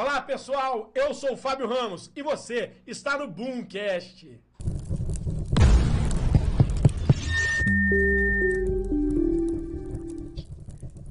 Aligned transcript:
Olá, 0.00 0.22
pessoal. 0.22 0.92
Eu 0.94 1.12
sou 1.12 1.32
o 1.32 1.36
Fábio 1.36 1.66
Ramos 1.66 2.08
e 2.14 2.22
você 2.22 2.76
está 2.86 3.18
no 3.18 3.26
Boomcast. 3.26 4.40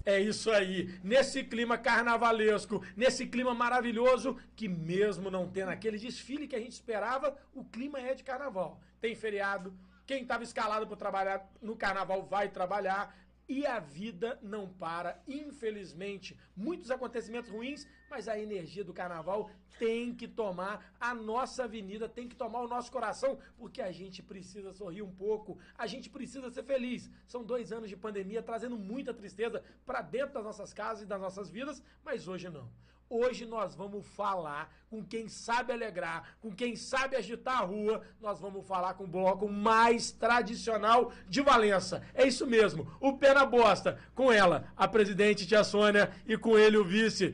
É 0.05 0.21
isso 0.21 0.49
aí. 0.49 0.97
Nesse 1.03 1.43
clima 1.43 1.77
carnavalesco, 1.77 2.81
nesse 2.95 3.27
clima 3.27 3.53
maravilhoso, 3.53 4.37
que 4.55 4.69
mesmo 4.69 5.29
não 5.29 5.49
tendo 5.49 5.71
aquele 5.71 5.97
desfile 5.97 6.47
que 6.47 6.55
a 6.55 6.59
gente 6.61 6.71
esperava, 6.71 7.37
o 7.53 7.65
clima 7.65 7.99
é 7.99 8.13
de 8.13 8.23
carnaval. 8.23 8.79
Tem 9.01 9.13
feriado, 9.15 9.77
quem 10.05 10.21
estava 10.21 10.45
escalado 10.45 10.87
para 10.87 10.95
trabalhar 10.95 11.51
no 11.61 11.75
carnaval 11.75 12.25
vai 12.25 12.47
trabalhar. 12.47 13.13
E 13.49 13.65
a 13.65 13.79
vida 13.79 14.39
não 14.41 14.67
para, 14.67 15.21
infelizmente. 15.27 16.37
Muitos 16.55 16.91
acontecimentos 16.91 17.49
ruins, 17.49 17.85
mas 18.09 18.27
a 18.27 18.39
energia 18.39 18.83
do 18.83 18.93
carnaval 18.93 19.49
tem 19.77 20.13
que 20.13 20.27
tomar 20.27 20.93
a 20.99 21.13
nossa 21.13 21.65
avenida, 21.65 22.09
tem 22.09 22.27
que 22.27 22.35
tomar 22.35 22.61
o 22.61 22.67
nosso 22.67 22.91
coração, 22.91 23.37
porque 23.57 23.81
a 23.81 23.91
gente 23.91 24.23
precisa 24.23 24.73
sorrir 24.73 25.01
um 25.01 25.11
pouco, 25.11 25.57
a 25.77 25.85
gente 25.85 26.09
precisa 26.09 26.49
ser 26.49 26.63
feliz. 26.63 27.09
São 27.27 27.43
dois 27.43 27.71
anos 27.71 27.89
de 27.89 27.95
pandemia 27.95 28.41
trazendo 28.41 28.77
muita 28.77 29.13
tristeza 29.13 29.63
para 29.85 30.01
dentro 30.01 30.33
das 30.33 30.43
nossas 30.43 30.73
casas 30.73 31.03
e 31.03 31.07
das 31.07 31.21
nossas 31.21 31.49
vidas, 31.49 31.83
mas 32.03 32.27
hoje 32.27 32.49
não. 32.49 32.67
Hoje 33.09 33.45
nós 33.45 33.73
vamos 33.73 34.05
falar 34.05 34.69
com 34.89 35.01
quem 35.01 35.29
sabe 35.29 35.71
alegrar, 35.71 36.35
com 36.41 36.51
quem 36.51 36.75
sabe 36.75 37.15
agitar 37.15 37.59
a 37.61 37.65
rua. 37.65 38.01
Nós 38.19 38.37
vamos 38.37 38.67
falar 38.67 38.95
com 38.95 39.05
o 39.05 39.07
bloco 39.07 39.47
mais 39.47 40.11
tradicional 40.11 41.13
de 41.27 41.41
Valença. 41.41 42.03
É 42.13 42.27
isso 42.27 42.45
mesmo, 42.45 42.85
o 42.99 43.17
pé 43.17 43.33
na 43.33 43.45
bosta. 43.45 43.97
Com 44.13 44.29
ela, 44.29 44.73
a 44.75 44.89
presidente 44.89 45.47
Tia 45.47 45.63
Sônia 45.63 46.11
e 46.25 46.37
com 46.37 46.57
ele 46.57 46.75
o 46.75 46.83
vice. 46.83 47.33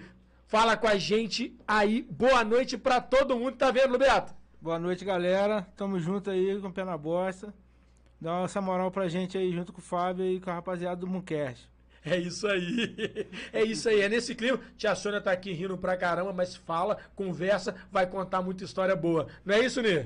Fala 0.53 0.77
com 0.77 0.87
a 0.87 0.97
gente 0.97 1.57
aí. 1.67 2.03
Boa 2.03 2.43
noite 2.43 2.77
pra 2.77 3.01
todo 3.01 3.35
mundo. 3.39 3.57
Tá 3.57 3.71
vendo, 3.71 3.97
Beto? 3.97 4.35
Boa 4.61 4.77
noite, 4.77 5.03
galera. 5.03 5.67
Tamo 5.75 5.99
junto 5.99 6.29
aí 6.29 6.61
com 6.61 6.67
o 6.67 6.71
pé 6.71 6.83
na 6.83 6.95
bosta. 6.95 7.51
Dá 8.21 8.43
essa 8.43 8.61
moral 8.61 8.91
pra 8.91 9.07
gente 9.07 9.35
aí 9.35 9.51
junto 9.51 9.73
com 9.73 9.79
o 9.79 9.83
Fábio 9.83 10.23
e 10.23 10.39
com 10.39 10.51
a 10.51 10.53
rapaziada 10.53 10.97
do 10.97 11.07
Mooncast. 11.07 11.67
É 12.05 12.17
isso 12.17 12.45
aí. 12.45 13.27
É 13.51 13.63
isso 13.63 13.89
aí. 13.89 14.01
É 14.01 14.07
nesse 14.07 14.35
clima. 14.35 14.59
Tia 14.77 14.93
Sônia 14.93 15.19
tá 15.19 15.31
aqui 15.31 15.51
rindo 15.53 15.75
pra 15.75 15.97
caramba, 15.97 16.31
mas 16.31 16.55
fala, 16.55 16.99
conversa, 17.15 17.73
vai 17.91 18.05
contar 18.05 18.43
muita 18.43 18.63
história 18.63 18.95
boa. 18.95 19.25
Não 19.43 19.55
é 19.55 19.65
isso, 19.65 19.81
Nê? 19.81 20.05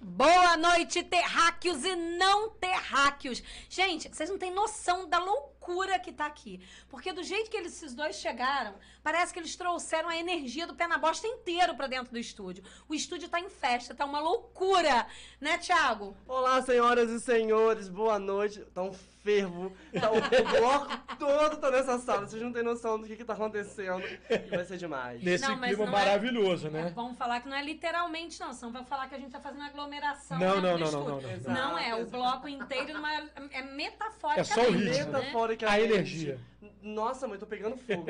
Boa 0.00 0.56
noite, 0.56 1.02
terráqueos 1.02 1.84
e 1.84 1.96
não 1.96 2.50
terráqueos. 2.50 3.42
Gente, 3.68 4.08
vocês 4.08 4.30
não 4.30 4.38
têm 4.38 4.52
noção 4.52 5.08
da 5.08 5.18
loucura 5.18 5.98
que 5.98 6.12
tá 6.12 6.26
aqui. 6.26 6.60
Porque 6.88 7.12
do 7.12 7.24
jeito 7.24 7.50
que 7.50 7.56
eles, 7.56 7.72
esses 7.72 7.94
dois 7.94 8.14
chegaram, 8.16 8.74
parece 9.02 9.32
que 9.32 9.40
eles 9.40 9.56
trouxeram 9.56 10.08
a 10.08 10.16
energia 10.16 10.68
do 10.68 10.74
pé 10.74 10.86
na 10.86 10.98
bosta 10.98 11.26
inteiro 11.26 11.74
pra 11.74 11.88
dentro 11.88 12.12
do 12.12 12.18
estúdio. 12.18 12.62
O 12.88 12.94
estúdio 12.94 13.28
tá 13.28 13.40
em 13.40 13.48
festa, 13.48 13.92
tá 13.92 14.04
uma 14.04 14.20
loucura. 14.20 15.04
Né, 15.40 15.58
Thiago? 15.58 16.16
Olá, 16.28 16.62
senhoras 16.62 17.10
e 17.10 17.20
senhores, 17.20 17.88
boa 17.88 18.20
noite. 18.20 18.64
Um 18.76 18.92
fervo. 19.28 19.72
Tá, 20.00 20.10
o, 20.10 20.16
o 20.16 20.60
bloco 20.60 21.16
todo 21.18 21.56
tá 21.58 21.70
nessa 21.70 21.98
sala. 21.98 22.26
Vocês 22.26 22.42
não 22.42 22.52
têm 22.52 22.62
noção 22.62 22.98
do 22.98 23.06
que, 23.06 23.16
que 23.16 23.24
tá 23.24 23.34
acontecendo. 23.34 24.02
E 24.30 24.56
vai 24.56 24.64
ser 24.64 24.78
demais. 24.78 25.22
Nesse 25.22 25.46
Não, 25.46 25.56
mas 25.56 25.70
clima 25.70 25.86
não 25.86 25.92
é- 25.92 26.04
maravilhoso, 26.04 26.70
né? 26.70 26.92
Vamos 26.94 27.18
falar 27.18 27.40
que 27.40 27.48
não 27.48 27.56
é 27.56 27.62
literalmente, 27.62 28.40
não. 28.40 28.52
Senão 28.52 28.72
vai 28.72 28.84
falar 28.84 29.08
que 29.08 29.14
a 29.14 29.18
gente 29.18 29.30
tá 29.30 29.40
fazendo 29.40 29.62
aglomeração. 29.62 30.38
Não, 30.38 30.60
dentro 30.60 30.62
não, 30.62 30.78
não, 30.78 30.78
não, 30.78 31.18
estúdio. 31.18 31.40
não, 31.44 31.54
não. 31.54 31.68
Não 31.72 31.78
é, 31.78 31.94
o 31.94 31.98
exato. 31.98 32.10
bloco 32.10 32.48
inteiro 32.48 32.94
numa, 32.94 33.12
é 33.52 33.62
metafórica. 33.62 34.40
É 34.40 34.44
só 34.44 34.62
o 34.62 34.70
ritmo, 34.70 35.12
né? 35.12 35.18
Metaforicamente. 35.18 35.82
A 35.82 35.84
energia. 35.84 36.40
Nossa, 36.82 37.28
mãe, 37.28 37.38
tô 37.38 37.46
pegando 37.46 37.76
fogo. 37.76 38.06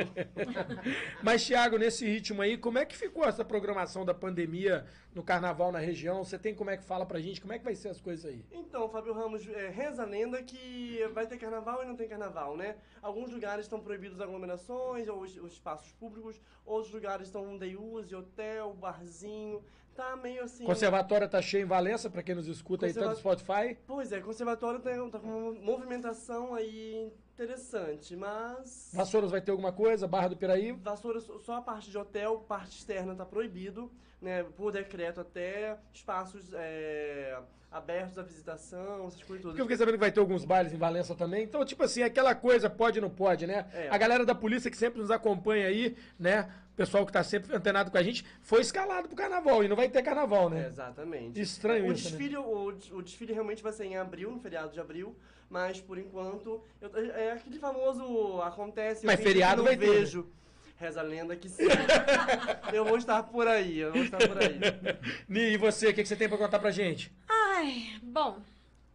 Mas, 1.23 1.45
Thiago, 1.47 1.77
nesse 1.77 2.07
ritmo 2.07 2.41
aí, 2.41 2.57
como 2.57 2.79
é 2.79 2.87
que 2.87 2.97
ficou 2.97 3.25
essa 3.25 3.45
programação 3.45 4.05
da 4.05 4.15
pandemia 4.15 4.87
no 5.15 5.23
carnaval 5.23 5.70
na 5.70 5.79
região? 5.79 6.25
Você 6.25 6.39
tem 6.39 6.55
como 6.55 6.70
é 6.70 6.77
que 6.77 6.83
fala 6.83 7.05
pra 7.05 7.20
gente? 7.20 7.41
Como 7.41 7.53
é 7.53 7.58
que 7.58 7.64
vai 7.64 7.75
ser 7.75 7.89
as 7.89 8.01
coisas 8.01 8.25
aí? 8.25 8.45
Então, 8.51 8.89
Fábio 8.89 9.13
Ramos, 9.13 9.47
é, 9.48 9.69
reza 9.69 10.03
a 10.03 10.07
lenda 10.07 10.42
que 10.42 10.98
vai 11.13 11.27
ter 11.27 11.37
carnaval 11.37 11.83
e 11.83 11.87
não 11.87 11.95
tem 11.95 12.08
carnaval, 12.08 12.57
né? 12.57 12.77
Alguns 13.03 13.31
lugares 13.31 13.67
estão 13.67 13.81
proibidos 13.81 14.20
aglomerações 14.20 15.08
ou 15.08 15.20
os, 15.20 15.37
os 15.37 15.53
espaços 15.53 15.92
públicos, 15.92 16.41
outros 16.64 16.92
lugares 16.92 17.27
estão 17.27 17.58
day 17.58 17.77
use, 17.77 18.14
hotel, 18.14 18.73
barzinho. 18.75 19.63
Tá 19.95 20.17
meio 20.17 20.45
assim. 20.45 20.64
Conservatório 20.64 21.29
tá 21.29 21.42
cheio 21.42 21.64
em 21.64 21.67
Valença, 21.67 22.08
pra 22.08 22.23
quem 22.23 22.35
nos 22.35 22.47
escuta 22.47 22.87
aí, 22.87 22.95
tanto 22.95 23.08
no 23.08 23.14
Conserva- 23.17 23.37
Spotify. 23.42 23.79
Pois 23.85 24.13
é, 24.13 24.20
conservatório 24.20 24.79
tá, 24.79 24.91
tá 25.11 25.19
com 25.19 25.27
uma 25.29 25.53
movimentação 25.61 26.55
aí 26.55 27.13
interessante, 27.43 28.17
mas. 28.17 28.91
Vassouras 28.93 29.31
vai 29.31 29.41
ter 29.41 29.51
alguma 29.53 29.73
coisa? 29.73 30.07
Barra 30.09 30.29
do 30.29 30.37
Piraí? 30.37 30.73
Vassoura, 30.73 31.21
só 31.21 31.55
a 31.57 31.63
parte 31.63 31.91
de 31.91 31.97
hotel, 31.97 32.39
parte 32.49 32.77
externa 32.79 33.15
tá 33.15 33.25
proibido, 33.25 33.91
né? 34.21 34.43
Por 34.57 34.73
decreto 34.73 35.21
até 35.21 35.79
espaços 35.93 36.53
é, 36.53 37.39
abertos 37.71 38.19
à 38.19 38.23
visitação, 38.23 39.07
essas 39.07 39.23
coisas 39.23 39.27
Porque 39.27 39.37
eu 39.37 39.43
todas. 39.53 39.63
fiquei 39.63 39.77
sabendo 39.77 39.95
que 39.95 40.01
vai 40.01 40.11
ter 40.13 40.21
alguns 40.21 40.45
bailes 40.45 40.73
em 40.73 40.77
Valença 40.79 41.15
também. 41.15 41.45
Então, 41.45 41.65
tipo 41.65 41.83
assim, 41.85 42.03
aquela 42.03 42.35
coisa 42.35 42.69
pode 42.69 42.99
e 42.99 43.01
não 43.01 43.11
pode, 43.11 43.47
né? 43.47 43.67
É. 43.73 43.89
A 43.89 43.97
galera 43.97 44.27
da 44.27 44.35
polícia 44.35 44.70
que 44.70 44.77
sempre 44.77 45.01
nos 45.01 45.11
acompanha 45.11 45.67
aí, 45.69 45.97
né? 46.19 46.51
O 46.73 46.77
pessoal 46.79 47.05
que 47.05 47.13
tá 47.13 47.25
sempre 47.25 47.55
antenado 47.57 47.91
com 47.91 47.99
a 47.99 48.03
gente, 48.03 48.25
foi 48.41 48.61
escalado 48.61 49.09
pro 49.09 49.17
carnaval. 49.17 49.65
E 49.65 49.69
não 49.69 49.75
vai 49.77 49.89
ter 49.89 50.01
carnaval, 50.03 50.47
É, 50.49 50.55
né? 50.55 50.67
exatamente. 50.69 51.41
Estranho 51.41 51.87
o 51.89 51.93
isso, 51.93 52.05
né? 52.05 52.17
desfile, 52.17 52.37
o, 52.37 52.70
des- 52.73 52.93
o 52.93 53.03
desfile 53.03 53.33
realmente 53.33 53.63
vai 53.63 53.73
ser 53.73 53.85
em 53.87 53.97
abril, 53.97 54.31
no 54.31 54.39
feriado 54.41 54.73
de 54.73 54.79
abril, 54.79 55.17
mas 55.48 55.81
por 55.81 55.98
enquanto 55.98 56.63
eu- 56.81 56.91
é 57.14 57.33
aquele 57.33 57.59
famoso 57.59 58.41
acontece. 58.42 59.05
Mas 59.07 59.19
eu 59.19 59.25
feriado 59.25 59.59
não 59.59 59.64
vai 59.64 59.77
ter, 59.77 59.86
né? 59.89 59.92
vejo. 59.97 60.29
Reza 60.77 61.01
a 61.01 61.03
lenda 61.03 61.35
que 61.35 61.48
sim. 61.48 61.64
eu 62.73 62.85
vou 62.85 62.97
estar 62.98 63.23
por 63.25 63.48
aí, 63.48 63.79
eu 63.79 63.92
vou 63.92 64.03
estar 64.05 64.19
por 64.19 64.39
aí. 64.39 64.58
Ni, 65.29 65.41
E 65.55 65.57
você, 65.57 65.89
o 65.89 65.95
que, 65.95 66.03
que 66.03 66.08
você 66.08 66.14
tem 66.17 66.29
pra 66.29 66.39
contar 66.39 66.58
pra 66.61 66.70
gente? 66.70 67.13
Ai, 67.29 67.98
bom. 68.03 68.39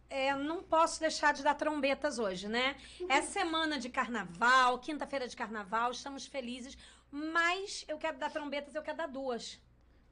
é, 0.08 0.34
não 0.34 0.62
posso 0.62 0.98
deixar 1.00 1.34
de 1.34 1.42
dar 1.42 1.54
trombetas 1.54 2.18
hoje, 2.18 2.48
né? 2.48 2.76
É 3.08 3.20
semana 3.20 3.78
de 3.78 3.90
carnaval, 3.90 4.78
quinta-feira 4.78 5.28
de 5.28 5.36
carnaval, 5.36 5.90
estamos 5.90 6.24
felizes, 6.26 6.78
mas 7.10 7.84
eu 7.86 7.98
quero 7.98 8.16
dar 8.16 8.30
trombetas, 8.30 8.74
eu 8.74 8.82
quero 8.82 8.96
dar 8.96 9.08
duas. 9.08 9.60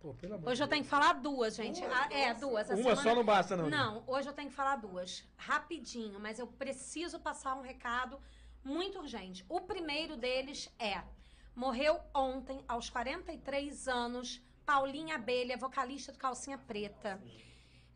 Pô, 0.02 0.12
pelo 0.14 0.34
amor 0.34 0.50
Hoje 0.50 0.60
eu 0.60 0.66
tenho 0.66 0.82
que 0.82 0.90
falar 0.90 1.12
duas, 1.12 1.54
gente. 1.54 1.80
Ah, 1.84 2.08
é, 2.10 2.34
duas. 2.34 2.68
A 2.68 2.74
Uma 2.74 2.82
semana- 2.96 3.02
só 3.02 3.14
não 3.14 3.24
basta, 3.24 3.56
não. 3.56 3.70
Não, 3.70 4.02
hoje 4.08 4.28
eu 4.28 4.32
tenho 4.32 4.48
que 4.50 4.54
falar 4.54 4.74
duas. 4.76 5.24
Rapidinho, 5.36 6.18
mas 6.18 6.40
eu 6.40 6.46
preciso 6.48 7.20
passar 7.20 7.54
um 7.54 7.60
recado 7.62 8.18
muito 8.64 8.98
urgente. 8.98 9.44
O 9.48 9.60
primeiro 9.60 10.16
deles 10.16 10.68
é: 10.76 11.00
morreu 11.54 12.00
ontem, 12.12 12.64
aos 12.66 12.90
43 12.90 13.86
anos, 13.86 14.42
Paulinha 14.66 15.14
Abelha, 15.14 15.56
vocalista 15.56 16.10
do 16.10 16.18
Calcinha 16.18 16.58
Preta. 16.58 17.22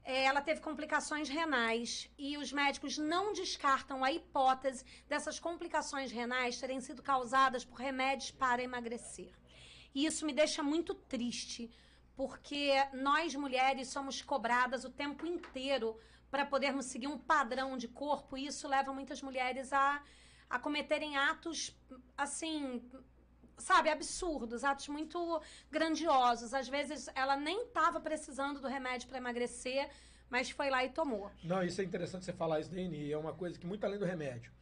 É, 0.05 0.27
Ela 0.27 0.41
teve 0.41 0.61
complicações 0.61 1.29
renais 1.29 2.09
e 2.17 2.39
os 2.39 2.53
médicos 2.53 2.97
não 2.97 3.33
descartam 3.33 4.05
a 4.05 4.13
hipótese 4.13 4.85
dessas 5.09 5.41
complicações 5.41 6.13
renais 6.13 6.61
terem 6.61 6.81
sido 6.81 7.03
causadas 7.03 7.65
por 7.65 7.81
remédios 7.81 8.31
para 8.31 8.63
emagrecer. 8.63 9.33
E 9.93 10.07
isso 10.07 10.25
me 10.25 10.33
deixa 10.33 10.63
muito 10.63 10.95
triste, 10.95 11.69
porque 12.17 12.73
nós 12.95 13.35
mulheres 13.35 13.89
somos 13.89 14.23
cobradas 14.23 14.85
o 14.85 14.91
tempo 14.91 15.27
inteiro 15.27 15.97
para 16.31 16.47
podermos 16.47 16.87
seguir 16.87 17.07
um 17.07 17.19
padrão 17.19 17.77
de 17.77 17.87
corpo, 17.87 18.37
e 18.37 18.47
isso 18.47 18.67
leva 18.67 18.93
muitas 18.93 19.23
mulheres 19.23 19.73
a, 19.73 20.03
a 20.49 20.59
cometerem 20.59 21.17
atos 21.17 21.77
assim. 22.17 22.83
Sabe, 23.59 23.89
absurdos, 23.89 24.65
atos 24.65 24.87
muito 24.89 25.41
grandiosos. 25.71 26.53
Às 26.53 26.69
vezes 26.69 27.09
ela 27.15 27.37
nem 27.37 27.63
estava 27.63 27.99
precisando 27.99 28.61
do 28.61 28.69
remédio 28.69 29.09
para 29.09 29.17
emagrecer, 29.17 29.89
mas 30.29 30.51
foi 30.51 30.69
lá 30.69 30.85
e 30.85 30.91
tomou. 30.91 31.31
Não, 31.43 31.63
isso 31.63 31.81
é 31.81 31.85
interessante 31.85 32.27
você 32.27 32.35
falar 32.35 32.61
isso 32.61 32.71
daí, 32.71 32.87
Ni. 32.87 33.11
É 33.11 33.17
uma 33.17 33.33
coisa 33.33 33.59
que 33.59 33.67
muito 33.67 33.83
além 33.85 33.99
do 33.99 34.05
remédio. 34.05 34.53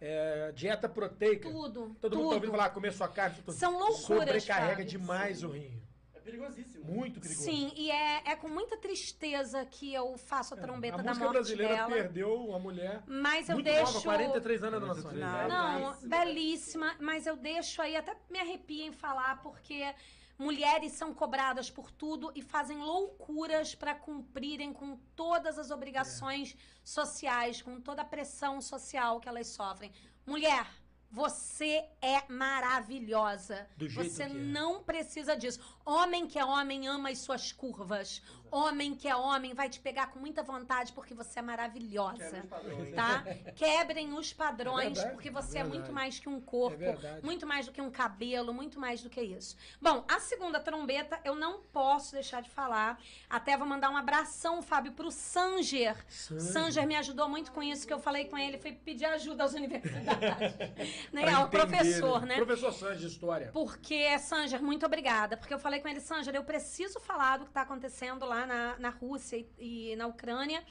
É, 0.00 0.52
dieta 0.52 0.88
proteica. 0.88 1.50
Tudo. 1.50 1.94
Todo 2.00 2.16
mundo 2.16 2.22
tudo. 2.22 2.28
tá 2.30 2.34
ouvindo 2.36 2.50
falar, 2.50 2.70
comer 2.70 2.92
sua 2.94 3.08
carne. 3.08 3.36
tudo. 3.36 3.52
São 3.52 3.72
loucuras, 3.72 4.00
Sobrecarrega 4.00 4.76
Fábio. 4.76 4.86
demais 4.86 5.42
o 5.42 5.50
rim. 5.50 5.82
É 6.30 6.36
perigosíssimo. 6.38 6.84
Muito 6.84 7.20
perigoso. 7.20 7.44
Sim, 7.44 7.72
e 7.76 7.90
é, 7.90 8.22
é 8.26 8.36
com 8.36 8.48
muita 8.48 8.76
tristeza 8.76 9.64
que 9.66 9.92
eu 9.92 10.16
faço 10.16 10.54
a 10.54 10.56
trombeta 10.56 10.96
É, 10.96 11.00
a 11.00 11.02
da 11.02 11.08
música 11.10 11.24
morte 11.24 11.36
brasileira 11.38 11.74
dela. 11.74 11.88
perdeu 11.90 12.34
uma 12.46 12.58
mulher 12.58 13.02
Mas 13.06 13.48
eu 13.48 13.56
muito 13.56 13.64
deixo. 13.66 13.92
nova, 13.94 14.02
43 14.02 14.64
anos, 14.64 14.80
dona 14.80 14.94
Sônia. 14.94 15.48
Não, 15.48 15.94
belíssima, 16.08 16.94
mas 17.00 17.26
eu 17.26 17.36
deixo 17.36 17.82
aí, 17.82 17.96
até 17.96 18.16
me 18.30 18.38
arrepio 18.38 18.84
em 18.84 18.92
falar, 18.92 19.42
porque 19.42 19.92
mulheres 20.38 20.92
são 20.92 21.12
cobradas 21.12 21.70
por 21.70 21.90
tudo 21.90 22.32
e 22.34 22.42
fazem 22.42 22.78
loucuras 22.78 23.74
para 23.74 23.94
cumprirem 23.94 24.72
com 24.72 24.96
todas 25.14 25.58
as 25.58 25.70
obrigações 25.70 26.56
sociais, 26.82 27.60
com 27.60 27.80
toda 27.80 28.02
a 28.02 28.04
pressão 28.04 28.60
social 28.60 29.20
que 29.20 29.28
elas 29.28 29.48
sofrem. 29.48 29.92
Mulher, 30.26 30.66
Você 31.10 31.84
é 32.00 32.22
maravilhosa. 32.28 33.66
Do 33.76 33.88
jeito 33.88 34.10
Você 34.10 34.26
que 34.26 34.30
é. 34.30 34.34
não 34.34 34.82
precisa 34.82 35.36
disso. 35.36 35.58
Homem 35.84 36.26
que 36.26 36.38
é 36.38 36.44
homem 36.44 36.86
ama 36.86 37.10
as 37.10 37.18
suas 37.18 37.50
curvas. 37.50 38.22
Homem 38.50 38.94
que 38.94 39.08
é 39.08 39.14
homem 39.14 39.54
vai 39.54 39.68
te 39.68 39.80
pegar 39.80 40.08
com 40.08 40.18
muita 40.18 40.42
vontade 40.42 40.92
porque 40.92 41.14
você 41.14 41.38
é 41.38 41.42
maravilhosa. 41.42 42.44
Padrões. 42.48 42.94
Tá? 42.94 43.24
Quebrem 43.54 44.12
os 44.14 44.32
padrões, 44.32 44.98
É 44.98 45.08
porque 45.10 45.30
você 45.30 45.58
é 45.58 45.60
é 45.60 45.64
muito 45.64 45.92
mais 45.92 46.18
que 46.18 46.28
um 46.28 46.40
corpo, 46.40 46.82
É 46.82 47.20
muito 47.22 47.46
mais 47.46 47.66
do 47.66 47.72
que 47.72 47.80
um 47.80 47.90
cabelo, 47.90 48.52
muito 48.52 48.80
mais 48.80 49.02
do 49.02 49.10
que 49.10 49.20
isso. 49.20 49.56
Bom, 49.80 50.04
a 50.08 50.18
segunda 50.20 50.58
trombeta 50.58 51.20
eu 51.24 51.34
não 51.34 51.60
posso 51.60 52.12
deixar 52.12 52.40
de 52.40 52.50
falar. 52.50 53.00
Até 53.28 53.56
vou 53.56 53.66
mandar 53.66 53.90
um 53.90 53.96
abração, 53.96 54.62
Fábio, 54.62 54.92
pro 54.92 55.10
Sanger. 55.10 55.96
Sanger. 56.08 56.40
Sanger 56.40 56.86
me 56.86 56.96
ajudou 56.96 57.28
muito 57.28 57.52
com 57.52 57.62
isso 57.62 57.86
que 57.86 57.92
eu 57.92 57.98
falei 57.98 58.24
com 58.24 58.36
ele, 58.36 58.58
foi 58.58 58.72
pedir 58.72 59.04
ajuda 59.04 59.44
às 59.44 59.52
universidades. 59.54 60.56
né? 61.12 61.22
Pra 61.22 61.36
Ao 61.36 61.46
entender, 61.46 61.66
professor, 61.66 62.26
né? 62.26 62.36
Professor 62.36 62.96
de 62.96 63.06
História. 63.06 63.50
Porque, 63.52 64.18
Sanger, 64.18 64.62
muito 64.62 64.86
obrigada. 64.86 65.36
Porque 65.36 65.52
eu 65.52 65.58
falei 65.58 65.80
com 65.80 65.88
ele, 65.88 66.00
Sanger, 66.00 66.34
eu 66.34 66.44
preciso 66.44 66.98
falar 67.00 67.38
do 67.38 67.44
que 67.44 67.50
está 67.50 67.62
acontecendo 67.62 68.24
lá 68.24 68.39
na, 68.46 68.78
na 68.78 68.90
Rússia 68.90 69.36
e, 69.58 69.92
e 69.92 69.96
na 69.96 70.06
Ucrânia, 70.06 70.64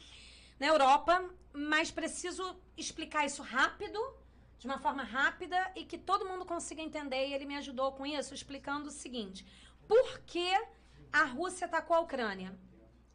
na 0.60 0.68
Europa, 0.68 1.30
mas 1.54 1.92
preciso 1.92 2.60
explicar 2.78 3.26
isso 3.26 3.42
rápido, 3.42 4.00
de 4.58 4.68
uma 4.68 4.78
forma 4.78 5.04
rápida 5.04 5.72
e 5.76 5.86
que 5.86 5.98
todo 5.98 6.28
mundo 6.28 6.46
consiga 6.46 6.82
entender. 6.82 7.28
E 7.28 7.34
ele 7.34 7.46
me 7.46 7.56
ajudou 7.56 7.94
com 7.94 8.06
isso, 8.06 8.34
explicando 8.34 8.90
o 8.90 8.92
seguinte: 8.92 9.46
por 9.88 10.20
que 10.20 10.52
a 11.12 11.24
Rússia 11.24 11.66
atacou 11.66 11.96
a 11.96 12.02
Ucrânia? 12.02 12.54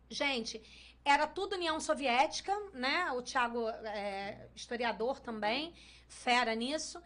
Gente, 0.08 0.62
era 1.04 1.26
tudo 1.26 1.54
União 1.54 1.78
Soviética, 1.78 2.58
né? 2.72 3.12
O 3.12 3.22
Thiago 3.22 3.68
é 3.68 4.48
historiador 4.54 5.20
também, 5.20 5.74
fera 6.08 6.54
nisso. 6.54 7.00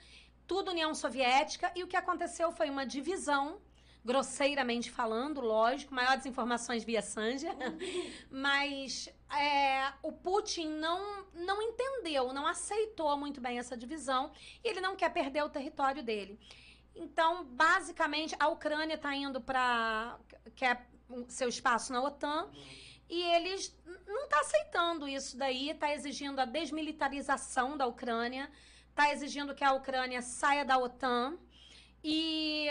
Tudo 0.47 0.71
União 0.71 0.95
Soviética. 0.95 1.73
E 1.75 1.83
o 1.83 1.89
que 1.89 1.97
aconteceu 1.97 2.53
foi 2.53 2.71
uma 2.71 2.87
divisão, 2.87 3.61
grosseiramente 4.05 4.91
falando, 4.91 5.41
lógico, 5.41 5.95
maiores 5.95 6.25
informações 6.27 6.85
via 6.85 7.03
Sanger. 7.03 7.55
Mas 8.31 9.09
é, 9.31 9.93
o 10.03 10.13
Putin 10.13 10.69
não, 10.69 11.27
não 11.35 11.61
entendeu, 11.61 12.33
não 12.33 12.47
aceitou 12.47 13.17
muito 13.17 13.41
bem 13.41 13.59
essa 13.59 13.77
divisão. 13.77 14.33
E 14.65 14.69
ele 14.69 14.81
não 14.81 14.97
quer 14.97 15.13
perder 15.13 15.43
o 15.43 15.49
território 15.49 16.03
dele. 16.03 16.39
Então, 16.95 17.45
basicamente, 17.45 18.35
a 18.39 18.49
Ucrânia 18.49 18.95
está 18.95 19.15
indo 19.15 19.41
para. 19.41 20.19
quer 20.57 20.89
o 21.09 21.25
seu 21.29 21.49
espaço 21.49 21.93
na 21.93 22.03
OTAN. 22.03 22.51
E 23.09 23.23
eles 23.23 23.75
não 24.07 24.25
está 24.25 24.41
aceitando 24.41 25.09
isso 25.09 25.37
daí, 25.37 25.71
está 25.71 25.93
exigindo 25.95 26.39
a 26.41 26.45
desmilitarização 26.45 27.77
da 27.77 27.87
Ucrânia, 27.87 28.51
está 28.91 29.11
exigindo 29.11 29.55
que 29.55 29.65
a 29.65 29.73
Ucrânia 29.73 30.21
saia 30.21 30.63
da 30.63 30.77
OTAN 30.77 31.39
e 32.05 32.69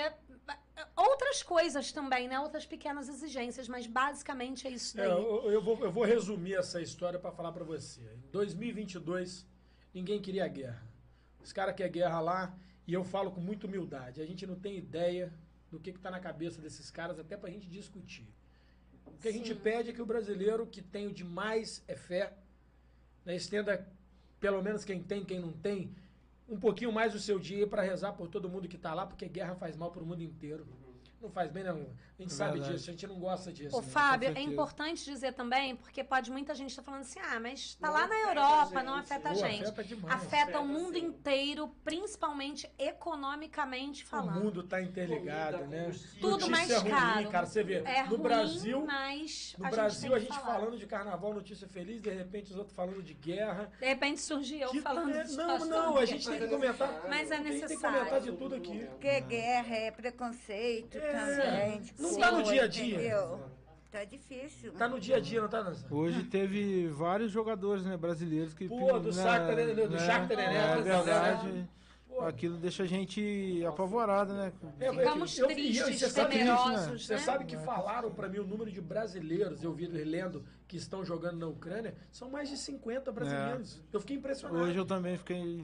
outras 0.95 1.43
coisas 1.43 1.91
também, 1.91 2.27
né? 2.27 2.39
Outras 2.39 2.65
pequenas 2.65 3.09
exigências, 3.09 3.67
mas 3.67 3.87
basicamente 3.87 4.67
é 4.67 4.71
isso 4.71 4.99
É, 4.99 5.07
daí. 5.07 5.11
eu, 5.11 5.51
eu 5.51 5.61
vou, 5.61 5.79
eu 5.79 5.91
vou 5.91 6.03
resumir 6.03 6.55
essa 6.55 6.81
história 6.81 7.19
para 7.19 7.31
falar 7.31 7.51
para 7.51 7.63
você. 7.63 8.01
Em 8.01 8.31
2022, 8.31 9.45
ninguém 9.93 10.21
queria 10.21 10.47
guerra. 10.47 10.83
Os 11.41 11.51
caras 11.53 11.75
querem 11.75 11.91
guerra 11.91 12.19
lá 12.19 12.57
e 12.85 12.93
eu 12.93 13.03
falo 13.03 13.31
com 13.31 13.41
muita 13.41 13.67
humildade. 13.67 14.21
A 14.21 14.25
gente 14.25 14.45
não 14.45 14.55
tem 14.55 14.77
ideia 14.77 15.33
do 15.71 15.79
que 15.79 15.89
está 15.89 16.09
na 16.09 16.19
cabeça 16.19 16.61
desses 16.61 16.89
caras, 16.89 17.19
até 17.19 17.35
para 17.35 17.49
a 17.49 17.51
gente 17.51 17.69
discutir. 17.69 18.27
O 19.05 19.17
que 19.19 19.27
a 19.27 19.31
gente 19.31 19.53
Sim. 19.53 19.59
pede 19.59 19.89
é 19.89 19.93
que 19.93 20.01
o 20.01 20.05
brasileiro 20.05 20.65
que 20.67 20.81
tem 20.81 21.07
o 21.07 21.13
demais 21.13 21.83
é 21.87 21.95
fé, 21.95 22.33
né, 23.25 23.35
estenda, 23.35 23.87
pelo 24.39 24.61
menos 24.61 24.85
quem 24.85 25.01
tem, 25.01 25.25
quem 25.25 25.39
não 25.39 25.51
tem, 25.51 25.93
um 26.47 26.57
pouquinho 26.57 26.91
mais 26.91 27.13
o 27.13 27.19
seu 27.19 27.37
dia 27.37 27.67
para 27.67 27.81
rezar 27.81 28.13
por 28.13 28.27
todo 28.27 28.49
mundo 28.49 28.67
que 28.67 28.75
está 28.75 28.93
lá, 28.93 29.05
porque 29.05 29.27
guerra 29.27 29.55
faz 29.55 29.75
mal 29.75 29.91
para 29.91 30.01
o 30.01 30.05
mundo 30.05 30.21
inteiro. 30.21 30.65
Não 31.21 31.29
faz 31.31 31.51
bem, 31.51 31.63
não. 31.63 31.73
A 32.19 32.21
gente 32.21 32.31
É 32.31 32.35
sabe 32.35 32.53
verdade. 32.53 32.73
disso, 32.75 32.89
a 32.89 32.93
gente 32.93 33.07
não 33.07 33.19
gosta 33.19 33.51
disso. 33.51 33.75
Ô, 33.75 33.81
né? 33.81 33.87
Fábio, 33.87 34.29
é 34.35 34.41
importante 34.41 35.03
dizer 35.05 35.33
também, 35.33 35.75
porque 35.75 36.03
pode 36.03 36.31
muita 36.31 36.53
gente 36.55 36.69
estar 36.69 36.81
falando 36.83 37.01
assim, 37.01 37.19
ah, 37.19 37.39
mas 37.39 37.75
tá 37.75 37.87
Não 37.87 37.93
lá 37.93 38.07
na 38.07 38.15
Europa, 38.19 38.83
não 38.83 38.93
afeta 38.95 39.29
a 39.29 39.33
gente. 39.33 39.63
afeta 39.63 39.83
demais. 39.83 40.15
Afeta 40.15 40.37
Afeta 40.43 40.59
o 40.59 40.67
mundo 40.67 40.93
sim. 40.99 41.05
inteiro, 41.05 41.67
principalmente 41.83 42.69
economicamente 42.77 44.03
O 44.03 44.07
falando. 44.07 44.43
mundo 44.43 44.63
tá 44.63 44.81
interligado, 44.81 45.57
Comida, 45.59 45.87
né? 45.87 45.91
Tudo 46.21 46.49
mais 46.49 46.71
ruim, 46.81 46.89
caro. 46.91 47.29
cara. 47.29 47.45
Você 47.45 47.63
vê, 47.63 47.75
É 47.85 48.03
no 48.03 48.09
ruim, 48.09 48.19
Brasil, 48.21 48.85
mas 48.85 49.55
no 49.57 49.65
a 49.65 49.69
Brasil 49.69 50.01
gente 50.11 50.13
a 50.15 50.19
gente 50.19 50.39
falar. 50.41 50.59
falando 50.59 50.77
de 50.77 50.85
carnaval, 50.85 51.33
notícia 51.33 51.67
feliz, 51.67 52.01
de 52.01 52.09
repente 52.09 52.51
os 52.51 52.57
outros 52.57 52.75
falando 52.75 53.01
de 53.01 53.13
guerra. 53.13 53.71
De 53.79 53.85
repente 53.85 54.21
surgiu 54.21 54.59
eu 54.59 54.69
Que- 54.71 54.81
falando 54.81 55.15
é, 55.15 55.23
de 55.23 55.35
não, 55.35 55.65
não, 55.65 55.97
a 55.97 56.05
gente 56.05 56.27
tem 56.27 56.39
que 56.39 56.47
comentar. 56.47 57.03
Mas 57.07 57.31
é 57.31 57.35
a 57.35 57.37
gente 57.37 57.45
tem 57.49 57.55
que 57.55 57.61
necessário. 57.61 57.97
comentar 57.99 58.21
de 58.21 58.31
tudo 58.33 58.55
aqui. 58.55 58.85
Porque 58.85 59.21
guerra 59.21 59.75
é 59.75 59.91
preconceito 59.91 60.97
É, 61.07 61.35
também. 61.35 61.71
não 61.71 61.77
tá 61.77 61.81
desculpa, 61.81 62.31
no 62.31 62.43
dia 62.43 62.63
a 62.63 62.67
dia. 62.67 62.95
entendeu? 62.95 63.39
Tá 63.91 64.03
difícil. 64.03 64.73
Tá 64.73 64.87
no 64.87 64.99
dia 64.99 65.15
a 65.15 65.19
dia, 65.19 65.41
não 65.41 65.47
tá, 65.47 65.63
Nancy? 65.63 65.85
Hoje 65.89 66.23
teve 66.23 66.87
vários 66.89 67.31
jogadores 67.31 67.85
né, 67.85 67.95
brasileiros 67.97 68.53
que. 68.53 68.67
Pô, 68.67 68.99
do 68.99 69.07
né, 69.13 69.23
Shakhtar, 69.23 69.55
né, 69.55 69.73
do 69.87 69.97
Shakhtar, 69.99 70.37
né, 70.37 70.43
É 70.45 70.75
né, 70.75 70.81
verdade. 70.81 71.69
Pô. 72.07 72.21
Aquilo 72.21 72.57
deixa 72.57 72.83
a 72.83 72.85
gente 72.85 73.63
apavorado, 73.65 74.33
né? 74.33 74.51
É, 74.79 74.91
Ficamos 74.91 75.37
eu- 75.37 75.45
eu- 75.47 75.53
tristes, 75.55 75.87
e 75.87 75.99
você 75.99 76.09
sabe 76.09 76.31
que- 76.31 76.37
temerosos, 76.39 77.05
Você 77.05 77.13
né? 77.13 77.19
sabe 77.19 77.45
que 77.45 77.57
falaram 77.57 78.11
pra 78.11 78.27
mim 78.27 78.39
o 78.39 78.43
número 78.47 78.71
de 78.71 78.81
brasileiros, 78.81 79.63
eu 79.63 79.71
vi 79.71 79.85
lendo, 79.87 80.43
que 80.67 80.77
estão 80.77 81.05
jogando 81.05 81.37
na 81.37 81.47
Ucrânia, 81.47 81.95
são 82.11 82.29
mais 82.29 82.49
de 82.49 82.57
50 82.57 83.11
brasileiros. 83.11 83.81
Eu 83.93 83.99
fiquei 83.99 84.17
impressionado. 84.17 84.63
Hoje 84.63 84.77
eu 84.77 84.85
também 84.85 85.17
fiquei. 85.17 85.63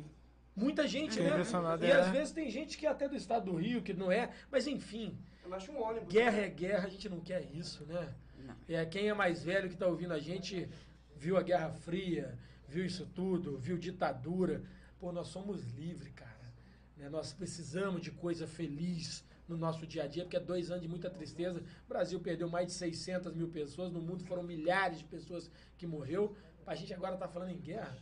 Muita 0.56 0.88
gente, 0.88 1.10
Fiquei 1.12 1.24
né? 1.26 1.32
impressionado, 1.32 1.84
E 1.84 1.90
é. 1.90 1.96
às 1.96 2.08
vezes 2.10 2.32
tem 2.32 2.48
gente 2.52 2.78
que 2.78 2.86
é 2.86 2.90
até 2.90 3.10
do 3.10 3.16
estado 3.16 3.52
do 3.52 3.58
Rio, 3.58 3.82
que 3.82 3.92
não 3.94 4.12
é, 4.12 4.30
mas 4.52 4.66
enfim, 4.68 5.18
Eu 5.18 5.33
um 5.72 5.82
ônibus. 5.82 6.12
guerra 6.12 6.40
é 6.40 6.50
guerra, 6.50 6.88
a 6.88 6.90
gente 6.90 7.10
não 7.10 7.20
quer 7.20 7.44
isso, 7.54 7.86
né? 7.86 8.14
É, 8.68 8.86
quem 8.86 9.10
é 9.10 9.14
mais 9.14 9.44
velho 9.44 9.70
que 9.70 9.78
tá 9.78 9.88
ouvindo 9.88 10.14
a 10.14 10.20
gente 10.20 10.70
viu 11.16 11.38
a 11.38 11.42
Guerra 11.42 11.72
Fria, 11.72 12.38
viu 12.68 12.86
isso 12.86 13.06
tudo, 13.06 13.58
viu 13.58 13.78
ditadura. 13.78 14.64
Pô, 15.00 15.12
nós 15.12 15.28
somos 15.28 15.64
livres, 15.74 16.12
cara. 16.14 16.52
né? 16.98 17.10
Nós 17.10 17.34
precisamos 17.34 18.02
de 18.02 18.12
coisa 18.12 18.48
feliz 18.48 19.24
no 19.48 19.58
nosso 19.58 19.86
dia 19.86 20.04
a 20.04 20.08
dia, 20.08 20.24
porque 20.24 20.38
é 20.38 20.40
dois 20.40 20.72
anos 20.72 20.82
de 20.82 20.88
muita 20.88 21.10
tristeza. 21.10 21.62
O 21.86 21.88
Brasil 21.88 22.20
perdeu 22.20 22.50
mais 22.50 22.68
de 22.68 22.74
600 22.74 23.34
mil 23.34 23.50
pessoas, 23.50 23.92
no 23.92 24.02
mundo 24.02 24.24
foram 24.26 24.44
milhares 24.44 25.00
de 25.00 25.06
pessoas 25.06 25.50
que 25.78 25.86
morreu. 25.86 26.36
A 26.66 26.76
gente 26.76 26.94
agora 26.94 27.18
tá 27.18 27.28
falando 27.28 27.50
em 27.50 27.60
guerra. 27.60 27.98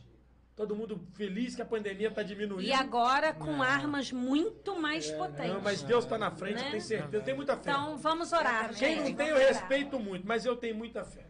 Todo 0.55 0.75
mundo 0.75 0.99
feliz 1.13 1.55
que 1.55 1.61
a 1.61 1.65
pandemia 1.65 2.11
tá 2.11 2.21
diminuindo. 2.21 2.61
E 2.67 2.73
agora 2.73 3.33
com 3.33 3.61
armas 3.63 4.11
muito 4.11 4.79
mais 4.79 5.09
É, 5.09 5.15
potentes. 5.17 5.53
não, 5.53 5.61
mas 5.61 5.81
Deus 5.81 6.05
tá 6.05 6.17
na 6.17 6.29
frente, 6.29 6.55
Né? 6.55 6.67
eu 6.67 6.71
tenho 6.71 6.81
certeza, 6.83 7.15
eu 7.17 7.23
tenho 7.23 7.37
muita 7.37 7.57
fé. 7.57 7.71
Então 7.71 7.97
vamos 7.97 8.31
orar, 8.33 8.69
Quem 8.75 8.95
gente. 8.97 9.09
não 9.09 9.15
tem, 9.15 9.27
eu 9.29 9.35
orar. 9.35 9.47
respeito 9.47 9.97
muito, 9.99 10.27
mas 10.27 10.45
eu 10.45 10.55
tenho 10.55 10.75
muita 10.75 11.03
fé. 11.05 11.25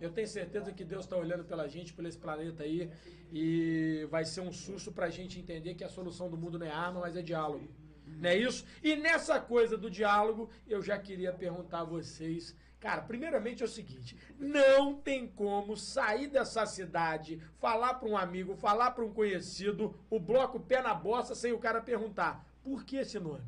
Eu 0.00 0.10
tenho 0.10 0.28
certeza 0.28 0.72
que 0.72 0.84
Deus 0.84 1.04
está 1.04 1.16
olhando 1.16 1.44
pela 1.44 1.66
gente, 1.68 1.92
por 1.92 2.04
esse 2.06 2.16
planeta 2.18 2.62
aí, 2.62 2.90
e 3.32 4.06
vai 4.10 4.24
ser 4.24 4.40
um 4.40 4.52
susto 4.52 4.90
para 4.92 5.06
a 5.06 5.10
gente 5.10 5.38
entender 5.38 5.74
que 5.74 5.84
a 5.84 5.88
solução 5.88 6.30
do 6.30 6.36
mundo 6.36 6.58
não 6.58 6.66
é 6.66 6.70
arma, 6.70 7.00
mas 7.00 7.16
é 7.16 7.22
diálogo. 7.22 7.68
Não 8.06 8.28
é 8.28 8.36
isso? 8.36 8.64
E 8.82 8.96
nessa 8.96 9.38
coisa 9.40 9.76
do 9.76 9.90
diálogo, 9.90 10.48
eu 10.66 10.82
já 10.82 10.98
queria 10.98 11.32
perguntar 11.32 11.80
a 11.80 11.84
vocês. 11.84 12.54
Cara, 12.80 13.02
primeiramente 13.02 13.62
é 13.62 13.66
o 13.66 13.68
seguinte: 13.68 14.16
não 14.38 14.94
tem 14.94 15.28
como 15.28 15.76
sair 15.76 16.28
dessa 16.28 16.64
cidade, 16.64 17.38
falar 17.58 17.94
para 17.94 18.08
um 18.08 18.16
amigo, 18.16 18.56
falar 18.56 18.92
para 18.92 19.04
um 19.04 19.12
conhecido, 19.12 19.94
o 20.08 20.18
bloco 20.18 20.58
pé 20.58 20.80
na 20.80 20.94
bosta, 20.94 21.34
sem 21.34 21.52
o 21.52 21.58
cara 21.58 21.82
perguntar 21.82 22.44
por 22.64 22.84
que 22.84 22.96
esse 22.96 23.18
nome? 23.20 23.44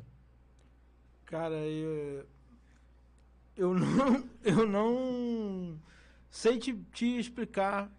Cara, 1.25 1.55
eu, 1.55 2.25
eu 3.57 3.73
não, 3.73 4.29
eu 4.45 4.67
não 4.67 5.79
sei 6.29 6.59
te, 6.59 6.75
te 6.93 7.17
explicar 7.17 7.91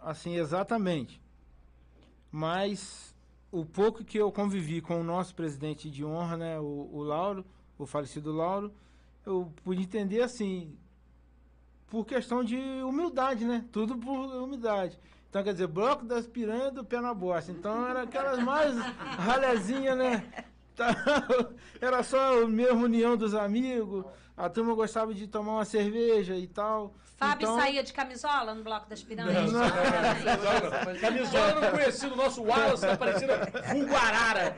assim 0.00 0.36
exatamente, 0.36 1.20
mas 2.30 3.14
o 3.52 3.64
pouco 3.64 4.04
que 4.04 4.16
eu 4.16 4.32
convivi 4.32 4.80
com 4.80 5.00
o 5.00 5.04
nosso 5.04 5.34
presidente 5.34 5.90
de 5.90 6.02
honra, 6.02 6.36
né, 6.38 6.58
o, 6.58 6.88
o 6.92 7.02
Lauro, 7.02 7.44
o 7.78 7.84
falecido 7.84 8.32
Lauro, 8.32 8.72
eu 9.26 9.52
pude 9.64 9.82
entender 9.82 10.22
assim, 10.22 10.78
por 11.88 12.06
questão 12.06 12.44
de 12.44 12.56
humildade, 12.56 13.44
né? 13.44 13.64
Tudo 13.72 13.98
por 13.98 14.12
humildade. 14.12 14.98
Então, 15.28 15.42
quer 15.42 15.52
dizer, 15.52 15.66
bloco 15.66 16.04
das 16.04 16.26
piranhas 16.26 16.72
do 16.72 16.84
pé 16.84 17.00
na 17.00 17.12
bosta. 17.12 17.50
Então, 17.50 17.86
era 17.86 18.02
aquelas 18.02 18.38
mais 18.38 18.74
ralezinhas, 19.18 19.98
né? 19.98 20.24
Tá, 20.76 20.94
Era 21.80 22.02
só 22.02 22.42
a 22.42 22.46
mesma 22.46 22.82
união 22.84 23.16
dos 23.16 23.34
amigos. 23.34 24.04
A 24.36 24.50
turma 24.50 24.74
gostava 24.74 25.14
de 25.14 25.26
tomar 25.26 25.52
uma 25.52 25.64
cerveja 25.64 26.36
e 26.36 26.46
tal. 26.46 26.94
Fábio 27.16 27.46
então, 27.46 27.58
saía 27.58 27.82
de 27.82 27.92
camisola 27.94 28.54
no 28.54 28.62
Bloco 28.62 28.86
das 28.90 29.02
Piranhas? 29.02 29.50
Não, 29.50 29.60
Parabéns. 29.70 31.00
Camisola 31.00 31.48
eu 31.48 31.60
não 31.62 31.70
conheci 31.70 32.06
o 32.06 32.16
nosso 32.16 32.42
Wallace, 32.42 32.86
tá 32.86 32.96
parecendo 32.98 33.32
Vulguarara. 33.72 34.56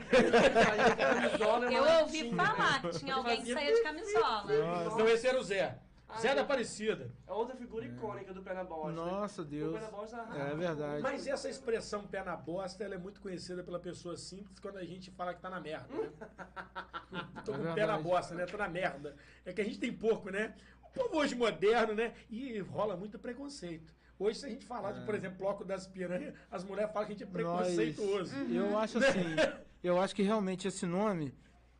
Eu 1.71 2.01
ouvi 2.01 2.35
falar 2.35 2.81
que 2.81 2.99
tinha 2.99 3.15
alguém 3.15 3.41
que 3.41 3.53
saía 3.53 3.73
de 3.73 3.81
camisola. 3.81 4.45
Então 4.91 5.07
esse 5.07 5.27
era 5.27 5.39
o 5.39 5.43
Zé. 5.43 5.77
Ah, 6.11 6.19
Zé 6.21 6.33
da 6.33 6.41
Aparecida. 6.41 7.11
É 7.27 7.31
outra 7.31 7.55
figura 7.55 7.85
icônica 7.85 8.33
do 8.33 8.41
pé 8.41 8.53
na 8.55 8.63
bosta. 8.63 8.91
Nossa, 8.91 9.41
O 9.43 9.45
Deus. 9.45 9.73
pé 9.73 9.79
na 9.79 9.91
bosta 9.91 10.17
É 10.35 10.55
verdade. 10.55 11.01
Mas 11.03 11.27
essa 11.27 11.47
expressão 11.47 12.07
pé 12.07 12.23
na 12.23 12.35
bosta, 12.35 12.83
ela 12.83 12.95
é 12.95 12.97
muito 12.97 13.21
conhecida 13.21 13.63
pela 13.63 13.79
pessoa 13.79 14.17
simples 14.17 14.59
quando 14.59 14.77
a 14.77 14.83
gente 14.83 15.11
fala 15.11 15.33
que 15.35 15.39
tá 15.41 15.49
na 15.51 15.59
merda, 15.59 15.87
né? 15.93 16.09
Tô 17.45 17.53
com 17.53 17.59
o 17.61 17.67
É 17.69 17.73
pé 17.75 17.85
na 17.85 17.99
bosta, 17.99 18.33
né? 18.33 18.45
Tô 18.47 18.57
na 18.57 18.67
merda. 18.67 19.15
É 19.45 19.53
que 19.53 19.61
a 19.61 19.63
gente 19.63 19.79
tem 19.79 19.93
pouco, 19.93 20.31
né? 20.31 20.55
O 20.83 20.89
povo 20.89 21.17
hoje 21.17 21.35
moderno, 21.35 21.93
né? 21.93 22.13
E 22.29 22.57
rola 22.59 22.97
muito 22.97 23.19
preconceito. 23.19 23.93
Hoje, 24.17 24.39
se 24.39 24.45
a 24.47 24.49
gente 24.49 24.65
falar 24.65 24.91
de, 24.93 25.05
por 25.05 25.13
exemplo, 25.15 25.37
bloco 25.37 25.63
das 25.63 25.87
piranhas, 25.87 26.33
as 26.51 26.63
mulheres 26.63 26.91
falam 26.91 27.07
que 27.07 27.13
a 27.13 27.15
gente 27.15 27.23
é 27.23 27.31
preconceituoso. 27.31 28.35
Nós- 28.35 28.51
eu 28.51 28.77
acho 28.77 28.97
assim, 28.97 29.35
eu 29.83 30.01
acho 30.01 30.13
que 30.15 30.23
realmente 30.23 30.67
esse 30.67 30.85
nome 30.85 31.33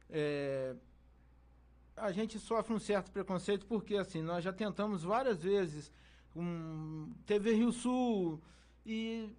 é, 0.09 0.73
a 2.01 2.11
gente 2.11 2.39
sofre 2.39 2.73
um 2.73 2.79
certo 2.79 3.11
preconceito 3.11 3.65
porque 3.65 3.95
assim 3.97 4.21
nós 4.21 4.43
já 4.43 4.51
tentamos 4.53 5.03
várias 5.03 5.41
vezes 5.41 5.91
um, 6.35 7.11
TV 7.25 7.53
Rio 7.53 7.71
Sul 7.71 8.41
e 8.85 9.29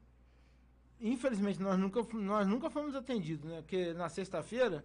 infelizmente 1.00 1.61
nós 1.61 1.79
nunca 1.79 2.02
nós 2.14 2.47
nunca 2.47 2.71
fomos 2.71 2.95
atendidos, 2.95 3.49
né? 3.50 3.61
Porque 3.62 3.93
na 3.95 4.09
sexta-feira, 4.09 4.85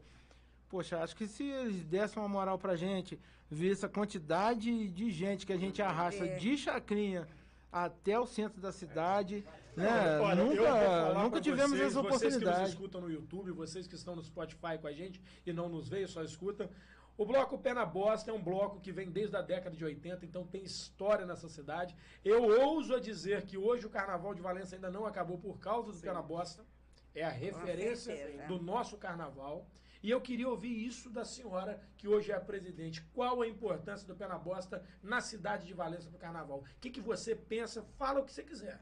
poxa, 0.69 1.01
acho 1.03 1.15
que 1.15 1.27
se 1.27 1.43
eles 1.43 1.83
dessem 1.85 2.21
uma 2.21 2.29
moral 2.29 2.57
pra 2.57 2.75
gente, 2.75 3.19
ver 3.49 3.71
essa 3.71 3.87
quantidade 3.89 4.87
de 4.89 5.11
gente 5.11 5.45
que 5.45 5.53
a 5.53 5.57
gente 5.57 5.81
arrasta 5.81 6.25
É. 6.25 6.37
de 6.37 6.57
chacrinha 6.57 7.27
até 7.71 8.17
o 8.17 8.25
centro 8.25 8.61
da 8.61 8.71
cidade, 8.71 9.43
né? 9.75 10.19
Olha, 10.21 10.43
nunca 10.45 11.13
nunca 11.23 11.41
tivemos 11.41 11.71
vocês, 11.77 11.91
essa 11.91 12.01
Vocês 12.01 12.19
que 12.21 12.25
nos 12.27 12.35
oportunidade. 12.37 12.69
escutam 12.69 13.01
no 13.01 13.11
YouTube, 13.11 13.51
vocês 13.51 13.85
que 13.85 13.95
estão 13.95 14.15
no 14.15 14.23
Spotify 14.23 14.77
com 14.79 14.87
a 14.87 14.93
gente 14.93 15.21
e 15.45 15.51
não 15.51 15.67
nos 15.67 15.89
veem, 15.89 16.07
só 16.07 16.23
escutam. 16.23 16.69
O 17.17 17.25
bloco 17.25 17.57
Pé 17.57 17.73
na 17.73 17.85
Bosta 17.85 18.29
é 18.29 18.33
um 18.33 18.41
bloco 18.41 18.81
que 18.81 18.91
vem 18.91 19.09
desde 19.09 19.37
a 19.37 19.41
década 19.41 19.75
de 19.75 19.85
80, 19.85 20.25
então 20.25 20.45
tem 20.45 20.63
história 20.63 21.25
nessa 21.25 21.47
cidade. 21.47 21.95
Eu 22.25 22.43
ouso 22.43 22.93
a 22.93 22.99
dizer 22.99 23.45
que 23.45 23.57
hoje 23.57 23.85
o 23.85 23.89
Carnaval 23.89 24.33
de 24.33 24.41
Valença 24.41 24.75
ainda 24.75 24.91
não 24.91 25.05
acabou 25.05 25.37
por 25.37 25.57
causa 25.57 25.93
do 25.93 25.97
Pé 25.97 26.11
na 26.11 26.21
Bosta. 26.21 26.65
É 27.13 27.23
a 27.23 27.29
referência 27.29 28.13
certeza. 28.13 28.47
do 28.47 28.61
nosso 28.61 28.97
carnaval. 28.97 29.65
E 30.03 30.09
eu 30.11 30.19
queria 30.19 30.49
ouvir 30.49 30.85
isso 30.85 31.09
da 31.09 31.23
senhora, 31.23 31.81
que 31.97 32.05
hoje 32.05 32.33
é 32.33 32.35
a 32.35 32.41
presidente. 32.41 33.01
Qual 33.13 33.41
a 33.41 33.47
importância 33.47 34.05
do 34.05 34.13
Pé 34.13 34.27
na 34.27 34.37
Bosta 34.37 34.83
na 35.01 35.21
cidade 35.21 35.65
de 35.65 35.73
Valença 35.73 36.09
para 36.09 36.17
o 36.17 36.19
carnaval? 36.19 36.59
O 36.59 36.79
que, 36.81 36.89
que 36.89 36.99
você 36.99 37.33
pensa? 37.33 37.81
Fala 37.97 38.19
o 38.19 38.25
que 38.25 38.33
você 38.33 38.43
quiser. 38.43 38.81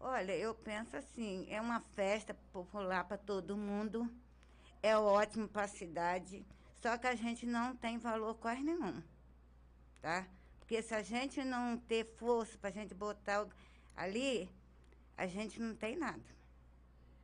Olha, 0.00 0.36
eu 0.36 0.52
penso 0.52 0.96
assim, 0.96 1.46
é 1.48 1.60
uma 1.60 1.80
festa 1.94 2.34
popular 2.52 3.04
para 3.04 3.16
todo 3.16 3.56
mundo, 3.56 4.10
é 4.82 4.98
ótimo 4.98 5.46
para 5.46 5.62
a 5.62 5.68
cidade, 5.68 6.44
só 6.82 6.98
que 6.98 7.06
a 7.06 7.14
gente 7.14 7.46
não 7.46 7.76
tem 7.76 7.96
valor 7.96 8.34
quase 8.34 8.62
nenhum, 8.62 9.00
tá? 10.00 10.26
Porque 10.58 10.82
se 10.82 10.92
a 10.94 11.02
gente 11.02 11.44
não 11.44 11.76
ter 11.78 12.04
força 12.16 12.58
para 12.58 12.70
a 12.70 12.72
gente 12.72 12.92
botar 12.92 13.46
ali, 13.94 14.50
a 15.16 15.26
gente 15.26 15.60
não 15.60 15.76
tem 15.76 15.96
nada. 15.96 16.20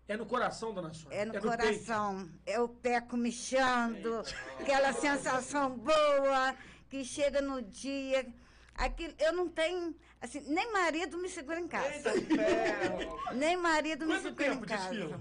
É 0.07 0.17
no 0.17 0.25
coração, 0.25 0.73
dona 0.73 0.95
Sônia? 0.95 1.17
É 1.19 1.25
no 1.25 1.33
peito. 1.33 1.47
coração, 1.49 2.31
é 2.47 2.61
o 2.61 2.69
pé 2.69 3.01
comichando, 3.01 4.23
aquela 4.61 4.93
sensação 4.93 5.77
boa 5.77 6.55
que 6.89 7.05
chega 7.05 7.43
no 7.43 7.61
dia. 7.61 8.27
Aquilo, 8.75 9.13
eu 9.19 9.33
não 9.33 9.49
tenho, 9.49 9.95
assim, 10.21 10.41
nem 10.41 10.73
marido 10.73 11.19
me 11.19 11.29
segura 11.29 11.59
em 11.61 11.67
casa. 11.67 11.89
Eita! 12.15 13.35
Nem 13.35 13.57
marido 13.57 14.07
me 14.07 14.13
Quanto 14.13 14.23
segura 14.23 14.47
em 14.47 14.51
tempo 14.53 14.67
casa. 14.67 14.89
desfila 14.89 15.21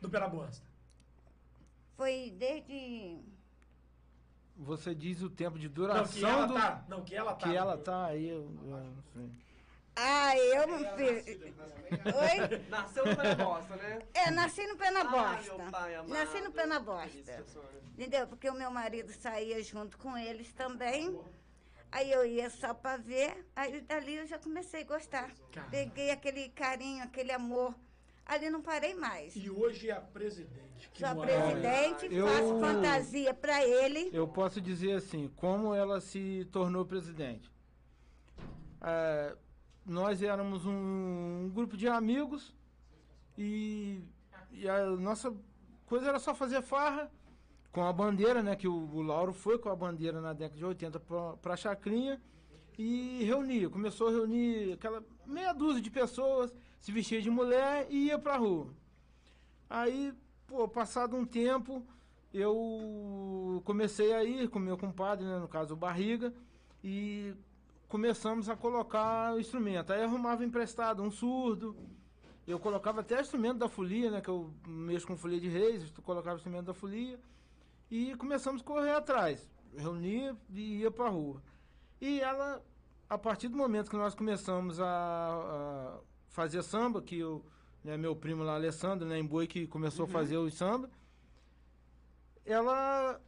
do 0.00 0.10
Pé 0.10 0.20
na 0.20 0.28
Bosta? 0.28 0.64
Foi 1.96 2.30
desde. 2.38 3.18
Você 4.58 4.94
diz 4.94 5.22
o 5.22 5.30
tempo 5.30 5.58
de 5.58 5.66
Não, 5.68 5.72
que 5.74 5.80
duração 5.80 6.28
ela 6.28 6.46
do 6.46 6.54
tá. 6.54 6.84
Não, 6.88 7.04
que 7.04 7.14
ela 7.14 7.34
tá. 7.34 7.48
que 7.48 7.56
ela 7.56 7.78
tá 7.78 8.06
aí, 8.06 8.28
eu, 8.28 8.50
eu 8.64 8.76
não 8.76 9.02
sei. 9.14 9.30
Ah, 9.94 10.36
eu 10.36 10.66
não 10.66 10.78
fiz. 10.96 11.26
Oi? 11.26 12.68
Nasceu 12.68 13.06
no 13.06 13.16
pé 13.16 13.34
na 13.34 13.44
bosta, 13.44 13.76
né? 13.76 13.98
É, 14.14 14.30
nasci 14.30 14.66
no 14.66 14.76
pé 14.76 14.90
na 14.90 15.00
Ai, 15.00 15.08
bosta. 15.36 15.54
meu 15.56 15.70
pai 15.70 15.94
amado. 15.94 16.12
nasci 16.12 16.40
no 16.40 16.52
pé 16.52 16.66
na 16.66 16.78
Que 16.78 16.84
bosta. 16.86 17.44
Entendeu? 17.94 18.26
Porque 18.28 18.48
o 18.48 18.54
meu 18.54 18.70
marido 18.70 19.12
saía 19.12 19.62
junto 19.62 19.96
com 19.98 20.16
eles 20.16 20.52
também. 20.52 21.18
Aí 21.90 22.12
eu 22.12 22.24
ia 22.24 22.50
só 22.50 22.74
pra 22.74 22.96
ver, 22.96 23.48
aí 23.56 23.80
dali 23.80 24.16
eu 24.16 24.26
já 24.26 24.38
comecei 24.38 24.82
a 24.82 24.86
gostar. 24.86 25.32
Caramba. 25.50 25.70
Peguei 25.70 26.10
aquele 26.10 26.48
carinho, 26.50 27.02
aquele 27.02 27.32
amor. 27.32 27.74
Ali 28.28 28.50
não 28.50 28.60
parei 28.60 28.94
mais. 28.94 29.34
E 29.34 29.48
hoje 29.48 29.88
é 29.88 29.92
a 29.92 30.00
presidente. 30.02 30.90
Que 30.92 31.00
Sou 31.00 31.08
a 31.08 31.14
moral, 31.14 31.34
hein? 31.34 31.56
presidente, 31.56 32.14
Eu- 32.14 32.28
faço 32.28 32.60
fantasia 32.60 33.32
pra 33.32 33.64
ele. 33.66 34.10
Eu 34.12 34.28
posso 34.28 34.60
dizer 34.60 34.92
assim, 34.92 35.28
como 35.34 35.74
ela 35.74 35.98
se 35.98 36.46
tornou 36.52 36.84
presidente. 36.84 37.50
É, 38.82 39.34
nós 39.84 40.22
éramos 40.22 40.66
um, 40.66 41.50
grupo 41.54 41.74
de 41.74 41.88
amigos 41.88 42.54
e, 43.36 44.00
e 44.52 44.68
a 44.68 44.84
nossa 44.90 45.34
coisa 45.86 46.08
era 46.10 46.18
só 46.18 46.34
fazer 46.34 46.60
farra 46.60 47.10
com 47.72 47.82
a 47.82 47.92
bandeira, 47.92 48.42
né? 48.42 48.54
Que 48.54 48.68
o, 48.68 48.74
o 48.94 49.00
Lauro 49.00 49.32
foi 49.32 49.58
com 49.58 49.70
a 49.70 49.74
bandeira 49.74 50.20
na 50.20 50.34
década 50.34 50.58
de 50.58 50.64
80 50.66 51.00
para 51.00 51.54
a 51.54 51.56
Chacrinha 51.56 52.20
e 52.78 53.24
reunia. 53.24 53.70
Começou 53.70 54.08
a 54.08 54.10
reunir 54.10 54.74
aquela 54.74 55.02
meia 55.26 55.54
dúzia 55.54 55.80
de 55.80 55.90
pessoas, 55.90 56.54
se 56.80 56.92
vestia 56.92 57.20
de 57.20 57.30
mulher 57.30 57.86
e 57.90 58.06
ia 58.06 58.18
pra 58.18 58.36
rua. 58.36 58.68
Aí, 59.68 60.12
pô, 60.46 60.66
passado 60.68 61.16
um 61.16 61.24
tempo, 61.24 61.84
eu 62.32 63.62
comecei 63.64 64.12
a 64.12 64.24
ir 64.24 64.48
com 64.48 64.58
meu 64.58 64.78
compadre, 64.78 65.26
né, 65.26 65.38
no 65.38 65.48
caso 65.48 65.74
o 65.74 65.76
Barriga, 65.76 66.32
e 66.82 67.34
começamos 67.88 68.48
a 68.48 68.56
colocar 68.56 69.34
o 69.34 69.40
instrumento. 69.40 69.92
Aí 69.92 70.02
arrumava 70.02 70.44
emprestado 70.44 71.02
um 71.02 71.10
surdo, 71.10 71.76
eu 72.46 72.58
colocava 72.58 73.00
até 73.00 73.20
instrumento 73.20 73.58
da 73.58 73.68
folia, 73.68 74.10
né, 74.10 74.20
que 74.20 74.30
eu 74.30 74.50
mexo 74.66 75.06
com 75.06 75.16
folia 75.16 75.40
de 75.40 75.48
reis, 75.48 75.90
colocava 76.02 76.36
instrumento 76.36 76.66
da 76.66 76.74
folia, 76.74 77.20
e 77.90 78.14
começamos 78.16 78.62
a 78.62 78.64
correr 78.64 78.92
atrás. 78.92 79.50
Reunia 79.76 80.34
e 80.50 80.78
ia 80.80 80.90
pra 80.90 81.08
rua. 81.08 81.42
E 82.00 82.20
ela, 82.20 82.62
a 83.08 83.18
partir 83.18 83.48
do 83.48 83.56
momento 83.56 83.90
que 83.90 83.96
nós 83.96 84.14
começamos 84.14 84.80
a, 84.80 85.98
a 86.28 86.34
fazer 86.34 86.62
samba, 86.62 87.00
que 87.02 87.18
eu, 87.18 87.44
né, 87.82 87.96
meu 87.96 88.14
primo 88.14 88.42
lá, 88.42 88.54
Alessandro, 88.54 89.06
né, 89.06 89.18
em 89.18 89.24
Boi, 89.24 89.46
que 89.46 89.66
começou 89.66 90.04
a 90.04 90.08
fazer 90.08 90.36
o 90.36 90.50
samba, 90.50 90.90
ela 92.44 93.20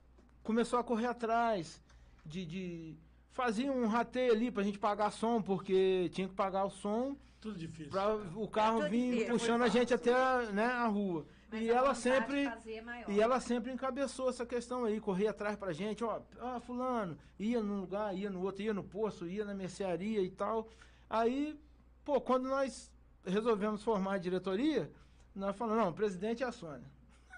começou 0.42 0.78
a 0.78 0.84
correr 0.84 1.06
atrás 1.06 1.82
de, 2.24 2.44
de 2.46 2.96
fazia 3.30 3.70
um 3.72 3.86
rateio 3.86 4.32
ali 4.32 4.50
pra 4.50 4.62
gente 4.62 4.78
pagar 4.78 5.10
som, 5.10 5.42
porque 5.42 6.08
tinha 6.12 6.28
que 6.28 6.34
pagar 6.34 6.64
o 6.64 6.70
som 6.70 7.16
Tudo 7.40 7.58
difícil. 7.58 7.90
para 7.90 8.14
o 8.34 8.48
carro 8.48 8.80
tudo 8.80 8.90
vir 8.90 9.10
difícil. 9.10 9.32
puxando 9.32 9.62
a 9.62 9.68
gente 9.68 9.92
até 9.94 10.12
né, 10.52 10.64
a 10.66 10.86
rua. 10.86 11.26
Mas 11.50 11.62
e 11.62 11.70
a 11.70 11.74
ela 11.74 11.94
sempre 11.94 12.44
é 12.46 13.04
e 13.08 13.20
ela 13.20 13.40
sempre 13.40 13.72
encabeçou 13.72 14.28
essa 14.30 14.46
questão 14.46 14.84
aí, 14.84 15.00
corria 15.00 15.30
atrás 15.30 15.56
pra 15.56 15.72
gente, 15.72 16.04
ó, 16.04 16.20
ah, 16.40 16.60
fulano, 16.60 17.18
ia 17.38 17.60
num 17.60 17.80
lugar, 17.80 18.14
ia 18.16 18.30
no 18.30 18.40
outro, 18.42 18.62
ia 18.62 18.72
no 18.72 18.84
poço, 18.84 19.26
ia 19.26 19.44
na 19.44 19.52
mercearia 19.52 20.22
e 20.22 20.30
tal. 20.30 20.68
Aí, 21.08 21.58
pô, 22.04 22.20
quando 22.20 22.48
nós 22.48 22.90
resolvemos 23.24 23.82
formar 23.82 24.14
a 24.14 24.18
diretoria, 24.18 24.90
nós 25.34 25.56
falamos, 25.56 25.82
não, 25.82 25.90
o 25.90 25.94
presidente 25.94 26.42
é 26.42 26.46
a 26.46 26.52
Sônia. 26.52 26.88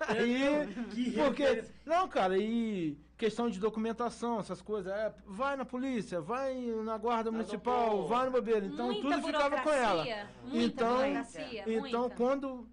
Aí, 0.09 0.67
Que 0.91 1.11
porque, 1.13 1.65
não, 1.87 2.09
cara, 2.09 2.37
e 2.39 2.99
questão 3.17 3.49
de 3.49 3.61
documentação, 3.61 4.41
essas 4.41 4.61
coisas, 4.61 4.93
é, 4.93 5.15
vai 5.27 5.57
na 5.57 5.65
polícia, 5.65 6.21
vai 6.21 6.55
na 6.85 6.99
guarda 6.99 7.31
municipal, 7.31 7.91
doutor. 7.91 8.09
vai 8.09 8.27
no 8.27 8.33
bobeiro. 8.33 8.67
Então 8.67 8.87
Muita 8.87 9.03
tudo 9.03 9.27
ficava 9.27 9.61
com 9.61 9.71
ela. 9.71 10.05
Muita 10.45 10.67
Então- 10.67 10.97
burocracia, 10.97 11.63
Então, 11.67 12.01
muita. 12.03 12.17
quando. 12.17 12.69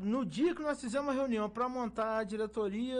No 0.00 0.24
dia 0.24 0.54
que 0.54 0.62
nós 0.62 0.80
fizemos 0.80 1.08
a 1.08 1.12
reunião 1.12 1.48
para 1.50 1.68
montar 1.68 2.18
a 2.18 2.24
diretoria, 2.24 2.98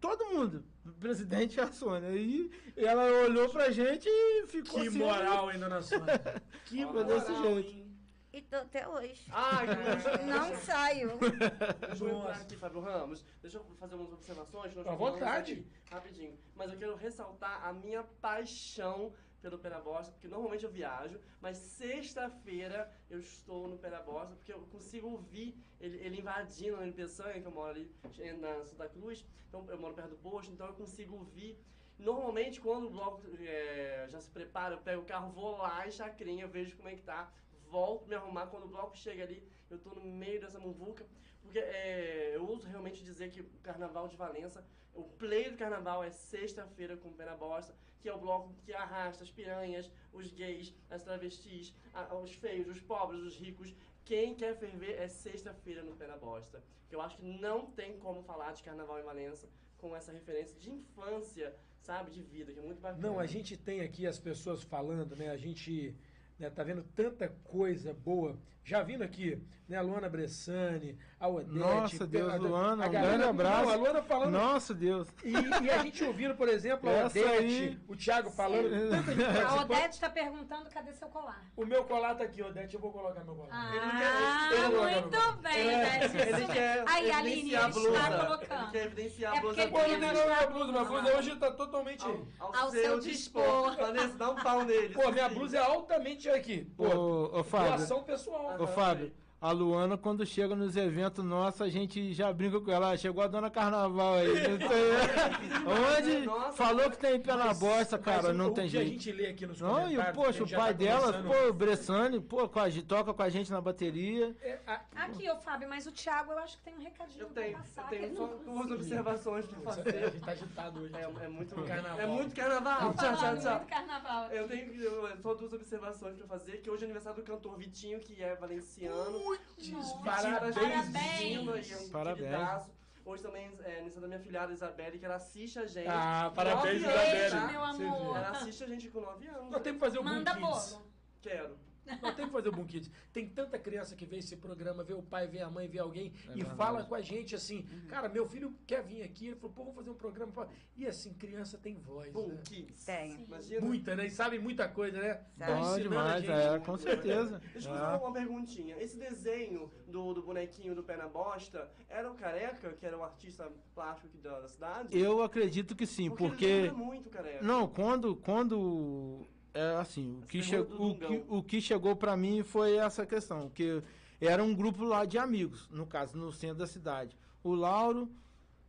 todo 0.00 0.26
mundo, 0.26 0.64
presidente 0.98 1.56
e 1.56 1.60
a 1.60 1.70
Sônia. 1.72 2.10
E 2.14 2.50
ela 2.76 3.04
olhou 3.22 3.48
pra 3.50 3.70
gente 3.70 4.08
e 4.08 4.46
ficou 4.46 4.80
Que 4.80 4.88
assim, 4.88 4.98
moral, 4.98 5.50
hein, 5.50 5.58
dona 5.58 5.82
Sônia? 5.82 6.20
Que 6.66 6.84
Foi 6.86 7.04
desse 7.04 7.30
moral, 7.32 7.54
jeito. 7.54 7.68
hein? 7.70 7.86
E 8.32 8.40
tô 8.42 8.56
até 8.56 8.86
hoje. 8.86 9.24
Ai, 9.32 9.66
que 9.66 9.74
luxo. 9.90 10.26
Não 10.26 10.54
saio. 10.60 11.18
Deixa 11.18 12.04
eu 12.04 12.16
entrar 12.16 12.36
aqui, 12.36 12.56
Fábio 12.56 12.80
Ramos. 12.80 13.24
Deixa 13.42 13.58
eu 13.58 13.64
fazer 13.78 13.96
umas 13.96 14.12
observações. 14.12 14.72
nós 14.76 14.86
À 14.86 14.90
falamos 14.96 15.14
vontade. 15.18 15.52
aqui, 15.52 15.66
rapidinho. 15.90 16.38
Mas 16.54 16.70
eu 16.72 16.78
quero 16.78 16.94
ressaltar 16.94 17.66
a 17.66 17.72
minha 17.72 18.04
paixão 18.22 19.12
pelo 19.40 19.58
Perabosta, 19.58 20.12
porque 20.12 20.28
normalmente 20.28 20.64
eu 20.64 20.70
viajo, 20.70 21.18
mas 21.40 21.56
sexta-feira 21.56 22.92
eu 23.08 23.18
estou 23.18 23.68
no 23.68 23.78
Perabosta, 23.78 24.34
porque 24.34 24.52
eu 24.52 24.60
consigo 24.66 25.08
ouvir 25.08 25.56
ele, 25.80 25.96
ele 25.98 26.18
invadindo 26.18 26.76
a 26.76 26.92
Peçanha, 26.92 27.40
que 27.40 27.46
eu 27.46 27.52
moro 27.52 27.70
ali 27.70 27.90
na 28.38 28.64
Santa 28.64 28.88
Cruz, 28.88 29.24
então 29.48 29.66
eu 29.68 29.78
moro 29.78 29.94
perto 29.94 30.10
do 30.10 30.16
posto, 30.18 30.52
então 30.52 30.66
eu 30.66 30.74
consigo 30.74 31.16
ouvir. 31.16 31.58
Normalmente, 31.98 32.60
quando 32.60 32.86
o 32.86 32.90
bloco 32.90 33.22
é, 33.40 34.06
já 34.08 34.20
se 34.20 34.30
prepara, 34.30 34.74
eu 34.74 34.80
pego 34.80 35.02
o 35.02 35.04
carro, 35.04 35.30
vou 35.32 35.58
lá 35.58 35.86
em 35.86 35.90
Chacrinha, 35.90 36.46
vejo 36.46 36.76
como 36.76 36.88
é 36.88 36.94
que 36.94 37.02
tá, 37.02 37.30
volto 37.68 38.08
me 38.08 38.14
arrumar. 38.14 38.46
Quando 38.46 38.64
o 38.64 38.68
bloco 38.68 38.96
chega 38.96 39.22
ali, 39.22 39.46
eu 39.68 39.78
tô 39.78 39.90
no 39.90 40.02
meio 40.02 40.40
dessa 40.40 40.58
muvuca. 40.58 41.06
Porque 41.42 41.58
é, 41.58 42.36
eu 42.36 42.48
uso 42.48 42.68
realmente 42.68 43.04
dizer 43.04 43.30
que 43.30 43.40
o 43.40 43.44
Carnaval 43.62 44.08
de 44.08 44.16
Valença, 44.16 44.64
o 44.94 45.04
play 45.04 45.50
do 45.50 45.56
Carnaval 45.56 46.02
é 46.02 46.10
sexta-feira 46.10 46.96
com 46.96 47.08
o 47.08 47.12
Pé 47.12 47.24
na 47.24 47.36
Bosta, 47.36 47.74
que 48.00 48.08
é 48.08 48.14
o 48.14 48.18
bloco 48.18 48.52
que 48.64 48.72
arrasta 48.72 49.22
as 49.24 49.30
piranhas, 49.30 49.90
os 50.12 50.30
gays, 50.32 50.74
as 50.90 51.02
travestis, 51.02 51.72
a- 51.92 52.14
os 52.16 52.32
feios, 52.32 52.68
os 52.68 52.80
pobres, 52.80 53.20
os 53.22 53.36
ricos. 53.36 53.74
Quem 54.04 54.34
quer 54.34 54.56
ferver 54.56 54.98
é 54.98 55.08
sexta-feira 55.08 55.82
no 55.82 55.94
Pé 55.94 56.06
na 56.06 56.16
Bosta. 56.16 56.62
Que 56.88 56.94
eu 56.96 57.00
acho 57.00 57.16
que 57.16 57.24
não 57.24 57.66
tem 57.70 57.98
como 57.98 58.22
falar 58.22 58.52
de 58.52 58.62
Carnaval 58.62 58.98
em 58.98 59.04
Valença 59.04 59.48
com 59.78 59.94
essa 59.94 60.10
referência 60.12 60.58
de 60.58 60.70
infância, 60.70 61.54
sabe? 61.80 62.10
De 62.10 62.20
vida, 62.22 62.52
que 62.52 62.58
é 62.58 62.62
muito 62.62 62.80
bacana. 62.80 63.00
Não, 63.06 63.18
a 63.20 63.26
gente 63.26 63.56
tem 63.56 63.80
aqui 63.82 64.06
as 64.06 64.18
pessoas 64.18 64.62
falando, 64.62 65.14
né? 65.14 65.30
A 65.30 65.36
gente 65.36 65.94
né, 66.38 66.50
tá 66.50 66.64
vendo 66.64 66.82
tanta 66.96 67.28
coisa 67.44 67.92
boa. 67.92 68.36
Já 68.70 68.84
vindo 68.84 69.02
aqui, 69.02 69.36
né? 69.68 69.76
A 69.78 69.82
Luana 69.82 70.08
Bressani, 70.08 70.96
a 71.18 71.26
Odete. 71.26 71.58
Nossa, 71.58 72.06
Deus, 72.06 72.32
a- 72.32 72.36
Luana, 72.36 72.84
a 72.84 72.88
um 72.88 72.92
galera- 72.92 73.16
grande 73.16 73.24
abraço. 73.30 73.64
Não, 73.66 73.72
a 73.72 73.74
Luana 73.76 74.02
falando 74.02 74.30
Nossa, 74.30 74.72
Deus. 74.74 75.08
E, 75.24 75.32
e 75.64 75.70
a 75.70 75.78
gente 75.82 76.04
ouvindo, 76.04 76.34
por 76.36 76.48
exemplo, 76.48 76.88
a 76.88 77.06
Odete, 77.06 77.18
aí- 77.28 77.78
o 77.88 77.96
Thiago 77.96 78.30
falando, 78.30 78.70
tanta 78.90 79.12
gente 79.12 79.24
A. 79.44 79.62
Odete 79.62 79.94
está 79.94 80.08
perguntando 80.08 80.70
cadê 80.70 80.92
seu 80.92 81.08
colar. 81.08 81.44
O 81.56 81.64
meu 81.66 81.82
colar 81.84 82.14
tá 82.14 82.22
aqui, 82.24 82.42
Odete, 82.42 82.74
eu 82.76 82.80
vou 82.80 82.92
colocar 82.92 83.24
meu 83.24 83.34
colar. 83.34 83.74
Ele 83.74 83.84
não 83.86 83.90
quer- 83.90 84.06
Ah, 84.06 84.50
ele 84.52 84.62
não 84.62 84.82
muito 85.02 85.42
bem, 85.42 85.68
É, 85.70 86.06
Odete. 86.06 86.16
Ele 86.28 86.46
quer 86.46 86.84
Aí, 86.88 87.10
Aline, 87.10 87.56
a 87.56 87.62
ele 87.64 87.72
blusa. 87.72 87.88
está 87.90 88.06
Ele 88.08 88.18
colocando. 88.26 88.70
quer 88.70 88.86
evidenciar 88.86 89.34
É 89.34 89.38
a 89.38 89.40
blusa 89.40 89.56
porque 89.56 89.70
Pô, 89.70 89.78
não 89.78 89.84
ele 89.84 89.92
não, 89.94 90.00
minha 90.00 90.12
mostrar 90.14 90.42
a 90.42 90.46
blusa, 90.46 90.72
minha 90.72 90.84
blusa. 90.84 91.02
blusa 91.02 91.18
hoje 91.18 91.36
tá 91.36 91.50
totalmente... 91.50 92.04
ao, 92.04 92.26
ao, 92.38 92.56
Ao 92.56 92.70
seu, 92.70 92.82
seu 92.82 93.00
dispor. 93.00 93.70
dispor. 93.76 94.16
Dá 94.16 94.30
um 94.30 94.36
pau 94.36 94.64
nele. 94.64 94.94
Pô, 94.94 95.10
minha 95.10 95.28
sim. 95.28 95.34
blusa 95.34 95.56
é 95.56 95.60
altamente 95.60 96.28
aqui. 96.30 96.64
Pô, 96.76 96.84
Ô, 96.86 97.40
ô, 97.40 97.44
Fábio. 97.44 97.68
doação 97.78 98.02
pessoal. 98.04 98.56
Ô, 98.60 98.66
Fábio, 98.66 99.10
a 99.40 99.52
Luana, 99.52 99.96
quando 99.96 100.26
chega 100.26 100.54
nos 100.54 100.76
eventos 100.76 101.24
nossos, 101.24 101.62
a 101.62 101.68
gente 101.68 102.12
já 102.12 102.30
brinca 102.32 102.60
com 102.60 102.70
ela. 102.70 102.90
Ah, 102.92 102.96
Chegou 102.96 103.22
a 103.24 103.26
dona 103.26 103.48
Carnaval 103.50 104.14
aí. 104.16 104.28
Não 104.48 104.68
sei. 104.68 106.18
Onde 106.20 106.26
Nossa, 106.26 106.52
falou 106.52 106.90
que 106.90 106.98
tem 106.98 107.18
pé 107.20 107.34
na 107.34 107.54
bosta, 107.54 107.98
cara, 107.98 108.28
Mas 108.28 108.36
não 108.36 108.48
o 108.48 108.50
tem 108.52 108.68
que 108.68 108.76
a 108.76 108.80
jeito. 108.82 108.92
gente 108.92 109.12
lê 109.12 109.26
aqui 109.28 109.46
nos 109.46 109.60
Não, 109.60 109.80
e 109.90 109.96
o, 109.96 110.00
comentários, 110.00 110.16
poxa, 110.16 110.44
que 110.44 110.54
a 110.54 110.58
o 110.58 110.60
pai 110.60 110.72
tá 110.72 110.78
dela, 110.78 111.22
pô, 111.22 111.48
o 111.48 111.52
Bressani, 111.54 112.20
pô, 112.20 112.48
com 112.48 112.60
a, 112.60 112.68
gente- 112.68 112.86
toca 112.86 113.14
com 113.14 113.22
a 113.22 113.28
gente 113.28 113.50
na 113.50 113.60
bateria. 113.60 114.34
é, 114.42 114.58
a- 114.66 114.80
Aqui, 114.96 115.30
ô 115.30 115.36
Fábio, 115.36 115.68
mas 115.68 115.86
o 115.86 115.92
Thiago 115.92 116.32
eu 116.32 116.38
acho 116.38 116.58
que 116.58 116.62
tem 116.64 116.74
um 116.74 116.82
recadinho 116.82 117.22
Eu 117.22 117.28
tenho, 117.30 117.52
pra 117.52 117.60
passar. 117.62 117.82
eu 117.94 117.98
tenho 118.00 118.16
só 118.16 118.26
duas 118.44 118.70
observações 118.70 119.46
pra 119.46 119.58
a 119.58 119.74
fazer. 119.74 120.10
gente 120.12 120.20
tá 120.20 120.32
agitado 120.32 120.80
hoje. 120.80 120.94
É, 120.94 121.24
é 121.24 121.28
muito 121.28 121.54
Carnaval. 121.54 122.00
É 122.00 122.06
muito 122.06 122.34
carnaval. 122.36 122.94
Tchau, 122.94 123.16
tchau, 123.16 123.36
tchau. 123.38 123.54
muito 123.56 123.68
carnaval. 123.68 124.30
Eu 124.30 124.46
tenho 124.48 124.74
eu, 124.82 125.16
só 125.22 125.34
duas 125.34 125.52
observações 125.52 126.16
pra 126.16 126.26
fazer, 126.26 126.58
que 126.58 126.70
hoje 126.70 126.82
é 126.82 126.84
aniversário 126.84 127.22
do 127.22 127.26
cantor 127.26 127.56
Vitinho, 127.56 127.98
que 128.00 128.22
é 128.22 128.34
valenciano. 128.36 129.29
Putz, 129.30 129.70
Nossa, 129.70 129.98
parabéns, 129.98 131.90
parabéns. 131.92 132.66
Um. 132.66 132.80
Hoje 133.04 133.22
também 133.22 133.44
é 133.44 133.72
aniversário 133.78 134.00
da 134.00 134.08
minha 134.08 134.20
filhada 134.20 134.52
Isabelle, 134.52 134.98
que 134.98 135.04
ela 135.04 135.14
assiste 135.16 135.58
a 135.58 135.66
gente. 135.66 135.88
Ah, 135.88 136.32
parabéns, 136.34 136.80
Isabelle. 136.82 137.30
tá? 137.30 137.46
meu 137.46 137.64
amor. 137.64 138.16
Ela 138.16 138.30
assiste 138.30 138.64
a 138.64 138.66
gente 138.66 138.88
com 138.88 139.00
9 139.00 139.26
anos. 139.26 139.50
Nós 139.50 139.62
temos 139.62 139.80
que 139.80 139.86
fazer 139.86 139.98
o 139.98 140.04
Manda 140.04 140.34
bolo. 140.34 140.86
Quero. 141.22 141.58
Nós 142.00 142.14
temos 142.14 142.30
que 142.30 142.36
fazer 142.36 142.48
o 142.48 142.52
Boom 142.52 142.66
Kids. 142.66 142.90
Tem 143.12 143.28
tanta 143.28 143.58
criança 143.58 143.96
que 143.96 144.06
vê 144.06 144.18
esse 144.18 144.36
programa, 144.36 144.84
vê 144.84 144.94
o 144.94 145.02
pai, 145.02 145.26
vê 145.26 145.40
a 145.40 145.50
mãe, 145.50 145.66
vê 145.68 145.78
alguém 145.78 146.12
É 146.28 146.30
e 146.32 146.34
verdade. 146.36 146.56
fala 146.56 146.84
com 146.84 146.94
a 146.94 147.00
gente 147.00 147.34
assim, 147.34 147.62
cara, 147.88 148.08
meu 148.08 148.26
filho 148.28 148.54
quer 148.66 148.82
vir 148.82 149.02
aqui. 149.02 149.26
Ele 149.28 149.36
falou, 149.36 149.52
pô, 149.54 149.62
vamos 149.64 149.76
fazer 149.76 149.90
um 149.90 149.94
programa. 149.94 150.30
pra-" 150.32 150.48
E 150.76 150.86
assim, 150.86 151.12
criança 151.14 151.58
tem 151.58 151.76
voz. 151.78 152.12
Boom 152.12 152.28
né? 152.28 152.42
Kids. 152.44 152.84
Tem. 152.84 153.22
Imagina. 153.24 153.60
Muita, 153.60 153.96
né? 153.96 154.06
E 154.06 154.10
sabe 154.10 154.38
muita 154.38 154.68
coisa, 154.68 155.00
né? 155.00 155.14
Sabe. 155.36 155.52
Tão 155.52 155.60
Bom 155.60 155.60
ensinando 155.60 155.80
a 155.80 155.80
demais, 155.80 156.20
gente. 156.24 156.30
é, 156.32 156.58
com 156.60 156.76
certeza. 156.78 157.42
Deixa 157.52 157.68
eu 157.68 157.74
É. 157.74 157.78
fazer 157.78 158.04
uma 158.04 158.12
perguntinha. 158.12 158.76
Esse 158.80 158.96
desenho 158.96 159.70
do, 159.88 160.14
do 160.14 160.22
bonequinho 160.22 160.74
do 160.74 160.82
pé 160.84 160.96
na 160.96 161.08
bosta 161.08 161.68
era 161.88 162.10
o 162.10 162.14
Careca, 162.14 162.72
que 162.74 162.86
era 162.86 162.96
um 162.96 163.02
artista 163.02 163.50
plástico 163.74 164.06
aqui 164.06 164.18
da, 164.18 164.40
da 164.40 164.48
cidade? 164.48 164.96
Eu 164.98 165.22
acredito 165.22 165.74
que 165.74 165.86
sim, 165.86 166.08
porque. 166.08 166.26
porque. 166.28 166.44
Ele 166.46 166.70
muito 166.72 167.08
o 167.08 167.10
Careca. 167.10 167.42
Não, 167.44 167.66
quando. 167.68 168.14
quando 168.16 169.26
é 169.54 169.76
assim, 169.76 170.18
o 170.22 170.26
que, 170.26 170.42
che- 170.42 170.58
o, 170.58 170.94
que, 170.94 171.24
o 171.28 171.42
que 171.42 171.60
chegou 171.60 171.96
pra 171.96 172.16
mim 172.16 172.42
foi 172.42 172.76
essa 172.76 173.04
questão, 173.06 173.48
que 173.50 173.82
era 174.20 174.42
um 174.42 174.54
grupo 174.54 174.84
lá 174.84 175.04
de 175.04 175.18
amigos, 175.18 175.68
no 175.70 175.86
caso, 175.86 176.16
no 176.16 176.32
centro 176.32 176.58
da 176.58 176.66
cidade. 176.66 177.16
O 177.42 177.54
Lauro, 177.54 178.08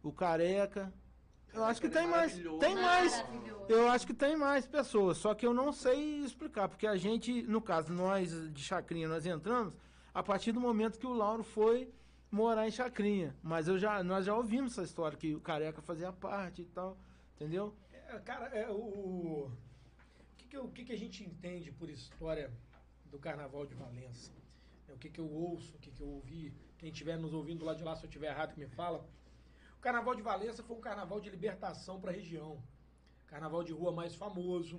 o 0.02 0.12
Careca. 0.12 0.94
Eu 1.54 1.64
acho 1.66 1.82
que 1.82 1.90
tem 1.90 2.08
mais. 2.08 2.34
Tem 2.60 2.76
mais. 2.76 3.12
Maravilhoso. 3.18 3.66
Eu 3.68 3.90
acho 3.90 4.08
que 4.08 4.14
tem 4.14 4.38
mais 4.38 4.66
pessoas, 4.66 5.18
só 5.18 5.34
que 5.36 5.46
eu 5.46 5.54
não 5.54 5.74
sei 5.74 6.20
explicar, 6.22 6.70
porque 6.70 6.88
a 6.88 6.96
gente, 6.96 7.44
no 7.44 7.62
caso, 7.62 7.92
nós 7.92 8.32
de 8.54 8.64
Chacrinha, 8.64 9.08
nós 9.10 9.26
entramos 9.26 9.74
a 10.14 10.24
partir 10.24 10.52
do 10.54 10.62
momento 10.62 10.98
que 10.98 11.06
o 11.08 11.14
Lauro 11.14 11.44
foi 11.44 11.90
morar 12.32 12.66
em 12.66 12.72
Chacrinha. 12.72 13.36
Mas 13.44 13.68
eu 13.68 13.78
já, 13.78 14.02
nós 14.02 14.26
já 14.26 14.34
ouvimos 14.34 14.72
essa 14.72 14.84
história, 14.84 15.18
que 15.18 15.36
o 15.36 15.42
Careca 15.42 15.82
fazia 15.82 16.14
parte 16.14 16.62
e 16.62 16.66
tal, 16.66 16.98
entendeu? 17.36 17.76
É, 17.92 18.18
cara, 18.20 18.46
é, 18.58 18.70
o, 18.70 19.52
que, 20.52 20.58
o 20.58 20.68
que, 20.68 20.84
que 20.84 20.92
a 20.92 20.98
gente 20.98 21.24
entende 21.24 21.72
por 21.72 21.90
história 21.90 22.52
do 23.06 23.18
Carnaval 23.18 23.66
de 23.66 23.74
Valença? 23.74 24.34
É, 24.90 24.94
o 24.94 24.98
que, 24.98 25.10
que 25.10 25.20
eu 25.20 25.30
ouço, 25.32 25.78
o 25.78 25.80
que, 25.80 25.90
que 25.90 26.02
eu 26.02 26.10
ouvi? 26.10 26.54
Quem 26.78 26.90
estiver 26.92 27.18
nos 27.18 27.34
ouvindo 27.34 27.64
lá 27.64 27.74
de 27.74 27.86
lá, 27.86 27.96
se 27.96 28.04
eu 28.04 28.10
estiver 28.10 28.28
errado, 28.28 28.54
que 28.54 28.60
me 28.60 28.68
fala. 28.68 29.08
O 29.78 29.82
Carnaval 29.82 30.14
de 30.14 30.22
Valença 30.22 30.62
foi 30.62 30.76
um 30.76 30.82
carnaval 30.82 31.22
de 31.22 31.30
libertação 31.30 32.02
para 32.02 32.12
a 32.12 32.14
região. 32.14 32.62
Carnaval 33.28 33.64
de 33.64 33.72
rua 33.72 33.94
mais 33.94 34.14
famoso, 34.14 34.76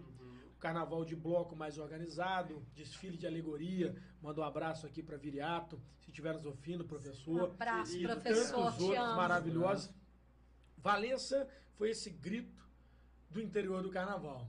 o 0.54 0.58
carnaval 0.60 1.06
de 1.06 1.16
bloco 1.16 1.56
mais 1.56 1.78
organizado, 1.78 2.62
desfile 2.74 3.16
de 3.16 3.26
alegoria. 3.26 3.96
Manda 4.20 4.42
um 4.42 4.44
abraço 4.44 4.86
aqui 4.86 5.02
para 5.02 5.16
Viriato, 5.16 5.80
se 6.00 6.10
estiver 6.10 6.34
nos 6.34 6.44
ouvindo, 6.44 6.84
Um 6.84 6.86
professor 6.86 7.44
abraço, 7.44 7.92
querido, 7.92 8.12
professor. 8.12 8.44
tantos 8.44 8.82
outros 8.82 8.98
amo. 8.98 9.16
maravilhosos. 9.16 9.90
Valença 10.76 11.48
foi 11.76 11.90
esse 11.90 12.10
grito 12.10 12.62
do 13.30 13.40
interior 13.40 13.82
do 13.82 13.90
carnaval. 13.90 14.46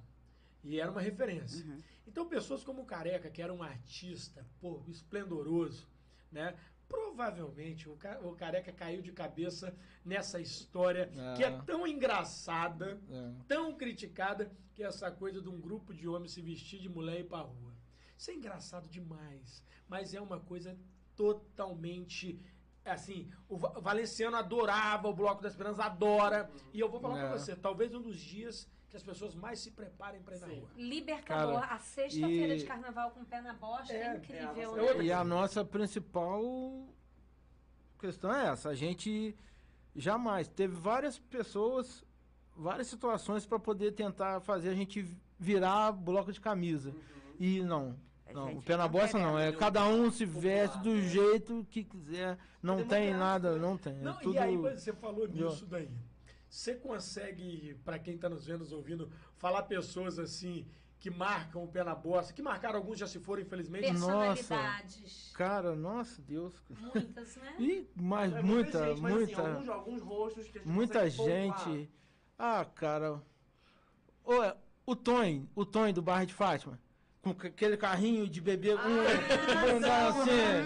E 0.64 0.80
era 0.80 0.90
uma 0.90 1.02
referência. 1.02 1.66
Então, 2.08 2.28
pessoas 2.28 2.64
como 2.64 2.82
o 2.82 2.86
Careca, 2.86 3.30
que 3.30 3.42
era 3.42 3.54
um 3.54 3.62
artista, 3.64 4.46
pô, 4.62 4.82
esplendoroso, 4.88 5.88
né? 6.32 6.56
Provavelmente 6.88 7.90
o, 7.90 7.96
Ca- 7.98 8.20
o 8.22 8.34
Careca 8.36 8.72
caiu 8.72 9.02
de 9.02 9.12
cabeça 9.12 9.76
nessa 10.06 10.40
história 10.40 11.12
É. 11.16 11.34
que 11.36 11.44
é 11.44 11.52
tão 11.64 11.86
engraçada, 11.88 13.00
É. 13.10 13.32
tão 13.48 13.74
criticada, 13.76 14.52
que 14.74 14.84
é 14.84 14.88
essa 14.88 15.12
coisa 15.12 15.42
de 15.42 15.50
um 15.50 15.60
grupo 15.60 15.94
de 15.94 16.08
homens 16.08 16.32
se 16.34 16.42
vestir 16.42 16.80
de 16.80 16.90
mulher 16.90 17.18
e 17.18 17.20
ir 17.22 17.26
pra 17.28 17.40
rua. 17.40 17.74
Isso 18.18 18.32
é 18.32 18.36
engraçado 18.36 18.88
demais, 18.88 19.64
mas 19.88 20.14
é 20.14 20.22
uma 20.22 20.40
coisa 20.40 20.78
totalmente 21.16 22.40
assim, 22.86 23.32
o 23.48 23.56
Va- 23.58 23.80
Valenciano 23.80 24.36
adorava 24.36 25.08
o 25.08 25.14
Bloco 25.14 25.42
da 25.42 25.48
Esperança, 25.48 25.86
adora, 25.86 26.52
e 26.74 26.80
eu 26.82 26.90
vou 26.90 27.00
falar 27.00 27.16
pra 27.16 27.30
É. 27.30 27.32
você, 27.32 27.56
talvez 27.56 27.94
um 27.94 28.02
dos 28.02 28.20
dias 28.20 28.68
que 28.94 28.98
as 28.98 29.04
pessoas 29.04 29.34
mais 29.34 29.60
se 29.60 29.72
preparem 29.72 30.22
pra 30.22 30.36
ir 30.36 30.40
na 30.42 30.48
Sim. 30.48 30.60
rua. 30.60 30.70
Libertador, 30.78 31.62
Cara, 31.62 31.74
a 31.74 31.80
sexta-feira 31.80 32.54
e- 32.54 32.60
de 32.60 32.66
carnaval 32.66 33.10
com 33.10 33.22
o 33.22 33.26
pé 33.26 33.42
na 33.42 33.52
bosta 33.54 33.92
é, 33.92 33.98
É, 34.04 34.16
incrível, 34.18 34.44
é 34.56 34.64
a 34.64 34.68
nossa- 34.68 34.94
né? 34.94 35.00
é 35.00 35.04
E 35.04 35.12
a 35.12 35.24
nossa 35.24 35.66
principal 35.66 36.88
questão 38.00 38.32
é 38.32 38.50
essa. 38.50 38.70
A 38.70 38.76
gente 38.76 39.36
jamais 39.96 40.48
teve 40.48 40.76
várias 40.76 41.18
pessoas, 41.18 42.04
várias 42.56 42.86
situações 42.86 43.48
para 43.48 43.58
poder 43.58 43.94
tentar 43.94 44.42
fazer 44.42 44.70
a 44.70 44.76
gente 44.76 45.04
virar 45.40 45.92
bloco 45.92 46.32
de 46.32 46.40
camisa. 46.40 46.94
E 47.40 47.64
não. 47.64 47.98
A 48.28 48.34
Não, 48.34 48.58
o 48.58 48.62
pé 48.62 48.78
na 48.78 48.84
não 48.84 48.92
bosta 48.92 49.18
não. 49.18 49.40
É 49.40 49.52
cada 49.52 49.86
um 49.88 50.12
se 50.12 50.24
veste 50.24 50.78
do 50.80 50.94
né? 50.94 51.02
jeito 51.02 51.66
que 51.70 51.84
quiser. 51.84 52.38
Não 52.62 52.80
É 52.80 52.84
tem 52.84 53.12
nada, 53.14 53.54
né? 53.54 53.60
não 53.60 53.76
tem. 53.76 53.94
É 53.98 54.02
Não, 54.02 54.18
tudo... 54.18 54.36
E 54.36 54.38
aí, 54.38 54.56
você 54.56 54.94
falou 54.94 55.28
nisso 55.28 55.66
daí. 55.66 55.90
Você 56.54 56.76
consegue, 56.76 57.74
pra 57.84 57.98
quem 57.98 58.16
tá 58.16 58.30
nos 58.30 58.46
vendo, 58.46 58.60
nos 58.60 58.72
ouvindo, 58.72 59.12
falar 59.38 59.64
pessoas 59.64 60.20
assim 60.20 60.68
que 61.00 61.10
marcam 61.10 61.64
o 61.64 61.68
pé 61.68 61.84
na 61.84 61.96
bosta, 61.96 62.32
que 62.32 62.44
marcaram 62.44 62.78
alguns 62.78 63.00
já 63.00 63.08
se 63.08 63.20
foram, 63.20 63.42
infelizmente. 63.42 63.88
Personalidades. 63.90 65.32
Cara, 65.34 65.76
nossa 65.76 66.22
Deus. 66.22 66.54
Muitas, 66.70 67.36
né? 67.38 67.56
E 67.60 67.90
mais 67.96 68.32
É 68.36 68.44
muita, 68.44 68.88
gente, 68.88 69.02
mas, 69.02 69.14
muita. 69.14 69.42
Assim, 69.42 69.52
alguns, 69.52 69.70
alguns 69.70 70.02
rostos 70.04 70.48
que 70.48 70.60
a 70.60 70.62
gente 70.62 70.72
Muita 70.72 71.10
gente. 71.10 71.92
Ah, 72.38 72.64
cara. 72.64 73.20
Ô, 74.24 74.44
é, 74.44 74.56
o 74.86 74.96
Tony, 74.96 75.50
o 75.56 75.66
Tony 75.66 75.92
do 75.92 76.04
Barra 76.04 76.26
de 76.26 76.36
Fátima. 76.36 76.80
Com 77.24 77.30
aquele 77.30 77.78
carrinho 77.78 78.28
de 78.28 78.42
bebê. 78.42 78.76
um, 78.76 78.78
Ah, 78.78 78.84
assim, 80.10 80.26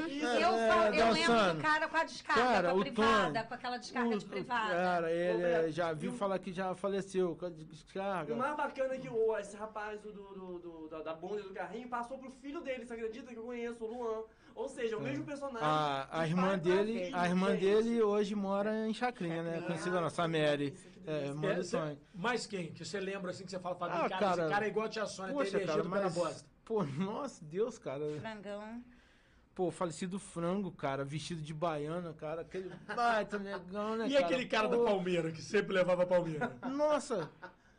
sim. 0.09 0.25
é, 0.25 0.43
eu, 0.43 0.49
é, 0.55 0.87
eu 0.87 0.91
lembro 0.91 1.29
dançando. 1.29 1.53
do 1.57 1.61
cara 1.61 1.87
com 1.87 1.97
a 1.97 2.03
descarga, 2.03 2.41
Cara, 2.41 2.71
com 2.71 2.77
a 2.77 2.81
privada, 2.81 3.33
Tony, 3.33 3.47
com 3.47 3.53
aquela 3.53 3.77
descarga 3.77 4.15
O- 4.15 4.17
de 4.17 4.25
privada. 4.25 4.73
Cara, 4.73 5.11
ele 5.11 5.33
Roberto, 5.33 5.71
já 5.71 5.93
viu 5.93 6.11
falar 6.13 6.39
que 6.39 6.51
já 6.51 6.73
faleceu 6.73 7.35
com 7.35 7.45
a 7.45 7.49
descarga. 7.51 8.33
o 8.33 8.37
mais 8.37 8.57
bacana 8.57 8.95
é 8.95 8.97
que 8.97 9.07
o, 9.07 9.37
esse 9.37 9.55
rapaz 9.55 10.01
do, 10.01 10.11
do, 10.11 10.57
do- 10.59 10.87
da, 10.89 11.03
da 11.03 11.13
bunda 11.13 11.41
e 11.41 11.43
do 11.43 11.53
carrinho 11.53 11.87
passou 11.89 12.17
pro 12.17 12.31
filho 12.31 12.59
dele, 12.61 12.85
você 12.87 12.93
acredita 12.95 13.31
que 13.31 13.37
eu 13.37 13.43
conheço, 13.43 13.85
o 13.85 13.87
Luan? 13.95 14.23
Ou 14.55 14.67
seja, 14.67 14.97
o 14.97 15.01
mesmo 15.01 15.23
personagem. 15.25 15.59
É. 15.61 15.71
A, 15.71 16.07
a 16.09 16.25
irmã 16.27 16.57
dele, 16.57 17.05
filho, 17.05 17.15
a 17.19 17.27
irmã 17.27 17.55
dele 17.55 18.01
hoje 18.01 18.33
mora 18.33 18.87
em 18.87 18.93
Chacrinha, 18.95 19.43
né? 19.43 19.61
Conhecida 19.61 20.01
nossa 20.01 20.27
Mary. 20.27 20.73
É, 21.07 21.11
delícia. 21.11 21.27
irmã 21.29 21.47
É, 21.49 21.63
cê- 21.63 21.77
Tony. 21.77 21.99
mais 22.13 22.45
quem? 22.45 22.71
Que 22.73 22.83
você 22.85 22.99
lembra 22.99 23.31
assim 23.31 23.45
que 23.45 23.51
você 23.51 23.59
fala, 23.59 23.75
Fabinho, 23.75 24.05
Ah, 24.05 24.09
cara, 24.09 24.19
cara, 24.19 24.41
esse 24.43 24.51
cara 24.51 24.65
é 24.65 24.67
igual 24.67 24.85
a 24.85 24.89
tia 24.89 25.05
Sônia, 25.05 25.33
tem 25.33 25.37
Poxa, 25.43 25.57
energia 25.57 25.75
cara, 25.83 25.89
mas. 25.89 26.13
bosta. 26.13 26.45
Pô, 26.65 26.83
nossa 26.83 27.45
Deus, 27.45 27.77
cara. 27.79 28.03
Frangão. 28.19 28.83
Pô, 29.55 29.71
falecido 29.71 30.19
frango, 30.19 30.69
cara, 30.71 31.03
vestido 31.03 31.41
de 31.41 31.51
baiana, 31.53 32.13
cara, 32.13 32.41
aquele 32.41 32.69
baita 32.95 33.39
negão, 33.39 33.95
né, 33.95 34.07
E 34.07 34.13
cara? 34.13 34.25
aquele 34.25 34.45
cara 34.45 34.69
Pô, 34.69 34.77
da 34.77 34.83
Palmeira, 34.83 35.31
que 35.31 35.41
sempre 35.41 35.73
levava 35.73 36.03
a 36.03 36.05
Palmeira? 36.05 36.55
Nossa, 36.69 37.27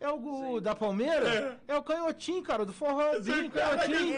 é 0.00 0.08
o 0.08 0.18
gu- 0.18 0.60
da 0.60 0.74
Palmeira? 0.74 1.60
É. 1.68 1.76
o 1.76 1.82
canhotinho, 1.84 2.42
cara, 2.42 2.66
do 2.66 2.72
forrozinho, 2.72 3.48
canhotinho. 3.52 4.16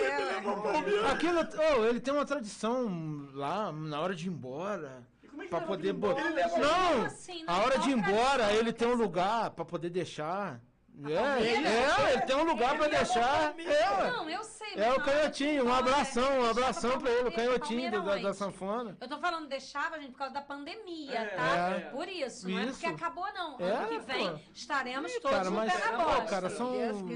Aquilo, 1.13 1.41
oh, 1.81 1.85
ele 1.85 2.01
tem 2.01 2.15
uma 2.15 2.25
tradição 2.25 3.29
lá, 3.35 3.71
na 3.73 4.01
hora 4.01 4.15
de 4.15 4.27
ir 4.27 4.31
embora, 4.31 5.03
Como 5.41 5.43
é 5.43 5.45
que 5.45 5.49
pra 5.51 5.61
poder 5.77 5.93
botar... 5.93 6.21
Ele 6.27 6.35
leva- 6.35 6.59
Não, 6.59 7.05
assim? 7.07 7.45
Não, 7.45 7.55
a 7.55 7.59
hora 7.59 7.79
de 7.79 7.91
ir 7.91 7.93
embora, 7.99 8.53
ele 8.53 8.73
tem 8.73 8.89
um 8.89 8.95
lugar 8.95 9.51
pra 9.51 9.65
poder 9.65 9.91
deixar. 9.91 10.61
É, 11.03 11.15
Palmeira? 11.17 11.69
é, 11.69 12.13
ele 12.13 12.23
tem 12.23 12.37
um 12.37 12.43
lugar 12.45 12.77
pra 12.77 12.87
deixar. 12.89 13.55
É, 13.59 14.11
Não, 14.11 14.29
eu 14.29 14.45
sei. 14.45 14.75
é 14.77 14.93
o 14.93 15.01
canhotinho, 15.01 15.65
um 15.65 15.73
abração, 15.73 16.41
um 16.41 16.51
abração 16.51 16.99
pra 16.99 17.11
ele, 17.11 17.29
o 17.31 17.33
canhotinho 17.33 17.91
da, 17.91 18.17
da 18.19 18.35
sanfona. 18.35 18.99
Eu 19.01 19.09
tô 19.09 19.17
falando 19.19 19.49
deixava, 19.49 19.99
gente, 19.99 20.11
por 20.13 20.19
causa 20.19 20.35
da 20.35 20.43
pandemia, 20.43 21.15
É, 21.21 21.25
tá? 21.25 21.71
é. 21.71 21.81
Por 21.91 22.07
isso, 22.07 22.47
não 22.51 22.59
é 22.59 22.67
porque 22.67 22.85
Isso. 22.87 22.95
acabou, 22.95 23.25
não. 23.33 23.57
É, 23.61 23.71
ano 23.71 23.89
que 23.89 23.99
vem 24.01 24.31
pô. 24.31 24.39
estaremos 24.53 25.11
Ih, 25.11 25.21
todos 25.21 25.39
cara, 25.39 25.49
no 25.51 25.57
mas, 25.57 25.73
pé 25.73 25.91
na 25.91 26.21
cara, 26.27 26.51
são. 26.51 26.73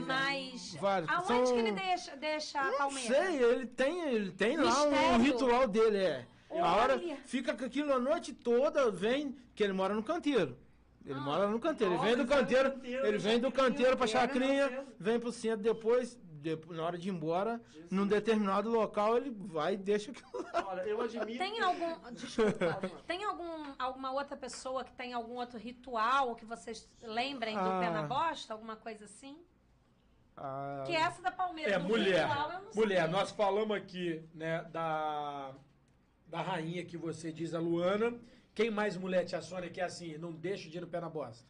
Mas 0.06 0.74
vários. 0.80 1.10
aonde 1.10 1.26
são- 1.26 1.44
que 1.44 1.58
ele 1.58 1.72
deixa, 1.72 2.16
deixa 2.16 2.60
a 2.60 2.64
Não 2.64 2.78
Palmeira? 2.78 3.14
sei, 3.14 3.42
ele 3.42 3.66
tem, 3.66 4.00
ele 4.14 4.32
tem 4.32 4.56
lá 4.56 4.82
um 4.84 5.18
ritual 5.18 5.68
dele, 5.68 5.98
é. 5.98 6.26
A 6.62 6.76
hora 6.76 6.98
fica 7.24 7.54
com 7.56 7.64
aquilo 7.64 7.92
a 7.92 7.98
noite 7.98 8.32
toda, 8.32 8.90
vem, 8.90 9.36
que 9.54 9.62
ele 9.62 9.72
mora 9.72 9.94
no 9.94 10.02
canteiro. 10.02 10.56
Ele 11.04 11.18
Ah. 11.18 11.20
mora 11.22 11.48
no 11.48 11.58
canteiro, 11.60 11.94
ele 11.94 12.02
vem 12.02 12.16
do 12.16 12.22
no 12.22 12.28
canteiro, 12.28 12.70
canteiro, 12.72 13.06
ele 13.06 13.18
vem 13.18 13.38
do 13.38 13.48
chacrinha, 13.50 13.68
canteiro 13.70 13.96
pra 13.96 14.06
pega, 14.06 14.18
chacrinha, 14.20 14.86
vem 14.98 15.20
pro 15.20 15.30
centro 15.32 15.62
depois, 15.62 16.18
depois, 16.22 16.78
na 16.78 16.84
hora 16.84 16.96
de 16.96 17.08
ir 17.08 17.12
embora, 17.12 17.60
num 17.90 18.06
determinado 18.06 18.70
local, 18.70 19.16
ele 19.16 19.30
vai 19.30 19.74
e 19.74 19.76
deixa 19.76 20.10
aquilo 20.12 20.42
lá. 20.42 20.64
Olha, 20.68 20.80
eu 20.82 21.00
admiro. 21.02 21.38
Tem 21.38 21.60
algum. 21.60 21.94
Desculpa. 22.12 22.80
tem 23.06 23.22
algum, 23.24 23.72
alguma 23.78 24.12
outra 24.12 24.34
pessoa 24.36 24.82
que 24.84 24.92
tem 24.92 25.12
algum 25.12 25.34
outro 25.34 25.58
ritual 25.58 26.34
que 26.36 26.44
vocês 26.46 26.88
lembrem 27.02 27.54
do 27.54 27.60
Ah. 27.68 27.80
pé 27.80 27.90
na 27.90 28.02
bosta? 28.02 28.54
Alguma 28.54 28.76
coisa 28.76 29.04
assim? 29.04 29.36
Ah, 30.36 30.82
Que 30.86 30.96
essa 30.96 31.22
da 31.22 31.30
Palmeira. 31.30 31.70
É, 31.72 31.78
do 31.78 31.84
mulher. 31.88 32.26
ritual, 32.26 32.50
eu 32.52 32.62
não 32.62 32.70
Mulher, 32.74 33.02
sei. 33.02 33.10
nós 33.10 33.30
falamos 33.30 33.76
aqui, 33.76 34.22
né, 34.34 34.62
da, 34.72 35.52
da 36.34 36.42
rainha 36.42 36.84
que 36.84 36.96
você 36.96 37.30
diz, 37.30 37.54
a 37.54 37.60
Luana. 37.60 38.12
Quem 38.56 38.68
mais 38.68 38.96
mulher 38.96 39.24
te 39.24 39.36
aciona 39.36 39.68
que 39.68 39.80
é 39.80 39.84
assim, 39.84 40.18
não 40.18 40.32
deixa 40.32 40.62
o 40.62 40.66
dinheiro 40.66 40.86
no 40.86 40.90
pé 40.90 41.00
na 41.00 41.08
bosta? 41.08 41.44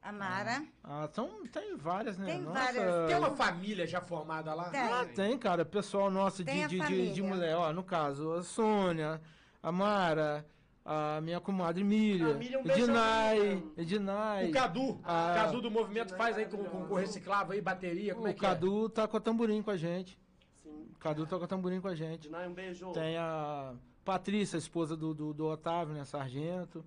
A 0.00 0.10
Mara. 0.10 0.64
ah, 0.82 1.06
então, 1.10 1.46
tem 1.52 1.76
várias, 1.76 2.16
né? 2.16 2.26
Tem 2.26 2.40
Nossa, 2.40 2.58
várias. 2.58 3.08
Tem 3.08 3.16
uma 3.18 3.36
família 3.36 3.86
já 3.86 4.00
formada 4.00 4.54
lá? 4.54 4.70
Tem. 4.70 4.80
Ah, 4.80 5.04
tem, 5.14 5.38
cara. 5.38 5.66
Pessoal 5.66 6.10
nosso 6.10 6.42
de, 6.42 6.50
a 6.50 6.66
de, 6.66 6.80
de, 6.80 7.12
de 7.12 7.22
mulher. 7.22 7.54
Ó, 7.56 7.70
no 7.74 7.84
caso, 7.84 8.32
a 8.32 8.42
Sônia, 8.42 9.20
a 9.62 9.70
Mara, 9.70 10.46
a 10.82 11.20
minha 11.20 11.38
comadre 11.38 11.84
Miriam, 11.84 12.30
A 12.30 12.34
Miriam, 12.34 12.60
um 12.60 12.70
Edinai. 12.70 13.62
Edinai. 13.76 14.48
O 14.48 14.52
Cadu, 14.52 14.98
Ah. 15.04 15.34
Cadu 15.36 15.60
do 15.60 15.70
movimento 15.70 16.16
faz 16.16 16.38
aí 16.38 16.46
com, 16.46 16.64
com, 16.64 16.86
com 16.86 16.94
reciclável 16.94 17.52
aí, 17.52 17.60
bateria, 17.60 18.14
como 18.14 18.26
é 18.28 18.30
O 18.30 18.34
que 18.34 18.40
Cadu 18.40 18.88
tá 18.88 19.06
com 19.06 19.18
a 19.18 19.20
tamborim 19.20 19.62
com 19.62 19.70
a 19.70 19.76
gente. 19.76 20.18
Sim. 20.62 20.88
O 20.96 20.98
Cadu 20.98 21.26
tá 21.26 21.36
com 21.38 21.44
a 21.44 21.48
tamborim 21.48 21.80
com 21.82 21.88
a 21.88 21.94
gente. 21.94 22.22
Dinai, 22.22 22.48
um 22.48 22.54
beijo. 22.54 22.90
Tem 22.92 23.18
a 23.18 23.74
Patrícia, 24.04 24.56
a 24.56 24.58
esposa 24.58 24.96
do, 24.96 25.14
do, 25.14 25.32
do 25.32 25.46
Otávio, 25.46 25.94
né? 25.94 26.04
Sargento. 26.04 26.84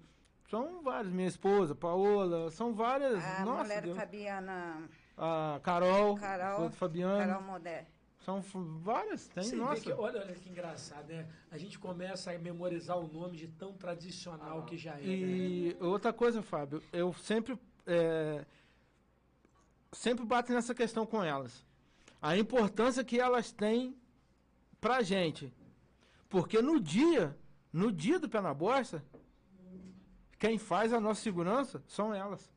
São 0.49 0.81
vários. 0.83 1.11
Minha 1.13 1.27
esposa, 1.27 1.73
Paola. 1.73 2.51
São 2.51 2.73
várias. 2.73 3.23
A 3.23 3.45
Nossa, 3.45 3.63
mulher 3.63 3.81
Deus. 3.81 3.97
Fabiana. 3.97 4.89
A 5.17 5.59
Carol, 5.63 6.15
Carol. 6.17 6.69
Fabiano. 6.71 7.17
Carol 7.25 7.41
Modé. 7.43 7.85
São 8.19 8.41
várias. 8.41 9.27
Tem, 9.29 9.43
Você 9.43 9.55
nossa. 9.55 9.81
que- 9.81 9.91
olha, 9.93 10.19
olha 10.21 10.33
que 10.33 10.49
engraçado, 10.49 11.07
né? 11.07 11.27
A 11.51 11.57
gente 11.57 11.77
começa 11.77 12.31
a 12.31 12.37
memorizar 12.39 12.97
o 12.97 13.07
nome 13.07 13.37
de 13.37 13.47
tão 13.47 13.73
tradicional 13.73 14.63
que 14.65 14.77
já 14.77 14.93
é. 14.93 15.01
né? 15.01 15.03
E 15.05 15.77
outra 15.79 16.11
coisa, 16.11 16.41
Fábio, 16.41 16.81
eu 16.91 17.13
sempre 17.13 17.57
é, 17.85 18.43
sempre 19.91 20.25
bato 20.25 20.51
nessa 20.51 20.73
questão 20.73 21.05
com 21.05 21.23
elas. 21.23 21.63
A 22.21 22.35
importância 22.35 23.03
que 23.03 23.19
elas 23.19 23.51
têm 23.51 23.95
pra 24.81 25.01
gente. 25.03 25.53
Porque 26.29 26.61
no 26.61 26.79
dia, 26.79 27.35
no 27.71 27.91
dia 27.91 28.19
do 28.19 28.27
pé 28.29 28.41
na 28.41 28.53
bosta, 28.53 29.03
quem 30.39 30.57
faz 30.57 30.91
a 30.93 30.99
nossa 30.99 31.21
segurança 31.21 31.83
são 31.87 32.13
elas. 32.13 32.51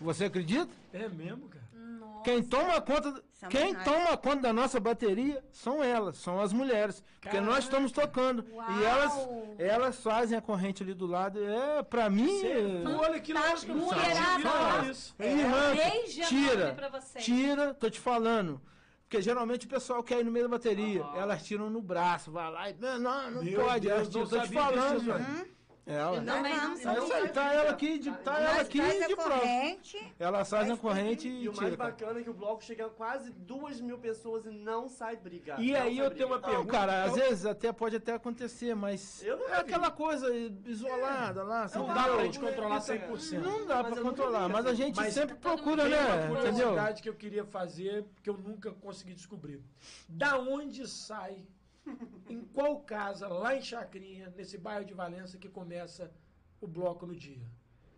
Você 0.00 0.26
acredita? 0.26 0.72
É 0.92 1.08
mesmo, 1.08 1.48
cara? 1.48 1.66
Nossa. 1.74 2.22
Quem 2.22 2.42
toma 2.42 2.80
conta, 2.80 3.22
São 3.32 3.48
quem 3.48 3.72
nós. 3.72 3.84
toma 3.84 4.16
conta 4.16 4.42
da 4.42 4.52
nossa 4.52 4.78
bateria 4.78 5.44
são 5.50 5.82
elas, 5.82 6.16
são 6.18 6.40
as 6.40 6.52
mulheres, 6.52 7.02
porque 7.20 7.40
nós 7.40 7.64
estamos 7.64 7.90
tocando 7.90 8.44
Uau. 8.52 8.78
e 8.78 8.84
elas 8.84 9.12
elas 9.58 10.00
fazem 10.02 10.38
a 10.38 10.40
corrente 10.40 10.82
ali 10.84 10.94
do 10.94 11.06
lado. 11.06 11.42
É, 11.42 11.82
pra 11.82 12.08
mim, 12.08 12.26
Você- 12.40 12.46
é- 12.84 12.88
olha 12.88 13.20
que 13.20 13.32
lógico, 13.32 13.72
não 13.74 13.86
Mulherada. 13.86 14.92
Beijo 15.18 16.22
tira, 16.28 16.76
tira, 17.18 17.74
tô 17.74 17.90
te 17.90 17.98
falando. 18.00 18.60
Porque 19.08 19.22
geralmente 19.22 19.64
o 19.64 19.68
pessoal 19.70 20.02
quer 20.02 20.20
ir 20.20 20.24
no 20.24 20.30
meio 20.30 20.44
da 20.44 20.50
bateria, 20.50 21.02
elas 21.16 21.42
tiram 21.42 21.70
no 21.70 21.80
braço, 21.80 22.30
vai 22.30 22.52
lá 22.52 22.68
e 22.68 22.74
não, 22.74 22.98
não, 22.98 23.30
não 23.30 23.42
Meu 23.42 23.64
pode, 23.64 23.88
Deus, 23.88 23.94
elas 23.94 24.14
não 24.14 24.26
tiram, 24.26 24.40
tô 24.42 24.46
te 24.46 24.52
falando, 24.52 24.98
disso, 24.98 25.08
mano. 25.08 25.46
Ela. 25.88 26.20
Não, 26.20 26.42
mas 26.42 26.84
não 26.84 27.04
isso 27.04 27.12
aí, 27.14 27.28
tá 27.30 27.52
ela 27.52 27.70
aqui, 27.70 27.98
de, 27.98 28.10
tá 28.18 28.38
ela 28.38 28.60
aqui 28.60 28.78
de 29.06 29.16
corrente. 29.16 30.14
Ela 30.18 30.44
sai 30.44 30.66
na 30.66 30.76
corrente 30.76 31.26
E 31.26 31.44
e 31.44 31.48
o 31.48 31.52
mais 31.56 31.70
tira. 31.70 31.76
bacana 31.76 32.20
é 32.20 32.22
que 32.22 32.28
o 32.28 32.34
bloco 32.34 32.62
chega 32.62 32.86
a 32.86 32.90
quase 32.90 33.30
duas 33.30 33.80
mil 33.80 33.98
pessoas 33.98 34.44
e 34.44 34.50
não 34.50 34.88
sai 34.88 35.16
briga. 35.16 35.56
E 35.58 35.72
Não 35.72 35.80
aí 35.80 35.98
eu 35.98 36.10
tenho 36.10 36.28
uma 36.28 36.36
briga. 36.38 36.52
Não, 36.58 36.64
pergunta. 36.66 36.78
cara, 36.78 37.04
às 37.04 37.12
então- 37.16 37.28
vezes 37.28 37.46
até 37.46 37.72
pode 37.72 37.96
até 37.96 38.12
acontecer, 38.12 38.74
mas 38.74 39.24
é 39.24 39.54
aquela 39.56 39.90
coisa 39.90 40.28
isolada 40.66 41.42
lá, 41.42 41.66
Não 41.74 41.86
dá 41.86 42.04
pra 42.04 42.24
gente 42.24 42.38
controlar 42.38 42.80
100%. 42.80 43.40
Não 43.40 43.66
dá 43.66 43.82
Mas 43.82 43.92
pra 43.94 44.02
controlar, 44.02 44.48
mas 44.48 44.66
a 44.66 44.70
assim. 44.70 44.76
gente 44.82 45.10
sempre 45.12 45.36
procura, 45.36 45.88
né? 45.88 45.96
uma 46.28 46.40
Entendeu? 46.40 46.52
curiosidade 46.68 47.02
que 47.02 47.08
eu 47.08 47.14
queria 47.14 47.44
fazer, 47.44 48.04
que 48.22 48.28
eu 48.28 48.36
nunca 48.36 48.70
consegui 48.72 49.14
descobrir. 49.14 49.62
Da 50.08 50.38
onde 50.38 50.86
sai, 50.86 51.46
em 52.28 52.40
qual 52.42 52.80
casa, 52.80 53.28
lá 53.28 53.56
em 53.56 53.62
Chacrinha, 53.62 54.32
nesse 54.36 54.56
bairro 54.58 54.84
de 54.84 54.94
Valença, 54.94 55.38
que 55.38 55.48
começa 55.48 56.10
o 56.60 56.66
bloco 56.66 57.06
no 57.06 57.14
dia? 57.16 57.46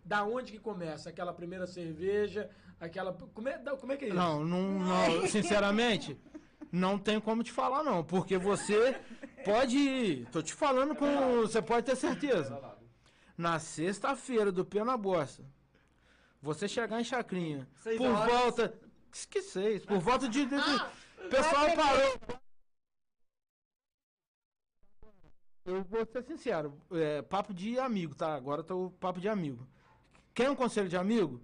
Da 0.03 0.23
onde 0.23 0.51
que 0.51 0.59
começa? 0.59 1.09
Aquela 1.09 1.33
primeira 1.33 1.67
cerveja, 1.67 2.49
aquela... 2.79 3.13
Como 3.13 3.47
é, 3.49 3.57
da- 3.57 3.75
como 3.77 3.91
é 3.91 3.97
que 3.97 4.05
é 4.05 4.07
isso? 4.09 4.17
Não, 4.17 4.43
não, 4.43 4.79
não, 4.79 5.27
sinceramente, 5.27 6.17
não 6.71 6.97
tem 6.97 7.19
como 7.19 7.43
te 7.43 7.51
falar 7.51 7.83
não, 7.83 8.03
porque 8.03 8.37
você 8.37 8.99
pode 9.45 9.77
ir, 9.77 10.27
tô 10.31 10.41
te 10.41 10.53
falando 10.53 10.95
com, 10.95 11.41
você 11.41 11.61
pode 11.61 11.85
ter 11.85 11.95
certeza. 11.95 12.59
Na 13.37 13.59
sexta-feira 13.59 14.51
do 14.51 14.63
Pé 14.65 14.83
na 14.83 14.95
Bosta, 14.97 15.43
você 16.41 16.67
chegar 16.67 16.99
em 16.99 17.03
Chacrinha, 17.03 17.67
Seis 17.83 17.97
por 17.97 18.07
horas. 18.09 18.31
volta, 18.33 18.73
que 19.29 19.41
seis, 19.41 19.85
por 19.85 19.99
volta 19.99 20.27
de, 20.27 20.45
de- 20.45 20.55
de- 20.55 20.55
Ah, 20.61 20.91
o 21.25 21.29
pessoal 21.29 21.65
parou. 21.75 22.19
Eu 25.63 25.83
vou 25.83 26.05
ser 26.05 26.23
sincero, 26.23 26.73
é, 26.91 27.21
papo 27.21 27.53
de 27.53 27.77
amigo, 27.77 28.15
tá? 28.15 28.33
Agora 28.33 28.63
tô 28.63 28.91
papo 28.99 29.19
de 29.19 29.29
amigo. 29.29 29.67
Quer 30.33 30.49
um 30.49 30.55
conselho 30.55 30.89
de 30.89 30.97
amigo? 30.97 31.39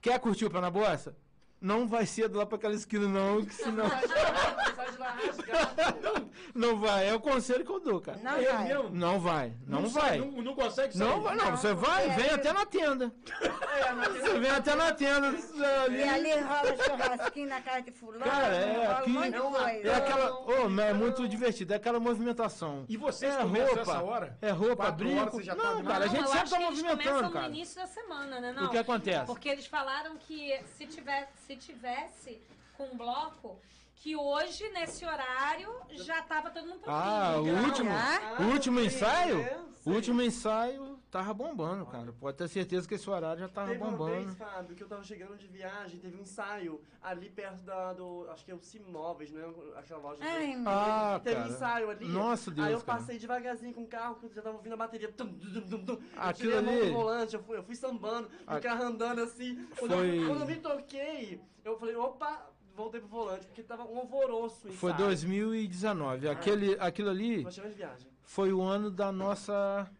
Quer 0.00 0.18
curtir 0.18 0.46
o 0.46 0.50
pé 0.50 0.60
na 0.60 0.70
bosta? 0.70 1.14
Não 1.60 1.86
vai 1.86 2.06
cedo 2.06 2.38
lá 2.38 2.46
pra 2.46 2.56
aquela 2.56 2.74
esquina, 2.74 3.06
não, 3.06 3.44
que 3.44 3.54
senão. 3.54 3.88
Sai 3.88 4.00
não 6.54 6.78
vai, 6.80 7.08
é 7.08 7.14
o 7.14 7.20
conselho 7.20 7.64
que 7.64 7.70
eu 7.70 7.80
dou, 7.80 8.00
cara. 8.00 8.18
Não 8.22 8.36
É 8.36 8.52
vai. 8.52 8.64
mesmo? 8.68 8.90
Não 8.90 9.20
vai, 9.20 9.52
não, 9.66 9.88
sai, 9.88 10.18
vai. 10.20 10.30
Não, 10.30 10.42
não 10.42 10.54
consegue 10.54 10.96
sair? 10.96 11.06
Não 11.08 11.20
vai, 11.20 11.36
não. 11.36 11.50
Você 11.52 11.74
vai, 11.74 12.06
É, 12.06 12.08
vem 12.14 12.26
eu- 12.28 12.34
até 12.34 12.52
na 12.52 12.66
tenda. 12.66 13.12
É, 13.42 13.92
mas 13.92 14.08
Você 14.22 14.38
vem 14.40 14.50
até 14.50 14.74
na 14.74 14.92
tenda. 14.92 15.28
ali. 15.28 15.98
E 15.98 16.02
ali 16.08 16.32
rola 16.40 16.76
churrasquinho 16.76 17.48
na 17.48 17.60
casa 17.60 17.82
de 17.82 17.92
fulano. 17.92 18.24
Cara, 18.24 18.54
é, 18.54 18.76
rola 18.86 18.98
aqui- 18.98 19.10
um 19.10 19.12
monte 19.14 19.30
de 19.30 19.88
É. 19.88 19.90
É 19.90 19.94
aquela. 19.96 20.68
Mas 20.70 20.86
é 20.86 20.92
muito 20.94 21.28
divertido, 21.28 21.72
é 21.72 21.76
aquela 21.76 22.00
movimentação. 22.00 22.84
E 22.88 22.96
vocês 22.96 23.34
é 23.34 23.42
roupa, 23.42 23.80
essa 23.80 24.02
hora? 24.02 24.38
É 24.40 24.50
roupa, 24.50 24.76
Quatro 24.76 25.04
brinco. 25.04 25.20
horas 25.20 25.34
você 25.34 25.42
já 25.42 25.54
tá 25.56 25.62
não, 25.62 25.70
animado? 25.72 25.92
cara, 25.92 26.04
a 26.04 26.08
Não, 26.08 26.14
gente 26.14 26.28
sempre 26.30 26.50
tá 26.50 26.60
movimentando, 26.60 27.02
começam 27.10 27.30
cara. 27.32 27.48
no 27.48 27.54
início 27.54 27.76
da 27.76 27.86
semana, 27.86 28.40
né? 28.40 28.52
Não. 28.52 28.66
O 28.66 28.70
que 28.70 28.78
acontece? 28.78 29.26
Porque 29.26 29.48
eles 29.48 29.66
falaram 29.66 30.16
que 30.16 30.58
se 30.76 30.86
tivesse, 30.86 31.49
se 31.50 31.56
tivesse 31.56 32.40
com 32.76 32.84
um 32.84 32.96
bloco, 32.96 33.58
que 33.96 34.14
hoje, 34.14 34.68
nesse 34.70 35.04
horário, 35.04 35.68
já 35.90 36.22
tava 36.22 36.50
todo 36.50 36.66
mundo 36.66 36.80
prontinho. 36.80 37.04
Ah, 37.04 37.36
o 37.40 37.64
último, 37.66 37.90
Ah, 37.92 38.36
o 38.40 38.44
último 38.44 38.78
sim, 38.78 38.86
ensaio, 38.86 39.66
o 39.84 39.90
último 39.90 40.22
ensaio 40.22 40.99
tava 41.10 41.34
bombando, 41.34 41.84
cara. 41.86 42.12
Pode 42.12 42.36
ter 42.36 42.48
certeza 42.48 42.86
que 42.86 42.94
esse 42.94 43.08
horário 43.10 43.40
já 43.40 43.48
tava 43.48 43.68
Teve 43.72 43.82
uma 43.82 43.90
bombando. 43.90 44.12
vez, 44.26 44.34
Fábio, 44.36 44.76
que 44.76 44.82
eu 44.82 44.88
tava 44.88 45.02
chegando 45.02 45.36
de 45.36 45.46
viagem, 45.48 45.98
teve 45.98 46.16
um 46.16 46.20
ensaio 46.20 46.80
ali 47.02 47.28
perto 47.28 47.62
da, 47.62 47.92
do, 47.92 48.26
acho 48.30 48.44
que 48.44 48.50
é 48.50 48.54
o 48.54 48.60
Simóveis, 48.60 49.30
né? 49.32 49.42
Aquela 49.76 50.00
loja. 50.00 50.22
Ai, 50.22 50.54
meu 50.56 50.68
Ah, 50.70 51.20
Teve 51.22 51.36
cara. 51.36 51.48
ensaio 51.48 51.90
ali. 51.90 52.06
Nossa, 52.08 52.50
Deus, 52.50 52.66
Aí 52.66 52.72
eu 52.72 52.80
cara. 52.80 52.98
passei 52.98 53.18
devagarzinho 53.18 53.74
com 53.74 53.82
o 53.82 53.86
carro, 53.88 54.14
que 54.16 54.34
já 54.34 54.42
tava 54.42 54.56
ouvindo 54.56 54.72
a 54.74 54.76
bateria. 54.76 55.10
Tum, 55.12 55.26
tum, 55.32 55.60
tum, 55.62 55.84
tum. 55.84 55.92
Eu 55.94 56.00
Aquilo 56.16 56.52
tirei 56.52 56.58
a 56.58 56.62
mão 56.62 56.74
ali- 56.74 56.86
do 56.86 56.92
volante, 56.92 57.34
eu 57.34 57.42
fui, 57.42 57.56
eu 57.56 57.62
fui 57.64 57.74
sambando, 57.74 58.28
A- 58.46 58.56
o 58.56 58.60
carro 58.60 58.84
andando 58.84 59.20
assim. 59.22 59.66
Quando, 59.78 59.92
Foi- 59.94 60.22
eu, 60.22 60.26
quando 60.28 60.40
eu 60.42 60.46
me 60.46 60.56
toquei, 60.56 61.40
eu 61.64 61.78
falei, 61.78 61.96
opa, 61.96 62.46
voltei 62.76 63.00
pro 63.00 63.08
volante, 63.08 63.46
porque 63.46 63.62
tava 63.62 63.84
um 63.84 63.98
alvoroço 63.98 64.68
em 64.68 64.72
Foi 64.72 64.92
ensaio. 64.92 65.06
2019. 65.06 66.28
Aquele, 66.28 66.76
aquilo 66.78 67.10
ali 67.10 67.42
Nós 67.42 67.54
tivemos 67.54 67.76
viagem. 67.76 68.06
foi 68.22 68.52
o 68.52 68.62
ano 68.62 68.90
da 68.90 69.10
nossa. 69.12 69.90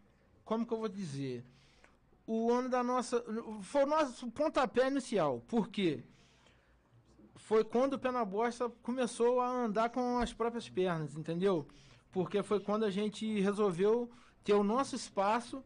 Como 0.50 0.66
que 0.66 0.74
eu 0.74 0.78
vou 0.78 0.88
dizer? 0.88 1.44
O 2.26 2.50
ano 2.50 2.68
da 2.68 2.82
nossa. 2.82 3.24
Foi 3.62 3.84
o 3.84 3.86
nosso 3.86 4.28
pontapé 4.32 4.88
inicial. 4.88 5.40
Por 5.46 5.68
quê? 5.68 6.02
Foi 7.36 7.62
quando 7.62 7.92
o 7.92 7.98
pé 8.00 8.10
na 8.10 8.24
bosta 8.24 8.68
começou 8.82 9.40
a 9.40 9.48
andar 9.48 9.90
com 9.90 10.18
as 10.18 10.32
próprias 10.32 10.68
pernas, 10.68 11.16
entendeu? 11.16 11.68
Porque 12.10 12.42
foi 12.42 12.58
quando 12.58 12.82
a 12.84 12.90
gente 12.90 13.40
resolveu 13.40 14.10
ter 14.42 14.54
o 14.54 14.64
nosso 14.64 14.96
espaço, 14.96 15.62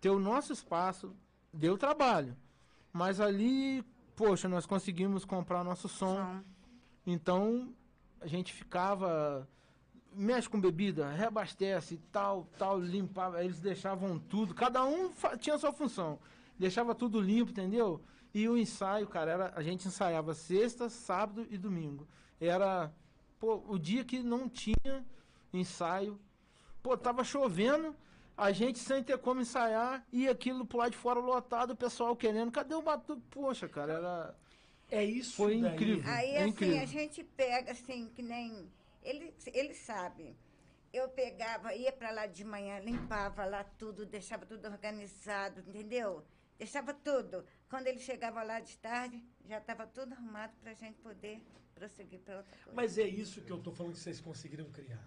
ter 0.00 0.10
o 0.10 0.20
nosso 0.20 0.52
espaço, 0.52 1.12
deu 1.52 1.76
trabalho. 1.76 2.36
Mas 2.92 3.18
ali, 3.18 3.82
poxa, 4.14 4.48
nós 4.48 4.66
conseguimos 4.66 5.24
comprar 5.24 5.64
nosso 5.64 5.88
som. 5.88 6.14
Som. 6.14 6.44
Então 7.04 7.74
a 8.20 8.28
gente 8.28 8.52
ficava 8.52 9.48
mexe 10.14 10.48
com 10.48 10.60
bebida, 10.60 11.10
reabastece, 11.10 12.00
tal, 12.12 12.46
tal, 12.58 12.78
limpava, 12.80 13.42
eles 13.44 13.60
deixavam 13.60 14.18
tudo, 14.18 14.54
cada 14.54 14.84
um 14.84 15.10
tinha 15.38 15.58
sua 15.58 15.72
função. 15.72 16.18
Deixava 16.58 16.94
tudo 16.94 17.20
limpo, 17.20 17.50
entendeu? 17.50 18.00
E 18.32 18.48
o 18.48 18.56
ensaio, 18.56 19.06
cara, 19.06 19.30
era 19.30 19.52
a 19.56 19.62
gente 19.62 19.86
ensaiava 19.88 20.34
sexta, 20.34 20.88
sábado 20.88 21.46
e 21.50 21.58
domingo. 21.58 22.06
Era 22.40 22.92
pô, 23.38 23.62
o 23.68 23.78
dia 23.78 24.04
que 24.04 24.22
não 24.22 24.48
tinha 24.48 25.04
ensaio. 25.52 26.18
Pô, 26.82 26.96
tava 26.96 27.24
chovendo, 27.24 27.94
a 28.36 28.52
gente 28.52 28.78
sem 28.78 29.02
ter 29.02 29.18
como 29.18 29.40
ensaiar 29.40 30.04
e 30.12 30.28
aquilo 30.28 30.66
pro 30.66 30.78
lado 30.78 30.90
de 30.92 30.96
fora 30.98 31.18
lotado, 31.20 31.70
o 31.72 31.76
pessoal 31.76 32.14
querendo, 32.16 32.50
cadê 32.52 32.74
o 32.74 32.82
batuque? 32.82 33.22
Poxa, 33.30 33.68
cara, 33.68 33.92
era 33.94 34.34
É 34.90 35.02
isso 35.04 35.36
Foi 35.36 35.60
daí. 35.60 35.72
incrível. 35.74 36.12
Aí, 36.12 36.30
É 36.30 36.38
assim, 36.40 36.48
incrível. 36.50 36.80
a 36.82 36.86
gente 36.86 37.24
pega, 37.24 37.72
assim, 37.72 38.10
que 38.14 38.22
nem. 38.22 38.68
Ele, 39.04 39.34
ele 39.52 39.74
sabe. 39.74 40.36
Eu 40.92 41.08
pegava, 41.08 41.74
ia 41.74 41.92
para 41.92 42.10
lá 42.10 42.26
de 42.26 42.44
manhã, 42.44 42.78
limpava 42.78 43.44
lá 43.44 43.64
tudo, 43.64 44.06
deixava 44.06 44.46
tudo 44.46 44.66
organizado, 44.66 45.60
entendeu? 45.60 46.24
Deixava 46.56 46.94
tudo. 46.94 47.44
Quando 47.68 47.88
ele 47.88 47.98
chegava 47.98 48.42
lá 48.42 48.60
de 48.60 48.78
tarde, 48.78 49.22
já 49.44 49.58
estava 49.58 49.86
tudo 49.86 50.12
arrumado 50.12 50.54
para 50.60 50.70
a 50.70 50.74
gente 50.74 50.98
poder 51.00 51.42
prosseguir 51.74 52.20
para 52.20 52.38
outra 52.38 52.56
coisa. 52.58 52.72
Mas 52.74 52.96
é 52.96 53.06
isso 53.06 53.42
que 53.42 53.50
eu 53.50 53.58
tô 53.58 53.72
falando 53.72 53.94
que 53.94 53.98
vocês 53.98 54.20
conseguiram 54.20 54.70
criar. 54.70 55.04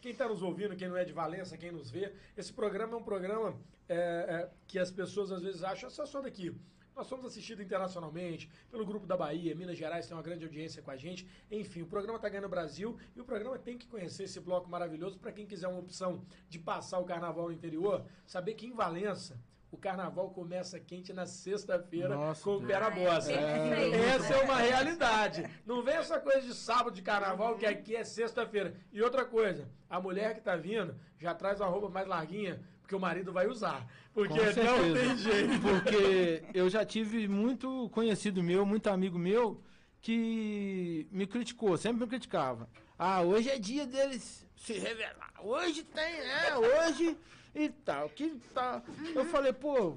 Quem 0.00 0.12
está 0.12 0.28
nos 0.28 0.42
ouvindo, 0.42 0.76
quem 0.76 0.88
não 0.88 0.96
é 0.96 1.04
de 1.04 1.12
Valença, 1.12 1.56
quem 1.56 1.72
nos 1.72 1.90
vê, 1.90 2.14
esse 2.36 2.52
programa 2.52 2.94
é 2.94 2.96
um 2.96 3.02
programa 3.02 3.58
é, 3.88 3.96
é, 3.96 4.50
que 4.66 4.78
as 4.78 4.90
pessoas 4.90 5.32
às 5.32 5.42
vezes 5.42 5.64
acham, 5.64 5.88
essa 5.88 6.06
só 6.06 6.20
daqui. 6.20 6.54
Nós 6.94 7.08
somos 7.08 7.26
assistidos 7.26 7.64
internacionalmente, 7.64 8.48
pelo 8.70 8.86
Grupo 8.86 9.06
da 9.06 9.16
Bahia, 9.16 9.54
Minas 9.54 9.76
Gerais 9.76 10.06
tem 10.06 10.16
uma 10.16 10.22
grande 10.22 10.44
audiência 10.44 10.80
com 10.80 10.90
a 10.90 10.96
gente. 10.96 11.26
Enfim, 11.50 11.82
o 11.82 11.86
programa 11.86 12.16
está 12.16 12.28
ganhando 12.28 12.46
o 12.46 12.48
Brasil 12.48 12.96
e 13.16 13.20
o 13.20 13.24
programa 13.24 13.58
tem 13.58 13.76
que 13.76 13.86
conhecer 13.86 14.24
esse 14.24 14.38
bloco 14.38 14.68
maravilhoso 14.70 15.18
para 15.18 15.32
quem 15.32 15.44
quiser 15.44 15.66
uma 15.66 15.80
opção 15.80 16.24
de 16.48 16.58
passar 16.58 17.00
o 17.00 17.04
carnaval 17.04 17.46
no 17.46 17.52
interior, 17.52 18.04
saber 18.26 18.54
que 18.54 18.66
em 18.66 18.72
Valença 18.72 19.36
o 19.72 19.76
carnaval 19.76 20.30
começa 20.30 20.78
quente 20.78 21.12
na 21.12 21.26
sexta-feira 21.26 22.16
com 22.44 22.50
o 22.50 22.58
Deus. 22.60 22.70
pé 22.70 22.78
na 22.78 22.90
bosta. 22.90 23.32
perfeito. 23.32 23.96
Essa 23.96 24.34
é 24.34 24.44
uma 24.44 24.56
realidade. 24.58 25.50
Não 25.66 25.82
vem 25.82 25.94
essa 25.96 26.20
coisa 26.20 26.42
de 26.42 26.54
sábado 26.54 26.92
de 26.94 27.02
carnaval, 27.02 27.56
que 27.56 27.66
aqui 27.66 27.96
é 27.96 28.04
sexta-feira. 28.04 28.72
E 28.92 29.02
outra 29.02 29.24
coisa, 29.24 29.68
a 29.90 30.00
mulher 30.00 30.32
que 30.36 30.40
tá 30.40 30.54
vindo 30.54 30.94
já 31.18 31.34
traz 31.34 31.60
uma 31.60 31.68
roupa 31.68 31.88
mais 31.88 32.06
larguinha, 32.06 32.62
porque 32.84 32.94
o 32.94 33.00
marido 33.00 33.32
vai 33.32 33.46
usar. 33.46 33.86
Porque 34.12 34.38
não 34.38 34.94
tem 34.94 35.16
jeito. 35.16 35.60
Porque 35.60 36.44
eu 36.52 36.68
já 36.68 36.84
tive 36.84 37.26
muito 37.26 37.88
conhecido 37.90 38.42
meu, 38.42 38.66
muito 38.66 38.88
amigo 38.88 39.18
meu, 39.18 39.60
que 40.02 41.08
me 41.10 41.26
criticou, 41.26 41.78
sempre 41.78 42.04
me 42.04 42.06
criticava. 42.06 42.68
Ah, 42.98 43.22
hoje 43.22 43.48
é 43.48 43.58
dia 43.58 43.86
deles 43.86 44.46
se 44.54 44.74
revelar. 44.74 45.32
Hoje 45.42 45.82
tem, 45.82 46.18
né? 46.18 46.56
Hoje 46.56 47.16
e 47.54 47.70
tal. 47.70 48.10
Que 48.10 48.38
tal. 48.52 48.84
Eu 49.14 49.24
falei, 49.24 49.54
pô, 49.54 49.96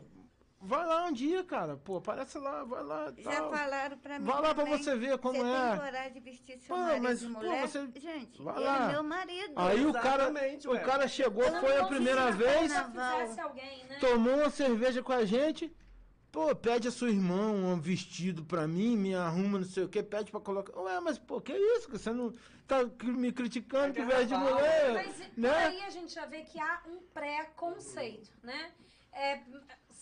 vai 0.68 0.86
lá 0.86 1.06
um 1.06 1.12
dia, 1.14 1.44
cara. 1.44 1.78
Pô, 1.78 1.98
aparece 1.98 2.38
lá, 2.38 2.64
vai 2.64 2.84
lá. 2.84 3.14
Já 3.18 3.32
Tal. 3.32 3.50
falaram 3.52 3.98
para 3.98 4.20
mim. 4.20 4.26
Vai 4.26 4.36
lá 4.42 4.54
pra 4.54 4.64
também, 4.66 4.78
você 4.84 4.96
ver 4.96 5.18
como 5.18 5.40
você 5.40 5.48
é. 5.48 5.70
tem 5.70 5.80
coragem 5.80 6.14
de 6.14 6.20
vestir 6.20 6.60
seu 6.60 6.76
Pô, 6.76 6.82
marido 6.82 7.04
mas, 7.04 7.20
de 7.20 7.28
pô, 7.28 7.34
mulher? 7.34 7.62
você- 7.68 7.88
Gente, 7.96 8.42
vai 8.42 8.56
ele 8.56 8.66
lá. 8.66 8.84
é 8.90 8.92
meu 8.92 9.04
marido. 9.04 9.54
Aí 9.56 9.86
o 9.86 9.94
cara, 9.94 10.24
Exatamente, 10.30 10.68
o 10.68 10.80
cara 10.82 11.08
chegou, 11.08 11.44
Eu 11.44 11.60
foi 11.62 11.78
a 11.78 11.86
primeira 11.86 12.32
vez. 12.32 12.72
alguém, 12.76 13.86
né? 13.86 13.98
tomou 14.00 14.36
uma 14.36 14.50
cerveja 14.50 15.02
com 15.02 15.14
a 15.14 15.26
gente, 15.26 15.74
pô, 16.32 16.54
pede 16.56 16.88
a 16.88 16.92
sua 16.92 17.10
irmã 17.10 17.50
um 17.52 17.80
vestido 17.80 18.44
pra 18.44 18.68
mim, 18.68 18.96
me 18.98 19.16
arruma 19.16 19.60
não 19.60 19.66
sei 19.66 19.84
o 19.84 19.90
que, 19.90 20.04
pede 20.04 20.32
pra 20.32 20.40
colocar. 20.40 20.78
Ué, 20.80 21.00
mas 21.00 21.18
pô, 21.18 21.40
que 21.42 21.54
isso? 21.54 21.88
que 21.90 21.98
Você 21.98 22.12
não 22.12 22.34
tá 22.68 22.84
me 23.04 23.32
criticando 23.32 23.94
que 23.94 24.04
veste 24.04 24.26
de 24.26 24.30
carnaval. 24.32 24.56
mulher, 24.56 24.94
Mas 24.94 25.38
né? 25.38 25.66
aí 25.68 25.82
a 25.84 25.90
gente 25.90 26.14
já 26.14 26.26
vê 26.26 26.42
que 26.42 26.60
há 26.60 26.82
um 26.88 26.98
pré-conceito, 27.14 28.30
né? 28.44 28.72
É, 29.14 29.40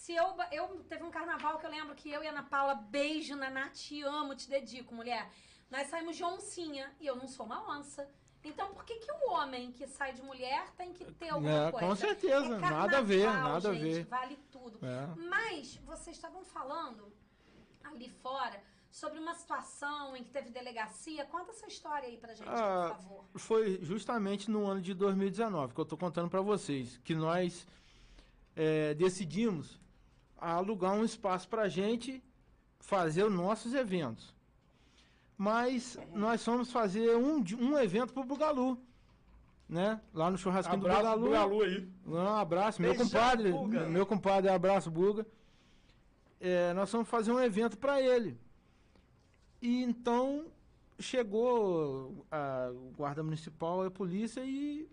se 0.05 0.13
eu, 0.13 0.27
eu 0.51 0.67
teve 0.87 1.03
um 1.03 1.09
carnaval 1.09 1.57
que 1.57 1.65
eu 1.65 1.71
lembro 1.71 1.95
que 1.95 2.11
eu 2.11 2.21
e 2.23 2.27
a 2.27 2.29
Ana 2.29 2.43
Paula, 2.43 2.75
beijo 2.75 3.35
na 3.35 3.49
Nath, 3.49 3.73
te 3.73 4.03
amo, 4.03 4.35
te 4.35 4.47
dedico, 4.47 4.93
mulher. 4.93 5.27
Nós 5.71 5.87
saímos 5.87 6.15
de 6.15 6.23
oncinha 6.23 6.95
e 7.01 7.07
eu 7.07 7.15
não 7.15 7.27
sou 7.27 7.43
uma 7.47 7.59
onça. 7.75 8.07
Então 8.43 8.71
por 8.71 8.85
que, 8.85 8.97
que 8.99 9.11
o 9.11 9.31
homem 9.31 9.71
que 9.71 9.87
sai 9.87 10.13
de 10.13 10.21
mulher 10.21 10.69
tem 10.77 10.93
que 10.93 11.03
ter 11.13 11.29
alguma 11.29 11.69
É, 11.69 11.71
coisa? 11.71 11.87
com 11.87 11.95
certeza, 11.95 12.55
É 12.55 12.59
nada 12.59 12.99
a 12.99 13.01
ver, 13.01 13.25
carnaval, 13.25 13.53
nada 13.53 13.69
a 13.69 13.73
gente, 13.73 13.83
ver. 13.83 14.05
Vale 14.05 14.35
tudo. 14.51 14.79
É. 14.85 15.27
Mas 15.27 15.77
vocês 15.77 16.15
estavam 16.15 16.45
falando 16.45 17.11
ali 17.83 18.07
fora 18.21 18.61
sobre 18.91 19.17
uma 19.17 19.33
situação 19.33 20.15
em 20.15 20.23
que 20.23 20.29
teve 20.29 20.51
delegacia. 20.51 21.25
Conta 21.25 21.49
essa 21.49 21.65
história 21.65 22.07
aí 22.07 22.17
pra 22.17 22.35
gente, 22.35 22.47
Ah, 22.47 22.89
por 22.93 23.01
favor. 23.01 23.25
Foi 23.37 23.79
justamente 23.81 24.51
no 24.51 24.67
ano 24.67 24.81
de 24.83 24.93
2019 24.93 25.73
que 25.73 25.81
eu 25.81 25.85
tô 25.85 25.97
contando 25.97 26.29
pra 26.29 26.41
vocês, 26.41 26.99
que 27.03 27.15
nós 27.15 27.67
é, 28.55 28.93
decidimos 28.93 29.83
alugar 30.53 30.93
um 30.93 31.03
espaço 31.03 31.47
pra 31.47 31.67
gente 31.67 32.23
fazer 32.79 33.23
os 33.23 33.33
nossos 33.33 33.73
eventos. 33.73 34.33
Mas 35.37 35.97
nós 36.13 36.43
fomos 36.43 36.71
fazer 36.71 37.15
um, 37.15 37.43
um 37.59 37.77
evento 37.77 38.13
pro 38.13 38.23
Bugalu, 38.23 38.79
né? 39.67 39.99
Lá 40.13 40.29
no 40.29 40.37
churrasquinho 40.37 40.79
do 40.79 40.87
Abraço 40.87 41.19
Bugalu. 41.19 41.21
pro 41.21 41.31
Galu 41.31 41.61
aí. 41.63 41.89
Um 42.05 42.35
abraço, 42.37 42.81
meu 42.81 42.91
Beijão, 42.91 43.07
compadre. 43.07 43.51
Buga. 43.51 43.85
Meu 43.87 44.05
compadre, 44.05 44.49
abraço, 44.49 44.89
Buga. 44.89 45.25
É, 46.39 46.73
nós 46.73 46.91
vamos 46.91 47.09
fazer 47.09 47.31
um 47.31 47.39
evento 47.39 47.77
para 47.77 48.01
ele. 48.01 48.39
E 49.61 49.83
então 49.83 50.45
chegou 50.99 52.25
a 52.31 52.71
o 52.71 52.93
guarda 52.95 53.21
municipal 53.23 53.83
e 53.83 53.87
a 53.87 53.91
polícia 53.91 54.41
e 54.45 54.87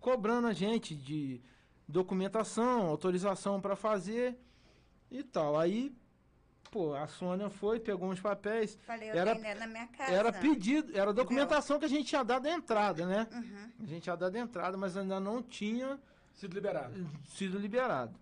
cobrando 0.00 0.48
a 0.48 0.52
gente 0.52 0.94
de 0.94 1.40
documentação, 1.86 2.86
autorização 2.86 3.60
para 3.60 3.74
fazer 3.74 4.36
e 5.10 5.22
tal. 5.22 5.58
Aí, 5.58 5.94
pô, 6.70 6.94
a 6.94 7.06
Sônia 7.06 7.48
foi, 7.50 7.80
pegou 7.80 8.10
uns 8.10 8.20
papéis. 8.20 8.78
Falei, 8.86 9.10
eu 9.10 9.14
Era- 9.16 9.34
da 9.34 9.66
minha 9.66 9.86
casa. 9.88 10.12
Era 10.12 10.32
pedido, 10.32 10.96
era 10.96 11.12
documentação 11.12 11.78
que 11.78 11.84
a 11.84 11.88
gente 11.88 12.06
tinha 12.08 12.22
dado 12.22 12.46
a 12.46 12.50
entrada, 12.52 13.06
né? 13.06 13.26
Uhum. 13.32 13.72
A 13.82 13.86
gente 13.86 14.02
tinha 14.02 14.16
dado 14.16 14.36
a 14.36 14.38
entrada, 14.38 14.76
mas 14.76 14.96
ainda 14.96 15.18
não 15.20 15.42
tinha 15.42 15.98
Sido 16.34 16.54
liberado. 16.54 16.94
sido 17.24 17.58
liberado. 17.58 18.14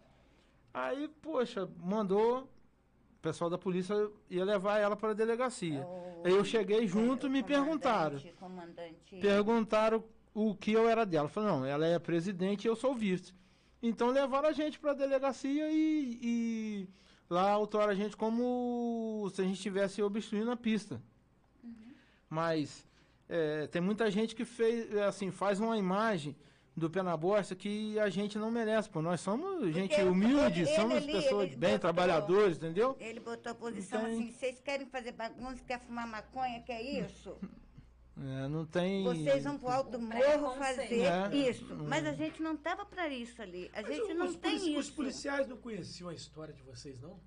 Aí, 0.73 1.09
poxa, 1.23 1.69
mandou, 1.79 2.43
o 2.43 3.21
pessoal 3.23 3.49
da 3.51 3.57
polícia 3.59 3.95
ia 4.31 4.45
levar 4.45 4.79
ela 4.79 4.95
para 4.97 5.11
a 5.11 5.15
delegacia. 5.15 5.81
O- 5.81 6.23
Aí 6.25 6.33
eu 6.33 6.45
cheguei 6.45 6.87
junto 6.87 7.27
e 7.27 7.31
me 7.31 7.43
perguntaram. 7.43 8.19
comandante- 8.19 8.35
Comandante. 8.39 9.17
Perguntaram 9.21 10.05
o 10.35 10.55
que 10.55 10.73
eu 10.73 10.87
era 10.89 11.05
dela. 11.07 11.27
Eu 11.27 11.31
falei, 11.31 11.49
não, 11.51 11.65
ela 11.65 11.87
é 11.87 11.99
presidente 11.99 12.67
e 12.67 12.69
eu 12.69 12.77
sou 12.77 12.95
vice. 12.95 13.33
Então 13.89 14.11
levaram 14.11 14.49
a 14.49 14.53
gente 14.53 14.79
para 14.79 14.91
a 14.93 14.95
delegacia 14.95 15.71
e, 15.71 16.19
e 16.23 16.89
lá 17.31 17.51
autuaram 17.51 17.93
a 17.93 17.95
gente 17.95 18.17
como 18.17 19.29
se 19.33 19.41
a 19.41 19.45
gente 19.45 19.55
estivesse 19.57 20.03
obstruindo 20.03 20.51
a 20.51 20.57
pista. 20.57 21.01
Mas 22.29 22.85
é, 23.29 23.67
tem 23.69 23.81
muita 23.81 24.11
gente 24.11 24.35
que 24.35 24.45
fez, 24.45 24.95
assim, 24.99 25.31
faz 25.31 25.61
uma 25.61 25.77
imagem 25.79 26.35
do 26.77 26.91
pé 26.91 27.03
na 27.03 27.17
bosta 27.17 27.55
que 27.55 27.99
a 27.99 28.11
gente 28.11 28.39
não 28.39 28.51
merece, 28.51 28.89
pô. 28.91 29.01
Nós 29.01 29.21
somos 29.21 29.73
gente 29.73 29.95
ele- 29.99 30.11
humilde, 30.11 30.61
ele 30.63 30.75
somos 30.77 30.97
ali, 30.99 31.13
pessoas 31.13 31.47
ele 31.47 31.57
bem 31.57 31.71
botou- 31.71 31.81
trabalhadores, 31.81 32.57
entendeu? 32.59 32.97
Ele 33.01 33.21
botou 33.21 33.53
a 33.53 33.55
posição 33.55 34.01
Então- 34.01 34.13
assim, 34.13 34.31
vocês 34.31 34.61
querem 34.61 34.87
fazer 34.87 35.13
bagunça, 35.13 35.63
quer 35.67 35.81
fumar 35.81 36.07
maconha, 36.07 36.61
quer 36.63 36.83
isso? 36.83 37.37
É, 38.19 38.49
não 38.49 38.65
tem. 38.65 39.05
Vocês 39.05 39.45
vão 39.45 39.59
pro 39.59 39.69
alto 39.69 39.91
do 39.91 39.99
morro 40.01 40.55
fazer 40.57 41.01
É. 41.03 41.37
isso. 41.37 41.67
Mas 41.87 42.07
a 42.07 42.13
gente 42.13 42.43
não 42.43 42.57
tava 42.57 42.85
para 42.87 43.09
isso 43.09 43.41
ali. 43.43 43.71
A 43.75 43.83
Mas 43.83 43.95
gente 43.95 44.15
não 44.15 44.27
os 44.27 44.37
tem 44.37 44.53
polici- 44.59 44.77
Os 44.79 44.87
isso. 44.87 44.95
policiais 44.95 45.47
não 45.47 45.57
conheciam 45.59 46.09
a 46.09 46.15
história 46.15 46.55
de 46.55 46.63
vocês, 46.63 46.99
não? 47.01 47.21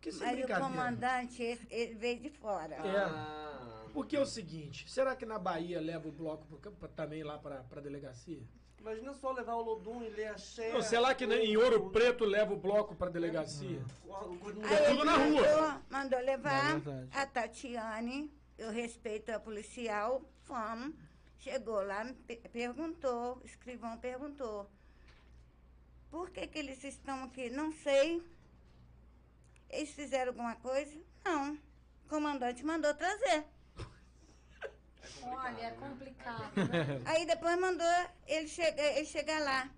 Que 0.00 0.12
sem 0.12 0.26
Mas 0.26 0.44
o 0.58 0.60
comandante, 0.62 1.42
ele, 1.42 1.60
ele 1.70 1.94
veio 1.94 2.20
de 2.20 2.30
fora. 2.30 2.74
É. 2.76 2.96
Ah, 3.04 3.84
Porque 3.92 4.16
é 4.16 4.20
o 4.20 4.24
seguinte, 4.26 4.88
será 4.88 5.16
que 5.16 5.26
na 5.26 5.36
Bahia 5.38 5.80
leva 5.80 6.08
o 6.08 6.12
bloco 6.12 6.46
pro 6.46 6.56
campo- 6.58 6.86
também 6.88 7.24
lá 7.24 7.36
para 7.36 7.64
a 7.70 7.80
delegacia? 7.80 8.40
Imagina 8.80 9.12
só 9.12 9.32
levar 9.32 9.56
o 9.56 9.62
Lodum 9.62 10.02
e 10.02 10.08
ler 10.08 10.28
a 10.28 10.38
Xé. 10.38 10.72
Não, 10.72 10.80
sei 10.80 10.98
lá 11.00 11.12
que 11.14 11.24
em 11.24 11.56
Ouro 11.56 11.90
Preto 11.90 12.24
leva 12.24 12.54
o 12.54 12.56
bloco 12.56 12.94
pra 12.94 13.10
delegacia. 13.10 13.78
Aí 13.78 14.72
É 14.72 14.88
tudo 14.90 15.00
ele 15.00 15.04
na 15.04 15.16
rua. 15.16 15.26
mandou, 15.26 15.80
mandou 15.90 16.18
É 16.18 16.22
levar 16.22 16.80
verdade. 16.80 17.08
a 17.12 17.26
Tatiane, 17.26 18.32
eu 18.60 18.70
respeito 18.70 19.30
a 19.30 19.40
policial, 19.40 20.22
fomos. 20.42 20.94
Chegou 21.38 21.82
lá, 21.82 22.04
perguntou, 22.52 23.40
escrivão 23.42 23.96
perguntou. 23.98 24.70
Por 26.10 26.30
que, 26.30 26.46
que 26.46 26.58
eles 26.58 26.84
estão 26.84 27.24
aqui? 27.24 27.48
Não 27.48 27.72
sei. 27.72 28.22
Eles 29.70 29.90
fizeram 29.90 30.32
alguma 30.32 30.56
coisa? 30.56 30.94
Não. 31.24 31.54
O 32.04 32.08
comandante 32.08 32.62
mandou 32.62 32.92
trazer. 32.92 33.44
Olha, 35.22 35.62
é 35.62 35.70
complicado, 35.70 36.56
né? 36.56 37.00
Aí 37.06 37.24
depois 37.24 37.58
mandou 37.58 37.86
ele 38.26 38.48
chegar, 38.48 38.84
ele 38.96 39.06
chegar 39.06 39.40
lá. 39.40 39.70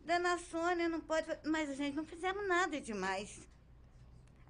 Dona 0.00 0.36
Sônia 0.36 0.88
não 0.88 1.00
pode. 1.00 1.26
Mas 1.44 1.70
a 1.70 1.74
gente 1.74 1.96
não 1.96 2.04
fizemos 2.04 2.46
nada 2.46 2.78
demais. 2.78 3.40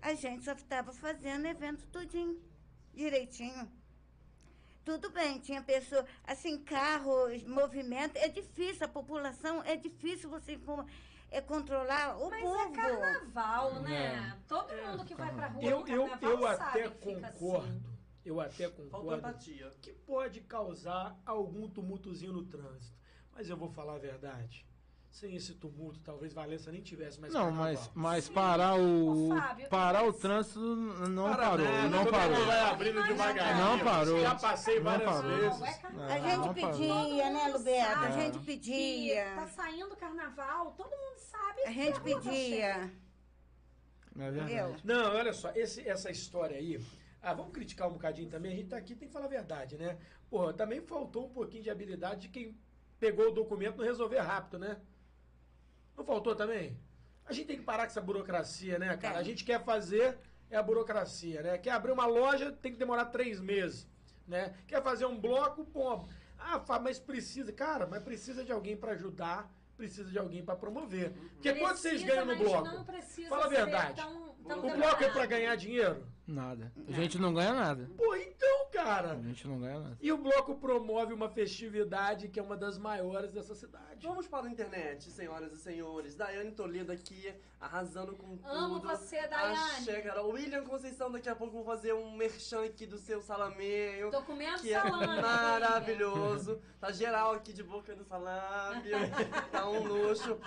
A 0.02 0.14
gente 0.14 0.44
só 0.44 0.52
estava 0.52 0.92
fazendo 0.92 1.46
evento 1.46 1.86
tudinho, 1.88 2.40
direitinho. 2.98 3.70
Tudo 4.84 5.11
bem, 5.11 5.38
tinha 5.38 5.62
pessoa, 5.62 6.04
assim, 6.24 6.58
carros, 6.58 7.42
movimento, 7.44 8.16
é 8.16 8.28
difícil, 8.28 8.87
a 8.87 8.88
população, 8.88 9.62
é 9.62 9.76
difícil 9.76 10.30
você 10.30 10.58
é, 11.30 11.40
controlar 11.40 12.16
o 12.16 12.30
Mas 12.30 12.42
povo. 12.42 12.58
é 12.58 12.70
carnaval, 12.72 13.82
né? 13.82 14.38
Todo 14.48 14.74
mundo 14.74 15.04
que 15.04 15.14
vai 15.14 15.32
pra 15.32 15.48
rua 15.48 15.62
Eu, 15.62 15.87
eu, 15.87 16.08
carnaval 16.08 16.30
eu 16.30 16.56
sabe 16.56 16.80
até 16.80 16.88
que 16.88 17.14
fica 17.14 17.32
concordo. 17.32 17.68
assim. 17.68 17.98
Eu 18.24 18.40
até 18.40 18.68
concordo 18.68 19.38
que 19.80 19.92
pode 19.92 20.40
causar 20.40 21.18
algum 21.24 21.68
tumultozinho 21.68 22.32
no 22.32 22.44
trânsito. 22.46 22.96
Mas 23.32 23.48
eu 23.48 23.56
vou 23.56 23.70
falar 23.70 23.94
a 23.96 23.98
verdade. 23.98 24.66
Sem 25.18 25.35
esse 25.35 25.52
tumulto, 25.54 25.98
talvez 26.04 26.33
Valença 26.33 26.70
nem 26.70 26.81
tivesse 26.81 27.20
mais 27.20 27.33
Não, 27.35 27.46
carnaval. 27.46 27.64
mas, 27.72 27.90
mas 27.92 28.24
Sim. 28.26 28.33
parar 28.35 28.76
o. 28.78 29.33
Ô, 29.33 29.37
Fábio, 29.37 29.68
parar 29.68 30.04
o 30.07 30.12
trânsito 30.12 30.61
não 30.61 31.24
Para 31.24 31.37
parou. 31.50 31.64
nada, 31.66 31.88
não 31.88 32.04
todo 32.04 32.11
parou. 32.12 32.46
vai 32.46 32.61
abrindo 32.61 32.94
Não 33.00 33.07
devagarinho. 33.09 33.57
Não 33.64 33.78
parou. 33.81 34.20
Já 34.20 34.35
passei 34.37 34.76
Não 34.76 34.85
várias 34.85 35.11
parou. 35.11 35.37
vezes. 35.37 35.59
Não, 35.59 35.66
é 35.66 35.74
carnaval. 35.74 36.09
A 36.09 36.14
É, 36.16 36.20
gente 36.22 36.37
não 36.37 36.54
parou. 36.54 36.70
pedia, 36.78 37.31
né, 37.31 37.48
Luberto? 37.52 37.98
A 37.98 38.11
gente 38.12 38.38
Que 38.38 38.44
pedia. 38.46 39.24
tá 39.35 39.46
saindo 39.48 39.96
carnaval, 39.96 40.72
todo 40.76 40.90
mundo 40.90 41.18
sabe. 41.18 41.62
A 41.62 41.66
que 41.66 41.72
gente 41.72 41.98
rua 41.98 42.14
tá 42.22 42.31
cheia. 42.31 42.74
pedia. 42.78 44.24
É 44.24 44.31
verdade. 44.31 44.81
Não, 44.85 45.14
olha 45.16 45.33
só, 45.33 45.50
esse- 45.57 45.88
essa 45.88 46.12
história 46.12 46.57
aí. 46.57 46.81
Ah, 47.20 47.35
vamos 47.35 47.50
criticar 47.52 47.88
um 47.88 47.92
bocadinho 47.94 48.31
também. 48.31 48.52
A 48.52 48.57
gente 48.57 48.68
tá 48.68 48.76
aqui, 48.76 48.94
tem 48.94 49.09
que 49.09 49.12
falar 49.12 49.24
a 49.26 49.28
verdade, 49.28 49.76
né? 49.76 49.98
Pô, 50.31 50.52
também 50.52 50.81
faltou 50.81 51.26
um 51.26 51.31
pouquinho 51.31 51.64
de 51.64 51.70
habilidade 51.70 52.20
de 52.22 52.28
quem 52.28 52.57
pegou 53.00 53.26
o 53.31 53.33
documento 53.33 53.78
não 53.78 53.85
resolver 53.85 54.20
rápido, 54.20 54.61
né? 54.61 54.81
Não 55.98 56.04
faltou 56.04 56.37
também? 56.37 56.78
A 57.26 57.32
gente 57.32 57.48
tem 57.48 57.56
que 57.56 57.64
parar 57.64 57.82
com 57.82 57.90
essa 57.90 58.00
burocracia, 58.00 58.78
né, 58.78 58.96
cara? 58.96 59.18
A 59.18 59.22
gente 59.22 59.44
quer 59.44 59.62
fazer 59.64 60.16
é 60.48 60.56
a 60.56 60.62
burocracia, 60.62 61.42
né? 61.42 61.58
Quer 61.58 61.72
abrir 61.72 61.90
uma 61.90 62.06
loja, 62.06 62.52
tem 62.52 62.72
que 62.72 62.78
demorar 62.78 63.06
três 63.06 63.40
meses, 63.40 63.87
né? 64.26 64.54
Quer 64.66 64.80
fazer 64.80 65.04
um 65.06 65.20
bloco, 65.20 65.64
pô. 65.64 66.08
Ah, 66.38 66.62
mas 66.80 67.00
precisa. 67.00 67.52
Cara, 67.52 67.87
mas 67.87 68.02
precisa 68.02 68.44
de 68.44 68.52
alguém 68.52 68.76
para 68.76 68.92
ajudar, 68.92 69.52
precisa 69.76 70.08
de 70.08 70.18
alguém 70.18 70.42
para 70.42 70.54
promover. 70.54 71.12
Porque 71.34 71.52
quanto 71.54 71.78
vocês 71.78 72.00
Precisa, 72.00 72.22
ganham 72.22 72.26
no 72.26 72.37
bloco? 72.37 72.68
Não 72.68 72.84
precisa 72.84 73.28
Fala 73.28 73.46
a 73.46 73.48
verdade. 73.48 74.00
Tão, 74.00 74.34
tão 74.46 74.58
O 74.58 74.62
bloco 74.62 74.76
é 74.76 74.78
demorado. 74.78 75.12
para 75.12 75.26
ganhar 75.26 75.56
dinheiro? 75.56 76.06
Nada. 76.28 76.70
A 76.86 76.92
gente 76.92 77.18
não 77.18 77.32
ganha 77.32 77.54
nada. 77.54 77.88
Pô, 77.96 78.14
então, 78.14 78.66
cara. 78.70 79.12
A 79.12 79.22
gente 79.22 79.48
não 79.48 79.58
ganha 79.58 79.80
nada. 79.80 79.96
E 79.98 80.12
o 80.12 80.18
bloco 80.18 80.54
promove 80.56 81.14
uma 81.14 81.30
festividade 81.30 82.28
que 82.28 82.38
é 82.38 82.42
uma 82.42 82.54
das 82.56 82.76
maiores 82.76 83.32
dessa 83.32 83.54
cidade. 83.54 84.06
Vamos 84.06 84.28
para 84.28 84.46
a 84.46 84.50
internet, 84.50 85.10
senhoras 85.10 85.52
e 85.52 85.56
senhores. 85.56 86.14
Daiane 86.14 86.52
Toledo 86.52 86.92
aqui, 86.92 87.34
arrasando 87.58 88.14
com 88.14 88.36
tudo. 88.36 88.46
Amo 88.46 88.78
você, 88.78 89.26
Daiane. 89.26 89.56
Axé, 89.56 90.02
cara. 90.02 90.22
O 90.22 90.32
William 90.32 90.64
Conceição, 90.64 91.10
daqui 91.10 91.30
a 91.30 91.34
pouco 91.34 91.54
vou 91.54 91.64
fazer 91.64 91.94
um 91.94 92.14
merchan 92.14 92.64
aqui 92.66 92.84
do 92.86 92.98
seu 92.98 93.22
salameio. 93.22 94.10
Documento 94.10 94.60
Que 94.60 94.74
é 94.74 94.80
salame. 94.82 95.22
maravilhoso. 95.22 96.60
Tá 96.78 96.92
geral 96.92 97.32
aqui 97.32 97.54
de 97.54 97.62
boca 97.62 97.94
no 97.94 98.04
salame. 98.04 98.90
tá 99.50 99.68
um 99.68 99.82
luxo. 99.82 100.38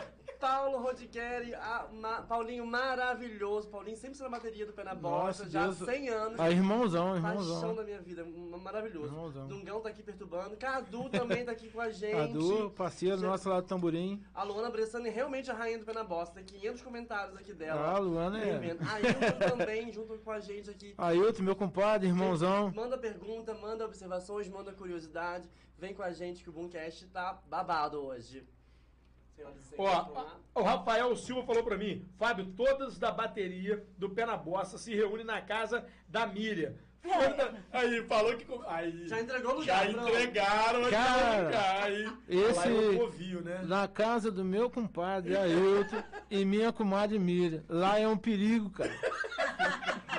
Paulo 0.41 0.79
Rodiqueri, 0.79 1.53
a- 1.53 1.87
ma- 1.93 2.23
Paulinho 2.23 2.65
maravilhoso. 2.65 3.69
Paulinho 3.69 3.95
sempre 3.95 4.19
na 4.19 4.27
bateria 4.27 4.65
do 4.65 4.73
Pé 4.73 4.83
na 4.83 4.95
Bosta, 4.95 5.47
já 5.47 5.61
há 5.61 5.67
Deus. 5.67 5.77
100 5.77 6.09
anos. 6.09 6.39
Ah, 6.39 6.49
irmãozão, 6.49 7.11
Paixão 7.21 7.29
irmãozão. 7.41 7.75
da 7.75 7.83
minha 7.83 8.01
vida, 8.01 8.25
maravilhoso. 8.59 9.05
Irmãozão. 9.13 9.47
Dungão 9.47 9.79
tá 9.79 9.89
aqui 9.89 10.01
perturbando. 10.01 10.57
Cadu 10.57 11.09
também 11.09 11.45
tá 11.45 11.51
aqui 11.51 11.69
com 11.69 11.79
a 11.79 11.91
gente. 11.91 12.11
Cadu, 12.15 12.71
parceiro 12.71 13.17
Gente, 13.17 13.27
nosso 13.27 13.47
lá 13.47 13.61
do 13.61 13.67
tamborim. 13.67 14.21
A 14.33 14.41
Luana 14.43 14.71
Bressani 14.71 15.09
realmente 15.09 15.51
a 15.51 15.53
rainha 15.53 15.77
do 15.77 15.85
Pé 15.85 15.93
na 15.93 16.03
Bosta. 16.03 16.33
Tem 16.35 16.43
500 16.43 16.81
comentários 16.81 17.37
aqui 17.37 17.51
Ah, 17.51 17.55
dela. 17.55 17.91
a 17.91 17.97
Luana 17.99 18.43
é. 18.43 18.55
A 18.81 18.93
Ailton 18.95 19.57
também, 19.57 19.91
junto 19.93 20.17
com 20.17 20.31
a 20.31 20.39
gente 20.39 20.71
aqui. 20.71 20.95
Ailton, 20.97 21.43
meu 21.43 21.55
compadre, 21.55 22.07
irmãozão. 22.07 22.71
Manda 22.75 22.97
pergunta, 22.97 23.53
manda 23.53 23.85
observações, 23.85 24.49
manda 24.49 24.73
curiosidade. 24.73 25.47
Vem 25.77 25.93
com 25.93 26.01
a 26.01 26.11
gente 26.11 26.43
que 26.43 26.49
o 26.49 26.53
Boomcast 26.53 27.05
tá 27.07 27.39
babado 27.47 27.99
hoje. 28.03 28.43
Senhoras 28.43 28.47
e 28.47 28.47
senhores, 28.47 28.47
vamos 28.47 29.30
lá. 29.30 29.30
Ó, 29.77 30.25
o 30.53 30.63
Rafael 30.63 31.15
Silva 31.15 31.43
falou 31.43 31.63
pra 31.63 31.77
mim, 31.77 32.05
Fábio, 32.17 32.45
todas 32.55 32.97
da 32.99 33.11
bateria 33.11 33.85
do 33.97 34.09
Pé 34.09 34.25
na 34.25 34.35
Bossa 34.37 34.77
se 34.77 34.93
reúnem 34.95 35.25
na 35.25 35.41
casa 35.41 35.85
da 36.07 36.27
Miriam. 36.27 36.73
Quando- 37.01 37.57
Aí, 37.71 38.03
falou 38.03 38.35
que... 38.37 38.45
Aí, 38.67 39.07
Já 39.07 39.19
entregou 39.21 39.57
o 39.57 39.63
já 39.63 39.87
entregaram 39.89 40.81
aqui 40.81 40.91
Cara, 40.91 41.37
no 41.39 41.45
lugar, 41.45 41.83
aí. 41.83 42.13
esse- 42.29 42.69
Lá 42.69 42.93
é 42.93 42.97
Covil, 42.97 43.41
né? 43.41 43.61
Na 43.63 43.87
casa 43.87 44.29
do 44.31 44.45
meu 44.45 44.69
compadre 44.69 45.35
Ailton 45.35 46.03
e 46.29 46.45
minha 46.45 46.71
comadre 46.71 47.17
Miriam. 47.17 47.63
Lá 47.67 47.97
é 47.97 48.07
um 48.07 48.17
perigo, 48.17 48.69
cara. 48.69 48.93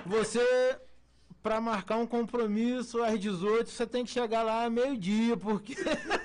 Você, 0.07 0.77
pra 1.41 1.61
marcar 1.61 1.99
um 1.99 2.07
compromisso 2.07 3.01
às 3.03 3.19
18, 3.21 3.71
você 3.71 3.87
tem 3.87 4.05
que 4.05 4.11
chegar 4.11 4.43
lá 4.43 4.69
meio-dia, 4.69 5.37
porque, 5.37 5.75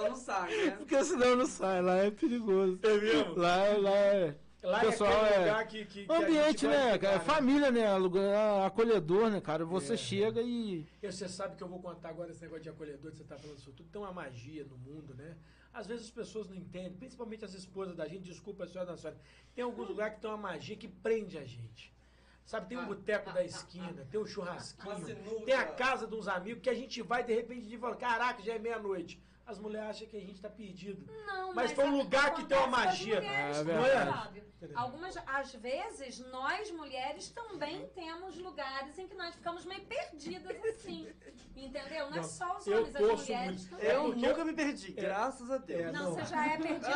Senão 0.00 0.10
não 0.10 0.16
sai, 0.16 0.56
né? 0.66 0.70
porque 0.72 1.04
senão 1.04 1.36
não 1.36 1.46
sai. 1.46 1.82
Lá 1.82 1.96
é 1.96 2.10
perigoso. 2.10 2.78
É 2.82 2.96
mesmo? 2.98 3.34
Lá, 3.36 3.56
lá 3.78 3.90
é. 3.90 4.36
Lá 4.62 4.80
pessoal, 4.80 5.10
é 5.10 5.16
aquele 5.28 5.34
é- 5.34 5.38
lugar 5.38 5.66
que, 5.68 5.84
que, 5.86 6.06
que 6.06 6.12
Ambiente, 6.12 6.66
né, 6.66 6.92
ficar, 6.92 6.98
cara? 6.98 7.20
Família, 7.20 7.70
né? 7.70 7.96
Lugar 7.96 8.66
acolhedor, 8.66 9.30
né, 9.30 9.40
cara? 9.40 9.64
Você 9.64 9.94
É. 9.94 9.96
chega 9.96 10.42
e. 10.42 10.86
E 11.02 11.10
você 11.10 11.28
sabe 11.28 11.56
que 11.56 11.62
eu 11.62 11.68
vou 11.68 11.80
contar 11.80 12.10
agora 12.10 12.30
esse 12.30 12.42
negócio 12.42 12.62
de 12.62 12.68
acolhedor, 12.68 13.10
que 13.10 13.16
você 13.16 13.24
tá 13.24 13.38
falando 13.38 13.56
isso 13.56 13.72
tudo. 13.72 13.88
Tem 13.90 14.00
uma 14.00 14.12
magia 14.12 14.64
no 14.64 14.76
mundo, 14.76 15.14
né? 15.14 15.34
Às 15.72 15.86
vezes 15.86 16.06
as 16.06 16.10
pessoas 16.10 16.48
não 16.48 16.56
entendem, 16.56 16.92
principalmente 16.92 17.44
as 17.44 17.54
esposas 17.54 17.96
da 17.96 18.06
gente, 18.06 18.24
desculpa 18.24 18.64
a 18.64 18.66
senhora 18.66 18.90
da 18.90 18.96
senhora. 18.98 19.18
Tem 19.54 19.64
alguns 19.64 19.88
lugares 19.88 20.16
que 20.16 20.20
tem 20.20 20.30
uma 20.30 20.36
magia 20.36 20.76
que 20.76 20.88
prende 20.88 21.38
a 21.38 21.44
gente. 21.44 21.90
Sabe, 22.44 22.68
tem 22.68 22.76
um 22.76 22.84
boteco 22.86 23.32
da 23.32 23.44
esquina, 23.44 24.04
tem 24.10 24.18
um 24.20 24.26
churrasquinho, 24.26 25.44
tem 25.44 25.54
a 25.54 25.64
casa 25.66 26.04
de 26.06 26.14
uns 26.16 26.26
amigos 26.26 26.60
que 26.60 26.68
a 26.68 26.74
gente 26.74 27.00
vai 27.00 27.22
de 27.22 27.32
repente 27.32 27.72
e 27.72 27.78
fala, 27.78 27.94
caraca, 27.94 28.42
já 28.42 28.54
é 28.54 28.58
meia-noite. 28.58 29.22
As 29.50 29.58
mulheres 29.58 29.88
acham 29.90 30.06
que 30.06 30.16
a 30.16 30.20
gente 30.20 30.40
tá 30.40 30.48
perdido. 30.48 31.04
Não, 31.26 31.52
Mas 31.52 31.72
foi 31.72 31.84
um 31.84 31.96
lugar 31.98 32.34
que 32.34 32.44
tem 32.44 32.56
uma 32.56 32.68
magia. 32.68 33.16
mulheres 33.16 33.56
É 33.56 33.64
também, 33.64 33.82
verdade. 33.82 34.10
Fábio. 34.10 34.50
Algumas, 34.74 35.16
às 35.26 35.54
vezes, 35.54 36.18
nós 36.30 36.70
mulheres 36.70 37.30
também 37.30 37.88
temos 37.88 38.36
lugares 38.38 38.96
em 38.98 39.08
que 39.08 39.14
nós 39.16 39.34
ficamos 39.34 39.64
meio 39.64 39.84
perdidas 39.86 40.56
assim. 40.64 41.08
Entendeu? 41.56 42.10
Não 42.10 42.16
é 42.18 42.20
Não, 42.20 42.22
só 42.22 42.58
os 42.58 42.66
eu 42.68 42.78
homens, 42.78 42.94
as 42.94 43.02
mulheres 43.02 43.56
muito. 43.56 43.70
também. 43.70 43.88
Eu 43.88 44.04
porque- 44.04 44.26
nunca 44.28 44.44
me 44.44 44.52
perdi, 44.52 44.92
graças 44.92 45.50
a 45.50 45.58
Deus. 45.58 45.80
É, 45.80 45.90
Não, 45.92 46.04
não. 46.04 46.12
você 46.14 46.24
já 46.26 46.46
é 46.46 46.56
perdido. 46.56 46.86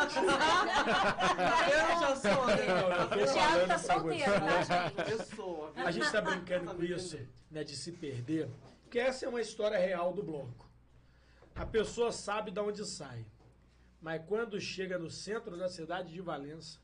Eu 1.75 2.01
já 2.01 2.17
sou, 2.17 2.47
né? 2.47 2.57
Não, 2.67 3.19
eu 3.19 3.25
O 3.25 3.33
Thiago 3.33 3.67
tá 3.67 3.79
solteiro, 3.79 4.33
tá, 4.33 4.63
gente? 4.63 5.11
Eu 5.11 5.25
sou. 5.25 5.73
A 5.75 5.91
gente 5.91 6.13
tá 6.13 6.21
brincando 6.21 6.75
com 6.75 6.83
isso, 6.85 7.19
né, 7.51 7.65
de 7.65 7.75
se 7.77 7.91
perder, 7.93 8.49
porque 8.83 8.99
essa 8.99 9.27
é 9.27 9.29
uma 9.29 9.41
história 9.41 9.79
real 9.79 10.13
do 10.13 10.23
bloco. 10.23 10.65
A 11.55 11.65
pessoa 11.65 12.11
sabe 12.11 12.51
de 12.51 12.61
onde 12.61 12.85
sai, 12.85 13.25
mas 14.01 14.21
quando 14.27 14.61
chega 14.61 14.99
no 14.99 15.09
centro 15.11 15.57
da 15.57 15.69
cidade 15.69 16.13
de 16.13 16.21
Valença, 16.21 16.79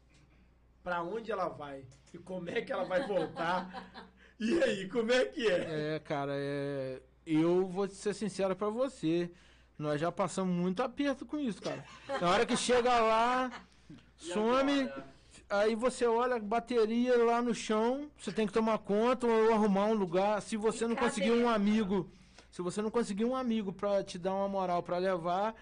para 0.83 1.03
onde 1.03 1.31
ela 1.31 1.49
vai 1.49 1.85
e 2.15 2.19
como 2.19 2.49
é 2.49 2.63
que 2.63 2.73
ela 2.73 2.85
vai 2.85 3.07
voltar? 3.07 4.09
E 4.43 4.63
aí, 4.63 4.89
como 4.89 5.13
é 5.13 5.27
que 5.27 5.47
é? 5.47 5.97
É, 5.97 5.99
cara, 5.99 6.33
é. 6.35 7.03
Eu 7.27 7.67
vou 7.67 7.87
ser 7.91 8.15
sincero 8.15 8.57
pra 8.57 8.71
você. 8.71 9.31
Nós 9.79 10.01
já 10.01 10.11
passamos 10.11 10.55
muito 10.57 10.83
aperto 10.83 11.27
com 11.27 11.39
isso, 11.39 11.61
cara. 11.61 11.85
Na 12.19 12.31
hora 12.31 12.47
que 12.47 12.57
chega 12.57 12.89
lá, 13.01 13.53
some. 14.17 14.91
Aí 15.51 15.75
você 15.75 16.07
olha 16.07 16.37
a 16.37 16.39
bateria 16.39 17.23
lá 17.23 17.43
no 17.43 17.55
chão, 17.55 18.11
você 18.17 18.33
tem 18.33 18.47
que 18.47 18.53
tomar 18.55 18.79
conta 18.79 19.27
ou 19.27 19.53
arrumar 19.53 19.89
um 19.89 19.93
lugar. 19.93 20.41
Se 20.41 20.57
você 20.57 20.87
E 20.87 20.89
não 20.89 20.95
cadê? 20.95 21.09
conseguir 21.09 21.33
um 21.33 21.47
amigo, 21.47 22.11
se 22.51 22.63
você 22.63 22.83
não 22.83 22.91
conseguir 22.91 23.25
um 23.25 23.35
amigo 23.37 23.73
pra 23.73 24.03
te 24.03 24.19
dar 24.19 24.35
uma 24.35 24.49
moral 24.49 24.83
pra 24.83 24.99
levar, 24.99 25.55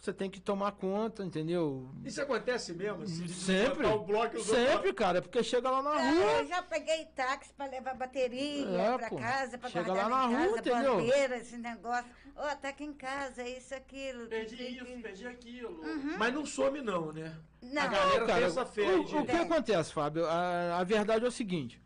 você 0.00 0.12
tem 0.12 0.28
que 0.28 0.40
tomar 0.40 0.72
conta, 0.72 1.22
entendeu? 1.24 1.88
Isso 2.04 2.20
acontece 2.20 2.72
mesmo? 2.72 3.04
assim, 3.04 3.28
Sempre. 3.28 3.86
O 3.86 4.00
bloco 4.02 4.40
Sempre, 4.40 4.72
outros- 4.74 4.92
cara, 4.94 5.22
porque 5.22 5.44
chega 5.44 5.70
lá 5.70 5.80
na 5.80 6.02
É, 6.02 6.10
rua. 6.10 6.32
eu 6.40 6.46
já 6.48 6.60
peguei 6.60 7.04
táxi 7.14 7.52
pra 7.52 7.66
levar 7.66 7.94
bateria 7.94 8.66
É, 8.66 8.98
pra 8.98 9.08
pô. 9.08 9.16
casa, 9.16 9.56
pra 9.58 9.68
Chega 9.70 9.84
guardar 9.84 10.10
lá 10.10 10.24
em 10.26 10.30
na 10.32 10.36
casa, 10.38 10.48
rua, 10.48 10.58
entendeu? 10.58 10.96
bandeira, 10.96 11.36
esse 11.36 11.56
negócio. 11.56 12.10
Ó, 12.34 12.54
tá 12.56 12.70
aqui 12.70 12.82
em 12.82 12.92
casa, 12.94 13.46
isso, 13.46 13.72
aquilo. 13.76 14.26
Perdi 14.26 14.56
isso, 14.74 14.84
que- 14.84 14.96
perdi 15.02 15.26
aquilo. 15.28 15.80
Mas 16.18 16.34
não 16.34 16.44
some 16.44 16.80
não, 16.80 17.12
né? 17.12 17.36
Não, 17.62 17.82
A 17.82 17.86
galera 17.86 18.26
Cara, 18.26 18.48
o, 18.48 19.20
o 19.20 19.24
que 19.26 19.30
acontece, 19.36 19.92
Fábio? 19.92 20.26
A, 20.26 20.78
a 20.80 20.82
verdade 20.82 21.24
é 21.24 21.28
o 21.28 21.30
seguinte: 21.30 21.80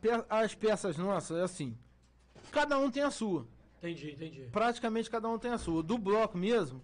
pe- 0.00 0.24
as 0.28 0.54
peças 0.54 0.98
nossas, 0.98 1.38
é 1.38 1.42
assim, 1.42 1.76
cada 2.56 2.78
um 2.78 2.90
tem 2.90 3.02
a 3.02 3.10
sua. 3.10 3.46
Entendi, 3.78 4.12
entendi. 4.12 4.48
Praticamente 4.50 5.10
cada 5.10 5.28
um 5.28 5.38
tem 5.38 5.50
a 5.50 5.58
sua. 5.58 5.82
Do 5.82 5.98
bloco 5.98 6.38
mesmo, 6.38 6.82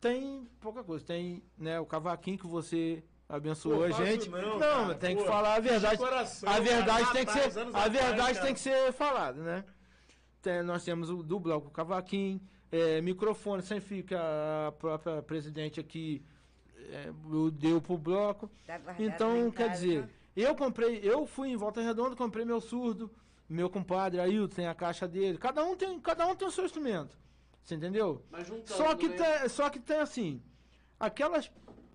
tem 0.00 0.48
pouca 0.60 0.82
coisa. 0.82 1.04
Tem 1.04 1.42
né, 1.58 1.78
o 1.78 1.84
cavaquinho 1.84 2.38
que 2.38 2.46
você 2.46 3.04
abençoou 3.28 3.78
Pô, 3.78 3.84
a 3.84 3.90
gente. 3.90 4.28
não, 4.30 4.40
Não, 4.40 4.58
cara, 4.58 4.86
mas 4.86 4.96
tem 4.98 5.14
pô, 5.16 5.22
que 5.22 5.28
falar 5.28 5.54
a 5.54 5.60
verdade. 5.60 5.96
de 5.96 6.02
coração, 6.02 6.48
a 6.48 6.58
verdade 6.58 7.02
cara, 7.04 7.12
tem 7.12 7.26
que 7.26 7.32
ser, 7.32 7.58
a 7.74 7.88
verdade 7.88 8.34
cara. 8.34 8.46
tem 8.46 8.54
que 8.54 8.60
ser 8.60 8.92
falada, 8.92 9.42
né? 9.42 9.64
Tem- 10.42 10.62
nós 10.62 10.82
temos 10.82 11.10
o, 11.10 11.22
do 11.22 11.38
bloco 11.38 11.68
o 11.68 11.70
cavaquinho, 11.70 12.40
é, 12.72 13.00
microfone 13.02 13.62
sem 13.62 13.78
fio 13.78 14.02
que 14.02 14.14
a 14.14 14.72
própria 14.78 15.20
presidente 15.22 15.78
aqui 15.78 16.24
é, 16.90 17.12
eu 17.30 17.50
deu 17.50 17.80
pro 17.80 17.98
bloco. 17.98 18.50
Tá 18.66 18.80
Então, 18.98 19.50
quer 19.50 19.68
dizer, 19.70 20.08
eu 20.34 20.54
comprei, 20.56 20.98
eu 21.02 21.26
fui 21.26 21.50
em 21.50 21.56
Volta 21.56 21.82
Redonda, 21.82 22.16
comprei 22.16 22.44
meu 22.44 22.60
surdo, 22.60 23.10
meu 23.50 23.68
compadre 23.68 24.20
Ailton 24.20 24.54
tem 24.54 24.66
a 24.68 24.74
caixa 24.74 25.08
dele. 25.08 25.36
Cada 25.36 25.64
um 25.64 25.74
tem, 25.76 25.98
cada 26.00 26.26
um 26.26 26.36
tem 26.36 26.46
o 26.46 26.50
seu 26.50 26.64
instrumento. 26.64 27.18
Você 27.64 27.74
entendeu? 27.74 28.24
Mas 28.30 28.46
juntando, 28.46 28.76
Só 28.76 28.94
que 28.94 29.08
né? 29.08 29.16
tem, 29.16 29.48
só 29.48 29.68
que 29.68 29.80
tem 29.80 29.98
assim, 29.98 30.42
aquelas 30.98 31.50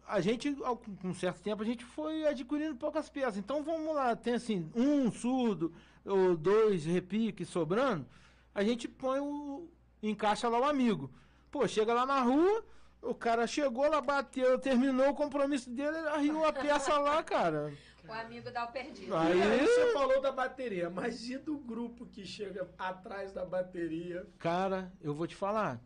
a 0.08 0.22
gente 0.22 0.54
com 0.54 0.78
um 1.04 1.14
certo 1.14 1.42
tempo 1.42 1.64
a 1.64 1.66
gente 1.66 1.84
foi 1.84 2.28
adquirindo 2.28 2.76
poucas 2.76 3.10
peças. 3.10 3.38
Então 3.38 3.64
vamos 3.64 3.96
lá, 3.96 4.16
tem 4.16 4.36
assim, 4.36 4.70
um 4.76 5.12
surdo 5.12 5.74
ou 6.06 6.36
dois 6.36 6.86
repiques 6.86 7.50
sobrando, 7.50 8.06
a 8.54 8.64
gente 8.64 8.88
põe 8.88 9.20
o 9.20 9.68
encaixa 10.04 10.48
lá 10.48 10.60
o 10.60 10.66
amigo. 10.66 11.10
Pô, 11.50 11.68
chega 11.68 11.94
lá 11.94 12.06
na 12.06 12.22
rua, 12.22 12.64
o 13.02 13.16
cara 13.16 13.48
chegou 13.48 13.90
lá, 13.90 14.02
bateu, 14.02 14.60
terminou 14.60 15.10
o 15.10 15.16
compromisso 15.16 15.70
dele, 15.70 15.98
arriou 16.10 16.46
a 16.46 16.54
peça 16.54 16.98
lá, 16.98 17.24
cara. 17.24 17.74
O 18.08 18.12
amigo 18.14 18.52
dá 18.52 18.66
o 18.66 18.72
perdido. 18.72 19.16
Aí- 19.16 19.42
aí 19.42 19.60
você 19.66 19.94
falou 19.94 20.22
da 20.22 20.32
bateria, 20.32 20.90
mas 20.90 21.28
e 21.30 21.38
do 21.38 21.58
grupo 21.58 22.06
que 22.06 22.26
chega 22.26 22.68
atrás 22.78 23.32
da 23.34 23.46
bateria? 23.46 24.26
Cara, 24.40 24.92
eu 25.02 25.14
vou 25.14 25.28
te 25.28 25.36
falar. 25.36 25.80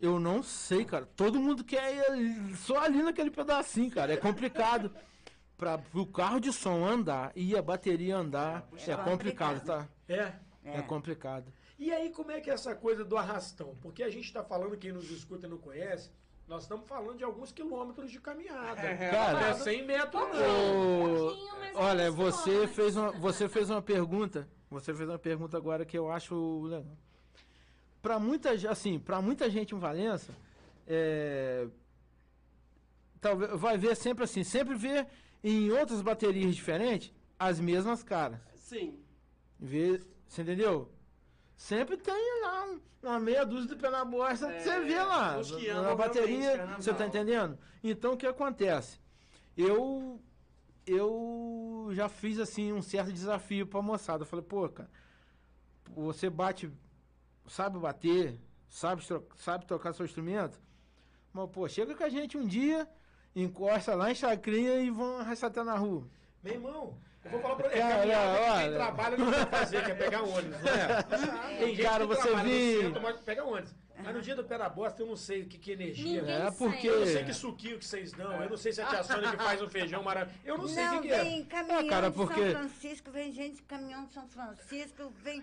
Eu 0.00 0.18
não 0.20 0.42
sei, 0.42 0.84
cara. 0.84 1.06
Todo 1.16 1.40
mundo 1.40 1.64
quer 1.64 2.16
ir 2.16 2.56
só 2.56 2.78
ali 2.78 3.02
naquele 3.02 3.30
pedacinho, 3.30 3.90
cara. 3.90 4.12
É 4.12 4.16
complicado. 4.16 4.90
Para 5.56 5.80
o 5.94 6.04
carro 6.04 6.40
de 6.40 6.52
som 6.52 6.84
andar 6.84 7.30
e 7.36 7.56
a 7.56 7.62
bateria 7.62 8.16
andar, 8.16 8.68
é, 8.72 8.90
É 8.90 8.96
complicado, 8.96 9.04
complicado. 9.04 9.64
tá? 9.64 9.88
É. 10.08 10.32
É. 10.64 10.82
complicado. 10.82 11.52
E 11.78 11.92
aí, 11.92 12.10
como 12.10 12.32
é 12.32 12.40
que 12.40 12.50
é 12.50 12.54
essa 12.54 12.74
coisa 12.74 13.04
do 13.04 13.16
arrastão? 13.16 13.76
Porque 13.80 14.02
a 14.02 14.10
gente 14.10 14.24
está 14.24 14.42
falando, 14.42 14.76
quem 14.76 14.90
nos 14.92 15.10
escuta 15.12 15.46
e 15.46 15.50
não 15.50 15.58
conhece, 15.58 16.10
nós 16.46 16.62
estamos 16.62 16.86
falando 16.86 17.16
de 17.16 17.24
alguns 17.24 17.52
quilômetros 17.52 18.10
de 18.10 18.20
caminhada. 18.20 18.96
Cara, 18.96 19.32
não 19.32 19.46
é 19.48 19.54
100 19.54 19.86
metros, 19.86 20.22
não. 20.22 21.04
Ô, 21.04 21.28
pouquinho, 21.30 21.56
mas 21.58 21.76
olha, 21.76 22.02
é 22.02 22.10
você 22.10 22.66
bom, 22.66 22.68
fez, 22.68 22.96
uma, 22.96 23.10
você 23.12 23.48
fez 23.48 23.70
uma 23.70 23.82
pergunta. 23.82 24.48
Você 24.70 24.92
fez 24.92 25.08
uma 25.08 25.18
pergunta 25.18 25.56
agora 25.56 25.84
que 25.84 25.96
eu 25.96 26.10
acho 26.10 26.62
legal. 26.64 26.96
Para 28.02 28.18
muita, 28.18 28.50
assim, 28.68 28.98
para 28.98 29.22
muita 29.22 29.48
gente 29.48 29.74
em 29.74 29.78
Valença, 29.78 30.34
é, 30.86 31.66
talvez 33.20 33.58
vai 33.58 33.78
ver 33.78 33.96
sempre 33.96 34.24
assim, 34.24 34.44
sempre 34.44 34.74
ver 34.74 35.06
em 35.42 35.70
outras 35.70 36.02
baterias 36.02 36.54
diferentes 36.54 37.12
as 37.38 37.58
mesmas 37.58 38.02
caras. 38.02 38.38
Sim. 38.56 38.98
Vê, 39.58 40.00
você 40.26 40.42
entendeu? 40.42 40.90
Sempre 41.56 41.96
tem 41.96 42.42
lá 42.42 42.64
um- 42.66 42.80
uma 43.02 43.20
meia 43.20 43.44
dúzia 43.44 43.68
de 43.74 43.76
pé 43.80 43.90
na 43.90 44.04
bosta, 44.04 44.50
É, 44.50 44.60
você 44.60 44.80
vê 44.80 44.98
lá. 45.02 45.40
que 45.42 45.72
na 45.72 45.94
bateria, 45.94 46.66
você 46.76 46.92
tá 46.92 47.06
entendendo? 47.06 47.58
Então 47.82 48.14
o 48.14 48.16
que 48.16 48.26
acontece? 48.26 48.98
Eu 49.56 50.20
eu 50.86 51.88
já 51.92 52.08
fiz 52.10 52.38
assim 52.38 52.72
um 52.72 52.82
certo 52.82 53.10
desafio 53.12 53.66
pra 53.66 53.80
moçada. 53.80 54.22
Eu 54.22 54.26
falei, 54.26 54.44
pô, 54.44 54.68
cara, 54.68 54.90
você 55.94 56.28
bate, 56.28 56.70
sabe 57.46 57.78
bater, 57.78 58.38
sabe, 58.68 59.02
sabe 59.36 59.64
tocar 59.66 59.94
seu 59.94 60.04
instrumento? 60.04 60.60
Mas, 61.32 61.48
pô, 61.50 61.66
chega 61.68 61.94
com 61.94 62.04
a 62.04 62.08
gente 62.10 62.36
um 62.36 62.46
dia, 62.46 62.86
encosta 63.34 63.94
lá 63.94 64.10
em 64.10 64.14
chacrinha 64.14 64.76
e 64.80 64.90
vão 64.90 65.18
arrastar 65.18 65.64
na 65.64 65.74
rua. 65.76 66.06
Meu 66.42 66.52
irmão, 66.52 66.98
eu 67.24 67.30
vou 67.30 67.40
falar 67.40 67.56
pra 67.56 67.68
você. 67.68 67.78
Cara, 67.78 67.96
caminhada 67.96 68.36
que 68.38 68.42
quem 68.44 68.50
olha. 68.52 68.72
trabalha 68.76 69.16
não 69.16 69.30
vai 69.30 69.46
fazer, 69.46 69.84
que 69.84 69.90
é 69.90 69.94
pegar 69.94 70.22
ônibus, 70.22 70.62
não 70.62 70.70
é? 70.72 71.02
Tem 71.58 71.68
gente 71.74 71.82
Cara, 71.82 72.00
que 72.06 72.14
você 72.14 72.22
trabalha 72.22 72.44
no 72.44 72.50
vi- 72.50 72.80
centro, 72.82 73.02
mas 73.02 73.20
pega 73.20 73.44
ônibus. 73.44 73.74
Mas 73.96 74.14
no 74.14 74.20
dia 74.20 74.34
do 74.36 74.44
pé 74.44 74.58
na 74.58 74.68
bosta, 74.68 75.02
eu 75.02 75.06
não 75.06 75.16
sei 75.16 75.42
o 75.42 75.46
que, 75.46 75.56
que 75.56 75.70
energia. 75.72 76.20
Ninguém 76.20 76.34
É, 76.46 76.50
porque- 76.50 76.88
Eu 76.88 77.00
não 77.00 77.06
sei 77.06 77.24
que 77.24 77.32
suquinho 77.32 77.78
que 77.78 77.86
vocês 77.86 78.12
dão. 78.12 78.42
Eu 78.42 78.50
não 78.50 78.56
sei 78.56 78.72
se 78.72 78.82
a 78.82 78.86
tia 78.86 79.02
Sônia 79.04 79.30
que 79.30 79.36
faz 79.36 79.62
um 79.62 79.68
feijão 79.70 80.02
maravilhoso. 80.02 80.40
Eu 80.44 80.58
não 80.58 80.68
sei 80.68 80.84
o 80.88 80.90
que, 81.00 81.08
que 81.08 81.14
é. 81.14 81.22
vem 81.24 81.44
caminhão 81.44 81.80
Ah, 81.80 81.88
cara, 81.88 82.10
de 82.10 82.16
porque- 82.16 82.52
São 82.52 82.60
Francisco, 82.68 83.10
vem 83.10 83.32
gente 83.32 83.56
de 83.56 83.62
caminhão 83.62 84.04
de 84.04 84.12
São 84.12 84.28
Francisco, 84.28 85.10
vem, 85.22 85.42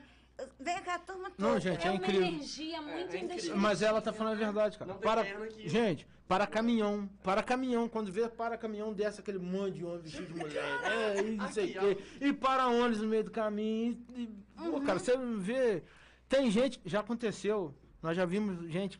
vem 0.59 0.75
a 0.75 0.99
turma 0.99 1.29
toda. 1.31 1.49
Não, 1.49 1.59
gente, 1.59 1.83
É 1.83 1.87
é 1.87 1.91
uma 1.91 1.97
incrível. 1.97 2.21
energia 2.27 2.81
muito 2.81 2.95
é 2.95 3.01
incrível. 3.03 3.23
indescritível. 3.25 3.57
Mas 3.57 3.81
ela 3.81 4.01
tá 4.01 4.11
falando 4.13 4.33
a 4.33 4.37
verdade, 4.45 4.77
cara. 4.77 4.93
Não 4.93 4.99
tem 4.99 5.09
Para, 5.09 5.23
gente, 5.67 6.07
para 6.27 6.47
caminhão, 6.47 7.09
para 7.23 7.43
caminhão, 7.43 7.87
quando 7.89 8.11
vê 8.11 8.27
para 8.29 8.57
caminhão, 8.57 8.93
desce 8.93 9.19
aquele 9.19 9.39
monte 9.39 9.75
de 9.75 9.85
homem 9.85 9.99
vestido 10.01 10.25
de 10.33 10.39
mulher. 10.39 10.63
É, 10.83 11.21
e 11.21 11.31
não 11.35 11.51
sei 11.51 11.77
o 11.77 11.79
quê. 11.79 11.97
E 12.21 12.33
para 12.33 12.67
ônibus 12.67 13.01
no 13.01 13.07
meio 13.07 13.23
do 13.23 13.31
caminho. 13.31 13.97
E, 14.15 14.23
e- 14.23 14.27
pô, 14.55 14.63
Uhum. 14.77 14.85
cara, 14.85 14.99
você 14.99 15.17
vê. 15.37 15.83
Tem 16.29 16.49
gente, 16.49 16.79
já 16.85 17.01
aconteceu. 17.01 17.73
Nós 18.01 18.15
já 18.15 18.25
vimos 18.25 18.69
gente 18.71 18.99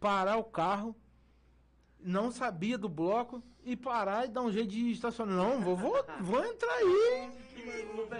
parar 0.00 0.36
o 0.36 0.44
carro, 0.44 0.96
não 2.00 2.30
sabia 2.30 2.76
do 2.78 2.88
bloco, 2.88 3.42
e 3.64 3.76
parar 3.76 4.26
e 4.26 4.28
dar 4.28 4.42
um 4.42 4.50
jeito 4.52 4.68
de 4.70 4.90
estacionar. 4.92 5.36
Não, 5.36 5.60
vou, 5.60 5.76
vou, 5.76 5.96
vou 6.20 6.44
entrar 6.44 6.72
aí. 6.72 7.30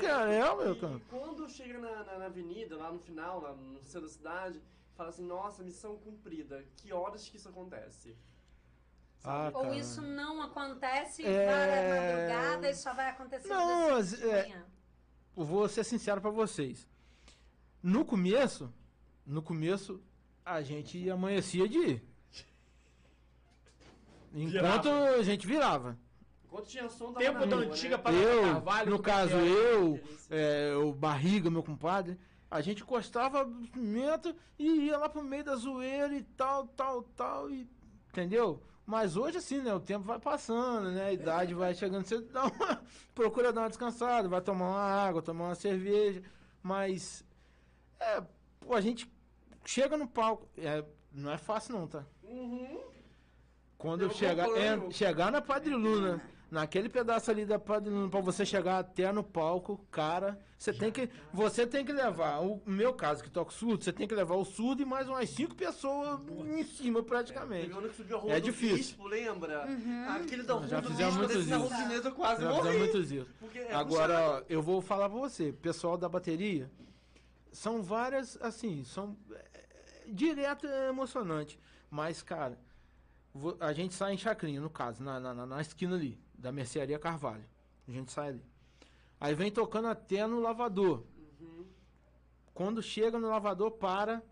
Caramba, 0.01 0.65
meu 0.65 0.75
e 0.75 0.79
cara. 0.81 1.01
quando 1.11 1.49
chega 1.49 1.79
na, 1.79 2.05
na, 2.05 2.19
na 2.19 2.25
avenida, 2.27 2.77
lá 2.77 2.91
no 2.93 2.99
final, 2.99 3.41
lá 3.41 3.53
no 3.53 3.83
centro 3.83 4.03
da 4.03 4.13
cidade, 4.13 4.61
fala 4.97 5.09
assim, 5.11 5.25
nossa, 5.25 5.63
missão 5.63 5.97
cumprida. 5.99 6.65
Que 6.77 6.93
horas 6.93 7.29
que 7.29 7.37
isso 7.37 7.49
acontece? 7.49 8.17
Ah, 9.25 9.51
Ou 9.55 9.63
cara. 9.63 9.75
isso 9.77 10.01
não 10.03 10.41
acontece, 10.43 11.25
É. 11.27 12.29
madrugada 12.29 12.71
e 12.71 12.75
só 12.75 12.95
vai 12.95 13.11
acontecer 13.11 13.49
Não, 13.49 13.67
no 13.67 13.85
dia 13.87 13.93
mas, 13.95 14.23
é, 14.23 14.63
vou 15.35 15.69
ser 15.69 15.85
sincero 15.85 16.21
pra 16.21 16.31
vocês. 16.31 16.87
No 17.83 18.05
começo, 18.05 18.73
no 19.27 19.43
começo, 19.43 20.01
a 20.45 20.63
gente 20.63 21.11
amanhecia 21.11 21.69
de 21.69 21.79
ir. 21.79 22.05
Enquanto 24.33 24.85
Virava. 24.85 25.11
a 25.17 25.23
gente 25.23 25.47
virava. 25.47 25.99
Enquanto 26.47 26.67
tinha 26.67 26.89
som, 26.89 27.13
tava 27.13 27.19
Tempo 27.19 27.47
da 27.47 27.57
antiga 27.57 27.97
né? 27.97 28.03
Parada 28.03 28.23
Eu, 28.23 28.43
Carvalho, 28.43 28.91
no 28.91 28.97
é 28.97 29.03
caso, 29.03 29.35
é? 29.35 29.49
eu, 29.49 30.01
é, 30.31 30.75
o 30.77 30.93
Barriga, 30.93 31.51
meu 31.51 31.63
compadre, 31.63 32.19
a 32.51 32.61
gente 32.61 32.83
encostava 32.83 33.43
o 33.43 33.69
pimenta 33.69 34.35
e 34.59 34.87
ia 34.87 34.97
lá 34.97 35.09
pro 35.09 35.23
meio 35.23 35.45
da 35.45 35.57
zoeira 35.57 36.15
e 36.15 36.23
tal, 36.23 36.69
tal, 36.69 37.03
tal, 37.03 37.51
e, 37.51 37.69
entendeu? 38.11 38.63
Mas 38.87 39.17
hoje, 39.17 39.39
assim, 39.39 39.61
né, 39.61 39.75
o 39.75 39.81
tempo 39.81 40.05
vai 40.05 40.21
passando, 40.21 40.93
né, 40.93 41.07
a 41.07 41.13
idade 41.13 41.53
vai 41.53 41.75
chegando, 41.75 42.07
você 42.07 42.21
dá 42.21 42.45
uma, 42.45 42.81
procura 43.13 43.53
dar 43.53 43.63
uma 43.63 43.69
descansada, 43.69 44.29
vai 44.29 44.41
tomar 44.41 44.69
uma 44.69 44.81
água, 44.81 45.21
tomar 45.21 45.47
uma 45.47 45.55
cerveja, 45.57 46.23
mas, 46.63 47.25
é, 47.99 48.23
pô, 48.61 48.75
a 48.75 48.81
gente 48.81 49.13
chega 49.65 49.97
no 49.97 50.07
palco, 50.07 50.49
é, 50.57 50.85
não 51.11 51.33
é 51.33 51.37
fácil 51.37 51.75
não, 51.75 51.89
tá? 51.89 52.07
Uhum. 52.23 52.81
Quando 53.77 54.03
Eu 54.03 54.11
chegar, 54.11 54.49
é, 54.57 54.91
chegar 54.91 55.33
na 55.33 55.43
Padre 55.43 55.75
Luna, 55.75 56.23
naquele 56.51 56.89
pedaço 56.89 57.31
ali 57.31 57.45
da 57.45 57.59
pra 57.59 57.81
você 58.21 58.45
chegar 58.47 58.79
até 58.79 59.11
no 59.13 59.23
palco, 59.25 59.85
cara, 59.91 60.39
você 60.59 60.73
tem 60.73 60.91
que, 60.93 61.09
você 61.33 61.67
tem 61.67 61.85
que 61.85 61.93
levar, 61.93 62.41
o 62.41 62.63
meu 62.65 62.95
caso 62.95 63.23
que 63.23 63.29
toco 63.31 63.53
surdo, 63.53 63.83
você 63.85 63.93
tem 63.93 64.07
que 64.09 64.15
levar 64.15 64.37
o 64.37 64.45
surdo 64.45 64.81
e 64.83 64.85
mais 64.85 65.09
umas 65.09 65.29
cinco 65.31 65.55
pessoas 65.55 66.21
em 66.47 66.63
cima 66.65 67.03
praticamente. 67.03 67.67
Teve 67.69 67.79
ano 67.79 67.89
que 67.89 67.97
subiu 67.97 68.17
a 68.17 68.21
rua 68.21 68.33
É 68.33 68.41
do 68.41 68.45
difícil. 68.45 68.77
Bispo, 68.77 69.07
lembra? 69.07 69.65
Aquele 70.17 70.43
da 70.45 70.55
rua 70.55 70.67
Já 70.69 70.81
do 70.81 70.89
fizemos 70.91 71.17
muitos 71.17 71.37
isso. 71.47 72.13
quase 72.13 72.43
Já 72.43 72.49
morri. 72.49 72.63
fizemos 72.63 72.79
muitos 72.79 73.13
isso. 73.13 73.31
É 73.55 73.75
Agora, 73.75 74.45
eu 74.49 74.63
vou 74.63 74.81
falar 74.81 75.09
pra 75.11 75.19
você, 75.19 75.53
pessoal 75.53 75.97
da 75.99 76.09
bateria, 76.09 76.71
são 77.53 77.83
várias, 77.83 78.39
assim, 78.41 78.85
são 78.85 79.17
é, 79.33 79.67
direto 80.07 80.67
é 80.67 80.89
emocionante, 80.89 81.59
mas, 81.91 82.23
cara, 82.23 82.59
a 83.61 83.73
gente 83.73 83.95
sai 83.95 84.15
em 84.15 84.19
Chacrinha, 84.19 84.61
no 84.61 84.71
caso, 84.71 85.03
na, 85.03 85.19
na- 85.21 85.47
na 85.47 85.61
esquina 85.61 85.95
ali, 85.95 86.19
da 86.47 86.53
Mercearia 86.53 86.97
Carvalho, 86.97 87.45
a 87.89 87.91
gente 87.91 88.13
sai 88.13 88.29
ali. 88.29 88.43
Aí 89.21 89.35
vem 89.35 89.51
tocando 89.51 89.89
até 89.89 90.25
no 90.29 90.39
lavador. 90.39 91.03
Uhum. 91.41 91.67
Quando 92.55 92.81
chega 92.81 93.19
no 93.19 93.29
lavador, 93.29 93.73
para, 93.73 94.23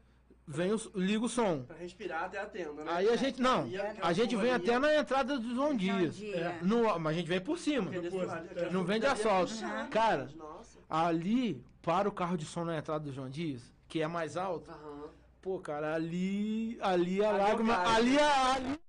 vem 0.47 0.73
o, 0.73 0.81
liga 0.95 1.25
o 1.25 1.29
som. 1.29 1.65
Pra 1.65 1.77
respirar 1.77 2.25
até 2.25 2.39
a 2.39 2.47
tenda, 2.47 2.85
né? 2.85 2.93
Aí 2.93 3.09
a 3.09 3.17
gente, 3.17 3.43
não, 3.43 3.69
a 4.01 4.13
gente 4.13 4.37
vem 4.37 4.53
até 4.53 4.79
na 4.79 4.97
entrada 4.97 5.41
do 5.41 5.55
João 5.57 5.77
Dias. 5.77 6.15
Dia. 6.15 6.37
É. 6.37 6.59
No, 6.63 6.97
mas 7.01 7.17
a 7.17 7.19
gente 7.19 7.27
vem 7.27 7.41
por 7.41 7.59
cima. 7.59 7.91
Lado, 7.91 8.49
aquela 8.49 8.71
Não 8.71 8.85
vem 8.85 9.01
de 9.01 9.07
é 9.07 9.11
puxado, 9.11 9.91
Cara, 9.91 10.31
Nossa. 10.37 10.79
Ali, 10.89 11.65
para 11.83 12.09
o 12.09 12.13
carro 12.13 12.37
de 12.37 12.45
som 12.45 12.65
na 12.65 12.79
entrada 12.79 13.05
do 13.05 13.13
João 13.13 13.29
Dias, 13.29 13.75
que 13.89 14.01
é 14.01 14.07
mais 14.07 14.37
alto, 14.37 14.71
pô, 15.43 15.59
cara, 15.59 15.97
ali, 15.97 16.79
ali 16.81 17.25
a 17.25 17.31
Ali 17.31 17.39
é 17.39 17.43
lágrima, 17.43 17.77
ali 17.89 18.19
a... 18.21 18.55
Ali... 18.55 18.84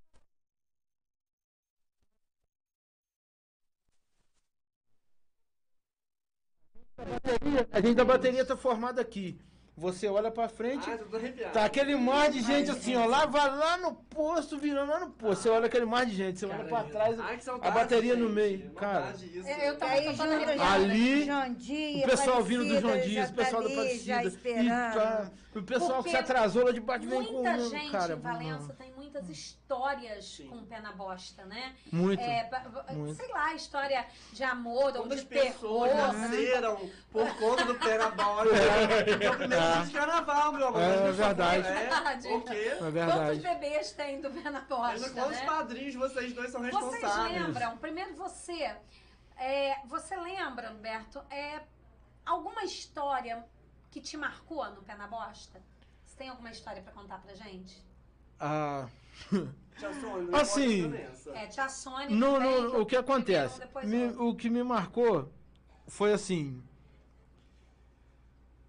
bateria- 6.98 7.68
A 7.72 7.82
gente 7.82 7.96
da 7.96 8.06
bateria 8.06 8.46
tá 8.46 8.56
formada 8.56 9.02
aqui. 9.02 9.38
Você 9.78 10.08
olha 10.08 10.32
pra 10.32 10.48
frente, 10.48 10.90
Ah, 10.90 11.50
tá 11.50 11.66
aquele 11.66 11.98
mar 11.98 12.32
de 12.32 12.40
gente 12.40 12.72
assim, 12.72 12.96
ó, 12.96 13.06
lá 13.06 13.26
vai 13.26 13.46
lá 13.58 13.78
no 13.78 13.94
posto, 13.94 14.58
virando 14.58 14.90
lá 14.90 15.02
no 15.02 15.10
posto. 15.10 15.42
Você 15.44 15.50
olha 15.50 15.66
aquele 15.66 15.84
mar 15.84 16.06
de 16.06 16.16
gente, 16.16 16.40
você 16.40 16.46
olha 16.46 16.64
pra 16.64 16.84
trás, 16.86 17.20
Ai, 17.20 17.34
que 17.36 17.42
a 17.42 17.44
saudade, 17.44 17.76
bateria 17.76 18.16
no 18.16 18.28
gente. 18.28 18.34
meio. 18.36 18.70
Cara, 18.72 19.02
Saudade 19.08 19.38
isso. 19.38 19.50
Eu, 19.50 19.58
eu 19.58 19.78
tô, 19.78 19.84
Aí 19.86 20.08
arrepiada. 20.08 20.64
Ali, 20.74 21.26
Dias, 21.58 22.04
o 22.04 22.08
pessoal 22.10 22.42
vindo 22.42 22.64
do 22.82 23.02
Dias, 23.02 23.30
o 23.30 23.34
pessoal 23.34 23.64
tá 23.64 23.68
ali, 23.68 24.00
já 24.00 24.16
Aparecida. 24.20 24.50
E 24.64 24.70
tá, 24.70 25.32
o 25.54 25.64
pessoal 25.64 25.90
que 25.90 25.96
Porque 26.04 26.10
se 26.12 26.16
atrasou 26.16 26.64
lá 26.64 26.72
de 26.72 26.80
baixo 26.80 27.10
vem 27.10 27.26
com 27.26 27.34
Muita 27.34 27.60
gente 27.70 27.92
cara, 27.92 28.14
em 28.14 28.20
Valença 28.20 28.74
tem 28.80 28.94
muitas 29.16 29.30
histórias 29.30 30.42
com 30.50 30.58
o 30.58 30.66
pé 30.66 30.82
na 30.82 30.92
bosta, 30.92 31.46
né? 31.46 31.76
Muito. 31.92 32.22
É, 32.22 32.50
muito. 32.94 33.16
sei 33.16 33.28
lá, 33.30 33.54
história 33.54 34.06
de 34.34 34.44
amor 34.44 34.96
ou 34.98 35.08
de 35.08 35.24
terror. 35.26 35.54
pessoas 35.54 35.96
nasceram 35.96 36.92
por 37.12 37.38
conta 37.38 37.66
do 37.66 37.76
pé 37.76 37.98
na 37.98 38.10
bola? 38.12 38.46
É 38.56 39.30
o 39.32 39.36
primeiro 39.38 39.38
dia 39.48 39.86
de 39.86 39.92
carnaval, 39.92 40.52
meu 40.54 40.68
amor. 40.68 40.82
É 40.82 40.98
pessoas 40.98 41.16
verdade. 41.16 42.28
É, 42.28 42.36
o 42.36 42.42
quê? 42.42 42.54
É 42.54 42.76
Quantos 42.78 42.94
verdade. 42.94 43.40
bebês 43.40 43.92
tem 43.94 44.22
do 44.22 44.30
pé 44.30 44.50
na 44.50 44.62
bosta, 44.62 45.10
quantos 45.12 45.38
né? 45.38 45.46
padrinhos 45.46 45.96
vocês 45.96 46.34
dois 46.34 46.52
são 46.52 46.62
Vocês 46.62 46.76
responsáveis? 46.76 47.42
lembram? 47.42 47.78
Primeiro 47.78 48.16
você. 48.16 48.76
é, 49.38 49.78
você 49.86 50.16
lembra, 50.18 50.72
Humberto, 50.72 51.24
é, 51.30 51.62
alguma 52.26 52.64
história 52.64 53.46
que 53.92 54.02
te 54.02 54.18
marcou 54.18 54.66
no 54.72 54.82
pé 54.84 54.96
na 54.96 55.08
bosta? 55.08 55.62
Você 56.04 56.18
tem 56.18 56.30
alguma 56.30 56.52
história 56.52 56.82
pra 56.82 56.92
contar 56.92 57.20
pra 57.20 57.34
gente? 57.34 57.84
Ah, 58.40 58.88
Sônia, 59.78 60.22
não 60.32 60.40
Assim. 60.40 60.94
É, 61.34 61.48
tia 61.48 61.68
Sônia. 61.70 62.10
no- 62.10 62.42
eu- 62.42 62.82
o 62.82 62.86
que 62.86 62.96
acontece? 62.96 63.62
Me- 63.84 64.08
o 64.18 64.34
que 64.36 64.50
me 64.50 64.64
marcou 64.64 65.30
foi 65.88 66.14
assim. 66.14 66.64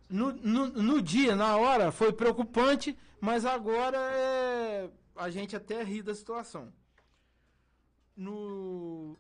No, 0.09 0.32
no, 0.32 0.66
no 0.68 1.03
dia, 1.03 1.34
na 1.34 1.57
hora, 1.57 1.90
foi 1.90 2.12
preocupante, 2.12 2.97
mas 3.20 3.44
agora 3.44 3.97
é, 3.99 4.90
a 5.16 5.30
gente 5.30 5.55
até 5.57 5.82
ri 5.82 6.03
da 6.03 6.14
situação. 6.14 6.72
No, 8.16 9.16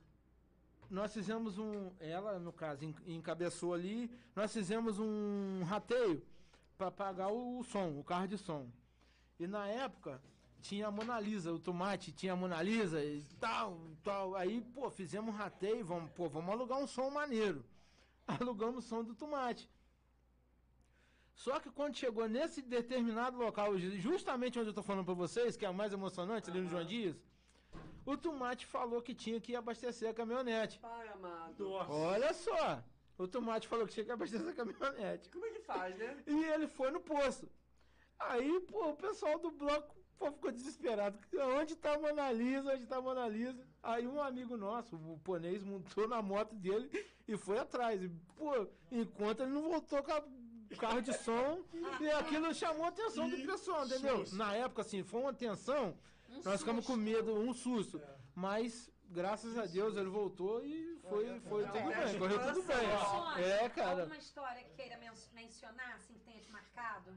nós 0.90 1.12
fizemos 1.12 1.58
um. 1.58 1.90
Ela, 2.00 2.38
no 2.38 2.52
caso, 2.52 2.84
en- 2.84 2.94
encabeçou 3.06 3.74
ali. 3.74 4.10
Nós 4.34 4.52
fizemos 4.52 4.98
um 4.98 5.62
rateio 5.64 6.22
para 6.78 6.90
pagar 6.90 7.28
o, 7.28 7.62
som, 7.64 7.98
o 7.98 8.04
carro 8.04 8.28
de 8.28 8.38
som. 8.38 8.66
E 9.38 9.46
na 9.46 9.66
época 9.68 10.20
tinha 10.60 10.88
a 10.88 10.90
Mona 10.90 11.18
Lisa, 11.20 11.52
o 11.52 11.58
tomate 11.58 12.12
tinha 12.12 12.32
a 12.32 12.36
Mona 12.36 12.62
Lisa 12.62 13.02
e 13.04 13.22
tal, 13.40 13.78
tal. 14.02 14.34
Aí, 14.34 14.60
pô, 14.60 14.90
fizemos 14.90 15.34
um 15.34 15.36
rateio, 15.36 15.84
vamos, 15.84 16.10
pô, 16.10 16.28
vamos 16.28 16.50
alugar 16.50 16.78
um 16.78 16.86
som 16.86 17.10
maneiro. 17.10 17.64
Alugamos 18.26 18.84
o 18.84 18.88
som 18.88 19.04
do 19.04 19.14
tomate. 19.14 19.68
Só 21.34 21.60
que 21.60 21.70
quando 21.70 21.96
chegou 21.96 22.26
nesse 22.28 22.62
determinado 22.62 23.36
local, 23.36 23.76
justamente 23.78 24.58
onde 24.58 24.70
eu 24.70 24.74
tô 24.74 24.82
falando 24.82 25.04
para 25.04 25.14
vocês, 25.14 25.56
que 25.56 25.66
é 25.66 25.70
o 25.70 25.74
mais 25.74 25.92
emocionante, 25.92 26.50
ali 26.50 26.60
no 26.60 26.68
João 26.68 26.84
Dias, 26.84 27.16
o 28.06 28.16
tomate 28.16 28.64
falou 28.64 29.02
que 29.02 29.14
tinha 29.14 29.40
que 29.40 29.54
abastecer 29.54 30.08
a 30.10 30.14
caminhonete. 30.14 30.78
Pai 30.78 31.08
amado. 31.08 31.68
Nossa. 31.68 31.92
Olha 31.92 32.32
só, 32.32 32.82
o 33.18 33.28
tomate 33.28 33.68
falou 33.68 33.86
que 33.86 33.92
tinha 33.92 34.06
que 34.06 34.12
abastecer 34.12 34.48
a 34.48 34.52
caminhonete. 34.52 35.28
Como 35.28 35.44
é 35.44 35.50
que 35.50 35.60
faz, 35.60 35.96
né? 35.98 36.22
E 36.26 36.44
ele 36.44 36.66
foi 36.66 36.90
no 36.90 37.00
posto. 37.00 37.48
Aí, 38.18 38.60
pô, 38.60 38.90
o 38.90 38.96
pessoal 38.96 39.38
do 39.38 39.50
bloco 39.50 39.95
pô, 40.18 40.32
ficou 40.32 40.50
desesperado. 40.52 41.18
Onde 41.58 41.76
tá 41.76 41.94
a 41.94 41.98
Mona 41.98 42.30
Lisa? 42.32 42.72
Onde 42.74 42.86
tá 42.86 42.96
a 42.96 43.00
Mona 43.02 43.28
Lisa? 43.28 43.66
Aí 43.82 44.06
um 44.06 44.20
amigo 44.20 44.56
nosso, 44.56 44.96
o 44.96 45.18
ponês, 45.22 45.62
montou 45.62 46.08
na 46.08 46.20
moto 46.22 46.54
dele 46.54 46.90
e 47.28 47.36
foi 47.36 47.58
atrás. 47.58 48.02
E, 48.02 48.08
pô, 48.36 48.66
enquanto 48.90 49.40
ele 49.42 49.52
não 49.52 49.62
voltou 49.62 50.02
com 50.02 50.12
a- 50.12 50.24
o 50.70 50.76
carro 50.76 51.00
de 51.00 51.12
som, 51.12 51.62
e 52.00 52.10
aquilo 52.10 52.52
chamou 52.54 52.84
a 52.84 52.88
atenção 52.88 53.28
do 53.30 53.36
pessoal, 53.36 53.86
entendeu? 53.86 54.18
susto. 54.18 54.36
Na 54.36 54.54
época, 54.54 54.82
assim, 54.82 55.02
foi 55.04 55.20
uma 55.20 55.30
atenção, 55.30 55.96
Um 56.28 56.42
nós 56.42 56.60
ficamos 56.60 56.84
com 56.86 56.94
susto. 56.94 57.04
medo, 57.04 57.34
um 57.34 57.52
susto. 57.54 58.00
Mas, 58.34 58.90
graças 59.08 59.56
a 59.56 59.64
Deus, 59.64 59.96
ele 59.96 60.08
voltou 60.08 60.64
e 60.64 60.98
foi, 61.08 61.40
foi 61.40 61.64
tudo 61.66 61.88
bem, 61.88 62.18
correu 62.18 62.52
tudo 62.52 62.62
bem. 62.66 63.42
É, 63.44 63.68
cara. 63.68 64.00
Alguma 64.02 64.18
história 64.18 64.62
que 64.64 64.74
queira 64.74 64.98
men- 64.98 65.12
mencionar, 65.32 65.94
assim, 65.94 66.14
que 66.14 66.24
tenha 66.24 66.40
te 66.40 66.50
marcado? 66.50 67.12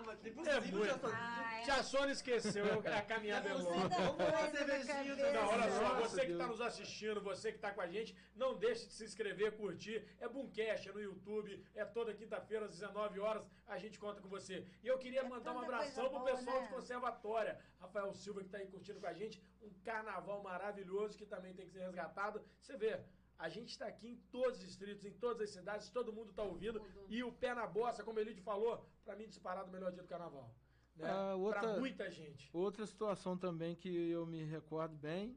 Não. 0.00 0.02
Ah, 0.02 0.02
mas 0.06 0.18
tem 0.20 0.32
É 0.32 0.34
possível, 0.34 0.78
muito. 0.78 0.86
já 0.86 0.98
Sônia. 0.98 1.16
Ah, 1.18 1.58
é. 1.58 1.62
Tia 1.62 1.82
Sônia 1.82 2.12
esqueceu, 2.12 2.64
a 2.98 3.02
caminhada 3.02 3.48
é 3.48 3.54
longa. 3.54 3.88
Vamos 3.88 4.14
uma 4.16 4.50
cervejinha. 4.50 5.32
Não, 5.32 5.48
olha 5.48 5.70
só, 5.70 5.94
você 6.00 6.26
que 6.26 6.32
está 6.32 6.46
nos 6.46 6.60
assistindo, 6.60 7.20
você 7.20 7.50
que 7.50 7.56
está 7.58 7.70
com 7.72 7.80
a 7.80 7.86
gente, 7.86 8.16
não 8.34 8.54
deixe 8.56 8.86
de 8.86 8.92
se 8.92 9.04
inscrever, 9.04 9.52
curtir. 9.56 10.04
É 10.20 10.28
Boomcast, 10.28 10.88
é 10.88 10.92
no 10.92 11.00
YouTube, 11.00 11.64
é 11.74 11.84
toda 11.84 12.12
quinta-feira 12.14 12.66
às 12.66 12.72
19 12.72 13.20
horas, 13.20 13.42
a 13.66 13.78
gente 13.78 13.98
conta 13.98 14.20
com 14.20 14.28
você. 14.28 14.66
E 14.82 14.86
eu 14.86 14.98
queria 14.98 15.20
É 15.20 15.28
mandar 15.28 15.52
um 15.52 15.60
abração 15.60 16.08
pro 16.10 16.18
boa, 16.18 16.30
pessoal 16.30 16.60
né? 16.60 16.66
de 16.66 16.74
Conservatória. 16.74 17.58
Rafael 17.80 18.12
Silva 18.14 18.40
que 18.40 18.46
está 18.46 18.58
aí 18.58 18.66
curtindo 18.66 19.00
com 19.00 19.06
a 19.06 19.12
gente, 19.12 19.40
um 19.62 19.70
carnaval 19.84 20.42
maravilhoso 20.42 21.16
que 21.16 21.26
também 21.26 21.54
tem 21.54 21.66
que 21.66 21.72
ser 21.72 21.80
resgatado. 21.80 22.42
Você 22.60 22.76
vê, 22.76 23.00
a 23.38 23.48
gente 23.48 23.70
está 23.70 23.86
aqui 23.86 24.08
em 24.08 24.16
todos 24.30 24.58
os 24.58 24.64
distritos, 24.66 25.04
em 25.04 25.12
todas 25.12 25.42
as 25.42 25.50
cidades, 25.50 25.90
todo 25.90 26.12
mundo 26.12 26.30
está 26.30 26.42
ouvindo. 26.42 26.80
E 27.08 27.22
o 27.22 27.32
pé 27.32 27.54
na 27.54 27.66
bossa, 27.66 28.02
como 28.02 28.18
ele 28.18 28.34
falou, 28.40 28.88
para 29.04 29.14
mim 29.16 29.26
disparado 29.26 29.68
o 29.68 29.72
melhor 29.72 29.92
dia 29.92 30.02
do 30.02 30.08
carnaval. 30.08 30.54
Né? 30.96 31.08
Ah, 31.10 31.34
Para 31.50 31.78
muita 31.78 32.10
gente. 32.10 32.48
Outra 32.52 32.86
situação 32.86 33.36
também 33.36 33.74
que 33.76 33.88
eu 33.88 34.24
me 34.26 34.42
recordo 34.44 34.96
bem 34.96 35.36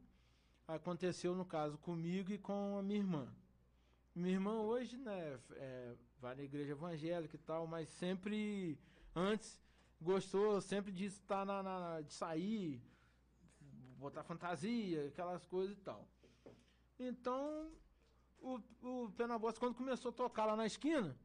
aconteceu 0.67 1.35
no 1.35 1.45
caso 1.45 1.77
comigo 1.79 2.31
e 2.31 2.37
com 2.37 2.77
a 2.77 2.81
minha 2.83 2.99
irmã. 2.99 3.33
Minha 4.15 4.33
irmã 4.35 4.61
hoje, 4.61 4.97
né, 4.97 5.39
é, 5.53 5.95
vai 6.19 6.35
na 6.35 6.43
igreja 6.43 6.71
evangélica 6.71 7.35
e 7.35 7.39
tal, 7.39 7.67
mas 7.67 7.89
sempre 7.89 8.77
antes 9.15 9.59
gostou 10.01 10.61
sempre 10.61 10.91
de 10.91 11.05
estar 11.05 11.45
na, 11.45 11.61
na- 11.61 12.01
de 12.01 12.13
sair, 12.13 12.81
botar 13.97 14.23
fantasia, 14.23 15.07
aquelas 15.07 15.45
coisas 15.45 15.77
e 15.77 15.81
tal. 15.81 16.07
Então, 16.97 17.71
o, 18.41 18.59
o 18.81 19.11
Pé 19.11 19.27
na 19.27 19.37
Bosta, 19.37 19.59
quando 19.59 19.75
começou 19.75 20.09
a 20.09 20.13
tocar 20.13 20.45
lá 20.45 20.55
na 20.55 20.65
esquina, 20.65 21.15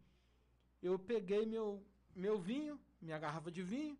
eu 0.82 0.98
peguei 0.98 1.46
meu, 1.46 1.82
meu 2.14 2.38
vinho, 2.38 2.78
minha 3.00 3.18
garrafa 3.18 3.50
de 3.50 3.62
vinho, 3.62 3.98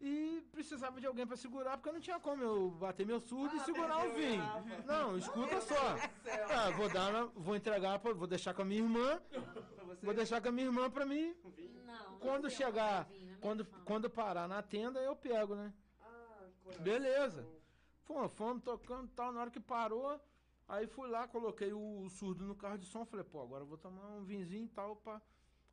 e 0.00 0.42
precisava 0.52 1.00
de 1.00 1.06
alguém 1.06 1.26
para 1.26 1.36
segurar, 1.36 1.76
porque 1.78 1.88
eu 1.88 1.92
não 1.94 2.00
tinha 2.00 2.20
como 2.20 2.42
eu 2.42 2.70
bater 2.70 3.06
meu 3.06 3.18
surdo 3.18 3.56
e 3.56 3.60
Ah, 3.60 3.64
segurar 3.64 4.06
o 4.06 4.12
vinho. 4.14 4.38
garrafa. 4.42 4.82
Não, 4.84 5.16
escuta 5.16 5.60
só. 5.62 5.74
Ah, 6.54 6.70
vou 6.76 6.88
dar, 6.90 7.24
vou 7.34 7.56
entregar, 7.56 7.98
pra- 7.98 8.12
vou 8.12 8.26
deixar 8.26 8.52
com 8.52 8.62
a 8.62 8.64
minha 8.64 8.82
irmã, 8.82 9.20
vou 10.02 10.12
deixar 10.14 10.40
com 10.42 10.48
a 10.48 10.52
minha 10.52 10.66
irmã 10.66 10.90
para 10.90 11.06
mim. 11.06 11.34
Não, 11.84 12.18
Quando 12.18 12.50
chegar, 12.50 13.04
vinho, 13.04 13.38
quando, 13.40 13.60
me 13.64 13.70
fala. 13.70 13.84
quando 13.84 14.10
parar 14.10 14.46
na 14.48 14.62
tenda, 14.62 15.00
eu 15.00 15.16
pego, 15.16 15.54
né? 15.54 15.72
Ah. 16.02 16.46
Beleza. 16.80 17.46
Pô, 18.04 18.28
fomos 18.28 18.62
tocando 18.62 19.06
e 19.06 19.10
tal, 19.14 19.32
na 19.32 19.40
hora 19.40 19.50
que 19.50 19.60
parou, 19.60 20.20
aí 20.68 20.86
fui 20.86 21.08
lá, 21.08 21.26
coloquei 21.28 21.72
o, 21.72 22.08
surdo 22.10 22.44
no 22.44 22.54
carro 22.54 22.78
de 22.78 22.86
som, 22.86 23.04
falei, 23.04 23.24
pô, 23.24 23.42
agora 23.42 23.62
eu 23.62 23.68
vou 23.68 23.78
tomar 23.78 24.06
um 24.08 24.24
vinzinho 24.24 24.64
e 24.64 24.68
tal, 24.68 24.96
pra, 24.96 25.20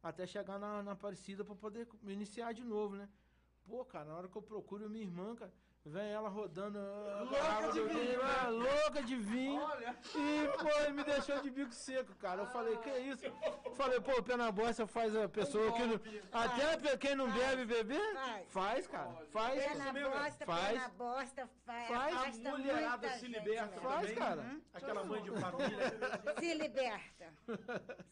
até 0.02 0.26
chegar 0.26 0.60
na, 0.60 0.84
na 0.84 0.92
Aparecida 0.92 1.44
pra 1.44 1.56
poder 1.56 1.88
iniciar 2.04 2.54
de 2.54 2.64
novo, 2.64 2.96
né? 2.96 3.10
Pô, 3.66 3.86
cara, 3.86 4.06
na 4.06 4.16
hora 4.18 4.28
que 4.28 4.36
eu 4.36 4.42
procuro 4.42 4.90
minha 4.90 5.06
irmã, 5.06 5.36
cara, 5.36 5.54
vem 5.86 6.12
ela 6.12 6.30
rodando. 6.30 6.80
a 6.80 7.24
Louca 7.24 7.72
de 7.74 7.82
vinho. 7.84 8.20
ah, 8.24 8.48
louca 8.50 9.04
de 9.04 9.16
vinho. 9.18 9.62
Olha. 9.62 9.96
E, 10.16 10.48
pô, 10.58 10.92
me 10.94 11.04
deixou 11.04 11.42
de 11.42 11.50
bico 11.50 11.74
seco, 11.74 12.16
cara. 12.16 12.42
Eu 12.44 12.48
falei, 12.48 12.78
que 12.78 12.90
isso? 13.00 13.24
Falei, 13.76 14.00
pô, 14.00 14.12
o 14.20 14.24
pé 14.24 14.38
na 14.38 14.52
bosta 14.52 14.88
faz 14.88 15.16
a 15.16 15.28
pessoa 15.28 15.72
que 15.74 15.84
não. 15.84 16.00
Até 16.32 16.98
quem 16.98 17.16
não 17.16 17.30
bebe 17.32 17.66
beber? 17.66 18.14
Faz. 18.16 18.48
Faz, 18.50 18.88
cara. 18.88 19.10
Faz. 19.32 19.64
Pé 19.64 19.76
na 19.76 19.94
bosta, 19.94 20.46
faz. 20.46 20.68
pé 20.68 20.74
na 20.80 20.90
bosta, 20.90 21.50
faz. 21.66 21.88
Faz. 21.88 22.46
A 22.46 22.50
mulherada 22.52 22.98
muita 23.08 23.10
se 23.20 23.28
gente, 23.28 23.40
liberta 23.40 23.76
né? 23.76 23.82
Faz, 23.82 24.02
também. 24.02 24.16
cara. 24.16 24.56
Aquela 24.74 25.04
mãe 25.04 25.22
de 25.22 25.32
família. 25.32 25.94
Se 26.40 26.54
liberta. 26.54 27.34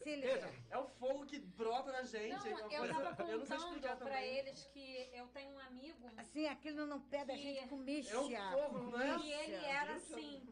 Se 0.02 0.16
liberta. 0.16 0.48
É 0.70 0.78
o 0.78 0.86
fogo 0.86 1.26
que 1.26 1.38
brota 1.38 1.92
na 1.92 2.02
gente. 2.02 2.32
Não, 2.36 2.46
é 2.46 2.50
uma 2.50 2.60
eu 2.60 2.78
coisa- 2.78 2.94
tava 3.14 3.30
eu 3.30 3.38
não 3.38 3.46
sei 3.46 3.56
explicar 3.56 3.88
contando 3.96 3.98
pra 4.08 4.16
também. 4.16 4.36
eles 4.38 4.66
que 4.72 5.10
eu 5.12 5.26
tenho 5.28 5.50
um 5.54 5.58
amigo 5.60 6.10
Assim, 6.16 6.46
aquilo 6.46 6.86
no 6.86 7.00
pé 7.00 7.24
da 7.24 7.34
E- 7.34 7.38
gente 7.38 7.61
comicha. 7.68 8.14
É 8.14 8.18
o 8.18 8.52
fogo, 8.52 8.78
não 8.90 9.00
é? 9.00 9.18
E 9.18 9.32
ele 9.32 9.54
era 9.64 9.94
assim, 9.94 10.42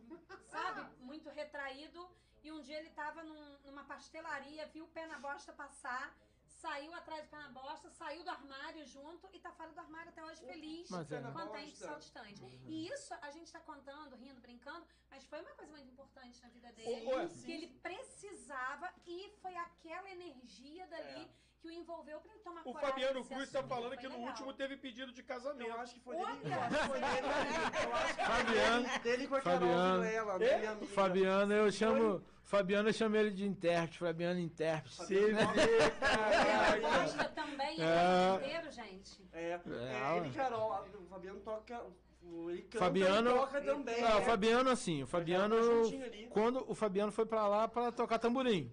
sabe, 0.49 0.89
muito 1.01 1.29
retraído. 1.31 2.09
E 2.43 2.51
um 2.51 2.61
dia 2.63 2.79
ele 2.79 2.91
tava 2.91 3.23
num- 3.23 3.59
numa 3.65 3.85
pastelaria, 3.85 4.67
viu 4.69 4.85
o 4.85 4.89
pé 4.89 5.07
na 5.07 5.19
bosta 5.19 5.53
passar, 5.53 6.17
saiu 6.47 6.93
atrás 6.95 7.25
do 7.25 7.29
pé 7.31 7.37
na 7.37 7.49
bosta, 7.51 7.91
saiu 7.91 8.23
do 8.25 8.31
armário 8.31 8.87
junto 8.87 9.29
e 9.33 9.39
tá 9.39 9.51
fora 9.53 9.71
do 9.73 9.81
armário 9.81 10.09
até 10.11 10.25
hoje 10.25 10.41
feliz, 10.47 10.89
Mas 10.91 11.11
é. 11.13 11.21
contente, 11.33 11.77
saltitante. 11.77 12.43
E 12.67 12.89
isso 12.89 13.13
a 13.21 13.31
gente 13.31 13.53
tá 13.53 13.61
contando, 13.61 14.17
rindo, 14.17 14.41
brincando, 14.41 14.87
mas 15.11 15.25
foi 15.27 15.41
uma 15.43 15.51
coisa 15.55 15.71
muito 15.73 15.91
importante 15.91 16.41
na 16.43 16.49
vida 16.49 16.73
dele. 16.73 17.07
Ô, 17.13 17.29
que 17.29 17.53
ele 17.53 17.69
precisava 17.83 18.91
e 19.07 19.31
foi 19.43 19.55
aquela 19.57 20.09
energia 20.11 20.87
dali 20.87 21.31
que 21.61 21.69
o 21.69 21.71
envolveu 21.71 22.21
pra 22.21 22.33
ele 22.33 22.41
tomar 22.43 22.61
O 22.63 22.73
coragem 22.73 22.91
Fabiano 22.91 23.25
Cruz 23.25 23.51
tá 23.51 23.59
assumir. 23.61 23.75
falando 23.75 23.97
que 23.97 24.09
no 24.09 24.15
legal. 24.15 24.29
último 24.29 24.53
teve 24.55 24.77
pedido 24.77 25.13
de 25.13 25.23
casamento. 25.23 25.69
Eu 25.71 25.81
acho 25.81 25.95
que 25.95 26.01
foi 26.01 26.17
dele. 26.17 26.29
Olha! 26.45 26.55
Eu 26.55 26.61
acho 26.61 26.79
que 26.79 26.89
foi 26.89 27.01
dele. 27.01 27.27
Eu 27.85 27.95
acho 27.95 28.15
que 28.17 28.25
Fabiano. 28.25 28.99
dele 29.03 29.29
com 29.29 29.35
a 29.35 29.41
Carol 29.41 29.59
Fabiano. 29.61 30.05
É? 30.05 30.59
minha 30.59 30.71
amiga. 30.73 30.87
Fabiano, 30.87 31.53
eu 31.53 31.73
chamo. 31.73 32.23
Fabiano, 32.43 32.89
eu 32.89 32.93
chamo 32.93 33.15
ele 33.17 33.31
de 33.31 33.47
intérprete. 33.47 33.99
Fabiano 33.99 34.41
intérprete. 34.41 34.97
Você 34.97 35.15
vê, 35.15 35.31
Ele 35.31 36.81
gosta 36.81 37.25
também, 37.29 37.75
ele 37.75 37.83
é 37.83 37.87
É. 37.87 38.33
o 38.33 38.37
inteiro, 38.37 38.71
gente. 38.73 39.29
É, 39.33 39.43
é, 39.51 39.61
É, 40.13 40.17
ele 40.17 40.29
e 40.29 40.33
Carol. 40.33 40.85
O 41.01 41.07
Fabiano 41.07 41.41
toca. 41.41 41.81
Ele 42.23 42.63
canta 42.63 42.79
Fabiano, 42.85 43.33
toca 43.35 43.61
também. 43.61 44.05
Ah, 44.05 44.17
o 44.17 44.19
né? 44.21 44.25
Fabiano 44.27 44.71
assim, 44.71 45.03
o 45.03 45.07
Fabiano 45.07 45.57
quando 46.31 46.65
o 46.71 46.75
Fabiano 46.75 47.11
foi 47.13 47.25
pra 47.27 47.47
lá 47.49 47.67
para 47.69 47.91
tocar 47.93 48.19
tamborim. 48.19 48.71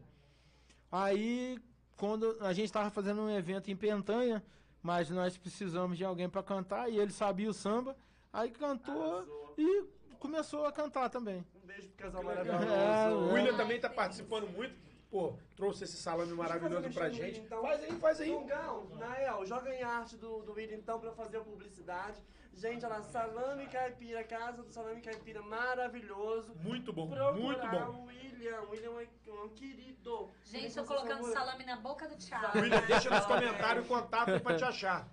Aí 0.92 1.58
quando 1.98 2.38
a 2.40 2.54
gente 2.54 2.72
tava 2.72 2.90
fazendo 2.90 3.22
um 3.22 3.30
evento 3.30 3.70
em 3.70 3.76
Pentanha, 3.76 4.44
mas 4.82 5.10
nós 5.10 5.36
precisamos 5.36 5.98
de 5.98 6.06
alguém 6.06 6.30
para 6.30 6.44
cantar 6.44 6.90
e 6.90 6.98
ele 7.00 7.12
sabia 7.12 7.50
o 7.50 7.54
samba, 7.54 7.98
aí 8.32 8.52
cantou 8.52 9.18
Arrasou. 9.18 9.54
e 9.58 9.84
começou 10.20 10.66
a 10.66 10.72
cantar 10.72 11.10
também. 11.10 11.44
Um 11.64 11.68
beijo 11.68 11.88
pro 11.90 12.06
casal 12.06 12.24
maravilhoso. 12.24 12.64
É, 12.66 13.10
O 13.10 13.30
é. 13.30 13.34
William 13.34 13.58
também 13.58 13.80
tá 13.80 13.90
participando 13.90 14.48
muito. 14.50 14.76
Pô, 15.10 15.34
trouxe 15.56 15.86
esse 15.86 15.98
salame 15.98 16.34
maravilhoso 16.34 16.82
pra 16.84 16.92
fazer 16.92 17.10
um 17.10 17.14
gente. 17.26 17.40
então. 17.40 17.62
Faz 17.62 17.82
aí, 17.82 17.92
faz 17.94 18.22
aí. 18.22 18.30
Dongão, 18.32 18.88
Nael, 19.00 19.46
joga 19.46 19.74
em 19.74 19.82
arte 19.82 20.18
do, 20.18 20.44
do 20.44 20.54
William 20.54 20.76
então 20.76 21.00
pra 21.00 21.12
fazer 21.14 21.38
a 21.38 21.42
publicidade. 21.42 22.22
Gente, 22.58 22.84
olha 22.84 22.96
lá, 22.96 23.02
salame 23.04 23.68
caipira, 23.68 24.24
casa 24.24 24.64
do 24.64 24.72
salame 24.72 25.00
caipira, 25.00 25.44
maravilhoso. 25.44 26.56
Muito 26.56 26.92
bom, 26.92 27.08
Procurar 27.08 27.34
muito 27.34 27.68
bom. 27.68 28.02
o 28.02 28.06
William, 28.06 28.62
o 28.62 28.72
William 28.72 29.00
é 29.00 29.32
um 29.44 29.50
querido. 29.50 30.32
Gente, 30.44 30.74
tô 30.74 30.84
faz 30.84 30.88
colocando 30.88 31.32
salame 31.32 31.64
na 31.66 31.76
boca 31.76 32.08
do 32.08 32.16
Thiago. 32.16 32.58
William, 32.58 32.82
deixa 32.88 33.12
nos 33.12 33.26
comentários 33.28 33.86
o 33.86 33.88
contato 33.88 34.32
aí 34.32 34.40
pra 34.40 34.56
te 34.56 34.64
achar. 34.64 35.08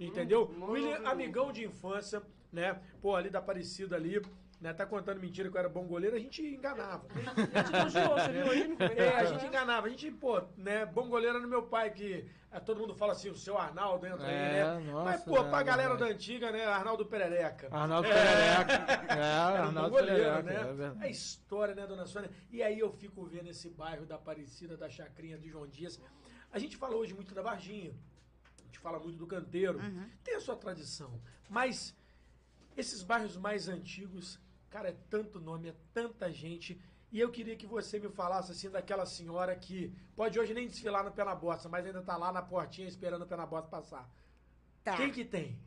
Entendeu? 0.00 0.50
Hum, 0.56 0.70
William, 0.70 1.06
amigão 1.06 1.52
de 1.52 1.66
infância, 1.66 2.22
né? 2.50 2.80
Pô, 3.02 3.14
ali 3.14 3.28
da 3.28 3.40
Aparecida 3.40 3.94
ali, 3.94 4.18
né? 4.60 4.72
Tá 4.72 4.86
contando 4.86 5.20
mentira 5.20 5.50
que 5.50 5.56
eu 5.56 5.58
era 5.58 5.68
bom 5.68 5.86
goleiro, 5.86 6.16
a 6.16 6.18
gente 6.18 6.42
enganava. 6.42 7.06
Elogiou, 7.72 8.14
você 8.18 8.32
viu 8.32 8.50
aí 8.50 8.76
É, 8.98 9.16
a 9.16 9.24
gente 9.26 9.42
né? 9.42 9.48
enganava. 9.48 9.86
A 9.86 9.90
gente, 9.90 10.10
pô, 10.10 10.40
né? 10.56 10.86
Bom 10.86 11.08
goleiro 11.08 11.38
era 11.38 11.46
meu 11.46 11.62
pai, 11.64 11.90
que 11.90 12.26
é, 12.50 12.58
todo 12.60 12.80
mundo 12.80 12.94
fala 12.94 13.12
assim, 13.12 13.28
o 13.30 13.36
seu 13.36 13.58
Arnaldo 13.58 14.06
entra 14.06 14.26
É, 14.30 14.62
aí, 14.62 14.84
né? 14.84 14.90
nossa, 14.92 15.04
Mas, 15.10 15.24
pô, 15.24 15.44
pra 15.44 15.60
é 15.60 15.64
galera 15.64 15.88
verdade. 15.90 16.10
da 16.10 16.16
antiga, 16.16 16.50
né? 16.52 16.64
Arnaldo 16.66 17.04
Perereca. 17.06 17.68
Arnaldo 17.70 18.08
Perereca. 18.08 18.86
É, 19.16 19.18
Era 19.18 19.52
um 19.52 19.56
bom 19.56 19.66
Arnaldo 19.68 19.90
goleiro, 19.90 20.42
Perereca, 20.44 20.72
né? 20.74 20.96
é 21.00 21.06
a 21.06 21.08
história, 21.10 21.74
né, 21.74 21.86
dona 21.86 22.06
Sônia? 22.06 22.30
E 22.50 22.62
aí 22.62 22.78
eu 22.78 22.90
fico 22.92 23.24
vendo 23.24 23.48
esse 23.48 23.68
bairro 23.70 24.06
da 24.06 24.14
Aparecida, 24.16 24.76
da 24.76 24.88
Chacrinha, 24.88 25.38
de 25.38 25.48
João 25.48 25.66
Dias. 25.66 26.00
A 26.50 26.58
gente 26.58 26.76
fala 26.76 26.96
hoje 26.96 27.12
muito 27.14 27.34
da 27.34 27.42
Varginha. 27.42 27.94
A 28.60 28.62
gente 28.66 28.78
fala 28.78 28.98
muito 28.98 29.16
do 29.18 29.26
canteiro. 29.26 29.78
Tem 30.24 30.34
a 30.34 30.40
sua 30.40 30.56
tradição. 30.56 31.20
Mas 31.48 31.94
esses 32.76 33.02
bairros 33.02 33.36
mais 33.36 33.68
antigos, 33.68 34.38
cara, 34.70 34.88
é 34.90 34.96
tanto 35.10 35.40
nome, 35.40 35.68
é 35.68 35.74
tanta 35.92 36.30
gente. 36.32 36.80
E 37.12 37.20
eu 37.20 37.30
queria 37.30 37.56
que 37.56 37.66
você 37.66 37.98
me 37.98 38.08
falasse 38.08 38.50
assim 38.52 38.68
daquela 38.68 39.06
senhora 39.06 39.54
que 39.56 39.92
pode 40.14 40.38
hoje 40.38 40.52
nem 40.52 40.66
desfilar 40.66 41.04
no 41.04 41.10
pé 41.12 41.24
na 41.24 41.34
bosta, 41.34 41.68
mas 41.68 41.86
ainda 41.86 42.02
tá 42.02 42.16
lá 42.16 42.32
na 42.32 42.42
portinha 42.42 42.88
esperando 42.88 43.22
o 43.22 43.26
pé 43.26 43.36
na 43.36 43.46
bosta 43.46 43.68
passar. 43.68 44.08
Tá. 44.82 44.96
Quem 44.96 45.10
que 45.10 45.24
tem? 45.24 45.58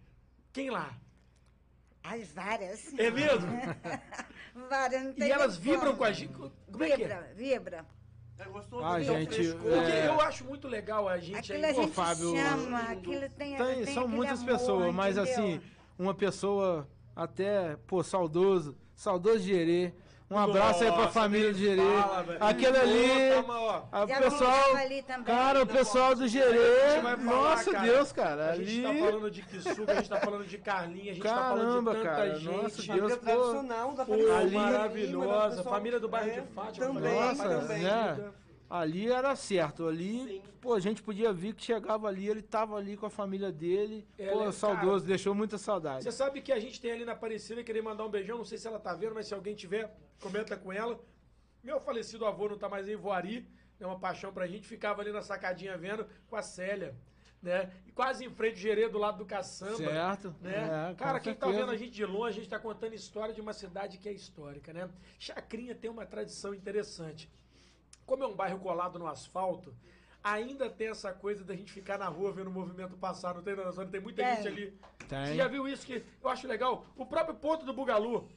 Quem 0.54 0.70
lá? 0.70 0.98
As 2.04 2.32
várias. 2.32 2.94
É 2.98 3.10
mesmo? 3.12 3.48
várias, 4.70 5.04
não 5.04 5.14
tem 5.14 5.28
E 5.28 5.32
elas 5.32 5.58
vibram 5.58 5.96
com 5.96 6.04
a 6.04 6.12
gente. 6.12 6.34
Como 6.34 6.84
é 6.84 6.88
que 6.88 6.94
é? 7.04 7.08
Vibra, 7.08 7.34
vibra. 7.36 7.86
É 8.38 8.46
gostoso 8.46 8.86
Ah, 8.86 8.98
ver 8.98 9.02
o 9.12 9.18
gente, 9.20 9.34
frescor. 9.36 9.62
Porque 9.62 9.92
É. 9.92 10.08
eu 10.08 10.22
acho 10.22 10.46
muito 10.46 10.68
legal 10.68 11.10
a 11.10 11.18
gente 11.20 11.38
Aquilo 11.52 11.66
aí. 11.66 11.72
a 11.72 11.76
Pô, 11.76 11.82
gente 11.84 11.94
Fábio, 11.94 12.36
chama, 12.38 12.80
aquilo 12.84 13.30
tem, 13.32 13.58
Tem- 13.58 13.84
tem 13.84 13.94
são 13.94 14.08
muitas 14.08 14.40
amor, 14.42 14.52
pessoas, 14.54 14.96
mas 14.96 15.18
entendeu? 15.18 15.34
assim, 15.34 15.62
uma 15.98 16.14
pessoa 16.14 16.88
até, 17.14 17.76
pô, 17.86 18.02
saudoso, 18.02 18.78
saudoso 19.04 19.40
de 19.40 19.46
Gerê. 19.48 19.94
Um 20.32 20.38
abraço 20.38 20.84
aí 20.84 20.92
pra 20.92 20.98
Nossa, 21.02 21.12
família 21.12 21.52
de 21.52 21.60
Gerê. 21.60 21.82
fala, 21.82 22.22
velho. 22.22 22.38
Aquele 22.44 22.78
ali, 22.78 23.32
ó. 23.48 23.82
a 23.92 24.06
Já 24.06 24.22
pessoal, 24.22 24.76
ali 24.76 25.02
também. 25.02 25.24
cara, 25.24 25.64
o 25.64 25.66
pessoal 25.66 26.14
do 26.16 26.24
A 26.26 26.28
Gerê, 26.28 26.90
gente 26.92 27.02
vai 27.04 27.18
falar, 27.18 27.24
nossa 27.24 27.72
cara, 27.72 27.84
Deus, 27.88 28.12
cara, 28.12 28.50
A 28.52 28.56
gente 28.56 28.86
ali, 28.86 29.00
tá 29.00 29.06
falando 29.12 29.32
de 29.32 29.42
Kisuga, 29.42 29.92
a 29.92 29.96
gente 29.96 30.10
tá 30.10 30.18
falando 30.20 30.46
de 30.46 30.58
Carlinha, 30.60 31.12
a 31.12 31.14
gente 31.16 31.24
tá 31.24 31.36
falando 31.36 31.58
Caramba, 31.68 31.92
de 31.92 31.98
tanta 31.98 32.10
cara, 32.16 32.36
gente. 32.36 32.46
nossa, 32.62 32.84
Família 32.84 33.08
Deus, 33.08 33.14
pô. 33.18 33.26
tradicional 33.26 33.92
da 33.94 34.06
Pô, 34.06 34.12
família 34.12 34.38
ali- 34.38 34.56
maravilhosa, 34.56 35.64
família 35.64 36.00
do 36.00 36.10
bairro 36.10 36.30
é, 36.30 36.42
de 36.42 36.48
Fátima. 36.54 36.86
Também, 36.88 37.20
Nossa, 37.22 37.50
também. 37.50 37.84
né? 37.84 38.32
Ali 38.70 39.12
era 39.12 39.36
certo, 39.36 39.88
ali, 39.88 40.24
Sim. 40.28 40.44
pô, 40.62 40.76
a 40.76 40.80
gente 40.80 41.02
podia 41.02 41.34
ver 41.34 41.56
que 41.56 41.64
chegava 41.66 42.08
ali, 42.08 42.30
ele 42.30 42.42
tava 42.44 42.76
ali 42.76 42.96
com 42.96 43.08
a 43.08 43.10
família 43.10 43.52
dele, 43.52 44.08
É, 44.16 44.32
pô, 44.32 44.46
né, 44.46 44.52
saudoso, 44.52 45.06
deixou 45.08 45.34
muita 45.34 45.58
saudade. 45.58 46.04
Você 46.04 46.12
sabe 46.12 46.40
que 46.40 46.52
a 46.52 46.60
gente 46.60 46.80
tem 46.80 46.92
ali 46.92 47.04
na 47.04 47.14
Aparecida, 47.14 47.64
querer 47.64 47.82
mandar 47.82 48.06
um 48.06 48.10
beijão, 48.10 48.38
não 48.38 48.46
sei 48.46 48.60
se 48.60 48.68
ela 48.68 48.80
tá 48.80 48.94
vendo, 48.94 49.16
mas 49.16 49.26
se 49.26 49.34
alguém 49.34 49.56
tiver, 49.56 49.92
comenta 50.22 50.56
com 50.56 50.72
ela. 50.72 51.00
Meu 51.64 51.80
falecido 51.80 52.26
avô 52.28 52.48
não 52.48 52.60
tá 52.60 52.70
mais 52.70 52.88
em 52.88 52.96
Voari, 52.96 53.48
é 53.80 53.86
uma 53.88 53.98
paixão 54.00 54.32
pra 54.32 54.46
gente, 54.46 54.68
ficava 54.68 55.02
ali 55.02 55.12
na 55.12 55.24
sacadinha 55.24 55.76
vendo 55.76 56.06
com 56.28 56.36
a 56.36 56.44
Célia, 56.44 56.96
né? 57.42 57.72
E 57.88 57.92
quase 57.92 58.24
em 58.24 58.30
frente 58.30 58.54
ao 58.54 58.62
Gerê, 58.62 58.88
do 58.88 59.00
lado 59.00 59.18
do 59.18 59.26
Caçamba. 59.26 59.78
Certo, 59.78 60.36
Né? 60.42 60.92
é, 60.92 60.94
Cara, 60.96 61.20
quem 61.20 61.34
tá 61.34 61.48
certeza. 61.48 61.66
vendo 61.66 61.74
a 61.74 61.78
gente 61.78 61.92
de 61.92 62.06
longe, 62.06 62.38
a 62.38 62.42
gente 62.42 62.50
tá 62.50 62.60
contando 62.60 62.94
história 62.94 63.34
de 63.34 63.42
uma 63.42 63.52
cidade 63.54 63.98
que 63.98 64.08
é 64.08 64.12
histórica, 64.14 64.72
né? 64.72 64.88
Chacrinha 65.18 65.74
tem 65.74 65.90
uma 65.90 66.06
tradição 66.06 66.54
interessante. 66.54 67.28
Como 68.10 68.24
é 68.24 68.28
um 68.28 68.34
bairro 68.34 68.58
colado 68.58 68.98
no 68.98 69.06
asfalto, 69.06 69.72
ainda 70.24 70.68
tem 70.68 70.88
essa 70.88 71.14
coisa 71.14 71.44
da 71.44 71.56
gente 71.56 71.72
ficar 71.72 72.00
na 72.00 72.08
rua 72.08 72.32
vendo 72.32 72.48
o 72.48 72.52
movimento 72.52 72.98
passar, 72.98 73.36
não 73.36 73.44
tem 73.44 73.56
noção? 73.56 73.86
Tem 73.86 74.02
muita 74.02 74.24
Tem. 74.24 74.36
gente 74.36 74.48
ali. 74.48 74.80
Tem. 75.08 75.26
Você 75.28 75.36
já 75.36 75.48
viu 75.48 75.68
isso 75.68 75.86
que 75.86 76.04
eu 76.20 76.28
acho 76.28 76.48
legal? 76.48 76.88
O 76.96 77.06
próprio 77.06 77.36
ponto 77.36 77.64
do 77.64 77.72
Bugalu, 77.72 78.28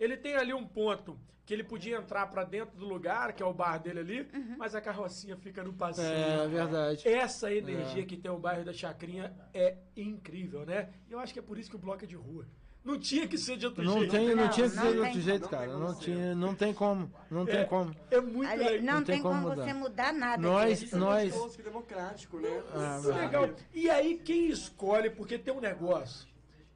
ele 0.00 0.16
tem 0.16 0.34
ali 0.34 0.52
um 0.52 0.66
ponto 0.66 1.16
que 1.46 1.54
ele 1.54 1.62
podia 1.62 1.98
entrar 1.98 2.26
pra 2.26 2.42
dentro 2.42 2.76
do 2.76 2.84
lugar, 2.84 3.32
que 3.32 3.40
é 3.40 3.46
o 3.46 3.54
bar 3.54 3.78
dele 3.78 4.00
ali, 4.00 4.28
mas 4.58 4.74
a 4.74 4.80
carrocinha 4.80 5.36
fica 5.36 5.62
no 5.62 5.72
passeio. 5.72 6.08
É 6.08 6.48
verdade. 6.48 7.08
Essa 7.08 7.54
energia 7.54 8.04
que 8.04 8.16
tem 8.16 8.32
o 8.32 8.38
bairro 8.38 8.64
da 8.64 8.72
Chacrinha 8.72 9.32
é 9.54 9.76
incrível, 9.96 10.66
né? 10.66 10.92
E 11.08 11.12
eu 11.12 11.20
acho 11.20 11.32
que 11.32 11.38
é 11.38 11.42
por 11.42 11.56
isso 11.56 11.70
que 11.70 11.76
o 11.76 11.78
bloco 11.78 12.02
é 12.02 12.06
de 12.06 12.16
rua. 12.16 12.48
Não 12.82 12.98
tinha 12.98 13.28
que 13.28 13.36
ser 13.36 13.58
de 13.58 13.66
outro 13.66 13.84
Não 13.84 13.98
jeito. 13.98 14.10
tem, 14.10 14.28
não, 14.34 14.36
Não, 14.36 14.48
tinha 14.50 14.70
que 14.70 14.76
não 14.76 14.82
ser 14.82 14.88
de 14.88 14.92
tem 14.94 15.00
outro 15.00 15.12
como. 15.12 15.22
jeito, 15.22 15.42
Não 15.42 15.48
cara. 15.50 15.62
tem 15.66 15.72
Não 15.74 15.86
como 15.86 16.00
tinha, 16.00 16.34
não 16.34 16.54
tem 16.54 16.74
como, 16.74 17.12
não 17.30 17.46
tem 17.46 17.56
É, 17.60 17.64
como. 17.64 17.96
É 18.10 18.20
muito 18.20 18.48
legal. 18.56 18.82
não, 18.82 18.94
Não 18.94 19.04
tem 19.04 19.14
tem 19.14 19.22
como 19.22 19.34
como 19.34 19.48
mudar. 19.50 19.64
você 19.64 19.72
mudar 19.74 20.12
nada 20.14 20.42
Nós-. 20.42 20.82
Isso 20.82 20.96
é 20.96 20.98
nós- 20.98 21.58
é 21.58 21.62
democrático, 21.62 22.38
né? 22.40 22.62
Ah, 22.74 22.96
Isso 22.98 23.10
é 23.12 23.14
legal. 23.16 23.50
E 23.74 23.90
aí, 23.90 24.18
quem 24.18 24.48
escolhe, 24.48 25.10
porque 25.10 25.38
tem 25.38 25.52
um 25.52 25.60
negócio 25.60 26.26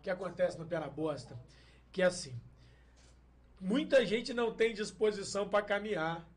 que 0.03 0.11
acontece 0.11 0.59
no 0.59 0.67
Pé 0.67 0.79
na 0.79 0.89
Bosta, 0.89 1.39
que 1.91 2.03
é 2.03 2.05
assim: 2.05 2.39
muita 3.61 4.05
gente 4.05 4.35
não 4.35 4.53
tem 4.53 4.75
disposição 4.75 5.49
pra 5.49 5.63
caminhar, 5.63 6.29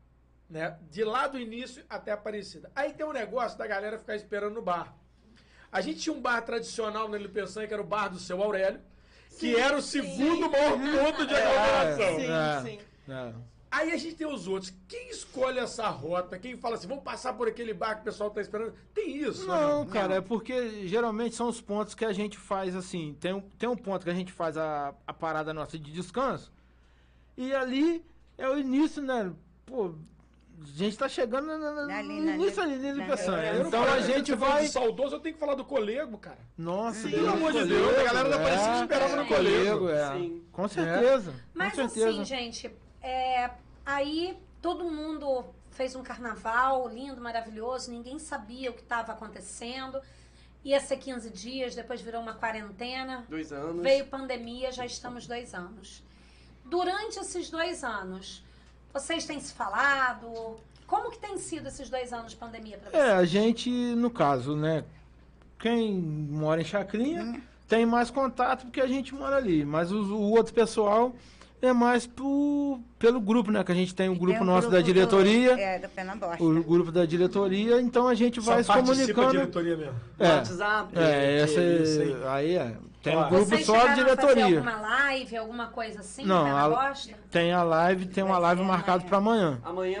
né? 0.48 0.78
De 0.90 1.04
lá 1.04 1.26
do 1.26 1.38
início 1.38 1.84
até 1.90 2.10
a 2.10 2.14
Aparecida. 2.14 2.70
Aí 2.74 2.92
tem 2.94 3.04
um 3.04 3.12
negócio 3.12 3.58
da 3.58 3.66
galera 3.66 3.98
ficar 3.98 4.16
esperando 4.16 4.54
no 4.54 4.62
bar. 4.62 4.96
A 5.70 5.82
gente 5.82 6.00
tinha 6.00 6.14
um 6.14 6.20
bar 6.22 6.40
tradicional 6.40 7.06
na 7.08 7.18
Lipeçanha, 7.18 7.68
que 7.68 7.74
era 7.74 7.82
o 7.82 7.86
bar 7.86 8.08
do 8.08 8.18
seu 8.18 8.42
Aurélio, 8.42 8.80
que 9.38 9.54
era 9.56 9.76
o 9.76 9.82
segundo 9.82 10.50
maior 10.50 10.72
ponto 10.78 11.26
de 11.26 11.34
aglomeração. 11.36 12.16
Sim, 12.16 12.26
É. 12.26 12.62
sim. 12.62 12.78
É. 13.12 13.32
Aí 13.70 13.92
a 13.92 13.96
gente 13.98 14.14
tem 14.16 14.26
os 14.26 14.48
outros. 14.48 14.72
Quem 14.88 15.10
escolhe 15.10 15.58
essa 15.58 15.88
rota? 15.90 16.38
Quem 16.38 16.56
fala 16.56 16.76
assim, 16.76 16.88
vamos 16.88 17.04
passar 17.04 17.34
por 17.34 17.46
aquele 17.48 17.74
bar 17.74 17.96
que 17.96 18.00
o 18.00 18.04
pessoal 18.04 18.30
tá 18.30 18.40
esperando? 18.40 18.72
Tem 18.94 19.14
isso? 19.18 19.42
ou 19.42 19.46
Não, 19.48 19.86
cara, 19.86 20.14
é 20.16 20.20
porque 20.22 20.86
geralmente 20.88 21.34
são 21.36 21.48
os 21.48 21.60
pontos 21.60 21.94
que 21.94 22.04
a 22.04 22.12
gente 22.12 22.38
faz 22.38 22.74
assim. 22.74 23.14
Tem 23.20 23.34
um, 23.34 23.40
tem 23.40 23.68
um 23.68 23.76
ponto 23.76 24.04
que 24.04 24.10
a 24.10 24.14
gente 24.14 24.32
faz 24.32 24.56
a, 24.56 24.94
a 25.06 25.12
parada 25.12 25.52
nossa 25.52 25.78
de 25.78 25.92
descanso. 25.92 26.50
E 27.36 27.52
ali 27.54 28.02
é 28.38 28.48
o 28.48 28.58
início, 28.58 29.02
né? 29.02 29.32
Pô, 29.66 29.94
a 30.62 30.66
gente 30.78 30.96
tá 30.98 31.08
chegando 31.08 31.46
na- 31.46 31.58
na- 31.86 31.98
Ali, 31.98 32.20
no 32.20 32.26
na- 32.26 32.34
início 32.36 32.62
ali. 32.62 32.74
É, 32.88 32.92
não 33.58 33.68
Então 33.68 33.82
a 33.84 34.00
gente 34.00 34.34
vai. 34.34 34.66
saudoso, 34.66 35.16
eu 35.16 35.20
tenho 35.20 35.34
que 35.34 35.40
falar 35.40 35.54
do 35.54 35.64
colego, 35.64 36.18
cara. 36.18 36.38
Nossa, 36.56 37.02
Sim, 37.02 37.10
pelo 37.10 37.30
amor 37.30 37.52
de 37.52 37.64
Deus, 37.64 37.98
a 37.98 38.02
galera 38.04 38.28
da 38.28 38.36
Aparecida 38.36 38.80
esperava 38.82 39.16
no 39.16 39.26
colego. 39.26 39.88
É. 39.88 40.12
Sim. 40.16 40.42
Com 40.52 40.68
certeza. 40.68 41.34
Mas 41.54 41.74
com 41.74 41.88
certeza. 41.88 42.08
assim, 42.10 42.24
gente, 42.24 42.70
é, 43.02 43.50
aí 43.86 44.36
todo 44.60 44.84
mundo 44.84 45.44
fez 45.70 45.94
um 45.94 46.02
carnaval 46.02 46.88
lindo, 46.88 47.20
maravilhoso, 47.20 47.90
ninguém 47.92 48.18
sabia 48.18 48.70
o 48.70 48.74
que 48.74 48.82
estava 48.82 49.12
acontecendo. 49.12 50.00
Ia 50.64 50.80
ser 50.80 50.96
15 50.96 51.30
dias, 51.30 51.74
depois 51.76 52.00
virou 52.00 52.20
uma 52.20 52.34
quarentena. 52.34 53.24
Dois 53.28 53.52
anos. 53.52 53.80
Veio 53.82 54.06
pandemia, 54.06 54.72
já 54.72 54.84
estamos 54.84 55.26
dois 55.26 55.54
anos. 55.54 56.02
Durante 56.64 57.18
esses 57.20 57.48
dois 57.48 57.84
anos, 57.84 58.44
vocês 58.92 59.24
têm 59.26 59.40
se 59.40 59.52
falado? 59.52 60.56
Como 60.86 61.10
que 61.10 61.18
tem 61.18 61.36
sido 61.38 61.68
esses 61.68 61.88
dois 61.90 62.12
anos 62.12 62.30
de 62.32 62.36
pandemia 62.36 62.78
pra 62.78 62.90
você? 62.90 62.96
É, 62.96 63.12
a 63.12 63.24
gente, 63.24 63.70
no 63.70 64.10
caso, 64.10 64.56
né? 64.56 64.84
Quem 65.58 65.92
mora 65.94 66.60
em 66.60 66.64
Chacrinha 66.64 67.40
tem 67.68 67.84
mais 67.84 68.10
contato 68.10 68.62
porque 68.66 68.80
a 68.80 68.86
gente 68.86 69.14
mora 69.14 69.36
ali. 69.36 69.64
Mas 69.64 69.90
os- 69.92 70.08
o, 70.08 70.18
outro 70.30 70.54
pessoal 70.54 71.14
é 71.60 71.72
mais 71.72 72.06
pro, 72.06 72.80
pelo 72.98 73.20
grupo, 73.20 73.50
né? 73.50 73.62
Que 73.64 73.72
a 73.72 73.74
gente 73.74 73.94
tem 73.94 74.08
o 74.08 74.12
Tem 74.12 74.20
grupo 74.20 74.42
um 74.42 74.46
nosso 74.46 74.68
da 74.70 74.80
grupo 74.80 74.86
do- 74.86 74.94
diretoria. 74.94 75.60
é, 75.60 75.78
do 75.80 75.88
Pena 75.88 76.14
Bosta. 76.16 76.42
O 76.42 76.62
grupo 76.62 76.92
da 76.92 77.04
diretoria, 77.04 77.80
então 77.82 78.06
a 78.08 78.14
gente 78.14 78.38
vai 78.40 78.58
se 78.62 78.68
Só 78.68 78.74
participa 78.74 79.02
a 79.02 79.14
comunicando. 79.14 79.30
diretoria 79.32 79.76
mesmo. 79.76 79.94
É, 80.18 80.28
WhatsApp. 80.36 80.98
é, 80.98 81.40
essa 81.40 81.60
isso 81.60 82.00
aí. 82.00 82.16
aí 82.26 82.54
é. 82.56 82.76
Tem 83.02 83.16
um 83.16 83.28
grupo 83.28 83.44
Vocês 83.44 83.64
só 83.64 83.76
a 83.76 83.80
fazer 83.80 83.94
diretoria. 83.94 84.44
alguma 84.44 84.76
live, 84.80 85.36
alguma 85.36 85.66
coisa 85.68 86.00
assim? 86.00 86.24
Não, 86.26 86.44
a-? 86.56 86.92
Tem 87.30 87.52
a 87.52 87.62
live, 87.62 88.06
tem 88.06 88.24
uma 88.24 88.34
Vai 88.34 88.42
live 88.42 88.62
marcada 88.62 89.04
para 89.04 89.18
amanhã. 89.18 89.60
Amanhã, 89.64 90.00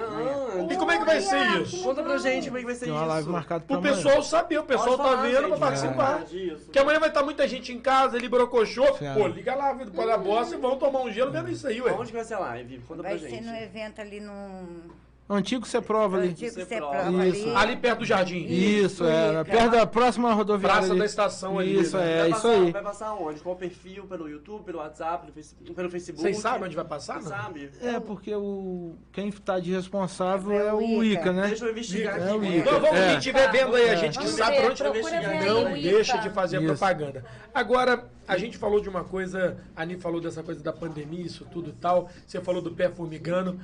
E 0.68 0.76
como 0.76 0.90
é 0.90 0.98
que 0.98 1.04
vai 1.04 1.20
ser 1.20 1.60
isso? 1.62 1.82
Conta 1.84 2.02
pra 2.02 2.18
gente 2.18 2.46
como 2.46 2.56
é 2.58 2.60
que 2.60 2.66
vai 2.66 2.74
ser 2.74 2.84
Tem 2.86 2.92
uma 2.92 3.00
isso. 3.02 3.08
live 3.10 3.28
marcada 3.28 3.64
para 3.64 3.74
O 3.76 3.78
amanhã. 3.78 3.94
pessoal 3.94 4.22
saber, 4.22 4.58
o 4.58 4.64
pessoal 4.64 4.96
Pode 4.96 4.98
tá 4.98 5.04
falar, 5.04 5.22
vendo 5.22 5.36
gente, 5.36 5.46
pra 5.46 5.56
é 5.56 5.60
participar. 5.60 6.08
verdade, 6.18 6.48
isso. 6.52 6.64
Porque 6.64 6.78
amanhã 6.80 6.98
vai 7.00 7.08
estar 7.08 7.22
muita 7.22 7.46
gente 7.48 7.72
em 7.72 7.80
casa, 7.80 8.16
ele 8.16 8.28
brocochou. 8.28 8.92
Pô, 9.14 9.26
liga 9.28 9.54
lá 9.54 9.72
do 9.72 9.90
Pó 9.92 10.04
da 10.04 10.18
Bosta 10.18 10.56
e 10.56 10.58
vão 10.58 10.76
tomar 10.76 11.00
um 11.00 11.12
gelo 11.12 11.30
vendo 11.30 11.48
isso 11.50 11.66
aí, 11.68 11.80
ué. 11.80 11.92
Onde 11.92 12.10
que 12.10 12.16
vai 12.16 12.24
ser 12.24 12.34
a 12.34 12.38
live? 12.40 12.78
Conta 12.80 13.00
pra 13.02 13.10
Vai 13.10 13.18
gente. 13.18 13.30
ser 13.30 13.40
no 13.42 13.54
evento 13.56 14.00
ali 14.00 14.18
no. 14.20 14.98
Antigo 15.30 15.66
você 15.66 15.78
prova 15.80 16.16
ali. 16.16 16.28
Antigo 16.30 16.50
Você 16.50 16.64
Você 16.64 16.76
prova. 16.76 17.02
prova 17.02 17.26
Isso. 17.26 17.46
ali. 17.48 17.56
Ali 17.56 17.76
perto 17.76 17.98
do 17.98 18.04
jardim. 18.06 18.46
Isso, 18.46 19.04
é. 19.04 19.44
Perto 19.44 19.70
da 19.72 19.86
próxima 19.86 20.32
rodoviária. 20.32 20.76
Praça 20.78 20.92
ali. 20.92 21.00
da 21.00 21.04
estação 21.04 21.58
ali, 21.58 21.78
Isso, 21.80 21.98
né? 21.98 22.10
é, 22.12 22.18
vai 22.20 22.30
isso 22.30 22.40
passar, 22.42 22.48
aí. 22.62 22.72
Vai 22.72 22.82
passar 22.82 23.12
onde? 23.14 23.40
Qual 23.40 23.54
perfil? 23.54 24.04
Pelo 24.06 24.26
YouTube, 24.26 24.64
pelo 24.64 24.78
WhatsApp, 24.78 25.26
pelo 25.26 25.34
Face- 25.34 25.54
pelo 25.74 25.90
Facebook? 25.90 26.22
Vocês 26.22 26.38
sabem 26.38 26.64
onde 26.64 26.74
vai 26.76 26.84
passar? 26.86 27.16
Não? 27.16 27.28
sabe? 27.28 27.70
É, 27.82 28.00
porque 28.00 28.34
o 28.34 28.94
quem 29.12 29.30
tá 29.30 29.60
de 29.60 29.70
responsável 29.72 30.52
É 30.52 30.68
é 30.68 30.72
o 30.72 31.02
Ica. 31.04 31.20
Ica, 31.20 31.32
né? 31.34 31.48
Deixa 31.48 31.64
eu 31.66 31.70
investigar 31.72 32.18
É 32.18 32.24
aqui. 32.24 32.32
o? 32.38 32.44
Ica. 32.44 32.56
Então 32.56 32.80
vamos, 32.80 32.98
É. 32.98 33.08
quem 33.08 33.18
estiver 33.18 33.52
vendo 33.52 33.76
aí, 33.76 33.88
a 33.90 33.92
É. 33.92 33.96
gente 33.96 34.18
que 34.18 34.24
Vamos 34.24 34.38
sabe 34.38 34.56
ver, 34.56 34.70
onde 34.70 34.82
procura 34.82 34.98
investigar. 35.16 35.44
não 35.44 35.72
deixa 35.74 36.18
de 36.18 36.30
fazer 36.30 36.56
a 36.56 36.60
Isso. 36.60 36.68
propaganda. 36.68 37.24
Agora, 37.52 38.08
a 38.26 38.38
gente 38.38 38.56
falou 38.56 38.80
de 38.80 38.88
uma 38.88 39.04
coisa, 39.04 39.58
a 39.76 39.82
Ani 39.82 39.96
falou 39.98 40.20
dessa 40.22 40.42
coisa 40.42 40.62
da 40.62 40.72
pandemia, 40.72 41.26
isso 41.26 41.44
tudo 41.52 41.68
e 41.68 41.72
tal. 41.74 42.08
Você 42.26 42.40
falou 42.40 42.62
do 42.62 42.70
pé 42.70 42.88
formigando. 42.88 43.60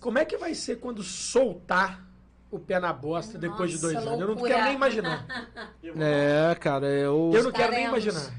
Como 0.00 0.18
é 0.18 0.24
que 0.24 0.36
vai 0.36 0.54
ser 0.54 0.76
quando 0.76 1.02
soltar 1.02 2.04
o 2.50 2.58
pé 2.58 2.80
na 2.80 2.92
bosta 2.92 3.38
depois 3.38 3.70
de 3.70 3.78
dois 3.78 3.94
Nossa, 3.94 4.06
anos? 4.08 4.20
Eu 4.20 4.26
não 4.26 4.34
loucura. 4.34 4.54
quero 4.54 4.64
nem 4.66 4.74
imaginar. 4.74 5.26
É, 5.98 6.54
cara, 6.56 6.86
é 6.88 7.08
o 7.08 7.32
Eu 7.34 7.44
não 7.44 7.52
quero 7.52 7.72
nem 7.72 7.84
Estaremos. 7.84 8.04
imaginar. 8.14 8.34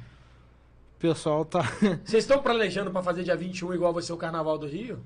pessoal 0.99 1.43
tá 1.45 1.61
Vocês 2.05 2.23
estão 2.23 2.41
planejando 2.41 2.91
pra 2.91 3.01
fazer 3.03 3.23
dia 3.23 3.35
21 3.35 3.73
igual 3.73 3.93
vai 3.93 4.03
ser 4.03 4.13
o 4.13 4.17
Carnaval 4.17 4.57
do 4.57 4.67
Rio? 4.67 4.99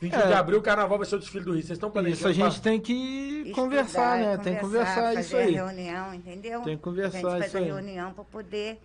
21 0.00 0.20
É. 0.20 0.26
de 0.28 0.32
abril, 0.32 0.58
o 0.58 0.62
Carnaval 0.62 0.96
vai 0.98 1.06
ser 1.06 1.16
o 1.16 1.18
desfile 1.18 1.44
do 1.44 1.52
Rio. 1.52 1.62
Vocês 1.62 1.72
estão 1.76 1.90
planejando? 1.90 2.18
Isso 2.18 2.28
a 2.28 2.32
gente 2.32 2.54
pra- 2.60 2.62
tem 2.70 2.80
que 2.80 2.92
estudar, 2.92 3.54
conversar, 3.54 4.18
né? 4.18 4.36
Tem 4.38 4.54
que 4.54 4.60
conversar 4.60 5.14
isso 5.14 5.30
fazer 5.32 5.42
aí. 5.42 5.58
a 5.58 5.64
reunião, 5.66 6.14
entendeu? 6.14 6.60
Tem 6.62 6.76
que 6.76 6.82
conversar 6.82 7.18
A 7.18 7.20
gente 7.32 7.40
isso 7.46 7.50
fazer 7.52 7.58
aí. 7.58 7.64
reunião 7.64 8.12
para 8.12 8.24
poder 8.24 8.80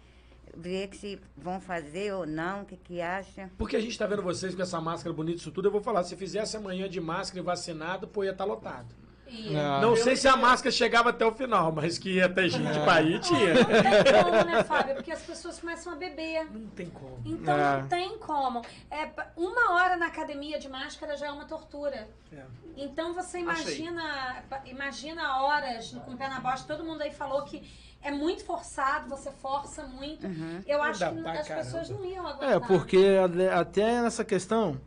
ver 0.55 0.87
que 0.87 0.97
se 0.97 1.19
vão 1.35 1.59
fazer 1.59 2.13
ou 2.13 2.25
não, 2.25 2.61
o 2.61 2.65
que 2.65 2.77
que 2.77 3.01
acha. 3.01 3.49
Porque 3.57 3.75
a 3.75 3.79
gente 3.81 3.97
tá 3.97 4.05
vendo 4.05 4.21
vocês 4.21 4.53
com 4.55 4.61
essa 4.61 4.79
máscara 4.79 5.13
bonita, 5.13 5.37
isso 5.39 5.51
tudo. 5.51 5.67
Eu 5.67 5.71
vou 5.71 5.81
falar, 5.81 6.03
se 6.03 6.15
fizesse 6.15 6.55
amanhã 6.57 6.87
de 6.89 7.01
máscara 7.01 7.39
e 7.39 7.43
vacinado, 7.43 8.07
pô, 8.07 8.23
ia 8.23 8.31
estar 8.31 8.45
lotado. 8.45 8.87
E- 9.27 9.55
É. 9.55 9.81
Não 9.81 9.95
sei 9.95 10.15
se 10.15 10.27
a 10.27 10.35
máscara 10.37 10.69
chegava 10.71 11.09
até 11.09 11.25
o 11.25 11.31
final, 11.33 11.71
mas 11.71 11.97
que 11.97 12.17
ia 12.17 12.29
ter 12.29 12.49
gente 12.49 12.79
pra 12.81 13.01
ir, 13.01 13.19
tinha. 13.19 13.53
Não 13.55 13.63
tem 13.65 14.13
como, 14.23 14.45
né, 14.45 14.63
Fábio? 14.63 14.93
Porque 14.93 15.11
as 15.11 15.23
pessoas 15.23 15.59
começam 15.59 15.91
a 15.93 15.95
beber. 15.95 16.45
Não 16.51 16.67
tem 16.67 16.87
como. 16.91 17.19
Então 17.25 17.57
É. 17.57 17.81
não 17.81 17.87
tem 17.87 18.17
como. 18.19 18.61
É, 18.91 19.09
uma 19.35 19.73
hora 19.73 19.97
na 19.97 20.05
academia 20.05 20.59
de 20.59 20.69
máscara 20.69 21.17
já 21.17 21.27
é 21.27 21.31
uma 21.31 21.45
tortura. 21.45 22.07
É. 22.31 22.43
Então 22.77 23.15
você 23.15 23.39
imagina, 23.39 24.43
pa- 24.47 24.61
imagina 24.65 25.41
horas 25.43 25.89
com 26.05 26.11
o 26.11 26.17
pé 26.17 26.27
na 26.27 26.39
bosta. 26.39 26.67
Todo 26.71 26.85
mundo 26.85 27.01
aí 27.01 27.11
falou 27.11 27.41
que 27.43 27.63
é 28.03 28.11
muito 28.11 28.43
forçado, 28.45 29.09
você 29.09 29.31
força 29.31 29.83
muito. 29.83 30.27
Eu 30.67 30.81
acho 30.81 30.99
Dá 30.99 31.11
que 31.11 31.27
as 31.27 31.47
pessoas 31.47 31.87
caramba. 31.87 32.03
não 32.03 32.05
iam 32.05 32.27
aguentar. 32.27 32.51
É, 32.51 32.59
porque 32.59 33.17
até 33.55 34.01
nessa 34.01 34.23
questão, 34.25 34.79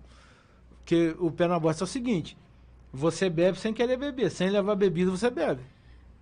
que 0.84 1.14
o 1.18 1.30
pé 1.30 1.46
na 1.48 1.58
bosta 1.58 1.82
é 1.82 1.86
o 1.86 1.88
seguinte: 1.88 2.36
você 2.92 3.28
bebe 3.30 3.58
sem 3.58 3.72
querer 3.72 3.96
beber, 3.96 4.30
sem 4.30 4.48
levar 4.50 4.74
bebida 4.74 5.10
você 5.10 5.30
bebe. 5.30 5.62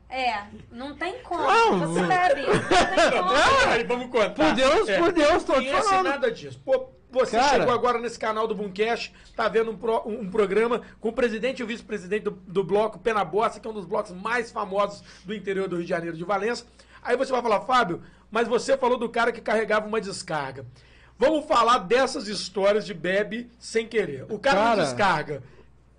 É, 0.08 0.44
não 0.70 0.94
tem 0.94 1.20
como. 1.22 1.42
Não, 1.42 1.78
você 1.88 2.06
bebe. 2.06 2.42
Não 2.42 2.52
tem 2.68 3.10
como. 3.10 3.30
Aí 3.70 3.84
vamos 3.84 4.06
contar. 4.10 4.30
Por 4.34 4.54
Deus, 4.54 4.88
É. 4.88 4.98
por 4.98 5.12
Deus, 5.12 5.42
tô 5.44 5.60
te 5.60 5.70
falando. 5.72 6.04
nada 6.08 6.30
disso. 6.30 6.60
Pô, 6.64 6.88
você 7.14 7.36
Cara. 7.38 7.58
chegou 7.58 7.72
agora 7.72 7.98
nesse 7.98 8.18
canal 8.18 8.46
do 8.46 8.54
Boomcast, 8.54 9.14
tá 9.34 9.48
vendo 9.48 9.70
um, 9.70 9.76
pro- 9.76 10.02
um 10.06 10.28
programa 10.30 10.82
com 11.00 11.08
o 11.08 11.12
presidente 11.12 11.60
e 11.60 11.62
o 11.62 11.66
vice-presidente 11.66 12.24
do, 12.24 12.30
do 12.32 12.62
bloco 12.64 12.98
Pena 12.98 13.24
Bosta, 13.24 13.58
que 13.60 13.66
é 13.66 13.70
um 13.70 13.74
dos 13.74 13.86
blocos 13.86 14.12
mais 14.12 14.50
famosos 14.50 15.02
do 15.24 15.34
interior 15.34 15.68
do 15.68 15.76
Rio 15.76 15.84
de 15.84 15.88
Janeiro, 15.90 16.16
de 16.16 16.24
Valença. 16.24 16.66
Aí 17.02 17.16
você 17.16 17.30
vai 17.32 17.40
falar, 17.42 17.60
Fábio, 17.62 18.02
mas 18.30 18.48
você 18.48 18.76
falou 18.76 18.98
do 18.98 19.08
cara 19.08 19.30
que 19.32 19.40
carregava 19.40 19.86
uma 19.86 20.00
descarga. 20.00 20.66
Vamos 21.18 21.46
falar 21.46 21.78
dessas 21.78 22.26
histórias 22.26 22.84
de 22.84 22.92
bebe 22.92 23.48
sem 23.58 23.86
querer. 23.86 24.24
O 24.28 24.38
cara, 24.38 24.56
Cara, 24.56 24.76
não 24.76 24.84
descarga. 24.84 25.42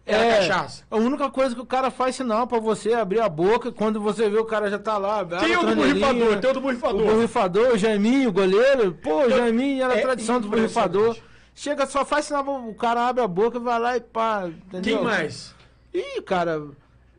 Era 0.05 0.35
cachaça. 0.37 0.83
A 0.91 0.97
única 0.97 1.29
coisa 1.31 1.55
que 1.55 1.61
o 1.61 1.65
cara 1.65 1.89
faz 1.89 2.15
sinal 2.15 2.45
pra 2.45 2.59
você 2.59 2.91
é 2.91 2.95
abrir 2.95 3.19
a 3.21 3.27
boca 3.27 3.71
quando 3.71 3.99
você 3.99 4.29
vê 4.29 4.37
o 4.37 4.45
cara 4.45 4.69
já 4.69 4.77
tá 4.77 4.97
lá. 4.99 5.25
Tem 5.25 5.57
o 5.57 5.63
do 5.63 5.75
borrifador, 5.75 6.39
tem 6.39 6.49
o 6.49 6.53
do 6.53 6.59
O 6.59 6.61
borrifador. 6.61 7.05
borrifador, 7.05 7.67
o 7.73 7.77
Jaiminho, 7.77 8.29
o 8.29 8.33
goleiro. 8.33 8.93
Pô, 9.01 9.23
o 9.25 9.29
Jaiminho 9.29 9.83
era 9.83 9.95
é 9.95 9.99
a 9.99 10.01
tradição 10.03 10.39
do 10.39 10.47
borrifador. 10.47 11.17
Chega, 11.55 11.87
só 11.87 12.05
faz 12.05 12.25
sinal, 12.25 12.45
o 12.67 12.75
cara 12.75 13.07
abre 13.07 13.23
a 13.23 13.27
boca 13.27 13.59
vai 13.59 13.79
lá 13.79 13.97
e 13.97 14.01
pá. 14.01 14.45
Entendeu? 14.47 14.97
Quem 14.97 15.03
mais? 15.03 15.55
Ih, 15.93 16.21
cara, 16.21 16.61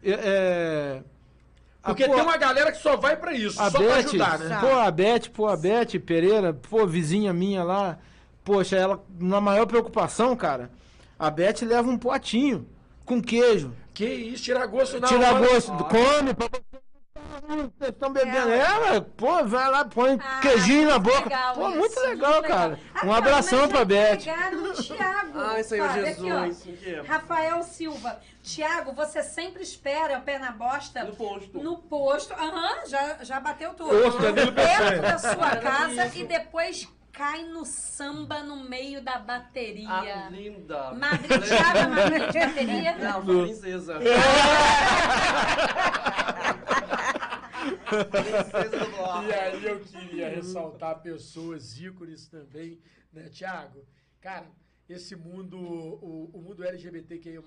é. 0.04 0.10
é- 0.12 1.02
Porque 1.82 2.06
pô, 2.06 2.14
tem 2.14 2.22
uma 2.22 2.36
galera 2.36 2.70
que 2.70 2.78
só 2.78 2.96
vai 2.96 3.16
pra 3.16 3.32
isso, 3.32 3.60
a 3.60 3.70
só 3.70 3.78
pra 3.78 3.94
ajudar, 3.96 4.38
né? 4.38 4.58
pô, 4.60 4.76
a 4.78 4.90
Beth, 4.90 5.30
pô, 5.32 5.48
a 5.48 5.56
Beth 5.56 5.98
Pereira, 6.04 6.52
pô, 6.52 6.86
vizinha 6.86 7.32
minha 7.32 7.64
lá, 7.64 7.98
poxa, 8.44 8.76
ela, 8.76 9.02
na 9.18 9.40
maior 9.40 9.66
preocupação, 9.66 10.36
cara, 10.36 10.70
a 11.18 11.30
Beth 11.30 11.62
leva 11.62 11.88
um 11.88 11.96
potinho 11.96 12.66
com 13.06 13.22
queijo, 13.22 13.72
Que 13.94 14.04
isso, 14.04 14.42
tira 14.44 14.66
gosto 14.66 15.00
na 15.00 15.06
tira 15.08 15.32
hora. 15.32 15.46
gosto, 15.48 15.72
come, 15.84 16.34
pra 16.34 16.48
vocês 16.48 17.90
estão 17.90 18.12
bebendo, 18.12 18.50
É, 18.50 18.58
é, 18.58 18.78
ué, 18.92 19.00
pô, 19.00 19.44
vai 19.44 19.70
lá, 19.70 19.84
põe 19.84 20.18
Ah, 20.20 20.40
queijinho 20.40 20.88
na 20.88 20.98
boca, 20.98 21.20
legal 21.24 21.54
pô, 21.54 21.68
isso, 21.68 21.78
muito 21.78 22.00
legal, 22.00 22.42
cara, 22.42 22.78
um 23.04 23.12
Ah, 23.12 23.18
abração 23.18 23.60
mas 23.62 23.70
pra 23.70 23.84
Beth. 23.84 24.16
pegaram 24.18 24.64
o 24.64 24.72
Thiago. 24.74 25.38
Ai, 25.40 25.62
Senhor 25.62 25.88
aqui, 25.88 26.32
ó. 26.32 26.44
Jesus. 26.46 26.64
o 26.66 26.72
quê? 26.82 27.02
Rafael 27.06 27.62
Silva. 27.62 28.20
Tiago, 28.42 28.92
você 28.92 29.22
sempre 29.24 29.62
espera 29.62 30.18
o 30.18 30.22
pé 30.22 30.38
na 30.38 30.52
bosta 30.52 31.02
No 31.04 31.16
posto. 31.16 31.58
no 31.58 31.76
posto. 31.78 32.32
Aham, 32.34 32.86
já, 32.86 33.18
já 33.24 33.40
bateu 33.40 33.74
tudo. 33.74 33.90
Posto, 33.90 34.20
Dentro 34.20 35.02
da 35.02 35.18
sua 35.18 35.56
casa 35.56 36.06
e 36.14 36.24
depois 36.24 36.88
cai 37.16 37.44
no 37.44 37.64
samba 37.64 38.42
no 38.42 38.62
meio 38.68 39.02
da 39.02 39.18
bateria. 39.18 39.88
Ah, 39.88 40.28
linda. 40.30 40.92
Madre, 40.92 41.28
madrinha 41.88 42.28
de 42.28 42.38
bateria? 42.38 42.98
Não, 42.98 43.24
princesa. 43.24 43.98
princesa 47.88 48.78
do 48.78 48.90
bloco. 48.90 49.24
E 49.24 49.32
aí 49.32 49.64
eu 49.64 49.80
queria 49.80 50.28
ressaltar 50.28 51.00
pessoas 51.00 51.78
ícones 51.78 52.28
também, 52.28 52.78
né, 53.10 53.30
Tiago? 53.30 53.88
Cara, 54.20 54.50
esse 54.86 55.16
mundo, 55.16 55.58
o, 55.58 56.30
o 56.34 56.42
mundo 56.42 56.62
LGBTQI+, 56.62 57.40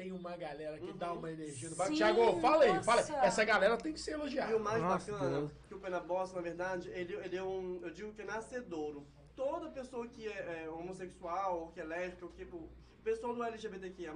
tem 0.00 0.12
uma 0.12 0.34
galera 0.34 0.78
que 0.78 0.92
dá 0.94 1.12
uma 1.12 1.30
energia 1.30 1.68
no 1.68 1.76
barco. 1.76 1.94
Tiago, 1.94 2.40
fala 2.40 2.64
aí, 2.64 2.82
fala. 2.82 3.02
nossa. 3.02 3.16
Essa 3.18 3.44
galera 3.44 3.76
tem 3.76 3.92
que 3.92 4.00
ser 4.00 4.12
E 4.12 4.14
o 4.14 4.20
elogiada. 4.20 4.58
mais 4.58 4.82
Nossa, 4.82 5.12
bacana, 5.12 5.38
Deus. 5.40 5.52
que 5.68 5.74
o 5.74 5.78
Pena 5.78 6.00
Bossa, 6.00 6.34
na 6.36 6.40
verdade, 6.40 6.88
ele, 6.88 7.14
ele 7.16 7.36
é 7.36 7.42
um, 7.42 7.80
eu 7.82 7.90
digo 7.90 8.10
que 8.14 8.22
é 8.22 8.24
nascedouro. 8.24 9.06
Toda 9.36 9.68
pessoa 9.68 10.06
que 10.08 10.26
é, 10.26 10.64
é 10.64 10.70
homossexual, 10.70 11.60
ou 11.60 11.68
que 11.72 11.80
é 11.80 11.84
lésbica, 11.84 12.24
ou 12.24 12.32
que 12.32 12.44
o 12.44 12.70
pessoal 13.04 13.34
do 13.34 13.44
LGBTQIA+, 13.44 14.14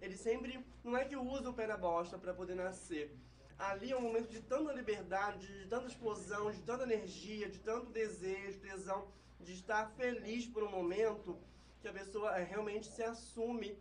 ele 0.00 0.16
sempre, 0.16 0.64
não 0.84 0.96
é 0.96 1.04
que 1.04 1.16
usa 1.16 1.50
o 1.50 1.54
pé 1.54 1.66
na 1.66 1.76
bosta 1.76 2.16
pra 2.16 2.32
poder 2.32 2.54
nascer. 2.54 3.12
Ali 3.58 3.90
é 3.90 3.96
um 3.96 4.02
momento 4.02 4.28
de 4.28 4.40
tanta 4.40 4.72
liberdade, 4.72 5.44
de 5.62 5.66
tanta 5.68 5.88
explosão, 5.88 6.52
de 6.52 6.62
tanta 6.62 6.84
energia, 6.84 7.48
de 7.48 7.58
tanto 7.58 7.90
desejo, 7.90 8.60
tesão, 8.60 9.08
de 9.40 9.54
estar 9.54 9.90
feliz 9.96 10.46
por 10.46 10.62
um 10.62 10.70
momento 10.70 11.36
que 11.80 11.88
a 11.88 11.92
pessoa 11.92 12.32
realmente 12.36 12.86
se 12.86 13.02
assume 13.02 13.76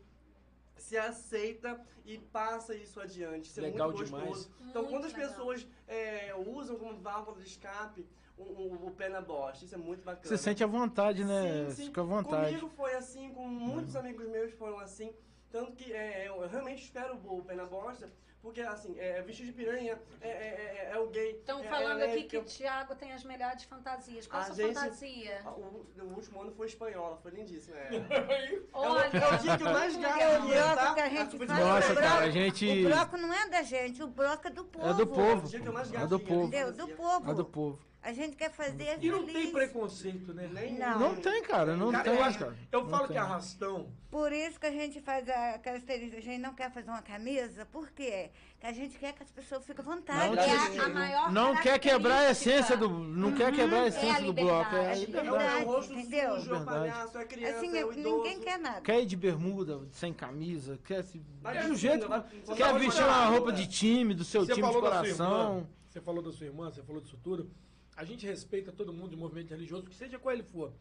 se 0.78 0.98
aceita 0.98 1.80
e 2.06 2.18
passa 2.18 2.76
isso 2.76 3.00
adiante. 3.00 3.50
Isso 3.50 3.62
Legal 3.62 3.90
é 3.90 3.94
muito 3.94 4.06
demais. 4.06 4.28
gostoso. 4.28 4.52
Então, 4.70 4.82
Muito 4.84 4.94
quando 4.94 5.06
as 5.06 5.14
legal. 5.14 5.30
pessoas 5.30 5.68
é, 5.88 6.34
usam 6.48 6.78
como 6.78 6.96
válvula 7.00 7.38
de 7.42 7.48
escape 7.48 8.06
o, 8.38 8.44
o- 8.44 8.88
o 8.88 8.92
pé 8.92 9.08
na 9.10 9.22
bosta, 9.22 9.64
isso 9.66 9.74
é 9.76 9.78
muito 9.78 10.04
bacana. 10.04 10.26
Você 10.28 10.38
sente 10.38 10.64
à 10.64 10.68
vontade, 10.68 11.24
né? 11.24 11.70
Sim, 11.70 11.76
sim. 11.76 11.86
Fica 11.86 12.02
à 12.02 12.04
vontade. 12.04 12.48
Comigo 12.50 12.70
foi 12.76 12.94
assim, 12.96 13.32
com 13.34 13.48
muitos 13.48 13.96
amigos 13.96 14.28
meus 14.28 14.52
foram 14.54 14.80
assim. 14.80 15.14
Tanto 15.52 15.72
que 15.74 15.94
é, 15.94 16.28
eu 16.28 16.48
realmente 16.48 16.84
espero 16.84 17.20
o 17.26 17.42
pé 17.44 17.56
na 17.56 17.66
bosta, 17.66 18.12
porque 18.42 18.62
assim, 18.62 18.96
é, 19.00 19.22
vestir 19.24 19.46
de 19.48 19.52
piranha 19.54 20.00
é, 20.22 20.28
é, 20.30 20.32
é, 20.32 20.92
é 20.94 21.00
o 21.00 21.08
gay. 21.08 21.32
Estão 21.32 21.62
é, 21.62 21.64
falando 21.64 22.02
é 22.02 22.12
aqui 22.12 22.24
que 22.26 22.38
o 22.38 22.44
Thiago 22.44 22.94
tem 22.96 23.12
as 23.12 23.24
melhores 23.24 23.64
fantasias. 23.64 24.28
Qual 24.28 24.40
a 24.40 24.46
A 24.46 24.48
sua 24.48 24.56
gente- 24.56 24.76
fantasia? 24.76 25.42
O, 25.46 25.86
o 26.04 26.14
último 26.14 26.42
ano 26.42 26.52
foi 26.52 26.68
espanhola, 26.68 27.18
foi 27.18 27.32
lindíssimo. 27.32 27.76
É. 27.76 27.90
Olha, 28.72 29.18
é 29.18 29.34
o 29.34 29.38
dia 29.40 29.58
que 29.58 29.64
eu 29.64 29.72
mais 29.72 29.98
gasto. 29.98 30.22
É 30.22 30.38
o 30.38 30.42
bloco 30.44 30.76
tá? 30.76 30.94
que 30.94 31.02
a 31.02 31.10
gente 31.10 31.38
faz. 31.40 31.60
Nossa, 31.60 31.94
o 31.94 31.96
cara, 31.96 32.26
a 32.26 32.30
gente- 32.30 32.86
O 32.86 32.90
bloco 32.90 33.18
não 33.18 33.34
é 33.34 33.50
da 33.50 33.64
gente, 33.64 34.04
o 34.04 34.08
bloco 34.08 34.48
é 34.48 34.52
do 34.52 34.66
povo. 34.66 34.90
É 34.90 34.94
do 34.94 35.08
povo. 35.08 35.46
O 35.48 35.50
dia 35.50 35.60
que 35.60 35.68
eu 35.68 35.74
mais 35.74 35.94
É 35.94 36.06
do 36.06 36.20
povo. 36.20 36.48
Entendeu? 36.48 36.72
Do 36.72 36.88
povo. 36.90 37.32
É 37.32 37.34
do 37.34 37.46
povo. 37.46 37.80
A 38.06 38.14
gente 38.14 38.36
quer 38.38 38.52
fazer 38.52 39.00
E 39.02 39.10
não 39.10 39.26
tem 39.26 39.52
preconceito, 39.52 40.32
né? 40.32 40.48
Nem- 40.54 40.78
Não. 40.78 41.00
Não 41.00 41.16
tem, 41.16 41.42
cara, 41.42 41.76
não 41.76 41.92
Cara, 41.92 42.04
tem, 42.04 42.14
eu, 42.14 42.24
acho- 42.24 42.38
cara. 42.38 42.56
eu 42.72 42.84
Não 42.84 42.90
falo 42.92 43.08
tem. 43.08 43.14
que 43.14 43.18
arrastão. 43.18 43.88
Por 44.12 44.32
isso 44.32 44.60
que 44.60 44.68
a 44.68 44.72
gente 44.72 45.02
faz 45.02 45.28
a 45.28 45.58
característica. 45.58 46.20
A 46.20 46.22
gente 46.22 46.38
não 46.40 46.54
quer 46.54 46.72
fazer 46.72 46.88
uma 46.92 47.02
camisa, 47.02 47.66
por 47.66 47.90
quê? 47.90 48.30
Que 48.60 48.68
a 48.68 48.72
gente 48.72 49.00
quer 49.00 49.12
que 49.14 49.24
as 49.24 49.32
pessoas 49.32 49.66
fiquem 49.66 49.84
à 49.84 49.88
vontade. 49.96 50.36
Não, 50.36 50.42
é 50.44 50.52
a, 50.52 50.86
a 50.86 50.90
maior 50.90 51.32
Não 51.32 51.56
quer 51.56 51.80
quebrar 51.80 52.20
a 52.28 52.30
essência 52.30 52.78
do. 52.78 52.88
Não 52.90 53.34
quer 53.34 53.52
quebrar 53.52 53.82
a 53.82 53.88
essência 53.88 54.22
do 54.24 54.34
bloco. 54.34 54.76
É 54.76 54.92
a 54.92 54.96
liberdade. 54.96 55.28
É 55.28 55.32
o, 55.32 55.36
liberdade. 55.36 55.62
é 55.64 55.66
o 55.66 55.68
rosto 55.68 55.94
Entendeu? 55.94 56.36
sujo, 56.36 56.56
é 56.56 56.64
palhaço, 56.64 57.18
é 57.18 57.22
a 57.22 57.26
criança, 57.26 57.58
Assim, 57.58 57.76
é 57.78 57.86
o 57.86 57.92
idoso. 57.92 58.18
ninguém 58.18 58.40
quer 58.40 58.60
nada. 58.60 58.82
Quer 58.82 59.02
ir 59.02 59.06
de 59.08 59.16
bermuda, 59.18 59.82
sem 59.92 60.14
camisa, 60.14 60.78
quer 60.86 61.04
se. 61.04 61.20
É 61.44 61.64
do 61.68 61.76
jeito. 61.76 62.08
Quer 62.56 62.78
vestir 62.80 63.04
uma 63.04 63.26
roupa 63.26 63.52
de 63.52 63.66
time, 63.68 64.14
do 64.14 64.24
seu 64.24 64.46
Você 64.46 64.54
time 64.54 64.68
de 64.68 64.74
coração. 64.76 65.48
irmã, 65.58 65.68
você 65.90 66.00
falou 66.00 66.22
da 66.22 66.32
sua 66.32 66.46
irmã, 66.46 66.70
você 66.70 66.84
falou 66.84 67.02
disso 67.02 67.18
tudo. 67.24 67.50
A 67.96 68.04
gente 68.04 68.26
respeita 68.26 68.72
todo 68.72 68.92
mundo 68.94 69.12
de 69.12 69.16
movimento 69.16 69.52
religioso, 69.52 69.86
que 69.88 69.96
seja 69.96 70.20
qual 70.20 70.34
ele 70.34 70.44
for. 70.44 70.74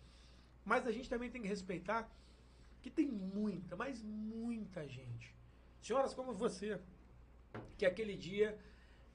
Mas 0.65 0.87
a 0.87 0.93
gente 0.93 1.09
também 1.09 1.31
tem 1.31 1.43
que 1.43 1.49
respeitar 1.49 2.09
que 2.83 2.91
tem 2.91 3.07
muita, 3.07 3.77
mas 3.77 4.03
muita 4.03 4.87
gente. 4.89 5.35
Senhoras 5.81 6.13
como 6.15 6.33
você, 6.33 6.79
que 7.79 7.87
aquele 7.87 8.17
dia 8.17 8.57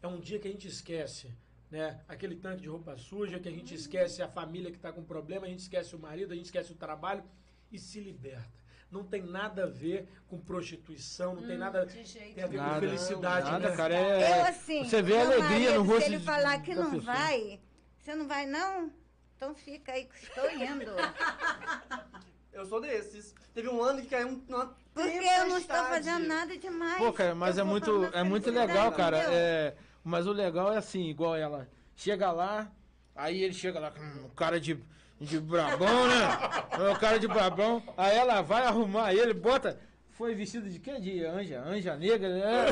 é 0.01 0.07
um 0.07 0.19
dia 0.19 0.39
que 0.39 0.47
a 0.47 0.51
gente 0.51 0.67
esquece, 0.67 1.31
né? 1.69 1.99
Aquele 2.07 2.35
tanque 2.35 2.61
de 2.61 2.69
roupa 2.69 2.95
suja, 2.97 3.39
que 3.39 3.49
a 3.49 3.51
gente 3.51 3.73
esquece 3.75 4.21
a 4.21 4.27
família 4.27 4.71
que 4.71 4.77
está 4.77 4.91
com 4.93 5.03
problema, 5.03 5.45
a 5.45 5.49
gente 5.49 5.59
esquece 5.59 5.95
o 5.95 5.99
marido, 5.99 6.31
a 6.31 6.35
gente 6.35 6.45
esquece 6.45 6.71
o 6.71 6.75
trabalho 6.75 7.23
e 7.71 7.77
se 7.77 7.99
liberta. 7.99 8.59
Não 8.91 9.03
tem 9.03 9.21
nada 9.21 9.63
a 9.65 9.67
ver 9.67 10.07
com 10.27 10.39
prostituição, 10.39 11.35
não 11.35 11.45
tem 11.45 11.57
nada 11.57 11.85
de 11.85 12.03
jeito 12.05 12.33
tem 12.35 12.43
a 12.43 12.47
ver 12.47 12.57
com 12.57 12.63
Nada, 12.63 12.79
felicidade, 12.79 13.51
nada, 13.51 13.69
né? 13.69 13.75
cara. 13.75 13.93
É, 13.93 14.39
Eu, 14.39 14.45
assim, 14.45 14.83
você 14.83 15.01
vê 15.01 15.15
a 15.17 15.21
alegria 15.21 15.75
no 15.75 15.83
rosto 15.83 16.01
Se 16.01 16.07
ele 16.07 16.17
de- 16.17 16.23
falar 16.25 16.59
que 16.63 16.73
não 16.73 16.91
pessoa. 16.91 17.01
vai, 17.03 17.59
você 17.99 18.15
não 18.15 18.27
vai, 18.27 18.45
não? 18.45 18.91
Então 19.35 19.55
fica 19.55 19.91
aí 19.93 20.05
que 20.05 20.23
estou 20.23 20.49
indo. 20.51 20.91
Eu 22.51 22.65
sou 22.65 22.81
desses. 22.81 23.33
Teve 23.53 23.69
um 23.69 23.81
ano 23.81 24.01
que 24.01 24.07
caiu 24.07 24.27
um- 24.27 24.43
uma 24.49 24.75
Porque 24.93 25.09
eu 25.17 25.47
não 25.47 25.57
estou 25.57 25.77
fazendo 25.77 26.27
nada 26.27 26.57
demais. 26.57 26.97
Pô, 26.97 27.13
cara, 27.13 27.33
mas 27.35 27.57
Eu 27.57 27.61
é 27.61 27.63
vou 27.63 27.71
muito, 27.71 28.05
é 28.13 28.23
muito 28.23 28.51
legal, 28.51 28.91
cara. 28.91 29.17
É, 29.17 29.75
mas 30.03 30.27
o 30.27 30.31
legal 30.33 30.73
é 30.73 30.77
assim, 30.77 31.03
igual 31.09 31.35
ela. 31.35 31.69
Chega 31.95 32.31
lá, 32.31 32.69
aí 33.15 33.43
ele 33.43 33.53
chega 33.53 33.79
lá 33.79 33.91
com 33.91 34.01
um 34.01 34.29
cara 34.29 34.59
de, 34.59 34.77
de 35.21 35.39
brabão, 35.39 36.07
né? 36.07 36.91
O 36.91 36.97
cara 36.99 37.17
de 37.19 37.27
brabão. 37.27 37.81
Aí 37.95 38.17
ela 38.17 38.41
vai 38.41 38.65
arrumar 38.65 39.13
ele, 39.13 39.33
bota. 39.33 39.79
Foi 40.09 40.35
vestido 40.35 40.69
de 40.69 40.79
quê? 40.79 40.99
De 40.99 41.23
anja, 41.23 41.61
anja 41.61 41.95
negra, 41.95 42.27
né? 42.27 42.65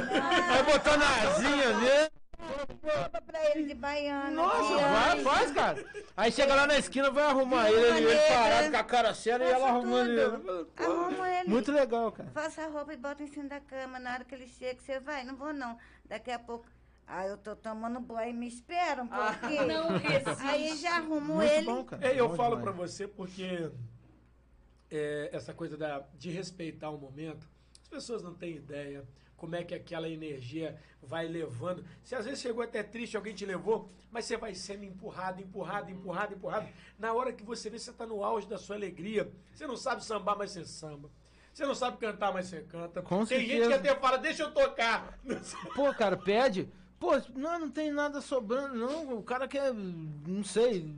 Aí 0.49 0.63
botou 0.63 0.97
na 0.97 1.21
asinha 1.29 1.77
nele. 1.79 2.09
Roupa 2.39 3.21
pra 3.21 3.51
ele 3.51 3.65
de 3.67 3.73
baiana. 3.73 4.29
Nossa, 4.29 4.75
de 4.75 4.81
vai, 4.83 5.23
faz, 5.23 5.51
cara. 5.51 5.85
Aí 6.15 6.31
chega 6.31 6.53
lá 6.55 6.67
na 6.67 6.77
esquina, 6.77 7.09
vai 7.09 7.23
arrumar 7.23 7.69
ele, 7.71 7.81
ele, 7.81 8.07
ele 8.11 8.27
parado 8.29 8.71
com 8.71 8.77
a 8.77 8.83
cara 8.83 9.13
séria 9.13 9.43
e 9.45 9.51
ela 9.51 9.69
arrumando 9.69 10.09
ele. 10.09 10.37
Pô, 10.75 10.83
Arrumo 10.83 11.25
ele. 11.25 11.49
Muito 11.49 11.71
legal, 11.71 12.11
cara. 12.11 12.29
Faça 12.31 12.63
a 12.63 12.67
roupa 12.67 12.93
e 12.93 12.97
bota 12.97 13.23
em 13.23 13.27
cima 13.27 13.49
da 13.49 13.59
cama. 13.59 13.99
Na 13.99 14.13
hora 14.13 14.23
que 14.23 14.35
ele 14.35 14.47
chega, 14.47 14.79
você 14.79 14.99
vai. 14.99 15.23
Não 15.23 15.35
vou, 15.35 15.51
não. 15.53 15.77
Daqui 16.05 16.31
a 16.31 16.39
pouco. 16.39 16.65
Ah, 17.07 17.25
eu 17.25 17.37
tô 17.37 17.55
tomando 17.55 17.99
banho. 17.99 18.33
Me 18.35 18.47
espera 18.47 19.01
um 19.01 19.07
pouquinho. 19.07 19.65
Não 19.67 19.97
resiste. 19.97 20.45
Aí 20.47 20.77
já 20.77 20.97
arrumo 20.97 21.35
Muito 21.35 21.51
ele. 21.51 21.65
bom, 21.65 21.83
cara. 21.83 22.13
Eu 22.13 22.29
Bom 22.29 22.35
falo 22.35 22.57
demais. 22.57 22.63
pra 22.63 22.71
você 22.85 23.07
porque 23.07 23.71
é, 24.91 25.29
essa 25.33 25.53
coisa 25.53 25.75
da, 25.77 26.03
de 26.17 26.29
respeitar 26.29 26.89
o 26.89 26.97
momento, 26.97 27.47
as 27.81 27.87
pessoas 27.87 28.21
não 28.21 28.33
têm 28.33 28.55
ideia 28.55 29.05
como 29.37 29.55
é 29.55 29.63
que 29.63 29.73
aquela 29.73 30.09
energia 30.09 30.75
vai 31.01 31.27
levando. 31.27 31.85
Se 32.03 32.15
às 32.15 32.25
vezes 32.25 32.41
chegou 32.41 32.63
até 32.63 32.83
triste, 32.83 33.15
alguém 33.15 33.33
te 33.33 33.45
levou, 33.45 33.89
mas 34.11 34.25
você 34.25 34.35
vai 34.35 34.53
sendo 34.53 34.83
empurrado, 34.83 35.41
empurrado, 35.41 35.91
empurrado, 35.91 36.33
empurrado. 36.33 36.67
Na 36.99 37.13
hora 37.13 37.31
que 37.31 37.43
você 37.43 37.69
vê, 37.69 37.79
você 37.79 37.93
tá 37.93 38.05
no 38.05 38.23
auge 38.23 38.47
da 38.47 38.57
sua 38.57 38.75
alegria. 38.75 39.31
Você 39.53 39.65
não 39.67 39.77
sabe 39.77 40.03
sambar, 40.03 40.37
mas 40.37 40.51
você 40.51 40.65
samba. 40.65 41.09
Você 41.53 41.65
não 41.65 41.75
sabe 41.75 41.97
cantar, 41.97 42.33
mas 42.33 42.47
você 42.47 42.61
canta. 42.61 43.01
Com 43.01 43.25
Tem 43.25 43.39
gente 43.39 43.49
que 43.49 43.57
certeza. 43.57 43.75
até 43.75 43.95
fala, 43.95 44.17
deixa 44.17 44.43
eu 44.43 44.51
tocar. 44.51 45.17
Pô, 45.73 45.93
cara, 45.93 46.17
pede. 46.17 46.69
Pô, 46.99 47.11
não, 47.35 47.59
não 47.59 47.69
tem 47.69 47.91
nada 47.91 48.21
sobrando, 48.21 48.75
não. 48.75 49.17
O 49.17 49.23
cara 49.23 49.47
quer, 49.47 49.71
não 49.73 50.43
sei, 50.43 50.91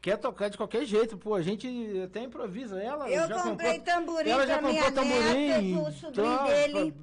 quer 0.00 0.18
tocar 0.18 0.48
de 0.48 0.56
qualquer 0.56 0.84
jeito. 0.84 1.16
Pô, 1.16 1.34
a 1.34 1.42
gente 1.42 1.66
até 2.04 2.22
improvisa. 2.22 2.80
Ela 2.80 3.10
Eu 3.10 3.28
já 3.28 3.42
comprei 3.42 3.78
comprou, 3.78 3.94
tamborim 3.96 4.30
ela 4.30 4.46
já 4.46 4.58
pra 4.58 4.68
minha 4.68 4.84
comprou 4.84 5.04
tamborim. 5.04 5.46
neta, 5.46 5.82
pro 5.82 5.92
sobrinho 5.92 6.36
tá, 6.36 6.44
dele. 6.46 6.94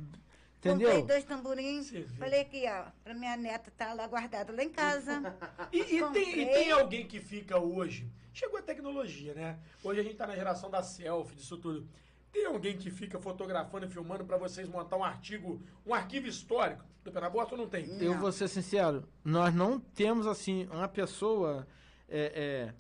Entendeu? 0.64 0.90
Comprei 0.90 1.04
dois 1.06 1.24
tamborins. 1.26 1.92
Falei 2.18 2.42
aqui, 2.42 2.64
ó, 2.68 2.86
pra 3.04 3.14
minha 3.14 3.36
neta 3.36 3.70
tá 3.78 3.94
lá 3.94 4.08
guardado 4.08 4.56
lá 4.56 4.64
em 4.64 4.70
casa. 4.70 5.22
E, 5.74 5.80
e 5.80 6.12
tem, 6.12 6.40
e 6.42 6.46
tem 6.46 6.72
alguém 6.72 7.06
que 7.08 7.20
fica 7.20 7.58
hoje. 7.58 8.08
Chegou 8.32 8.60
a 8.60 8.62
tecnologia, 8.62 9.34
né? 9.34 9.60
Hoje 9.84 10.00
a 10.00 10.04
gente 10.04 10.16
tá 10.16 10.28
na 10.28 10.36
geração 10.36 10.70
da 10.70 10.82
selfie, 10.84 11.36
disso 11.36 11.58
tudo. 11.58 11.88
Tem 12.32 12.46
alguém 12.46 12.78
que 12.78 12.90
fica 12.90 13.20
fotografando 13.20 13.86
e 13.86 13.90
filmando 13.90 14.24
pra 14.24 14.38
vocês 14.38 14.68
montar 14.68 14.98
um 14.98 15.04
artigo, 15.04 15.62
um 15.86 15.94
arquivo 15.94 16.28
histórico 16.28 16.84
do 17.04 17.12
Penabosta 17.12 17.56
ou 17.56 17.62
não 17.62 17.68
tem? 17.68 17.86
Eu 18.02 18.14
Não. 18.14 18.20
vou 18.20 18.32
ser 18.32 18.48
sincero, 18.48 19.04
nós 19.24 19.54
não 19.54 19.80
temos 19.80 20.26
assim 20.26 20.68
uma 20.72 20.88
pessoa. 20.88 21.68
É, 22.08 22.72
é, 22.72 22.74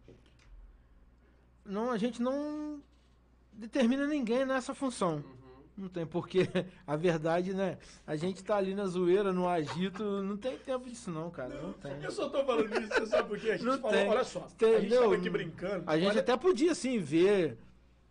não, 1.65 1.91
a 1.91 1.97
gente 1.97 2.21
não 2.21 2.81
determina 3.51 4.07
ninguém 4.07 4.45
nessa 4.45 4.73
função. 4.73 5.23
Não 5.75 5.87
tem, 5.89 6.05
porque 6.05 6.41
a 6.85 6.95
verdade, 6.95 7.53
né? 7.53 7.77
A 8.05 8.15
gente 8.15 8.43
tá 8.43 8.57
ali 8.57 8.75
na 8.75 8.85
zoeira, 8.85 9.33
no 9.33 9.47
agito, 9.47 10.03
não 10.21 10.37
tem 10.37 10.57
tempo 10.57 10.87
disso 10.87 11.09
não, 11.09 11.31
cara. 11.31 11.49
Não 11.61 11.73
tem. 11.73 12.03
Eu 12.03 12.11
só 12.11 12.29
tô 12.29 12.43
falando 12.45 12.71
isso, 12.79 12.89
você 12.89 13.05
sabe 13.07 13.29
por 13.29 13.39
quê? 13.39 13.51
A 13.51 13.57
gente 13.57 13.65
Não 13.65 13.77
falou, 13.79 13.97
tem. 13.97 14.07
olha 14.09 14.23
só, 14.23 14.45
a 14.45 14.79
gente 14.79 14.93
tava 14.95 15.15
aqui 15.15 15.29
brincando. 15.29 15.83
A 15.89 15.97
gente 15.97 16.09
olha- 16.11 16.21
até 16.21 16.37
podia, 16.37 16.71
assim, 16.73 16.99
ver 16.99 17.57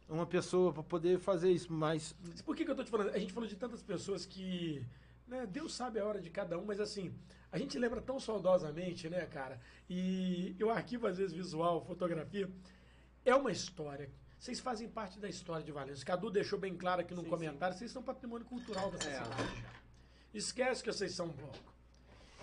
uma 0.09 0.27
pessoa 0.27 0.73
pra 0.73 0.83
poder 0.83 1.19
fazer 1.21 1.53
isso, 1.53 1.73
mas 1.73 2.15
Por 2.45 2.57
que, 2.57 2.65
que 2.65 2.71
eu 2.71 2.75
tô 2.75 2.83
te 2.85 2.91
falando? 2.91 3.11
A 3.15 3.19
gente 3.19 3.33
falou 3.33 3.49
de 3.49 3.57
tantas 3.57 3.83
pessoas 3.83 4.27
que. 4.27 4.85
Né, 5.29 5.47
Deus 5.47 5.73
sabe 5.73 5.99
a 6.01 6.05
hora 6.05 6.21
de 6.21 6.29
cada 6.29 6.59
um, 6.59 6.65
mas 6.67 6.79
assim, 6.81 7.15
a 7.51 7.57
gente 7.57 7.79
lembra 7.79 8.03
tão 8.03 8.19
saudosamente, 8.21 9.09
né, 9.09 9.25
cara? 9.27 9.59
E 9.89 10.55
o 10.61 10.69
arquivo, 10.69 11.07
às 11.07 11.17
vezes, 11.17 11.33
visual, 11.33 11.81
fotografia, 11.87 12.51
é 13.25 13.35
uma 13.35 13.51
história. 13.53 14.11
Vocês 14.43 14.59
fazem 14.59 14.88
parte 14.88 15.20
da 15.20 15.28
história 15.28 15.64
de 15.64 15.70
Valença. 15.70 16.05
Cadu 16.05 16.28
deixou 16.28 16.59
bem 16.59 16.76
claro 16.76 17.01
aqui 17.01 17.14
no 17.14 17.22
Sim, 17.22 17.28
comentário, 17.30 17.78
vocês 17.78 17.93
são 17.93 18.03
patrimônio 18.03 18.45
cultural 18.45 18.90
dessa 18.90 19.09
É. 19.09 19.22
cidade. 19.22 19.64
Esquece 20.34 20.82
que 20.82 20.93
vocês 20.93 21.14
são 21.14 21.26
um 21.26 21.32
bloco. 21.32 21.72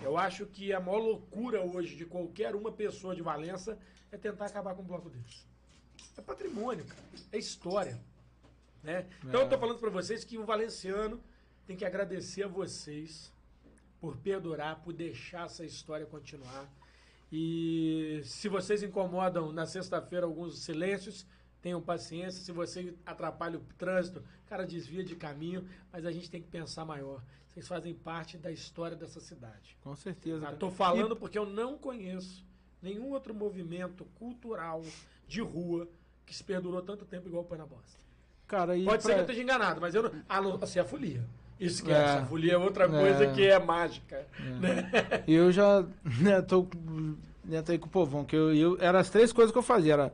Eu 0.00 0.16
acho 0.16 0.46
que 0.46 0.72
a 0.72 0.80
maior 0.80 0.96
loucura 0.96 1.60
hoje 1.60 1.94
de 1.96 2.06
qualquer 2.06 2.56
uma 2.56 2.72
pessoa 2.72 3.14
de 3.14 3.20
Valença 3.20 3.78
é 4.10 4.16
tentar 4.16 4.46
acabar 4.46 4.74
com 4.74 4.80
um 4.80 4.86
bloco 4.86 5.10
desse. 5.10 5.44
É 6.16 6.22
patrimônio, 6.22 6.86
cara. 6.86 7.02
É 7.32 7.36
história. 7.36 8.00
Né? 8.82 9.06
Então 9.22 9.42
eu 9.42 9.48
tô 9.50 9.58
falando 9.58 9.78
para 9.78 9.90
vocês 9.90 10.24
que 10.24 10.38
o 10.38 10.44
valenciano 10.46 11.22
tem 11.66 11.76
que 11.76 11.84
agradecer 11.84 12.44
a 12.44 12.48
vocês 12.48 13.30
por 14.00 14.16
perdurar, 14.16 14.80
por 14.80 14.94
deixar 14.94 15.44
essa 15.44 15.66
história 15.66 16.06
continuar. 16.06 16.66
E 17.30 18.22
se 18.24 18.48
vocês 18.48 18.82
incomodam 18.82 19.52
na 19.52 19.66
sexta-feira 19.66 20.24
alguns 20.24 20.60
silêncios, 20.60 21.26
tenham 21.62 21.80
paciência. 21.80 22.42
Se 22.42 22.52
você 22.52 22.94
atrapalha 23.04 23.58
o 23.58 23.62
trânsito, 23.76 24.22
cara, 24.46 24.66
desvia 24.66 25.04
de 25.04 25.14
caminho, 25.16 25.64
mas 25.92 26.04
a 26.06 26.10
gente 26.12 26.30
tem 26.30 26.40
que 26.42 26.48
pensar 26.48 26.84
maior. 26.84 27.22
Vocês 27.48 27.66
fazem 27.66 27.92
parte 27.94 28.36
da 28.38 28.50
história 28.52 28.96
dessa 28.96 29.20
cidade. 29.20 29.76
com 29.82 29.94
certeza. 29.96 30.48
Estou 30.52 30.70
falando 30.70 31.16
porque 31.16 31.38
eu 31.38 31.46
não 31.46 31.76
conheço 31.76 32.44
nenhum 32.80 33.10
outro 33.10 33.34
movimento 33.34 34.04
cultural 34.18 34.82
de 35.26 35.40
rua 35.40 35.88
que 36.24 36.34
se 36.34 36.44
perdurou 36.44 36.80
tanto 36.80 37.04
tempo 37.04 37.26
igual 37.28 37.42
o 37.42 37.46
Põe 37.46 37.58
na 37.58 37.66
Bosta. 37.66 37.98
Cara, 38.46 38.76
e 38.76 38.84
Pode 38.84 39.02
ser 39.02 39.08
pra- 39.08 39.14
que 39.16 39.20
eu 39.20 39.24
esteja 39.24 39.42
enganado, 39.42 39.80
mas 39.80 39.94
eu 39.94 40.02
não. 40.04 40.12
Ah, 40.28 40.40
não, 40.40 40.58
assim, 40.62 40.78
a 40.78 40.84
folia. 40.84 41.24
Esquece, 41.58 41.92
É. 42.16 42.18
a 42.20 42.24
folia 42.26 42.54
é 42.54 42.56
outra 42.58 42.88
coisa 42.88 43.24
É. 43.24 43.32
que 43.34 43.44
é 43.46 43.58
mágica. 43.58 44.26
Né? 44.60 44.90
Eu 45.28 45.52
já 45.52 45.82
né, 46.20 46.40
tô 46.40 46.66
né, 47.44 47.60
tô 47.62 47.72
aí 47.72 47.78
com 47.78 47.86
o 47.86 47.90
povão, 47.90 48.24
que 48.24 48.34
eu, 48.34 48.54
eu 48.54 48.78
eram 48.80 48.98
as 48.98 49.10
três 49.10 49.32
coisas 49.32 49.52
que 49.52 49.58
eu 49.58 49.62
fazia, 49.62 49.92
era 49.94 50.12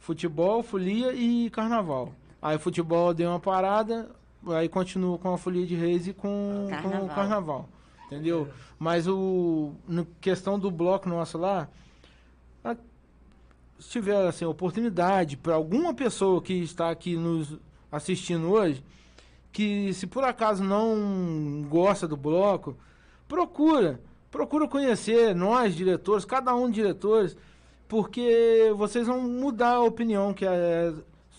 futebol, 0.00 0.62
folia 0.62 1.12
e 1.12 1.48
carnaval. 1.50 2.12
Aí 2.42 2.58
futebol 2.58 3.14
deu 3.14 3.30
uma 3.30 3.38
parada, 3.38 4.10
aí 4.48 4.68
continuo 4.68 5.18
com 5.18 5.32
a 5.32 5.38
folia 5.38 5.64
de 5.66 5.74
reis 5.76 6.08
e 6.08 6.12
com, 6.12 6.66
com 6.66 6.70
Carnaval. 6.70 7.04
o 7.04 7.08
carnaval. 7.08 7.68
Entendeu? 8.06 8.48
Mas 8.78 9.06
o 9.06 9.72
no 9.86 10.04
questão 10.20 10.58
do 10.58 10.68
bloco 10.70 11.08
nosso 11.08 11.38
lá, 11.38 11.68
a- 12.64 12.74
se 13.78 13.90
tiver 13.90 14.26
assim, 14.26 14.44
oportunidade 14.44 15.36
para 15.36 15.54
alguma 15.54 15.94
pessoa 15.94 16.42
que 16.42 16.54
está 16.54 16.90
aqui 16.90 17.16
nos 17.16 17.56
assistindo 17.92 18.50
hoje, 18.50 18.82
que 19.52 19.92
se 19.94 20.06
por 20.06 20.24
acaso 20.24 20.64
não 20.64 21.64
gosta 21.68 22.08
do 22.08 22.16
bloco, 22.16 22.76
procura, 23.28 24.00
procura 24.30 24.66
conhecer 24.66 25.34
nós 25.34 25.74
diretores, 25.76 26.24
cada 26.24 26.54
um 26.54 26.70
diretores, 26.70 27.36
porque 27.90 28.72
vocês 28.76 29.06
vão 29.08 29.20
mudar 29.20 29.72
a 29.74 29.80
opinião 29.82 30.32
que 30.32 30.46
é, 30.46 30.92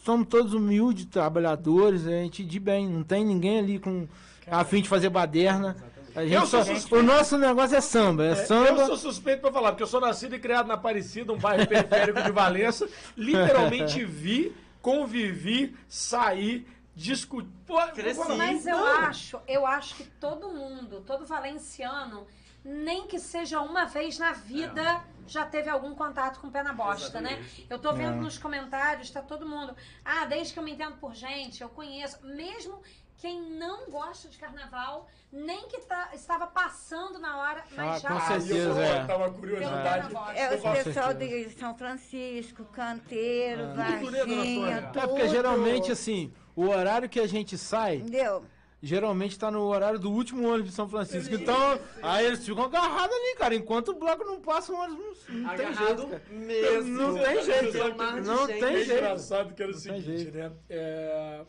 somos 0.03 0.27
todos 0.27 0.53
humildes 0.53 1.05
trabalhadores, 1.05 2.05
a 2.05 2.09
gente 2.11 2.43
de 2.43 2.59
bem, 2.59 2.87
não 2.89 3.03
tem 3.03 3.23
ninguém 3.25 3.59
ali 3.59 3.79
com 3.79 4.05
a 4.45 4.63
fim 4.65 4.81
de 4.81 4.89
fazer 4.89 5.09
baderna. 5.09 5.77
A 6.13 6.25
gente 6.25 6.45
só- 6.47 6.61
o 6.97 7.01
nosso 7.01 7.37
negócio 7.37 7.73
é 7.77 7.79
samba, 7.79 8.25
é, 8.25 8.31
É, 8.31 8.35
samba. 8.35 8.81
Eu 8.81 8.85
sou 8.87 8.97
suspeito 8.97 9.39
pra 9.41 9.49
falar, 9.53 9.69
porque 9.71 9.83
eu 9.83 9.87
sou 9.87 10.01
nascido 10.01 10.35
e 10.35 10.39
criado 10.39 10.67
na 10.67 10.73
Aparecida, 10.73 11.31
um 11.31 11.37
bairro 11.37 11.65
periférico 11.65 12.21
de 12.21 12.31
Valença. 12.33 12.85
Literalmente 13.15 14.03
vi, 14.03 14.53
convivi, 14.81 15.73
saí, 15.87 16.67
discuti. 16.93 17.47
Pô, 17.65 17.79
Cresci. 17.95 18.17
vou 18.17 18.25
falar, 18.25 18.37
Mas 18.45 18.65
eu 18.67 18.75
não. 18.75 18.87
acho, 19.05 19.39
eu 19.47 19.65
acho 19.65 19.95
que 19.95 20.03
todo 20.19 20.49
mundo, 20.49 21.01
todo 21.07 21.25
valenciano, 21.25 22.27
nem 22.65 23.07
que 23.07 23.17
seja 23.17 23.61
uma 23.61 23.85
vez 23.85 24.19
na 24.19 24.33
vida, 24.33 25.01
já 25.31 25.45
teve 25.45 25.69
algum 25.69 25.95
contato 25.95 26.39
com 26.39 26.47
o 26.47 26.51
pé 26.51 26.61
na 26.61 26.73
bosta, 26.73 27.21
né? 27.21 27.31
Exatamente. 27.33 27.67
Eu 27.69 27.79
tô 27.79 27.93
vendo 27.93 28.17
É. 28.17 28.21
nos 28.21 28.37
comentários, 28.37 29.09
tá 29.09 29.21
todo 29.21 29.47
mundo. 29.47 29.75
Ah, 30.03 30.25
desde 30.25 30.53
que 30.53 30.59
eu 30.59 30.63
me 30.63 30.71
entendo 30.73 30.97
por 30.97 31.13
gente, 31.15 31.61
eu 31.61 31.69
conheço. 31.69 32.19
Mesmo 32.25 32.81
quem 33.17 33.39
não 33.51 33.89
gosta 33.89 34.27
de 34.27 34.37
carnaval, 34.37 35.07
nem 35.31 35.67
que 35.67 35.79
tá- 35.81 36.09
estava 36.13 36.47
passando 36.47 37.19
na 37.19 37.37
hora, 37.37 37.63
mas 37.75 37.87
Ah, 37.95 37.99
já 37.99 38.09
com 38.09 38.15
eu 38.33 38.41
certeza, 38.41 38.81
é. 38.83 38.97
uma 38.99 39.05
pelo 39.07 39.19
pé 39.19 39.39
curiosidade. 39.39 40.15
É 40.37 40.57
Com 40.57 40.69
o 40.69 40.73
pessoal 40.83 41.13
de 41.13 41.49
São 41.51 41.77
Francisco, 41.77 42.65
Canteiro, 42.65 43.67
da 43.67 43.83
Varginha, 43.85 44.81
tudo. 44.91 44.99
É 44.99 45.07
porque 45.07 45.27
geralmente 45.29 45.91
assim, 45.91 46.33
o 46.55 46.67
horário 46.67 47.07
que 47.07 47.19
a 47.19 47.27
gente 47.27 47.57
sai, 47.57 47.97
Entendeu? 47.97 48.43
Geralmente 48.81 49.37
tá 49.37 49.51
no 49.51 49.61
horário 49.61 49.99
do 49.99 50.09
último 50.11 50.47
ônibus 50.47 50.69
de 50.71 50.75
São 50.75 50.89
Francisco. 50.89 51.33
Então, 51.35 51.79
aí 52.01 52.25
eles 52.25 52.45
ficam 52.45 52.63
agarrados 52.63 53.15
ali, 53.15 53.35
cara. 53.37 53.53
Enquanto 53.55 53.89
o 53.89 53.95
bloco 53.99 54.23
não 54.23 54.41
passa, 54.41 54.73
o 54.73 54.75
ônibus 54.75 55.17
não, 55.29 55.39
não 55.41 55.55
tem 55.55 55.73
jeito, 55.73 56.07
cara. 56.07 56.21
mesmo. 56.31 56.89
Não 56.97 57.13
tem 57.15 57.43
jeito. 57.43 57.77
Não 58.23 58.47
tem 58.47 58.63
É 58.63 58.75
jeito. 58.83 58.91
engraçado 58.93 59.53
que 59.53 59.61
era 59.63 59.71
o 59.71 59.75
Não 59.75 59.81
tem 59.81 60.01
seguinte, 60.01 60.23
jeito. 60.23 60.37
né? 60.37 60.51
É, 60.69 61.41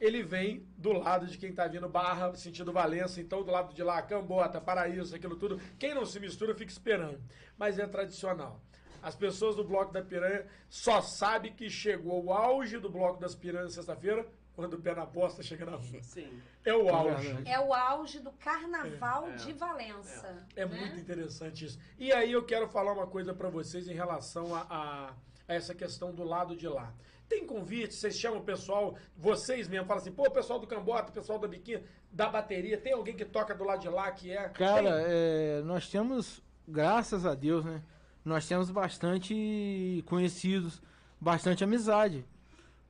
ele 0.00 0.22
vem 0.22 0.66
do 0.76 0.92
lado 0.92 1.26
de 1.26 1.36
quem 1.38 1.52
tá 1.52 1.66
vindo 1.68 1.88
Barra, 1.88 2.34
sentido 2.34 2.72
Valença, 2.72 3.20
então 3.20 3.42
do 3.44 3.52
lado 3.52 3.72
de 3.74 3.82
lá, 3.82 4.00
Cambota, 4.02 4.60
Paraíso, 4.60 5.14
aquilo 5.14 5.36
tudo. 5.36 5.60
Quem 5.78 5.94
não 5.94 6.04
se 6.06 6.18
mistura 6.18 6.54
fica 6.54 6.72
esperando. 6.72 7.20
Mas 7.58 7.78
é 7.78 7.86
tradicional. 7.86 8.60
As 9.02 9.14
pessoas 9.14 9.56
do 9.56 9.64
Bloco 9.64 9.92
da 9.92 10.02
Piranha 10.02 10.44
só 10.68 11.00
sabem 11.00 11.52
que 11.54 11.70
chegou 11.70 12.22
o 12.24 12.32
auge 12.32 12.78
do 12.78 12.90
Bloco 12.90 13.18
das 13.20 13.34
Piranhas 13.34 13.72
sexta-feira, 13.74 14.26
quando 14.54 14.74
o 14.74 14.80
pé 14.80 14.94
na 14.94 15.06
bosta 15.06 15.42
chega 15.42 15.64
na 15.64 15.76
rua. 15.76 16.02
Sim. 16.02 16.40
É 16.64 16.74
o 16.74 16.88
auge. 16.94 17.26
verdade. 17.28 17.48
É 17.50 17.60
o 17.60 17.72
auge 17.72 18.20
do 18.20 18.30
carnaval 18.32 19.28
É. 19.28 19.36
de 19.36 19.52
Valença. 19.52 20.46
É 20.56 20.66
né? 20.66 20.76
muito 20.78 20.96
interessante 20.98 21.64
isso. 21.64 21.78
E 21.98 22.12
aí 22.12 22.32
eu 22.32 22.44
quero 22.44 22.68
falar 22.68 22.92
uma 22.92 23.06
coisa 23.06 23.32
pra 23.32 23.48
vocês 23.48 23.88
em 23.88 23.94
relação 23.94 24.54
a, 24.54 24.60
a- 24.68 25.14
a 25.48 25.54
essa 25.54 25.74
questão 25.74 26.12
do 26.12 26.22
lado 26.24 26.54
de 26.56 26.68
lá. 26.68 26.92
Tem 27.28 27.46
convite, 27.46 27.94
vocês 27.94 28.18
chamam 28.18 28.40
o 28.40 28.44
pessoal, 28.44 28.96
vocês 29.16 29.68
mesmo, 29.68 29.86
falam 29.86 30.02
assim, 30.02 30.10
pô, 30.12 30.24
o 30.26 30.30
pessoal 30.32 30.58
do 30.58 30.66
Cambota, 30.66 31.10
o 31.10 31.14
pessoal 31.14 31.38
da 31.38 31.46
biquinha, 31.46 31.82
da 32.10 32.28
bateria, 32.28 32.76
tem 32.76 32.92
alguém 32.92 33.14
que 33.16 33.24
toca 33.24 33.54
do 33.54 33.62
lado 33.62 33.80
de 33.80 33.88
lá 33.88 34.10
que 34.10 34.32
é... 34.32 34.48
Cara, 34.48 35.00
é, 35.06 35.62
nós 35.62 35.88
temos, 35.88 36.42
graças 36.66 37.24
a 37.24 37.34
Deus, 37.36 37.64
né? 37.64 37.82
Nós 38.24 38.48
temos 38.48 38.68
bastante 38.70 40.02
conhecidos, 40.06 40.82
bastante 41.20 41.62
amizade. 41.64 42.24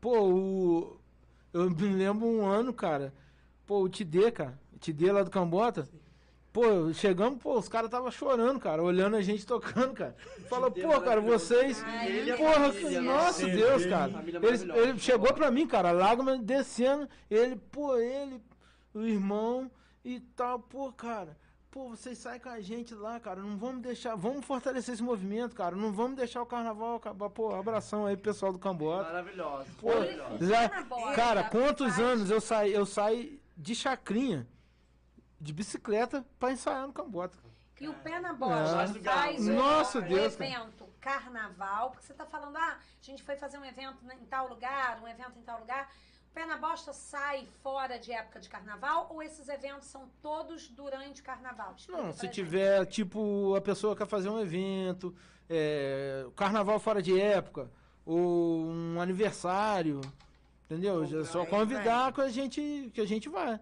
Pô, 0.01 0.19
o, 0.31 1.00
eu 1.53 1.71
me 1.71 1.89
lembro 1.89 2.27
um 2.27 2.47
ano, 2.47 2.73
cara. 2.73 3.13
Pô, 3.67 3.81
o 3.83 3.89
Tidê, 3.89 4.31
cara. 4.31 4.59
O 4.75 4.79
Tidê 4.79 5.13
lá 5.13 5.23
do 5.23 5.31
Cambota. 5.31 5.89
Pô, 6.53 6.93
chegamos, 6.93 7.41
pô, 7.41 7.57
os 7.57 7.69
caras 7.69 7.87
estavam 7.87 8.11
chorando, 8.11 8.59
cara, 8.59 8.83
olhando 8.83 9.15
a 9.15 9.23
gente 9.23 9.47
tocando, 9.47 9.95
cara. 9.95 10.17
Fala, 10.49 10.69
Tidê 10.69 10.83
pô, 10.83 11.01
cara, 11.01 11.21
vocês. 11.21 11.81
Ai, 11.85 12.09
Ele 12.11 12.31
e 12.31 12.33
a 12.33 12.37
Porra, 12.37 12.73
família, 12.73 13.01
nossa 13.01 13.47
né? 13.47 13.55
Deus, 13.55 13.83
Sim, 13.83 13.89
cara. 13.89 14.13
Ele, 14.27 14.73
ele 14.79 14.99
chegou 14.99 15.33
pra 15.33 15.51
mim, 15.51 15.67
cara, 15.67 15.93
lágrimas 15.93 16.41
descendo. 16.41 17.09
Ele, 17.31 17.55
pô, 17.55 17.97
ele, 17.97 18.43
o 18.93 19.03
irmão 19.03 19.71
e 20.05 20.19
tal, 20.35 20.59
pô, 20.59 20.93
cara. 20.93 21.37
Pô, 21.71 21.89
vocês 21.91 22.19
saem 22.19 22.41
com 22.41 22.49
a 22.49 22.61
gente 22.61 22.95
lá, 22.95 23.21
cara. 23.21 23.41
Não 23.41 23.57
vamos 23.57 23.81
deixar. 23.83 24.17
Vamos 24.17 24.45
fortalecer 24.45 24.93
esse 24.95 25.03
movimento, 25.03 25.55
cara. 25.55 25.77
Não 25.77 25.93
vamos 25.93 26.17
deixar 26.17 26.43
o 26.43 26.47
carnaval 26.47 26.97
acabar. 26.97 27.31
Pô, 27.31 27.55
abração 27.55 28.07
aí, 28.07 28.17
pessoal 28.17 28.53
do 28.53 28.59
Cambota. 28.59 29.05
Maravilhoso. 29.05 29.67
Pô, 29.81 29.89
maravilhoso. 29.89 30.47
já- 30.47 30.69
cara, 31.15 31.45
quantos 31.45 31.97
anos 32.01 32.29
eu 32.29 32.41
saí, 32.41 32.73
eu 32.73 32.85
saí 32.85 33.41
de 33.57 33.75
chacrinha, 33.77 34.49
de 35.41 35.53
bicicleta, 35.53 36.27
pra 36.41 36.51
ensaiar 36.51 36.89
no 36.89 36.93
Cambota. 36.93 37.39
E 37.81 37.89
o 37.89 37.95
pé 37.95 38.19
na 38.21 38.31
É. 38.31 38.35
bosta 38.35 39.01
faz 39.03 39.47
o, 39.49 39.53
Nossa 39.53 40.01
Deus, 40.03 40.35
cara. 40.37 40.51
evento 40.51 40.87
carnaval, 41.01 41.91
porque 41.93 42.05
você 42.05 42.13
tá 42.13 42.27
falando, 42.27 42.57
ah, 42.57 42.77
a 42.79 43.03
gente 43.05 43.23
foi 43.23 43.37
fazer 43.37 43.57
um 43.59 43.65
evento 43.65 43.97
em 44.21 44.27
tal 44.27 44.49
lugar, 44.49 45.01
um 45.03 45.09
evento 45.09 45.39
em 45.39 45.43
tal 45.43 45.61
lugar. 45.61 45.89
O 46.31 46.33
pé 46.33 46.47
na 46.47 46.57
bosta 46.57 46.93
sai 46.93 47.45
fora 47.61 47.99
de 47.99 48.13
época 48.13 48.39
de 48.39 48.49
carnaval 48.49 49.09
ou 49.11 49.21
esses 49.21 49.49
eventos 49.49 49.89
são 49.89 50.09
todos 50.23 50.69
durante 50.69 51.23
carnaval? 51.25 51.75
Explica 51.77 52.01
Não, 52.03 52.13
se 52.13 52.23
gente. 52.27 52.35
tiver, 52.35 52.87
tipo, 52.87 53.53
a 53.57 53.61
pessoa 53.61 53.97
quer 53.97 54.07
fazer 54.07 54.29
um 54.29 54.39
evento, 54.41 55.13
é, 55.49 56.25
carnaval 56.37 56.79
fora 56.79 57.03
de 57.03 57.21
época, 57.21 57.69
ou 58.07 58.65
um 58.65 59.01
aniversário, 59.01 60.01
entendeu? 60.67 61.05
Já 61.05 61.25
só 61.25 61.41
Aí 61.41 61.47
convidar 61.49 62.13
que 62.13 62.21
a 62.21 62.29
gente, 62.29 62.91
que 62.95 63.01
a 63.01 63.07
gente 63.07 63.29
vai, 63.29 63.59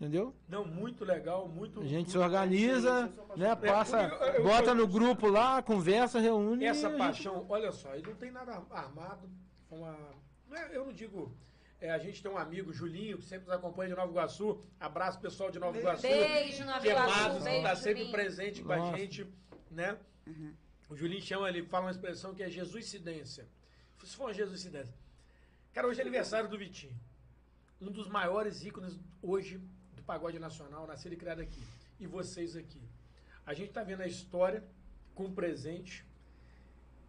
entendeu? 0.00 0.34
Não, 0.48 0.64
muito 0.64 1.04
legal, 1.04 1.46
muito... 1.46 1.82
A 1.82 1.86
gente 1.86 2.10
se 2.10 2.16
organiza, 2.16 3.12
né, 3.36 3.54
passa, 3.54 4.00
eu- 4.04 4.16
eu- 4.32 4.42
bota 4.44 4.70
eu- 4.70 4.74
no 4.74 4.88
grupo 4.88 5.28
lá, 5.28 5.60
conversa, 5.62 6.18
reúne. 6.18 6.64
Essa 6.64 6.86
a 6.86 6.90
gente- 6.90 6.98
paixão, 6.98 7.44
olha 7.50 7.70
só, 7.70 7.94
ele 7.94 8.06
não 8.08 8.16
tem 8.16 8.30
nada 8.30 8.62
armado. 8.70 9.28
Uma, 9.70 9.94
não 10.48 10.56
é- 10.56 10.74
eu 10.74 10.86
não 10.86 10.92
digo. 10.94 11.30
É, 11.80 11.90
a 11.90 11.98
gente 11.98 12.20
tem 12.22 12.30
um 12.30 12.36
amigo, 12.36 12.72
Julinho, 12.72 13.18
que 13.18 13.24
sempre 13.24 13.46
nos 13.46 13.54
acompanha 13.54 13.90
de 13.90 13.96
Nova 13.96 14.10
Iguaçu. 14.10 14.60
Abraço, 14.80 15.20
pessoal 15.20 15.50
de 15.50 15.58
Nova 15.60 15.78
Iguaçu. 15.78 16.02
Beijo, 16.02 16.64
Nova 16.64 16.80
que 16.80 16.88
é 16.88 16.92
Iguaçu, 16.92 17.38
que 17.38 17.44
beijo, 17.44 17.56
está 17.58 17.76
sempre 17.76 18.10
presente 18.10 18.62
com 18.62 18.72
a 18.72 18.76
Nossa. 18.76 18.98
gente, 18.98 19.26
né? 19.70 19.96
O 20.88 20.96
Julinho 20.96 21.22
chama, 21.22 21.48
ele 21.48 21.62
fala 21.62 21.86
uma 21.86 21.90
expressão 21.90 22.34
que 22.34 22.42
é 22.42 22.50
Jesuicidência. 22.50 23.46
Isso 24.02 24.16
foi 24.16 24.26
uma 24.26 24.34
Jesuicidência. 24.34 24.94
Cara, 25.72 25.86
hoje 25.86 26.00
é 26.00 26.02
aniversário 26.02 26.48
do 26.48 26.58
Vitinho. 26.58 26.96
Um 27.80 27.92
dos 27.92 28.08
maiores 28.08 28.64
ícones 28.64 28.98
hoje 29.22 29.60
do 29.94 30.02
pagode 30.02 30.38
nacional, 30.40 30.84
nascido 30.84 31.12
e 31.12 31.16
criado 31.16 31.40
aqui. 31.40 31.62
E 32.00 32.06
vocês 32.06 32.56
aqui. 32.56 32.82
A 33.46 33.54
gente 33.54 33.70
tá 33.70 33.84
vendo 33.84 34.02
a 34.02 34.06
história 34.06 34.64
com 35.14 35.26
o 35.26 35.32
presente 35.32 36.04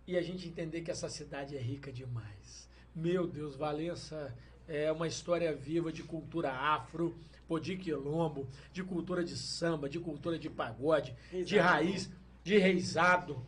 e 0.06 0.16
a 0.16 0.22
gente 0.22 0.48
entender 0.48 0.82
que 0.82 0.92
essa 0.92 1.10
cidade 1.10 1.58
é 1.58 1.60
rica 1.60 1.92
demais. 1.92 2.70
Meu 2.96 3.26
Deus, 3.26 3.56
Valença 3.56 4.36
é 4.70 4.92
uma 4.92 5.08
história 5.08 5.54
viva 5.54 5.92
de 5.92 6.04
cultura 6.04 6.52
afro, 6.52 7.18
pô, 7.48 7.60
de 7.60 7.76
quilombo, 7.76 8.48
de 8.72 8.84
cultura 8.84 9.24
de 9.24 9.36
samba, 9.36 9.90
de 9.90 10.00
cultura 10.00 10.38
de 10.38 10.50
pagode, 10.50 11.16
de 11.46 11.58
raiz, 11.58 12.10
de 12.44 12.58
reisado. 12.58 13.42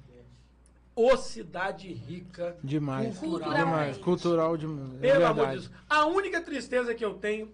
Ô 0.94 1.16
cidade 1.16 1.92
rica. 1.94 2.58
Demais, 2.62 3.18
Culturalmente. 3.18 3.60
demais, 3.66 3.98
cultural 3.98 4.58
demais. 4.58 4.96
É 4.96 5.12
Pelo 5.14 5.26
amor 5.26 5.34
de 5.34 5.52
verdade. 5.52 5.62
Deus. 5.62 5.72
A 5.90 6.06
única 6.06 6.42
tristeza 6.42 6.94
que 6.94 7.04
eu 7.06 7.14
tenho 7.14 7.50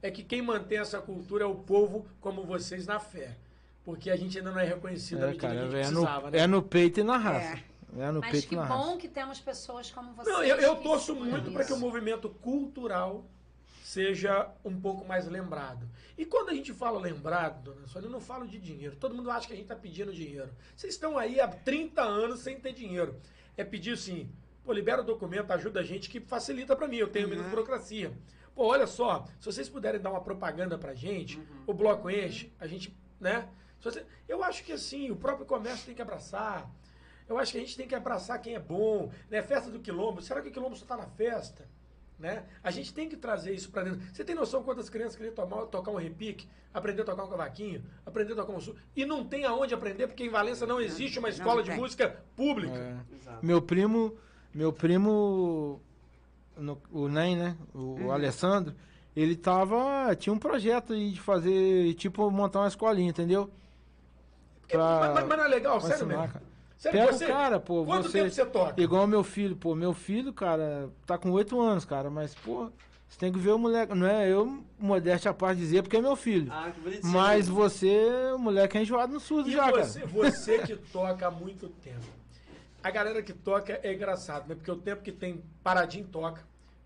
é 0.00 0.10
que 0.10 0.22
quem 0.22 0.40
mantém 0.40 0.78
essa 0.78 1.00
cultura 1.00 1.42
é 1.42 1.46
o 1.46 1.54
povo 1.56 2.06
como 2.20 2.44
vocês 2.44 2.86
na 2.86 3.00
fé. 3.00 3.36
Porque 3.84 4.08
a 4.10 4.16
gente 4.16 4.38
ainda 4.38 4.52
não 4.52 4.60
é 4.60 4.64
reconhecido 4.64 5.18
à 5.22 5.26
É, 5.26 5.26
medida 5.28 5.40
cara, 5.48 5.54
que 5.54 5.60
a 5.60 5.64
gente 5.64 5.74
é 5.76 5.80
precisava, 5.80 6.26
no, 6.26 6.30
né? 6.32 6.38
é 6.38 6.46
no 6.46 6.62
peito 6.62 7.00
e 7.00 7.02
na 7.02 7.16
raça. 7.16 7.56
É, 7.58 7.62
no 8.12 8.20
Mas 8.20 8.30
peito 8.32 8.48
que 8.48 8.56
bom 8.56 8.62
raça. 8.62 8.96
que 8.98 9.08
temos 9.08 9.40
pessoas 9.40 9.90
como 9.90 10.12
vocês. 10.14 10.34
Não, 10.36 10.42
eu, 10.44 10.56
eu 10.56 10.76
torço 10.76 11.14
muito 11.14 11.50
para 11.50 11.64
que 11.64 11.72
o 11.72 11.76
movimento 11.78 12.28
cultural 12.28 13.24
seja 13.82 14.50
um 14.64 14.78
pouco 14.80 15.04
mais 15.06 15.26
lembrado. 15.26 15.88
E 16.18 16.24
quando 16.26 16.50
a 16.50 16.54
gente 16.54 16.72
fala 16.72 16.98
lembrado, 16.98 17.62
dona 17.62 17.86
Sônia, 17.86 18.06
eu 18.08 18.10
não 18.10 18.20
falo 18.20 18.46
de 18.46 18.58
dinheiro. 18.58 18.96
Todo 18.96 19.14
mundo 19.14 19.30
acha 19.30 19.46
que 19.46 19.52
a 19.52 19.56
gente 19.56 19.64
está 19.66 19.76
pedindo 19.76 20.12
dinheiro. 20.12 20.50
Vocês 20.74 20.94
estão 20.94 21.16
aí 21.16 21.40
há 21.40 21.46
30 21.48 22.02
anos 22.02 22.40
sem 22.40 22.58
ter 22.58 22.72
dinheiro. 22.72 23.20
É 23.56 23.64
pedir 23.64 23.92
assim, 23.92 24.30
pô, 24.64 24.72
libera 24.72 25.02
o 25.02 25.04
documento, 25.04 25.50
ajuda 25.52 25.80
a 25.80 25.82
gente, 25.84 26.10
que 26.10 26.20
facilita 26.20 26.74
para 26.74 26.88
mim. 26.88 26.96
Eu 26.96 27.08
tenho 27.08 27.28
menos 27.28 27.46
burocracia. 27.46 28.12
Pô, 28.54 28.66
olha 28.66 28.86
só, 28.86 29.24
se 29.38 29.46
vocês 29.46 29.68
puderem 29.68 30.00
dar 30.00 30.10
uma 30.10 30.20
propaganda 30.20 30.76
pra 30.76 30.94
gente, 30.94 31.38
o 31.66 31.72
bloco 31.74 32.10
enche, 32.10 32.52
a 32.58 32.66
gente, 32.66 32.96
né? 33.20 33.48
Se 33.78 33.84
você- 33.84 34.04
eu 34.26 34.42
acho 34.42 34.64
que 34.64 34.72
assim, 34.72 35.10
o 35.10 35.16
próprio 35.16 35.46
comércio 35.46 35.86
tem 35.86 35.94
que 35.94 36.02
abraçar. 36.02 36.68
Eu 37.28 37.38
acho 37.38 37.52
que 37.52 37.58
a 37.58 37.60
gente 37.60 37.76
tem 37.76 37.88
que 37.88 37.94
abraçar 37.94 38.40
quem 38.40 38.54
é 38.54 38.58
bom, 38.60 39.10
né? 39.30 39.42
Festa 39.42 39.70
do 39.70 39.80
quilombo. 39.80 40.20
Será 40.22 40.40
que 40.40 40.48
o 40.48 40.52
quilombo 40.52 40.76
só 40.76 40.82
está 40.84 40.96
na 40.96 41.06
festa? 41.06 41.64
Né? 42.18 42.44
A 42.64 42.70
gente 42.70 42.94
tem 42.94 43.08
que 43.10 43.16
trazer 43.16 43.52
isso 43.52 43.68
para 43.70 43.82
dentro. 43.82 44.00
Você 44.10 44.24
tem 44.24 44.34
noção 44.34 44.62
quantas 44.62 44.88
crianças 44.88 45.16
queriam 45.16 45.34
tomar- 45.34 45.66
tocar 45.66 45.90
um 45.90 45.96
repique, 45.96 46.48
aprender 46.72 47.02
a 47.02 47.04
tocar 47.04 47.24
um 47.24 47.28
cavaquinho, 47.28 47.84
aprender 48.06 48.32
a 48.32 48.36
tocar 48.36 48.52
um 48.54 48.60
sul, 48.60 48.74
e 48.96 49.04
não 49.04 49.22
tem 49.22 49.44
aonde 49.44 49.74
aprender 49.74 50.06
porque 50.06 50.24
em 50.24 50.30
Valença 50.30 50.64
não 50.66 50.80
existe 50.80 51.18
uma 51.18 51.28
escola 51.28 51.62
de 51.62 51.72
música 51.72 52.22
pública. 52.34 52.74
É. 53.12 53.14
Exato. 53.16 53.44
Meu 53.44 53.60
primo, 53.60 54.16
meu 54.54 54.72
primo, 54.72 55.78
no- 56.56 56.80
o 56.90 57.06
Nen, 57.06 57.36
né? 57.36 57.56
O, 57.74 58.04
o 58.06 58.10
Alessandro, 58.12 58.74
ele 59.14 59.36
tava. 59.36 60.16
Tinha 60.16 60.32
um 60.32 60.38
projeto 60.38 60.94
aí 60.94 61.10
de 61.12 61.20
fazer, 61.20 61.92
tipo, 61.96 62.30
montar 62.30 62.60
uma 62.60 62.68
escolinha, 62.68 63.10
entendeu? 63.10 63.50
Porque- 64.62 64.78
mas, 64.78 65.14
mas- 65.14 65.26
mas 65.28 65.38
não 65.38 65.44
é 65.44 65.48
legal, 65.48 65.78
pra 65.78 65.88
sério 65.88 66.04
ensinar, 66.06 66.20
mesmo. 66.22 66.32
cara. 66.32 66.44
Sério, 66.78 67.00
Pega 67.00 67.12
você, 67.12 67.24
o 67.24 67.28
cara, 67.28 67.58
pô. 67.60 67.84
Quanto 67.84 68.08
você, 68.10 68.18
tempo 68.22 68.30
você 68.34 68.46
toca? 68.46 68.80
Igual 68.80 69.06
meu 69.06 69.24
filho, 69.24 69.56
pô. 69.56 69.74
Meu 69.74 69.92
filho, 69.94 70.32
cara, 70.32 70.90
tá 71.06 71.16
com 71.16 71.30
oito 71.32 71.58
anos, 71.60 71.84
cara. 71.84 72.10
Mas, 72.10 72.34
pô, 72.34 72.70
você 73.08 73.18
tem 73.18 73.32
que 73.32 73.38
ver 73.38 73.52
o 73.52 73.58
moleque. 73.58 73.94
Não 73.94 74.06
é 74.06 74.30
eu, 74.30 74.62
modéstia 74.78 75.30
à 75.30 75.34
parte 75.34 75.58
dizer, 75.58 75.82
porque 75.82 75.96
é 75.96 76.02
meu 76.02 76.14
filho. 76.16 76.52
Ah, 76.52 76.70
que 76.70 76.80
bonitinho. 76.80 77.12
Mas 77.12 77.48
você, 77.48 78.06
o 78.34 78.38
moleque 78.38 78.76
é 78.76 78.82
enjoado 78.82 79.12
no 79.14 79.20
surdo 79.20 79.48
E 79.48 79.52
já, 79.52 79.70
você, 79.70 80.00
cara. 80.00 80.12
você 80.12 80.58
que 80.60 80.76
toca 80.76 81.26
há 81.26 81.30
muito 81.30 81.68
tempo. 81.68 82.04
A 82.82 82.90
galera 82.90 83.22
que 83.22 83.32
toca 83.32 83.80
é 83.82 83.94
engraçado, 83.94 84.46
né? 84.48 84.54
Porque 84.54 84.70
o 84.70 84.76
tempo 84.76 85.02
que 85.02 85.10
tem 85.12 85.42
paradinho 85.64 86.06
toca. 86.06 86.44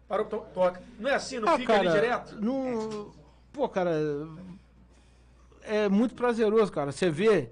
Parou, 0.08 0.24
to- 0.26 0.44
toca. 0.54 0.80
Não 0.98 1.10
é 1.10 1.14
assim, 1.14 1.38
não 1.40 1.48
Ah, 1.48 1.56
fica 1.58 1.74
ali 1.78 1.90
direto? 1.90 2.36
Não... 2.40 3.12
Pô, 3.52 3.68
cara, 3.68 3.90
é 5.62 5.88
muito 5.88 6.14
prazeroso, 6.14 6.70
cara. 6.72 6.92
Você 6.92 7.10
vê 7.10 7.50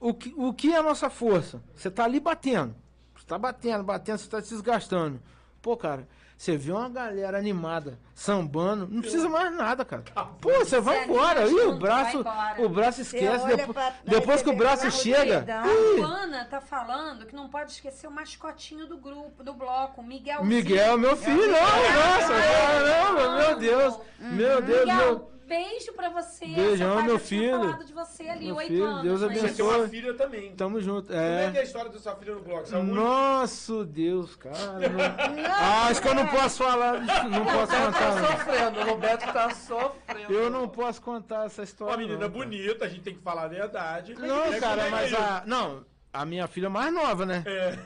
o 0.00 0.14
que, 0.14 0.32
o 0.36 0.52
que 0.52 0.72
é 0.72 0.76
a 0.78 0.82
nossa 0.82 1.10
força. 1.10 1.62
Você 1.74 1.90
tá 1.90 2.04
ali 2.04 2.20
batendo. 2.20 2.74
Você 3.16 3.26
tá 3.26 3.38
batendo, 3.38 3.84
batendo, 3.84 4.18
você 4.18 4.28
tá 4.28 4.40
se 4.40 4.50
desgastando. 4.50 5.20
Pô, 5.60 5.76
cara, 5.76 6.06
você 6.38 6.56
vê 6.56 6.70
uma 6.70 6.88
galera 6.88 7.36
animada, 7.36 7.98
sambando, 8.14 8.86
não 8.88 9.00
precisa 9.00 9.28
mais 9.28 9.52
nada, 9.52 9.84
cara. 9.84 10.04
Pô, 10.40 10.50
você 10.60 10.80
vai 10.80 11.04
embora. 11.04 11.48
Ih, 11.48 11.62
o 11.62 11.78
braço, 11.78 12.24
o 12.58 12.68
braço 12.68 13.00
esquece. 13.00 13.44
Depois, 13.44 13.72
pra 13.72 13.94
depois 14.04 14.42
que 14.42 14.48
o 14.48 14.56
braço 14.56 14.86
aquela 14.86 15.02
chega. 15.02 15.44
ih, 15.66 16.00
Ana 16.00 16.44
tá 16.44 16.60
falando 16.60 17.26
que 17.26 17.34
não 17.34 17.48
pode 17.48 17.72
esquecer 17.72 18.06
o 18.06 18.12
mascotinho 18.12 18.86
do 18.86 18.96
grupo, 18.96 19.42
do 19.42 19.52
bloco, 19.52 20.00
Miguel. 20.00 20.44
Miguel, 20.44 20.96
meu 20.96 21.16
filho, 21.16 21.50
nossa, 21.50 22.32
caramba, 22.32 23.36
meu 23.36 23.58
Deus, 23.58 23.98
meu 24.20 24.62
Deus, 24.62 24.80
Miguel, 24.80 24.96
meu. 24.96 25.37
Beijo 25.48 25.92
pra 25.94 26.08
você. 26.10 26.46
Beijão, 26.46 26.96
meu 26.96 27.04
tinha 27.16 27.18
filho. 27.18 27.60
falado 27.60 27.84
de 27.84 27.92
você 27.92 28.22
ali, 28.28 28.46
Meu 28.46 28.56
oito 28.56 28.68
filho, 28.68 28.84
anos. 28.84 29.02
Deus 29.02 29.20
né? 29.22 29.28
Você 29.28 29.48
tem 29.54 29.64
uma 29.64 29.74
abençoe. 29.74 29.88
filha 29.90 30.14
também. 30.14 30.54
Tamo 30.54 30.80
junto. 30.80 31.06
Como 31.08 31.18
é 31.18 31.50
que 31.50 31.56
é 31.56 31.60
a 31.60 31.62
É. 31.62 31.64
história 31.64 31.90
da 31.90 31.98
sua 31.98 32.14
filha 32.16 32.34
no 32.34 32.40
muito? 32.42 32.94
Nossa, 32.94 33.84
Deus, 33.86 34.36
cara. 34.36 34.78
não- 34.78 35.44
Ah, 35.50 35.86
acho 35.88 36.02
que 36.02 36.08
eu 36.08 36.14
não 36.14 36.26
posso 36.28 36.62
falar, 36.62 37.00
não 37.00 37.44
posso 37.46 37.72
Tá 37.72 37.86
contar. 37.86 38.26
sofrendo, 38.38 38.80
o 38.80 38.84
Roberto 38.84 39.32
tá 39.32 39.50
sofrendo. 39.54 40.32
Eu 40.32 40.50
não 40.50 40.68
posso 40.68 41.00
contar 41.02 41.46
essa 41.46 41.62
história. 41.62 41.92
Uma 41.94 41.98
menina 41.98 42.18
não, 42.20 42.30
cara. 42.30 42.44
bonita, 42.44 42.84
a 42.84 42.88
gente 42.88 43.00
tem 43.00 43.14
que 43.14 43.22
falar 43.22 43.44
a 43.44 43.48
verdade. 43.48 44.14
Não, 44.14 44.44
É, 44.44 44.60
cara, 44.60 44.82
é 44.86 44.90
mas 44.90 45.12
é 45.12 45.16
a. 45.16 45.42
Não, 45.46 45.84
a 46.12 46.24
minha 46.24 46.46
filha 46.46 46.68
mais 46.68 46.92
nova, 46.92 47.24
né? 47.26 47.42
É. 47.46 47.78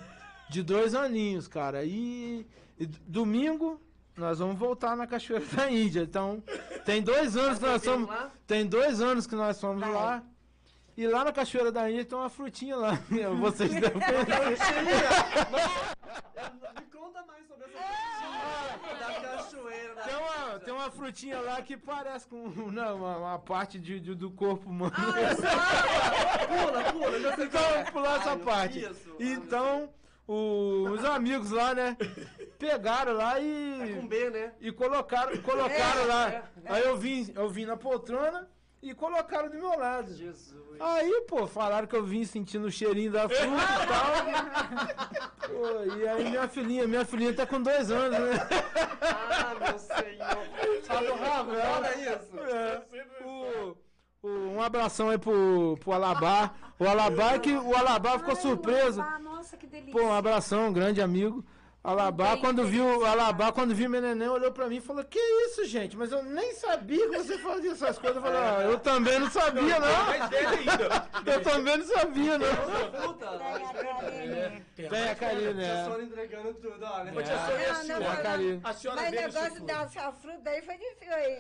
De 0.51 0.63
dois 0.63 0.95
aninhos, 0.95 1.49
cara. 1.49 1.85
E, 1.85 2.47
e 2.79 2.87
domingo 2.87 3.81
nós 4.17 4.39
vamos 4.39 4.59
voltar 4.59 4.97
na 4.97 5.07
Cachoeira 5.07 5.45
da 5.47 5.71
Índia. 5.71 6.03
Então, 6.03 6.43
tem 6.85 7.03
dois 7.03 7.37
anos 7.37 7.59
que 7.59 7.65
nós 7.65 7.83
Tá 7.83 7.91
somos. 7.93 8.09
lá? 8.09 8.31
Tem 8.47 8.67
dois 8.67 9.01
anos 9.01 9.27
que 9.27 9.35
nós 9.35 9.61
fomos 9.61 9.81
Vai. 9.81 9.93
lá. 9.93 10.23
E 10.97 11.07
lá 11.07 11.25
na 11.25 11.33
Cachoeira 11.33 11.73
da 11.73 11.91
Índia 11.91 12.05
tem 12.05 12.19
uma 12.19 12.29
frutinha 12.29 12.77
lá. 12.77 12.99
Vocês 13.41 13.71
devem. 13.71 13.93
Me 16.77 16.85
conta 16.93 17.23
mais 17.27 17.47
sobre 17.47 17.65
essa 17.65 17.81
frutinha 18.79 18.99
da 18.99 19.21
cachoeira. 19.21 19.95
Da 19.95 20.03
Tem 20.03 20.15
uma, 20.17 20.59
tem 20.61 20.75
uma 20.75 20.91
frutinha 20.91 21.41
lá 21.41 21.63
que 21.63 21.77
parece 21.77 22.27
com 22.29 22.49
não, 22.71 22.97
uma, 22.99 23.17
uma 23.17 23.39
parte 23.39 23.79
de, 23.79 23.99
de- 24.01 24.15
do 24.15 24.31
corpo 24.31 24.69
humano. 24.69 24.93
Pula, 26.49 26.93
pula, 26.93 27.21
já 27.21 27.37
sei 27.37 27.49
qual 27.49 27.65
é. 27.65 27.81
então, 27.81 27.93
pular 27.93 28.17
essa 28.21 28.37
parte. 28.37 28.81
isso. 28.85 29.17
Então, 29.19 29.89
o- 30.33 30.91
os 30.93 31.05
amigos 31.05 31.51
lá, 31.51 31.75
né, 31.75 31.97
pegaram 32.59 33.13
lá 33.13 33.39
É 33.39 33.43
e, 33.43 33.95
com 34.01 34.07
B, 34.07 34.31
né? 34.31 34.53
e 34.61 34.73
colocaram, 34.73 35.37
colocaram 35.43 36.07
lá. 36.07 36.31
é, 36.31 36.43
Aí 36.67 36.83
eu 36.85 36.97
vim, 36.97 37.33
eu 37.35 37.49
vim 37.49 37.65
na 37.67 37.77
poltrona 37.77 38.49
e 38.83 38.95
colocaram 38.95 39.49
do 39.49 39.57
meu 39.59 39.79
lado. 39.79 40.13
Jesus. 40.15 40.63
Aí, 40.81 41.21
pô, 41.29 41.47
falaram 41.47 41.87
que 41.87 41.95
eu 41.95 42.05
vim 42.05 42.25
sentindo 42.25 42.67
o 42.67 42.71
cheirinho 42.71 43.13
da 43.13 43.29
fruta 43.29 43.45
e 43.45 43.87
tal. 45.47 45.49
Pô, 45.49 45.95
e 45.97 46.09
aí 46.09 46.31
minha 46.31 46.49
filhinha, 46.49 46.89
minha 46.89 47.05
filhinha 47.05 47.33
tá 47.35 47.47
com 47.47 47.61
dois 47.63 47.91
anos, 47.91 48.19
né? 48.19 48.35
Ah, 49.01 49.55
meu 49.61 49.79
senhor. 49.79 50.83
Sabe 50.85 51.07
o 51.09 51.15
rabo? 51.17 51.51
Olha 51.53 51.95
isso. 52.17 52.39
É. 52.39 52.83
O- 53.25 53.77
um 54.23 54.63
abração 54.63 55.11
aí 55.11 55.19
pro, 55.19 55.77
pro 55.81 55.93
Alabá. 55.93 56.53
O 56.79 56.87
Alabá 56.87 57.33
é 57.33 57.39
que 57.39 57.53
o 57.53 57.77
Alabá 57.77 58.19
ficou 58.19 58.35
Ai, 58.35 58.41
surpreso. 58.41 59.01
Alabá, 59.01 59.19
nossa, 59.19 59.57
que 59.57 59.67
delícia. 59.67 59.93
Pô, 59.93 60.07
um 60.07 60.13
abração, 60.13 60.69
um 60.69 60.73
grande 60.73 61.01
amigo. 61.01 61.45
Alabá, 61.85 62.31
Não 62.31 62.39
quando 62.39 62.65
viu. 62.65 63.05
Alabá, 63.05 63.51
quando 63.51 63.75
viu 63.75 63.91
meu 63.91 64.01
neném, 64.01 64.29
olhou 64.29 64.53
pra 64.53 64.69
mim 64.69 64.77
e 64.77 64.81
falou, 64.81 65.03
que 65.03 65.19
isso, 65.19 65.65
gente? 65.65 65.97
Mas 65.97 66.13
eu 66.13 66.23
nem 66.23 66.55
sabia 66.55 67.11
que 67.11 67.19
você 67.19 67.37
fazia 67.39 67.73
essas 67.73 67.99
coisas. 67.99 68.17
Eu 68.19 68.23
falei, 68.23 68.39
ah, 68.39 68.63
eu 68.63 68.79
também 68.79 69.19
não 69.19 69.29
sabia, 69.29 69.81
não. 69.81 70.05
Mais 70.07 70.31
velha 70.31 70.49
ainda. 70.51 71.09
Eu 71.27 71.43
também 71.43 71.79
não 71.79 71.85
sabia, 71.85 72.39
não. 72.39 72.47
Tem 73.17 73.65
a 73.65 73.75
Karine. 73.75 74.65
Tem 74.77 75.09
a 75.09 75.15
Karine, 75.17 75.55
Tia 75.55 75.89
né? 75.89 76.03
Entregando 76.05 76.55
tudo, 76.55 76.85
olha. 76.85 77.13
Ô, 77.19 77.23
tia 77.23 77.39
Sônia, 77.39 77.69
a 77.69 77.73
Não, 77.73 77.79
não, 77.79 77.83
senhora, 77.85 78.05
Tem 78.05 78.13
a 78.13 78.17
Karine. 78.23 78.61
a 78.63 78.73
senhora 78.73 79.01
Mas 79.01 79.11
o 79.11 79.15
negócio 79.17 79.65
da 79.65 79.89
sua 79.89 80.13
fruta 80.13 80.51
aí 80.51 80.63
foi 80.63 80.77
difícil 80.77 81.15
aí. 81.15 81.39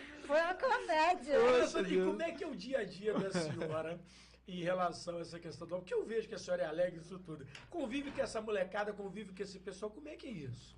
foi 0.30 0.40
uma 0.40 0.54
comédia. 0.54 1.34
Poxa, 1.40 1.80
E 1.88 2.04
como 2.04 2.22
é 2.22 2.30
que 2.32 2.44
é 2.44 2.46
o 2.46 2.54
dia 2.54 2.78
a 2.80 2.84
dia 2.84 3.12
da 3.14 3.30
senhora 3.30 4.00
em 4.46 4.62
relação 4.62 5.16
a 5.18 5.20
essa 5.20 5.38
questão 5.38 5.66
do 5.66 5.76
Porque 5.76 5.94
eu 5.94 6.04
vejo 6.04 6.28
que 6.28 6.34
a 6.34 6.38
senhora 6.38 6.62
é 6.62 6.66
alegre 6.66 7.00
isso 7.00 7.18
tudo. 7.18 7.46
Convive 7.68 8.10
com 8.10 8.20
essa 8.20 8.40
molecada, 8.40 8.92
convive 8.92 9.32
com 9.34 9.42
esse 9.42 9.58
pessoal. 9.58 9.90
Como 9.90 10.08
é 10.08 10.16
que 10.16 10.26
é 10.26 10.30
isso? 10.30 10.76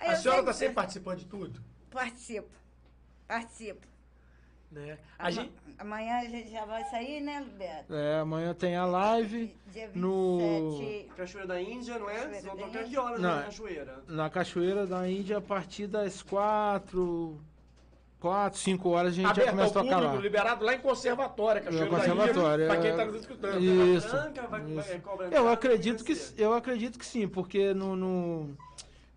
Aí 0.00 0.10
A 0.10 0.16
senhora 0.16 0.40
está 0.40 0.52
sempre 0.52 0.74
participando 0.74 1.18
de 1.18 1.26
tudo? 1.26 1.60
Participo. 1.90 2.48
Participo. 3.26 3.86
Né? 4.70 4.98
A 5.18 5.30
gente, 5.30 5.52
Amanhã 5.78 6.16
a 6.18 6.24
gente 6.24 6.50
já 6.50 6.64
vai 6.64 6.82
sair, 6.90 7.20
né, 7.20 7.38
Roberto? 7.38 7.94
É, 7.94 8.18
amanhã 8.20 8.52
tem 8.54 8.74
a 8.76 8.84
live 8.84 9.54
Dia 9.72 9.88
27. 9.88 9.98
no- 9.98 11.14
Cachoeira 11.16 11.46
da 11.46 11.60
Índia, 11.60 11.98
não 11.98 12.10
é? 12.10 12.14
Cachoeira 12.14 12.30
Vocês 12.32 12.44
vão 12.44 12.56
da 12.56 12.62
tocar 12.66 12.78
Índia. 12.80 12.90
que 12.90 12.98
horas 12.98 13.20
Não, 13.20 13.28
na 13.36 13.40
é- 13.40 13.44
cachoeira? 13.44 14.04
na 14.08 14.30
Cachoeira 14.30 14.86
da 14.86 15.08
Índia 15.08 15.38
a 15.38 15.40
partir 15.40 15.86
das 15.86 16.20
quatro, 16.22 17.40
quatro, 18.20 18.58
cinco 18.58 18.90
horas 18.90 19.12
a 19.12 19.14
gente 19.16 19.24
já 19.24 19.30
aberto 19.30 19.48
ao 19.48 19.54
começa 19.54 19.70
a 19.70 19.82
tocar 19.82 19.94
público, 19.96 20.16
lá. 20.16 20.22
liberado 20.22 20.64
lá 20.64 20.74
em 20.74 20.78
Conservatório, 20.78 21.64
da 21.64 21.70
Ilha, 21.70 21.86
conservatório, 21.86 22.66
Pra 22.66 22.76
quem 22.76 22.86
é. 22.86 22.90
está 22.90 23.04
nos 23.04 23.14
escutando. 23.16 23.62
Isso. 23.62 24.08
Branca, 24.08 24.46
vai, 24.48 24.60
vai, 24.60 24.78
isso. 24.78 25.00
cobra 25.00 25.28
Eu 25.28 25.48
acredito 25.48 26.04
vai 26.04 26.14
que 26.14 26.42
eu 26.42 26.54
acredito 26.54 26.98
que 26.98 27.06
sim, 27.06 27.28
porque 27.28 27.74
no, 27.74 27.94
no, 27.94 28.56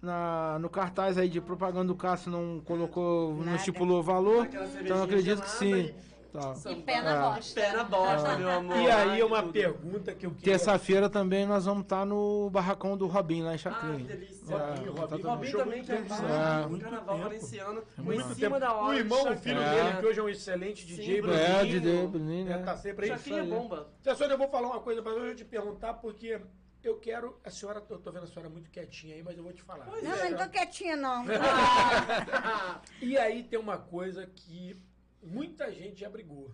na, 0.02 0.58
no 0.60 0.70
cartaz 0.70 1.18
aí 1.18 1.30
de 1.30 1.42
propaganda 1.42 1.86
do 1.86 1.96
Cássio 1.96 2.32
não 2.32 2.62
colocou, 2.66 3.34
não 3.36 3.46
Nada. 3.46 3.58
estipulou 3.58 4.04
valor, 4.04 4.48
então 4.82 4.98
eu 4.98 5.04
acredito 5.04 5.42
que 5.42 5.50
sim. 5.50 5.70
gelada 5.70 6.10
Tá. 6.32 6.54
E 6.70 6.76
pé 6.76 7.02
na 7.02 7.16
É. 7.16 7.20
bosta. 7.22 7.60
Pé 7.62 7.72
na 7.74 7.84
bosta, 7.84 8.38
meu 8.38 8.50
amor. 8.50 8.78
E 8.78 8.90
aí 8.92 9.20
é 9.20 9.26
uma 9.26 9.42
tudo. 9.42 9.52
pergunta 9.54 10.14
que 10.14 10.26
eu 10.26 10.32
queria... 10.32 10.44
Terça-feira 10.54 11.10
também 11.10 11.46
nós 11.46 11.66
vamos 11.66 11.84
estar 11.84 12.06
no 12.06 12.50
barracão 12.52 12.96
do 12.96 13.08
Robin 13.08 13.42
lá 13.42 13.52
em 13.52 13.56
Ah, 13.56 13.58
que 13.58 13.64
Chacrinha. 13.64 14.06
delícia. 14.06 14.58
Robinho, 14.58 14.96
É, 14.96 15.00
Robinho, 15.00 15.22
tá 15.24 15.30
Robin 15.30 15.48
show 15.48 15.60
também, 15.60 15.76
muito 15.78 15.86
que 15.88 15.92
é 15.92 15.96
tempo. 15.98 16.14
É. 16.14 16.66
um 16.66 16.70
Muito 16.70 16.84
carnaval 16.84 17.16
tempo. 17.16 17.28
valenciano. 17.30 17.84
Muito 17.98 18.20
em 18.20 18.24
tempo. 18.24 18.36
cima 18.36 18.60
da 18.60 18.74
hora. 18.74 18.96
O 18.96 18.98
irmão, 19.00 19.32
o 19.34 19.38
filho 19.38 19.62
É. 19.62 19.70
dele, 19.84 19.98
que 20.00 20.06
hoje 20.06 20.20
é 20.20 20.24
um 20.24 20.30
excelente 20.30 20.86
DJ, 20.86 21.16
Sim, 21.16 21.22
Bruninho, 21.22 21.42
É, 21.44 21.66
DJ 21.66 22.08
Bruninho, 22.08 22.46
né, 22.46 22.58
tá 22.60 22.78
sempre 22.78 23.06
aí. 23.06 23.12
Chacrinha 23.18 23.40
é 23.40 23.44
bomba. 23.44 23.90
Tia 24.02 24.16
Sônia, 24.16 24.34
eu 24.34 24.38
vou 24.38 24.50
falar 24.50 24.68
uma 24.68 24.80
coisa, 24.82 25.02
mas 25.02 25.14
eu 25.16 25.22
vou 25.26 25.36
te 25.36 25.46
perguntar 25.46 25.94
porque 25.96 26.40
eu 26.84 26.98
quero. 27.00 27.38
A 27.44 27.50
senhora, 27.50 27.84
eu 27.90 27.98
tô 28.00 28.12
vendo 28.12 28.24
a 28.24 28.28
senhora 28.28 28.50
muito 28.50 28.70
quietinha 28.70 29.16
aí, 29.16 29.24
mas 29.24 29.36
eu 29.38 29.44
vou 29.44 29.52
te 29.52 29.62
falar. 29.64 29.86
Pois 29.86 30.04
Não, 30.04 30.14
é. 30.14 30.30
não 30.30 30.38
tô 30.38 30.50
quietinha, 30.50 30.96
não. 30.96 31.26
E 33.02 33.18
aí 33.18 33.44
tem 33.44 33.60
uma 33.60 33.78
coisa 33.78 34.26
que 34.28 34.80
muita 35.22 35.72
gente 35.72 36.02
já 36.02 36.10
brigou. 36.10 36.52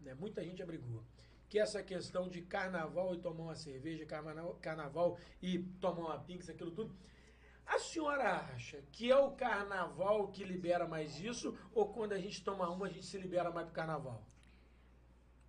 Né? 0.00 0.14
Muita 0.14 0.42
gente 0.42 0.58
já 0.58 0.66
brigou. 0.66 1.04
Que 1.48 1.58
é 1.58 1.62
essa 1.62 1.82
questão 1.82 2.28
de 2.28 2.42
carnaval 2.42 3.14
e 3.14 3.18
tomar 3.18 3.44
uma 3.44 3.56
cerveja, 3.56 4.06
carnaval, 4.06 4.54
carnaval 4.60 5.18
e 5.42 5.58
tomar 5.80 6.06
uma 6.06 6.20
pix, 6.20 6.48
aquilo 6.48 6.70
tudo. 6.70 6.94
A 7.66 7.78
senhora 7.78 8.36
acha 8.36 8.82
que 8.92 9.10
é 9.10 9.16
o 9.16 9.32
carnaval 9.32 10.28
que 10.28 10.44
libera 10.44 10.86
mais 10.86 11.20
isso? 11.20 11.56
Ou 11.72 11.92
quando 11.92 12.12
a 12.12 12.18
gente 12.18 12.42
toma 12.42 12.68
uma, 12.68 12.86
a 12.86 12.90
gente 12.90 13.06
se 13.06 13.18
libera 13.18 13.50
mais 13.50 13.66
pro 13.66 13.74
carnaval? 13.74 14.26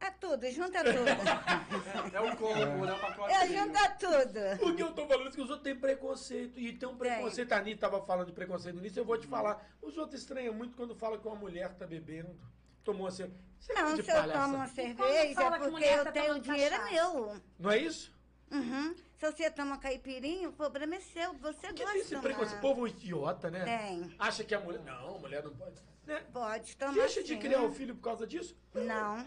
É 0.02 0.10
tudo, 0.12 0.50
junta 0.50 0.84
tudo. 0.84 1.06
É 2.14 2.20
o 2.20 2.36
combo, 2.36 2.86
né? 2.86 2.94
O 2.94 3.00
pacote. 3.00 3.34
É, 3.34 3.48
junta 3.48 3.90
tudo. 3.92 4.60
Porque 4.60 4.84
eu 4.84 4.92
tô 4.94 5.06
falando 5.08 5.28
isso 5.28 5.36
que 5.38 5.42
os 5.44 5.50
outros 5.50 5.64
têm 5.64 5.76
preconceito. 5.76 6.60
E 6.60 6.74
tem 6.74 6.90
um 6.90 6.98
preconceito. 6.98 7.52
A 7.54 7.58
Anitta 7.58 7.82
tava 7.90 8.04
falando 8.06 8.28
de 8.28 8.34
preconceito 8.34 8.80
nisso, 8.82 9.00
eu 9.00 9.06
vou 9.06 9.18
te 9.18 9.28
falar. 9.28 9.64
Os 9.82 9.98
outros 9.98 10.20
estranham 10.20 10.54
muito 10.54 10.76
quando 10.76 10.96
falam 10.96 11.20
que 11.20 11.28
uma 11.28 11.36
mulher 11.36 11.74
tá 11.76 11.86
bebendo. 11.86 12.36
Tomou 12.84 13.04
uma 13.04 13.12
cerveja. 13.12 13.40
Você 13.60 13.74
Não, 13.74 13.96
de 13.96 14.04
se 14.04 14.12
eu 14.12 14.32
tomo 14.32 14.56
uma 14.56 14.68
cerveja, 14.68 15.14
é 15.14 15.28
que 15.28 15.70
porque 15.70 15.86
eu 15.86 16.04
tá 16.04 16.12
tenho 16.12 16.40
dinheiro 16.42 16.76
é 16.76 16.78
cachaça? 16.80 16.94
meu. 16.94 17.42
Não 17.60 17.72
é 17.72 17.78
isso? 17.78 18.12
Uhum. 18.52 18.96
Se 19.18 19.32
você 19.32 19.52
toma 19.52 19.78
caipirinha, 19.78 20.50
o 20.50 20.54
problema 20.54 20.96
é 20.96 21.00
seu. 21.00 21.34
Você 21.36 21.68
Porque 21.68 21.84
gosta 21.84 22.00
tem 22.00 22.08
de 22.08 22.14
esse 22.14 22.22
preconceito. 22.22 22.60
Povo 22.60 22.88
idiota, 22.88 23.52
né? 23.52 23.64
Tem. 23.64 24.16
Acha 24.18 24.44
que 24.44 24.56
a 24.56 24.60
mulher. 24.60 24.82
Não, 24.82 25.16
a 25.16 25.20
mulher 25.20 25.44
não 25.44 25.56
pode. 25.56 25.76
Né? 26.08 26.26
Pode 26.34 26.76
tomar 26.76 26.94
Deixa 26.94 27.22
de 27.22 27.30
sim. 27.30 27.40
criar 27.40 27.62
o 27.62 27.72
filho 27.72 27.96
por 27.96 28.02
causa 28.02 28.26
disso? 28.26 28.58
Não. 28.74 29.24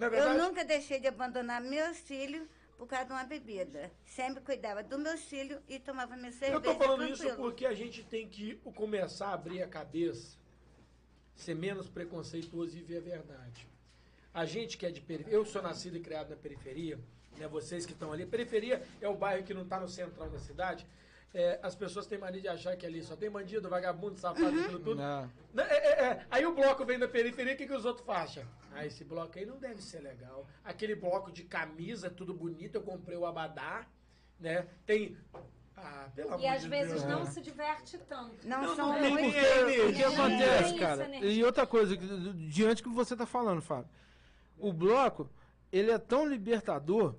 É 0.00 0.20
Eu 0.20 0.38
nunca 0.38 0.64
deixei 0.64 1.00
de 1.00 1.08
abandonar 1.08 1.60
meus 1.60 1.98
filhos 1.98 2.46
por 2.76 2.86
causa 2.86 3.06
de 3.06 3.12
uma 3.12 3.24
bebida. 3.24 3.90
Sempre 4.04 4.42
cuidava 4.42 4.82
dos 4.82 5.00
meus 5.00 5.20
filhos 5.22 5.60
e 5.68 5.80
tomava 5.80 6.16
minha 6.16 6.30
cerveja. 6.30 6.54
Eu 6.54 6.60
tô 6.60 6.74
falando 6.76 7.04
isso 7.04 7.22
tranquilo. 7.24 7.42
porque 7.42 7.66
a 7.66 7.74
gente 7.74 8.04
tem 8.04 8.28
que 8.28 8.54
começar 8.76 9.28
a 9.28 9.34
abrir 9.34 9.60
a 9.62 9.66
cabeça, 9.66 10.38
ser 11.34 11.54
menos 11.54 11.88
preconceituoso 11.88 12.76
e 12.78 12.82
ver 12.82 12.98
a 12.98 13.00
verdade. 13.00 13.66
A 14.32 14.44
gente 14.44 14.78
que 14.78 14.86
é 14.86 14.90
de 14.90 15.00
periferia, 15.00 15.36
eu 15.36 15.44
sou 15.44 15.60
nascido 15.60 15.96
e 15.96 16.00
criado 16.00 16.30
na 16.30 16.36
periferia, 16.36 17.00
né? 17.36 17.48
Vocês 17.48 17.84
que 17.84 17.92
estão 17.92 18.12
ali, 18.12 18.24
periferia 18.24 18.82
é 19.00 19.08
o 19.08 19.16
bairro 19.16 19.42
que 19.42 19.52
não 19.52 19.62
está 19.62 19.80
no 19.80 19.88
central 19.88 20.30
da 20.30 20.38
cidade. 20.38 20.86
É, 21.34 21.58
as 21.62 21.74
pessoas 21.74 22.06
têm 22.06 22.16
mania 22.18 22.40
de 22.40 22.48
achar 22.48 22.74
que 22.76 22.86
ali 22.86 23.02
só 23.02 23.14
tem 23.14 23.30
bandido, 23.30 23.68
vagabundo, 23.68 24.18
safado, 24.18 24.48
aquilo 24.48 24.78
tudo. 24.78 24.94
Não. 24.96 25.30
É, 25.58 25.62
é, 25.62 26.04
é. 26.06 26.26
Aí 26.30 26.46
o 26.46 26.54
bloco 26.54 26.84
vem 26.86 26.98
da 26.98 27.06
periferia, 27.06 27.52
o 27.54 27.56
que, 27.56 27.66
que 27.66 27.74
os 27.74 27.84
outros 27.84 28.06
fazem? 28.06 28.44
Ah, 28.74 28.86
esse 28.86 29.04
bloco 29.04 29.38
aí 29.38 29.44
não 29.44 29.58
deve 29.58 29.82
ser 29.82 30.00
legal. 30.00 30.46
Aquele 30.64 30.94
bloco 30.94 31.30
de 31.30 31.44
camisa, 31.44 32.08
tudo 32.10 32.32
bonito, 32.32 32.76
eu 32.76 32.82
comprei 32.82 33.16
o 33.18 33.26
abadá, 33.26 33.86
né? 34.40 34.66
Tem. 34.86 35.16
Ah, 35.76 36.08
pelo 36.14 36.28
amor 36.34 36.40
E 36.40 36.46
às 36.48 36.62
de 36.62 36.68
vezes 36.68 37.02
Deus. 37.02 37.04
não 37.04 37.24
se 37.26 37.40
diverte 37.42 37.98
tanto. 37.98 38.48
Não, 38.48 38.62
Não, 38.62 38.74
são 38.74 38.88
não 38.88 39.00
tem 39.00 39.10
muito... 39.10 39.24
ninguém 39.26 39.40
aí 39.44 39.80
O 39.88 39.94
que 39.94 40.02
É, 40.02 40.06
acontece, 40.06 40.64
isso, 40.70 40.78
cara? 40.78 41.16
E 41.24 41.44
outra 41.44 41.66
coisa, 41.66 41.96
diante 41.96 42.82
do 42.82 42.88
que 42.90 42.94
você 42.96 43.14
tá 43.14 43.26
falando, 43.26 43.60
Fábio. 43.62 43.88
O 44.58 44.72
bloco, 44.72 45.30
ele 45.70 45.90
é 45.92 45.98
tão 45.98 46.26
libertador, 46.26 47.14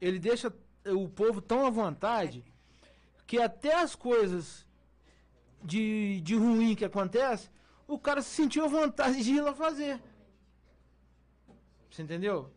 ele 0.00 0.18
deixa 0.18 0.52
o 0.86 1.08
povo 1.08 1.40
tão 1.40 1.66
à 1.66 1.70
vontade, 1.70 2.44
que 3.26 3.38
até 3.38 3.74
as 3.74 3.94
coisas 3.94 4.66
de, 5.62 6.20
de 6.20 6.34
ruim 6.36 6.74
que 6.74 6.84
acontece, 6.84 7.50
o 7.88 7.98
cara 7.98 8.22
se 8.22 8.30
sentiu 8.30 8.64
à 8.64 8.68
vontade 8.68 9.22
de 9.22 9.32
ir 9.32 9.40
lá 9.40 9.54
fazer. 9.54 10.00
Você 11.90 12.02
entendeu? 12.02 12.50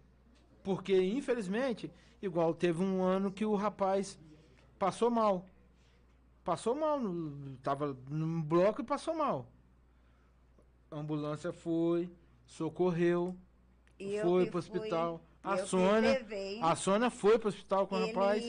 Porque, 0.63 0.95
infelizmente, 1.01 1.91
igual 2.21 2.53
teve 2.53 2.83
um 2.83 3.01
ano 3.01 3.31
que 3.31 3.45
o 3.45 3.55
rapaz 3.55 4.19
passou 4.77 5.09
mal. 5.09 5.45
Passou 6.43 6.75
mal, 6.75 6.99
no, 6.99 7.55
tava 7.57 7.97
no 8.09 8.41
bloco 8.41 8.81
e 8.81 8.85
passou 8.85 9.13
mal. 9.15 9.47
A 10.91 10.97
ambulância 10.97 11.53
foi, 11.53 12.09
socorreu, 12.45 13.35
eu 13.99 14.23
foi 14.23 14.45
pro 14.47 14.61
fui- 14.61 14.77
hospital. 14.79 15.21
eu 15.43 15.51
A 15.51 15.57
Sônia, 15.65 16.25
a 16.61 16.75
Sônia 16.75 17.09
foi 17.09 17.37
pro 17.37 17.49
hospital 17.49 17.87
com 17.87 17.95
o 17.95 17.99
ele, 17.99 18.07
rapaz. 18.11 18.43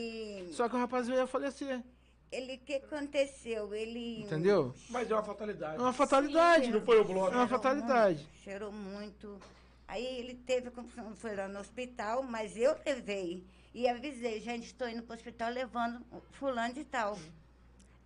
Só 0.56 0.68
que 0.68 0.74
o 0.74 0.78
rapaz 0.78 1.06
veio 1.06 1.22
a 1.22 1.26
falecer, 1.26 1.84
ele 2.30 2.56
que 2.58 2.74
aconteceu? 2.74 3.74
Ele 3.74 4.22
entendeu? 4.22 4.74
Mas 4.88 5.10
é 5.10 5.14
uma 5.14 5.24
fatalidade. 5.24 5.76
É 5.76 5.80
uma 5.80 5.92
fatalidade. 5.92 6.70
Não 6.70 6.80
foi 6.80 7.00
o 7.00 7.04
bloco. 7.04 7.34
É 7.34 7.36
uma 7.36 7.48
fatalidade. 7.48 8.18
Muito, 8.18 8.42
cheirou 8.44 8.72
muito. 8.72 9.40
Aí 9.88 10.04
ele 10.04 10.34
teve, 10.34 10.70
foi 11.16 11.34
lá 11.34 11.48
no 11.48 11.58
hospital, 11.58 12.22
mas 12.22 12.56
eu 12.56 12.76
levei. 12.86 13.44
E 13.74 13.88
avisei, 13.88 14.40
gente, 14.40 14.66
estou 14.66 14.88
indo 14.88 15.02
para 15.02 15.14
o 15.14 15.16
hospital 15.16 15.50
levando 15.50 16.04
o 16.12 16.20
fulano 16.32 16.74
de 16.74 16.84
tal. 16.84 17.18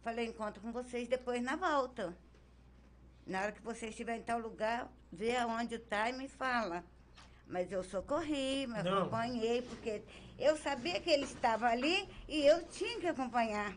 Falei, 0.03 0.27
encontro 0.27 0.61
com 0.63 0.73
vocês 0.73 1.09
depois 1.09 1.43
na 1.43 1.57
volta. 1.57 2.17
Na 3.27 3.43
hora 3.43 3.53
que 3.53 3.63
vocês 3.63 3.91
estiverem 3.91 4.21
em 4.21 4.25
tal 4.25 4.39
lugar, 4.39 4.91
vê 5.11 5.37
aonde 5.37 5.77
está 5.77 6.09
e 6.09 6.13
me 6.13 6.29
fala. 6.29 6.85
Mas 7.47 7.71
eu 7.71 7.83
socorri, 7.85 8.67
me 8.67 8.79
acompanhei, 8.79 9.63
porque 9.63 10.03
eu 10.39 10.57
sabia 10.57 11.01
que 11.01 11.11
ele 11.11 11.25
estava 11.25 11.67
ali 11.67 12.09
e 12.29 12.45
eu 12.47 12.63
tinha 12.69 12.99
que 13.01 13.07
acompanhar. 13.07 13.75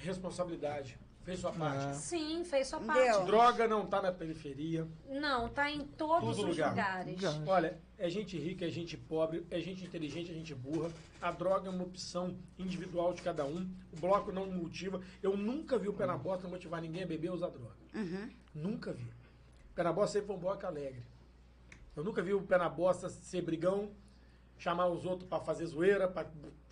Responsabilidade. 0.00 0.98
Fez 1.22 1.38
sua 1.38 1.52
parte. 1.52 1.84
É. 1.84 1.92
Sim, 1.92 2.44
fez 2.44 2.66
sua 2.66 2.80
parte. 2.80 3.26
Droga 3.26 3.68
não 3.68 3.86
tá 3.86 4.00
na 4.00 4.10
periferia. 4.10 4.88
Não, 5.08 5.48
tá 5.50 5.70
em 5.70 5.80
todos 5.80 6.36
Todo 6.36 6.48
os 6.48 6.56
lugar. 6.56 6.70
lugares. 6.70 7.14
Lugar. 7.14 7.42
Olha, 7.46 7.78
é 7.98 8.08
gente 8.08 8.38
rica, 8.38 8.64
é 8.64 8.70
gente 8.70 8.96
pobre, 8.96 9.46
é 9.50 9.60
gente 9.60 9.84
inteligente, 9.84 10.30
é 10.30 10.34
gente 10.34 10.54
burra. 10.54 10.90
A 11.20 11.30
droga 11.30 11.68
é 11.68 11.70
uma 11.70 11.84
opção 11.84 12.38
individual 12.58 13.12
de 13.12 13.20
cada 13.20 13.44
um. 13.44 13.70
O 13.92 14.00
bloco 14.00 14.32
não 14.32 14.46
motiva. 14.46 15.02
Eu 15.22 15.36
nunca 15.36 15.78
vi 15.78 15.88
o 15.88 15.92
Pé 15.92 16.06
na 16.06 16.16
Bosta 16.16 16.48
motivar 16.48 16.80
ninguém 16.80 17.02
a 17.02 17.06
beber 17.06 17.28
ou 17.28 17.34
usar 17.36 17.50
droga. 17.50 17.76
Uhum. 17.94 18.30
Nunca 18.54 18.92
vi. 18.92 19.04
O 19.04 19.74
Pé 19.74 19.82
na 19.82 19.92
Bosta 19.92 20.14
sempre 20.14 20.28
foi 20.28 20.36
um 20.36 20.40
bloco 20.40 20.66
alegre. 20.66 21.02
Eu 21.94 22.02
nunca 22.02 22.22
vi 22.22 22.32
o 22.32 22.40
Pé 22.40 22.56
na 22.56 22.68
Bosta 22.70 23.10
ser 23.10 23.42
brigão, 23.42 23.90
chamar 24.56 24.86
os 24.86 25.04
outros 25.04 25.28
pra 25.28 25.38
fazer 25.40 25.66
zoeira, 25.66 26.08
pra 26.08 26.24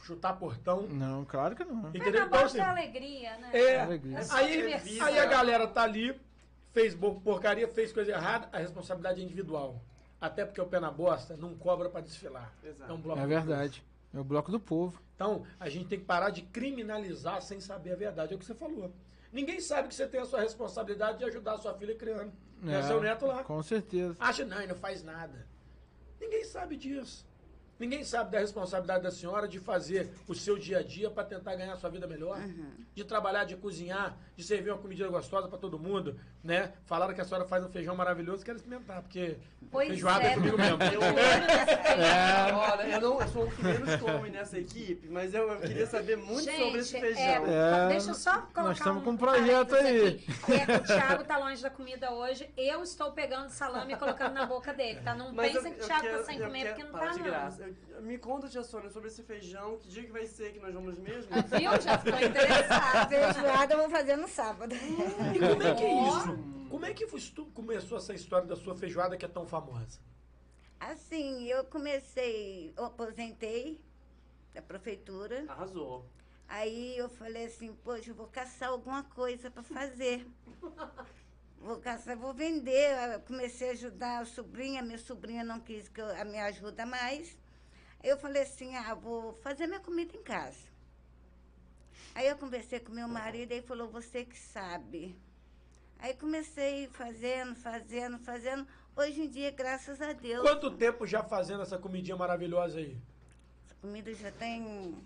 chutar 0.03 0.35
portão. 0.39 0.83
Não, 0.83 1.25
claro 1.25 1.55
que 1.55 1.65
não. 1.65 1.75
Mas 1.75 1.95
Entendeu? 1.95 2.21
na 2.21 2.27
Então, 2.27 2.43
bosta 2.43 2.59
é 2.59 2.61
assim, 2.61 2.71
alegria, 2.71 3.39
né? 3.39 3.51
É, 3.53 3.81
Alegria. 3.81 4.19
É 4.19 4.23
só 4.23 4.37
aí, 4.37 4.73
aí 4.75 5.19
a 5.19 5.27
galera 5.27 5.67
tá 5.67 5.83
ali, 5.83 6.19
fez 6.73 6.95
porcaria, 6.95 7.69
fez 7.69 7.93
coisa 7.93 8.13
errada, 8.13 8.49
a 8.53 8.59
responsabilidade 8.59 9.21
é 9.21 9.25
individual. 9.25 9.81
Até 10.21 10.45
porque 10.45 10.61
o 10.61 10.67
pé 10.67 10.81
na 10.81 10.91
bosta 10.91 11.37
não 11.37 11.55
cobra 11.55 11.89
pra 11.89 12.01
desfilar. 12.01 12.53
Exato. 12.63 12.91
É 12.91 12.95
um 12.95 13.01
bloco 13.01 13.21
É 13.21 13.27
verdade. 13.27 13.85
É 14.13 14.19
o 14.19 14.25
bloco 14.25 14.51
do 14.51 14.59
povo. 14.59 15.01
Então, 15.15 15.45
a 15.61 15.69
gente 15.69 15.87
tem 15.87 15.99
que 15.99 16.05
parar 16.05 16.31
de 16.31 16.43
criminalizar 16.43 17.41
sem 17.43 17.61
saber 17.61 17.93
a 17.93 17.97
verdade. 17.97 18.33
É 18.33 18.37
o 18.37 18.39
que 18.39 18.45
você 18.45 18.55
falou. 18.55 18.93
Ninguém 19.33 19.61
sabe 19.61 19.89
que 19.89 19.95
você 19.95 20.07
tem 20.07 20.21
a 20.21 20.25
sua 20.25 20.41
responsabilidade 20.41 21.19
de 21.19 21.25
ajudar 21.25 21.55
a 21.55 21.59
sua 21.59 21.75
filha 21.75 21.95
criando. 21.95 22.33
É, 22.67 22.83
seu 22.83 23.01
neto 23.01 23.27
lá. 23.27 23.45
Com 23.45 23.63
certeza. 23.63 24.17
Acha, 24.19 24.45
não, 24.45 24.57
ele 24.59 24.69
não 24.69 24.75
faz 24.75 25.05
nada. 25.05 25.47
Ninguém 26.21 26.45
sabe 26.45 26.77
disso. 26.77 27.28
Ninguém 27.79 28.03
sabe 28.03 28.33
da 28.33 28.39
responsabilidade 28.41 29.03
da 29.05 29.11
senhora 29.11 29.47
de 29.47 29.59
fazer 29.61 30.11
o 30.27 30.35
seu 30.35 30.59
dia 30.59 30.79
a 30.79 30.83
dia 30.83 31.09
para 31.11 31.23
tentar 31.25 31.55
ganhar 31.55 31.77
sua 31.77 31.89
vida 31.89 32.07
melhor, 32.07 32.41
de 32.95 33.05
trabalhar, 33.05 33.45
de 33.45 33.57
cozinhar, 33.57 34.17
de 34.37 34.43
servir 34.43 34.71
uma 34.71 34.79
comida 34.79 35.07
gostosa 35.09 35.47
para 35.49 35.59
todo 35.59 35.79
mundo, 35.79 36.19
né? 36.43 36.73
Falaram 36.87 37.15
que 37.15 37.21
a 37.21 37.25
senhora 37.25 37.47
faz 37.47 37.65
um 37.65 37.69
feijão 37.69 37.95
maravilhoso, 37.95 38.45
quero 38.45 38.57
experimentar, 38.57 39.01
porque 39.03 39.37
Pois 39.71 39.89
feijoada 39.89 40.25
é, 40.25 40.33
é, 40.33 40.35
comigo 40.35 40.57
mesmo. 40.59 40.77
nesse 40.79 40.91
feijão. 40.91 42.59
Olha, 42.59 42.83
eu, 42.89 43.01
não, 43.01 43.21
eu 43.21 43.29
sou 43.29 43.45
o 43.45 43.51
que 43.51 43.63
menos 43.63 43.97
come 43.97 44.31
nessa 44.31 44.59
equipe, 44.59 45.07
mas 45.09 45.33
eu, 45.33 45.49
eu 45.49 45.61
queria 45.61 45.87
saber 45.87 46.17
muito 46.17 46.45
Gente, 46.45 46.65
sobre 46.65 46.81
esse 46.81 46.97
é, 46.97 47.01
feijão. 47.01 47.47
É, 47.47 47.89
deixa 47.89 48.11
eu 48.11 48.15
só 48.15 48.33
colocar 48.33 48.63
nós 48.63 48.79
estamos 48.79 49.03
um 49.03 49.05
com 49.05 49.11
um 49.13 49.17
projeto 49.17 49.75
aí. 49.77 50.07
aqui. 50.09 50.27
É, 50.73 50.77
o 50.77 50.81
Thiago 50.85 51.25
tá 51.25 51.39
longe 51.39 51.63
da 51.63 51.71
comida 51.71 52.13
hoje. 52.13 52.49
Eu 52.57 52.83
estou 52.83 53.13
pegando 53.13 53.51
salame 53.51 53.93
e 53.93 53.97
colocando 53.97 54.33
na 54.35 54.47
boca 54.47 54.73
dele, 54.75 55.01
tá? 55.01 55.15
Não 55.15 55.33
Mas 55.33 55.53
pensem 55.53 55.71
eu- 55.73 55.77
que 55.77 55.81
o 55.81 55.85
eu 55.85 55.87
Thiago 55.87 56.03
quero- 56.03 56.19
tá 56.19 56.25
sem 56.25 56.39
eu 56.39 56.47
comer, 56.47 56.59
quero- 56.63 56.75
porque 56.75 56.93
não 56.93 56.99
tá, 56.99 57.07
não. 57.17 57.68
Me 58.03 58.19
conta, 58.19 58.49
tia 58.49 58.63
Sônia, 58.63 58.91
sobre 58.91 59.09
esse 59.09 59.23
feijão. 59.23 59.79
Que 59.79 59.89
dia 59.89 60.05
que 60.05 60.13
vai 60.13 60.27
ser 60.27 60.53
que 60.53 60.59
nós 60.61 60.73
vamos 60.75 60.99
mesmo? 60.99 61.31
Viu? 61.33 61.81
Já 61.83 61.99
ficou 61.99 62.19
A 62.19 62.25
interessado. 62.25 63.09
feijoada 63.11 63.75
eu 63.75 63.79
vou 63.79 63.91
fazer 63.91 64.17
no 64.17 64.29
sábado. 64.29 64.75
E 64.75 65.39
como 65.39 65.63
é 65.63 65.75
que 65.75 65.85
é 65.85 66.09
isso? 66.09 66.39
Como 66.71 66.85
é 66.87 66.95
que 66.95 67.07
foi- 67.07 67.21
tu 67.35 67.47
começou 67.47 67.99
essa 67.99 68.13
história 68.15 68.47
da 68.47 68.57
sua 68.57 68.75
feijoada 68.77 69.17
que 69.17 69.25
é 69.25 69.29
tão 69.29 69.47
famosa? 69.47 70.01
Assim, 70.79 71.45
eu 71.45 71.65
comecei, 71.65 72.73
eu 72.77 72.85
aposentei 72.85 73.81
da 74.55 74.63
prefeitura. 74.63 75.45
Arrasou. 75.49 76.07
Aí 76.47 76.97
eu 76.97 77.09
falei 77.09 77.47
assim, 77.47 77.75
poxa, 77.85 78.11
eu 78.11 78.15
vou 78.15 78.27
caçar 78.29 78.71
alguma 78.71 79.03
coisa 79.03 79.51
para 79.51 79.63
fazer. 79.63 80.27
Vou 81.61 81.77
caçar, 81.79 82.17
vou 82.17 82.33
vender. 82.33 82.97
Eu 83.15 83.19
comecei 83.23 83.71
a 83.71 83.73
ajudar 83.73 84.21
a 84.21 84.25
sobrinha, 84.25 84.81
minha 84.81 84.97
sobrinha 84.97 85.43
não 85.43 85.59
quis 85.59 85.89
que 85.89 86.01
eu, 86.01 86.07
a 86.09 86.25
me 86.25 86.39
ajuda 86.39 86.87
mais. 86.87 87.37
Aí 88.03 88.09
eu 88.11 88.17
falei 88.19 88.43
assim, 88.43 88.75
ah, 88.77 88.95
vou 88.95 89.33
fazer 89.35 89.67
minha 89.67 89.81
comida 89.81 90.17
em 90.17 90.23
casa. 90.23 90.69
Aí 92.15 92.27
eu 92.27 92.37
conversei 92.37 92.81
com 92.81 92.93
meu 92.93 93.09
marido 93.09 93.53
e 93.53 93.57
ele 93.57 93.67
falou, 93.67 93.89
você 93.89 94.25
que 94.25 94.39
sabe. 94.39 95.17
Aí 95.99 96.15
comecei 96.15 96.89
fazendo, 96.89 97.55
fazendo, 97.57 98.19
fazendo. 98.21 98.67
Hoje 98.97 99.21
em 99.23 99.29
dia, 99.29 99.51
graças 99.51 100.01
a 100.01 100.13
Deus, 100.13 100.43
Quanto 100.43 100.71
tempo 100.73 101.07
já 101.07 101.23
fazendo 101.23 101.63
essa 101.63 101.79
comidinha 101.79 102.17
maravilhosa 102.17 102.79
aí? 102.79 102.97
essa 103.67 103.75
comida 103.81 104.13
já 104.15 104.31
tem. 104.33 104.97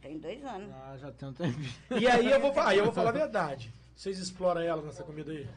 Tem 0.00 0.18
dois 0.18 0.44
anos. 0.44 0.70
Ah, 0.72 0.96
já 0.98 1.10
tem 1.12 1.28
um 1.28 1.32
tempinho. 1.32 1.74
E 1.98 2.06
aí 2.06 2.30
eu 2.30 2.40
vou, 2.40 2.58
aí 2.60 2.78
eu 2.78 2.84
vou 2.84 2.92
falar 2.92 3.10
a 3.10 3.12
verdade. 3.24 3.72
Vocês 3.96 4.18
exploram 4.18 4.60
ela 4.60 4.80
nessa 4.82 5.02
comida 5.02 5.32
aí? 5.32 5.48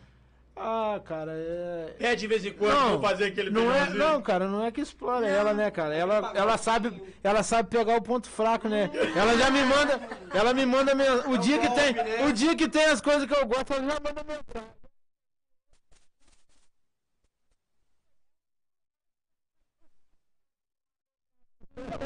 Ah, 0.55 0.99
cara, 1.05 1.31
é. 1.33 1.95
É 1.99 2.15
de 2.15 2.27
vez 2.27 2.45
em 2.45 2.51
quando 2.53 2.73
Não, 2.73 2.89
vou 2.91 3.01
fazer 3.01 3.25
aquele 3.25 3.49
Não, 3.49 3.73
é, 3.73 3.89
não, 3.89 4.21
cara, 4.21 4.47
não 4.47 4.63
é 4.63 4.71
que 4.71 4.81
explora 4.81 5.25
ela, 5.27 5.53
né, 5.53 5.71
cara? 5.71 5.95
Ela, 5.95 6.31
ela 6.35 6.57
sabe, 6.57 7.01
ela 7.23 7.41
sabe 7.41 7.69
pegar 7.69 7.95
o 7.95 8.01
ponto 8.01 8.29
fraco, 8.29 8.67
né? 8.67 8.89
Ela 9.15 9.37
já 9.37 9.49
me 9.49 9.63
manda, 9.63 9.99
ela 10.33 10.53
me 10.53 10.65
manda 10.65 10.93
minha- 10.93 11.27
o 11.29 11.37
dia 11.37 11.57
que 11.57 11.69
tem, 11.73 11.93
né? 11.93 12.25
o 12.27 12.33
dia 12.33 12.55
que 12.55 12.67
tem 12.67 12.85
as 12.85 13.01
coisas 13.01 13.25
que 13.25 13.33
eu 13.35 13.45
gosto, 13.45 13.73
ela 13.73 13.81
já 13.83 13.99
manda 13.99 14.23
meu 14.27 14.39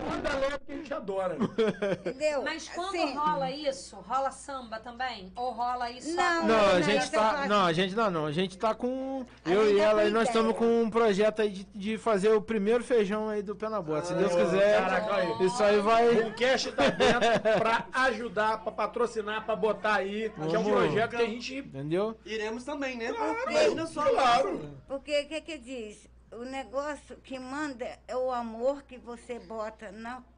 Manda 0.09 0.33
logo 0.33 0.59
que 0.65 0.71
a 0.71 0.75
gente 0.75 0.93
adora. 0.93 1.35
Entendeu? 1.35 2.43
Mas 2.43 2.69
quando 2.69 2.95
Assim, 2.95 3.15
rola 3.15 3.51
isso, 3.51 3.95
rola 3.97 4.31
samba 4.31 4.79
também? 4.79 5.31
Ou 5.35 5.51
rola 5.51 5.89
isso 5.91 6.15
Não, 6.15 6.45
Não, 6.47 6.69
a 6.71 6.81
gente 6.81 7.11
tá, 7.11 7.47
não, 7.47 7.65
a 7.65 7.73
gente 7.73 7.95
não, 7.95 8.11
não, 8.11 8.25
a 8.25 8.31
gente 8.31 8.57
tá 8.57 8.73
com 8.73 9.25
A 9.43 9.49
eu 9.49 9.69
e 9.69 9.79
ela 9.79 10.05
e 10.05 10.11
nós 10.11 10.27
estamos 10.27 10.55
com 10.55 10.83
um 10.83 10.89
projeto 10.89 11.41
aí 11.41 11.49
de, 11.49 11.63
de 11.73 11.97
fazer 11.97 12.29
o 12.33 12.41
primeiro 12.41 12.83
feijão 12.83 13.29
aí 13.29 13.41
do 13.41 13.55
pé 13.55 13.69
na 13.69 13.81
bota. 13.81 14.07
Se 14.07 14.13
Deus 14.13 14.33
quiser, 14.33 14.81
caraca, 14.81 15.15
aí. 15.15 15.45
isso 15.45 15.63
aí 15.63 15.79
vai 15.79 16.09
O 16.19 16.33
cash 16.35 16.65
tá 16.75 16.89
dentro 16.89 17.19
pra 17.59 17.85
ajudar, 17.91 18.63
pra 18.63 18.71
patrocinar, 18.71 19.45
pra 19.45 19.55
botar 19.55 19.95
aí. 19.95 20.31
Que 20.49 20.55
é 20.55 20.59
um 20.59 20.63
projeto 20.63 21.09
que 21.11 21.15
a 21.15 21.25
gente. 21.25 21.57
Entendeu? 21.59 22.17
Iremos 22.25 22.63
também, 22.63 22.97
né? 22.97 23.11
Claro, 23.13 23.49
Imagina 23.49 23.85
só. 23.87 24.03
claro. 24.03 24.75
Porque 24.87 25.21
o 25.21 25.27
que 25.27 25.41
que 25.41 25.57
diz? 25.57 26.14
O 26.31 26.43
negócio 26.43 27.15
que 27.17 27.37
manda 27.39 27.87
é 28.07 28.15
o 28.15 28.31
amor 28.31 28.83
que 28.83 28.97
você 28.97 29.39
bota 29.39 29.91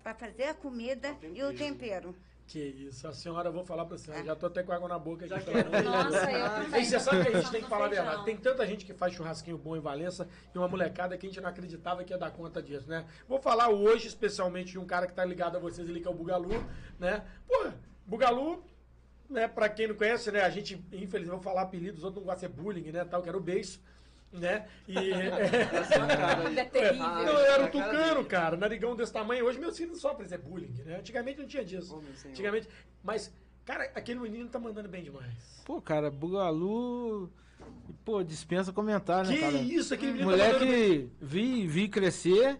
para 0.03 0.13
fazer 0.13 0.43
a 0.45 0.53
comida 0.53 1.15
e 1.33 1.43
o 1.43 1.55
tempero. 1.55 2.15
Que 2.45 2.59
isso, 2.59 3.05
a 3.05 3.11
senhora, 3.11 3.49
eu 3.49 3.53
vou 3.53 3.65
falar 3.65 3.85
pra 3.85 3.97
senhora, 3.97 4.21
É. 4.23 4.25
já 4.27 4.33
tô 4.35 4.45
até 4.45 4.63
com 4.63 4.71
água 4.71 4.87
na 4.87 4.97
boca 4.97 5.25
aqui. 5.25 5.51
Deus. 5.51 5.83
Nossa, 5.83 6.31
eu 6.31 6.49
também. 6.63 6.85
Você 6.85 6.97
sabe 6.97 7.23
que 7.23 7.27
a 7.35 7.41
gente 7.41 7.51
tem 7.51 7.61
que 7.61 7.67
falar 7.67 7.85
a 7.85 7.89
verdade. 7.89 8.23
Tem 8.23 8.37
tanta 8.37 8.65
gente 8.65 8.85
que 8.85 8.93
faz 8.93 9.13
churrasquinho 9.13 9.57
bom 9.57 9.75
em 9.75 9.81
Valença 9.81 10.29
e 10.55 10.57
uma 10.57 10.67
molecada 10.69 11.17
que 11.17 11.25
a 11.25 11.29
gente 11.29 11.41
não 11.41 11.49
acreditava 11.49 12.05
que 12.05 12.13
ia 12.13 12.17
dar 12.17 12.31
conta 12.31 12.61
disso, 12.61 12.87
né? 12.89 13.05
Vou 13.27 13.37
falar 13.41 13.67
hoje, 13.69 14.07
especialmente, 14.07 14.71
de 14.71 14.79
um 14.79 14.85
cara 14.85 15.07
que 15.07 15.13
tá 15.13 15.25
ligado 15.25 15.57
a 15.57 15.59
vocês 15.59 15.89
ali, 15.89 15.99
que 15.99 16.07
é 16.07 16.11
o 16.11 16.13
Bugalu, 16.13 16.65
né? 16.97 17.25
Pô, 17.45 17.69
Bugalu, 18.05 18.63
né, 19.29 19.45
pra 19.49 19.67
quem 19.67 19.87
não 19.87 19.95
conhece, 19.95 20.31
né? 20.31 20.39
A 20.39 20.49
gente, 20.49 20.75
infelizmente, 20.93 21.31
vou 21.35 21.41
falar 21.41 21.63
apelidos, 21.63 21.97
os 21.99 22.05
outros 22.05 22.23
não 22.23 22.31
gostam 22.31 22.47
de 22.49 22.55
ser 22.55 22.61
bullying, 22.63 22.91
né? 22.93 23.03
Tal, 23.03 23.21
que 23.21 23.27
era 23.27 23.37
o 23.37 23.41
beiço, 23.41 23.81
né? 24.31 24.67
E. 24.87 24.93
É 26.57 26.65
terrível. 26.65 27.07
Não, 27.07 27.37
era 27.39 27.65
um 27.65 27.69
tucano, 27.69 28.25
cara, 28.25 28.57
narigão 28.57 28.95
desse 28.95 29.13
tamanho. 29.13 29.45
Hoje 29.45 29.59
meus 29.59 29.77
filhos 29.77 29.99
sofrem, 29.99 30.27
é 30.31 30.37
bullying, 30.37 30.73
né? 30.85 30.97
Antigamente 30.97 31.39
não 31.39 31.47
tinha 31.47 31.63
disso. 31.63 32.01
Oh. 32.01 32.29
Antigamente. 32.29 32.67
Mas, 33.03 33.31
cara, 33.65 33.83
aquele 33.95 34.19
menino 34.19 34.49
tá 34.49 34.59
mandando 34.59 34.89
bem 34.89 35.03
demais. 35.03 35.61
Pô, 35.65 35.81
cara, 35.81 36.09
Bugalu. 36.09 37.31
Pô, 38.05 38.23
dispensa 38.23 38.71
comentário, 38.71 39.29
né, 39.29 39.35
Que 39.35 39.41
cara? 39.41 39.57
isso, 39.57 39.93
aquele 39.93 40.13
menino 40.13 40.31
tá 40.31 40.37
mandando 40.37 40.59
bem. 40.59 40.69
Moleque, 40.69 41.11
vi, 41.21 41.67
vi 41.67 41.87
crescer. 41.87 42.59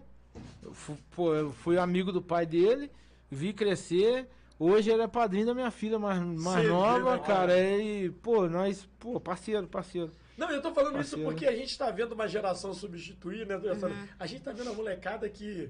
Eu 0.62 0.74
Pô, 1.14 1.34
eu 1.34 1.52
fui 1.52 1.78
amigo 1.78 2.12
do 2.12 2.22
pai 2.22 2.46
dele, 2.46 2.90
vi 3.30 3.52
crescer. 3.52 4.28
Hoje 4.58 4.90
ele 4.90 5.02
é 5.02 5.08
padrinho 5.08 5.46
da 5.46 5.54
minha 5.54 5.70
filha 5.70 5.98
mais, 5.98 6.20
mais 6.20 6.60
Cê 6.60 6.62
vê, 6.62 6.68
nova, 6.68 7.16
né, 7.16 7.22
cara. 7.24 7.58
E, 7.58 8.10
pô, 8.10 8.48
nós, 8.48 8.88
pô, 8.98 9.20
parceiro, 9.20 9.66
parceiro. 9.68 10.12
Não, 10.38 10.50
eu 10.50 10.62
tô 10.62 10.72
falando 10.72 11.00
isso 11.00 11.18
porque 11.18 11.46
a 11.46 11.52
gente 11.54 11.76
tá 11.76 11.90
vendo 11.90 12.12
uma 12.12 12.28
geração 12.28 12.72
substituir, 12.72 13.44
né? 13.46 13.56
Uhum. 13.56 14.06
A 14.18 14.26
gente 14.26 14.42
tá 14.42 14.52
vendo 14.52 14.70
a 14.70 14.72
molecada 14.72 15.28
que, 15.28 15.68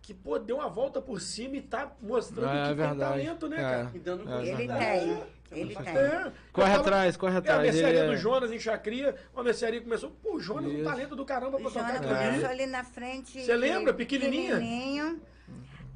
que, 0.00 0.14
pô, 0.14 0.38
deu 0.38 0.56
uma 0.56 0.68
volta 0.68 1.00
por 1.02 1.20
cima 1.20 1.56
e 1.56 1.60
tá 1.62 1.92
mostrando 2.00 2.48
É 2.56 2.68
que 2.70 2.74
verdade. 2.74 2.90
tem 2.98 2.98
talento, 3.26 3.48
né, 3.48 3.56
É. 3.56 3.60
cara? 3.60 3.90
E 3.94 3.98
dando 3.98 4.28
É, 4.32 4.40
Ele 4.48 4.66
tem, 4.66 5.22
ele 5.52 5.76
tem. 5.76 5.88
É. 5.96 6.32
Corre 6.52 6.66
Eu 6.68 6.72
falo- 6.72 6.80
atrás, 6.80 7.16
corre 7.18 7.32
É 7.32 7.36
a 7.36 7.38
atrás. 7.38 7.62
mercearia 7.62 7.98
ele 8.00 8.06
do 8.08 8.14
é- 8.14 8.16
Jonas 8.16 8.50
em 8.50 8.58
Chacria, 8.58 9.14
uma 9.34 9.42
mercearia 9.44 9.78
que 9.80 9.84
começou. 9.84 10.10
Pô, 10.22 10.36
o 10.36 10.40
Jonas 10.40 10.64
é 10.64 10.68
um 10.68 10.74
Isso. 10.76 10.84
talento 10.84 11.14
do 11.14 11.24
caramba 11.26 11.58
pra 11.58 11.68
O 11.68 11.70
tocar 11.70 11.96
Jonas 12.02 12.06
começou 12.18 12.48
ali 12.48 12.66
na 12.66 12.84
frente. 12.84 13.42
Você 13.44 13.56
lembra? 13.56 13.92
que- 13.92 13.98
Pequenininha? 13.98 14.54
Pequenininho. 14.56 15.20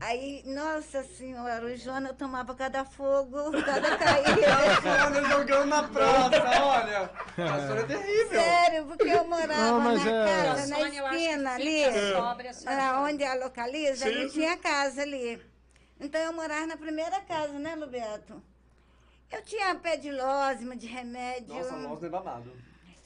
Aí, 0.04 0.42
nossa 0.46 1.04
senhora, 1.04 1.64
o 1.64 1.76
Jonas 1.76 2.16
tomava 2.16 2.52
cada 2.56 2.84
fogo, 2.84 3.52
cada 3.64 3.96
caída. 3.96 4.32
Olha, 5.06 5.24
jogando 5.28 5.66
na 5.66 5.82
praça, 5.84 6.42
olha. 6.60 7.10
A 7.36 7.60
senhora 7.60 7.80
é 7.82 7.84
terrível. 7.84 8.40
Sério, 8.40 8.86
porque 8.86 9.04
eu 9.08 9.24
morava 9.28 9.62
Não, 9.62 9.78
na 9.80 9.92
é- 9.92 10.24
casa, 10.26 10.66
na 10.66 10.76
Sônia, 10.76 11.02
esquina 11.04 11.54
ali, 11.54 11.84
a 11.84 12.52
sabe. 12.52 12.98
onde 13.12 13.22
ela 13.22 13.44
localiza, 13.44 14.06
ali 14.06 14.28
Sim. 14.28 14.40
tinha 14.40 14.56
casa 14.56 15.02
ali. 15.02 15.40
Então 16.00 16.20
eu 16.20 16.32
morava 16.32 16.66
na 16.66 16.76
primeira 16.76 17.20
casa, 17.20 17.52
né, 17.60 17.76
Lubeto? 17.76 18.42
Eu 19.30 19.40
tinha 19.44 19.72
pé 19.76 19.96
de 19.96 20.10
lósima, 20.10 20.74
de 20.74 20.88
remédio. 20.88 21.54
Nossa, 21.54 21.76
nós 21.76 22.02
é 22.02 22.08
babado. 22.08 22.52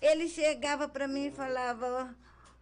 Ele 0.00 0.28
chegava 0.28 0.88
pra 0.88 1.06
mim 1.06 1.26
e 1.26 1.30
falava, 1.30 2.16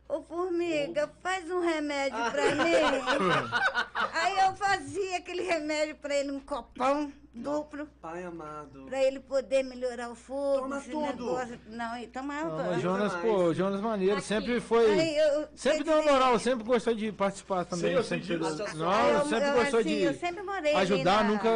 ô 0.08 0.22
formiga, 0.22 1.10
faz 1.22 1.50
um 1.50 1.60
remédio 1.60 2.18
pra 2.30 2.54
mim. 2.54 3.50
Aí 4.12 4.38
eu 4.46 4.54
fazia 4.54 5.16
aquele 5.18 5.42
remédio 5.42 5.96
pra 5.96 6.14
ele, 6.14 6.30
um 6.32 6.40
copão 6.40 7.12
duplo, 7.36 7.88
Pai 8.00 8.22
amado. 8.22 8.84
pra 8.84 9.02
ele 9.02 9.18
poder 9.18 9.64
melhorar 9.64 10.08
o 10.08 10.14
fogo. 10.14 10.60
Toma 10.62 10.78
esse 10.78 10.90
tudo. 10.90 11.04
negócio. 11.06 11.60
Não, 11.66 11.96
ele 11.96 12.06
tomava. 12.06 12.62
Não, 12.62 12.70
mas 12.70 12.80
Jonas, 12.82 13.12
pô, 13.14 13.36
o 13.46 13.54
Jonas 13.54 13.80
maneiro, 13.80 14.18
Aqui. 14.18 14.26
sempre 14.26 14.60
foi. 14.60 14.88
Aí 15.00 15.16
eu- 15.18 15.48
Sempre 15.56 15.82
deu 15.84 15.94
uma 16.00 16.12
moral, 16.12 16.38
sempre 16.38 16.64
gostou 16.64 16.94
de 16.94 17.10
participar 17.10 17.64
também. 17.64 17.90
Sim, 17.90 17.96
eu 17.96 18.04
sempre, 18.04 18.38
disso. 18.38 18.76
não, 18.76 19.08
eu- 19.08 19.24
sempre 19.26 19.48
eu, 19.48 19.54
gostou 19.54 19.80
assim, 19.80 19.88
de. 19.88 20.02
Eu 20.02 20.14
sempre 20.14 20.42
morei 20.44 20.74
ajudar, 20.76 21.18
ali 21.18 21.28
na 21.28 21.34
nunca 21.34 21.48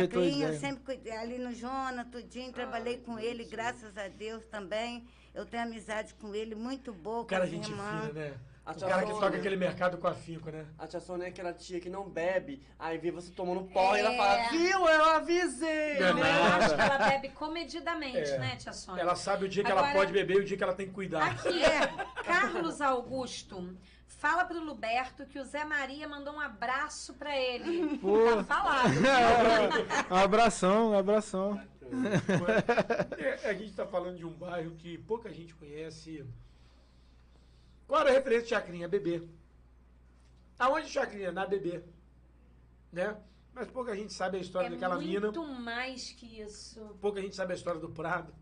Chacrinha, 0.00 0.28
ideia. 0.28 0.52
Eu 0.54 0.58
sempre 0.60 0.84
cuidei 0.84 1.12
ali 1.12 1.38
no 1.38 1.52
Jonas, 1.54 2.06
tudinho, 2.10 2.50
trabalhei 2.52 2.96
com 2.98 3.18
ele, 3.18 3.44
graças 3.44 3.96
a 3.98 4.08
Deus 4.08 4.42
também. 4.46 5.06
Eu 5.36 5.44
tenho 5.44 5.62
amizade 5.64 6.14
com 6.14 6.34
ele, 6.34 6.54
muito 6.54 6.92
boa, 6.94 7.18
O 7.18 7.22
com 7.22 7.26
cara 7.28 7.44
é 7.44 7.46
gente 7.46 7.70
irmãs. 7.70 8.06
fina, 8.08 8.12
né? 8.14 8.34
A 8.64 8.72
O 8.72 8.80
cara 8.80 9.02
que 9.02 9.08
Sônia. 9.12 9.20
toca 9.20 9.36
aquele 9.36 9.54
mercado 9.56 9.96
com 9.98 10.08
afinco, 10.08 10.50
né? 10.50 10.64
A 10.76 10.86
tia 10.88 10.98
Sônia 10.98 11.26
é 11.26 11.28
aquela 11.28 11.52
tia 11.52 11.78
que 11.78 11.88
não 11.88 12.08
bebe, 12.08 12.60
aí 12.78 12.98
vê 12.98 13.12
você 13.12 13.30
tomando 13.30 13.62
pó 13.70 13.94
e 13.94 14.00
ela 14.00 14.12
É. 14.12 14.16
fala, 14.16 14.48
viu, 14.50 14.88
eu 14.88 15.04
avisei. 15.10 16.00
Não, 16.00 16.14
né? 16.14 16.38
eu 16.40 16.44
acho 16.54 16.74
que 16.74 16.80
ela 16.80 16.98
bebe 16.98 17.28
comedidamente, 17.28 18.30
É. 18.30 18.38
né, 18.38 18.56
tia 18.56 18.72
Sônia? 18.72 19.02
Ela 19.02 19.14
sabe 19.14 19.44
o 19.44 19.48
dia 19.48 19.62
que 19.62 19.70
ela 19.70 19.82
Agora- 19.82 19.94
pode 19.94 20.12
beber 20.12 20.38
e 20.38 20.40
o 20.40 20.44
dia 20.44 20.56
que 20.56 20.64
ela 20.64 20.74
tem 20.74 20.86
que 20.88 20.92
cuidar. 20.94 21.26
Aqui, 21.32 21.60
Carlos 22.24 22.80
Augusto, 22.80 23.76
fala 24.08 24.44
pro 24.44 24.58
Luberto 24.58 25.26
que 25.26 25.38
o 25.38 25.44
Zé 25.44 25.64
Maria 25.64 26.08
mandou 26.08 26.34
um 26.34 26.40
abraço 26.40 27.14
pra 27.14 27.36
ele. 27.38 27.98
Pô. 27.98 28.36
Tá 28.36 28.42
falado. 28.44 28.90
Um 30.10 30.16
abração, 30.16 30.90
um 30.92 30.98
abração. 30.98 31.60
É, 33.18 33.48
a 33.50 33.54
gente 33.54 33.72
tá 33.74 33.86
falando 33.86 34.16
de 34.16 34.24
um 34.26 34.32
bairro 34.32 34.72
que 34.76 34.98
pouca 34.98 35.32
gente 35.32 35.54
conhece. 35.54 36.24
Qual 37.86 38.00
era 38.00 38.10
a 38.10 38.12
referência 38.12 38.42
de 38.44 38.48
Chacrinha? 38.50 38.88
Bebê. 38.88 39.22
Aonde 40.58 40.88
Chacrinha? 40.88 41.30
Na 41.32 41.46
bebê. 41.46 41.82
Né? 42.92 43.16
Mas 43.54 43.68
pouca 43.68 43.94
gente 43.94 44.12
sabe 44.12 44.38
a 44.38 44.40
história 44.40 44.66
É 44.66 44.70
daquela 44.70 44.98
mina. 44.98 45.20
muito 45.20 45.44
mais 45.46 46.12
que 46.12 46.40
isso. 46.40 46.80
Pouca 47.00 47.20
gente 47.20 47.34
sabe 47.36 47.52
a 47.52 47.56
história 47.56 47.80
do 47.80 47.88
Prado. 47.90 48.34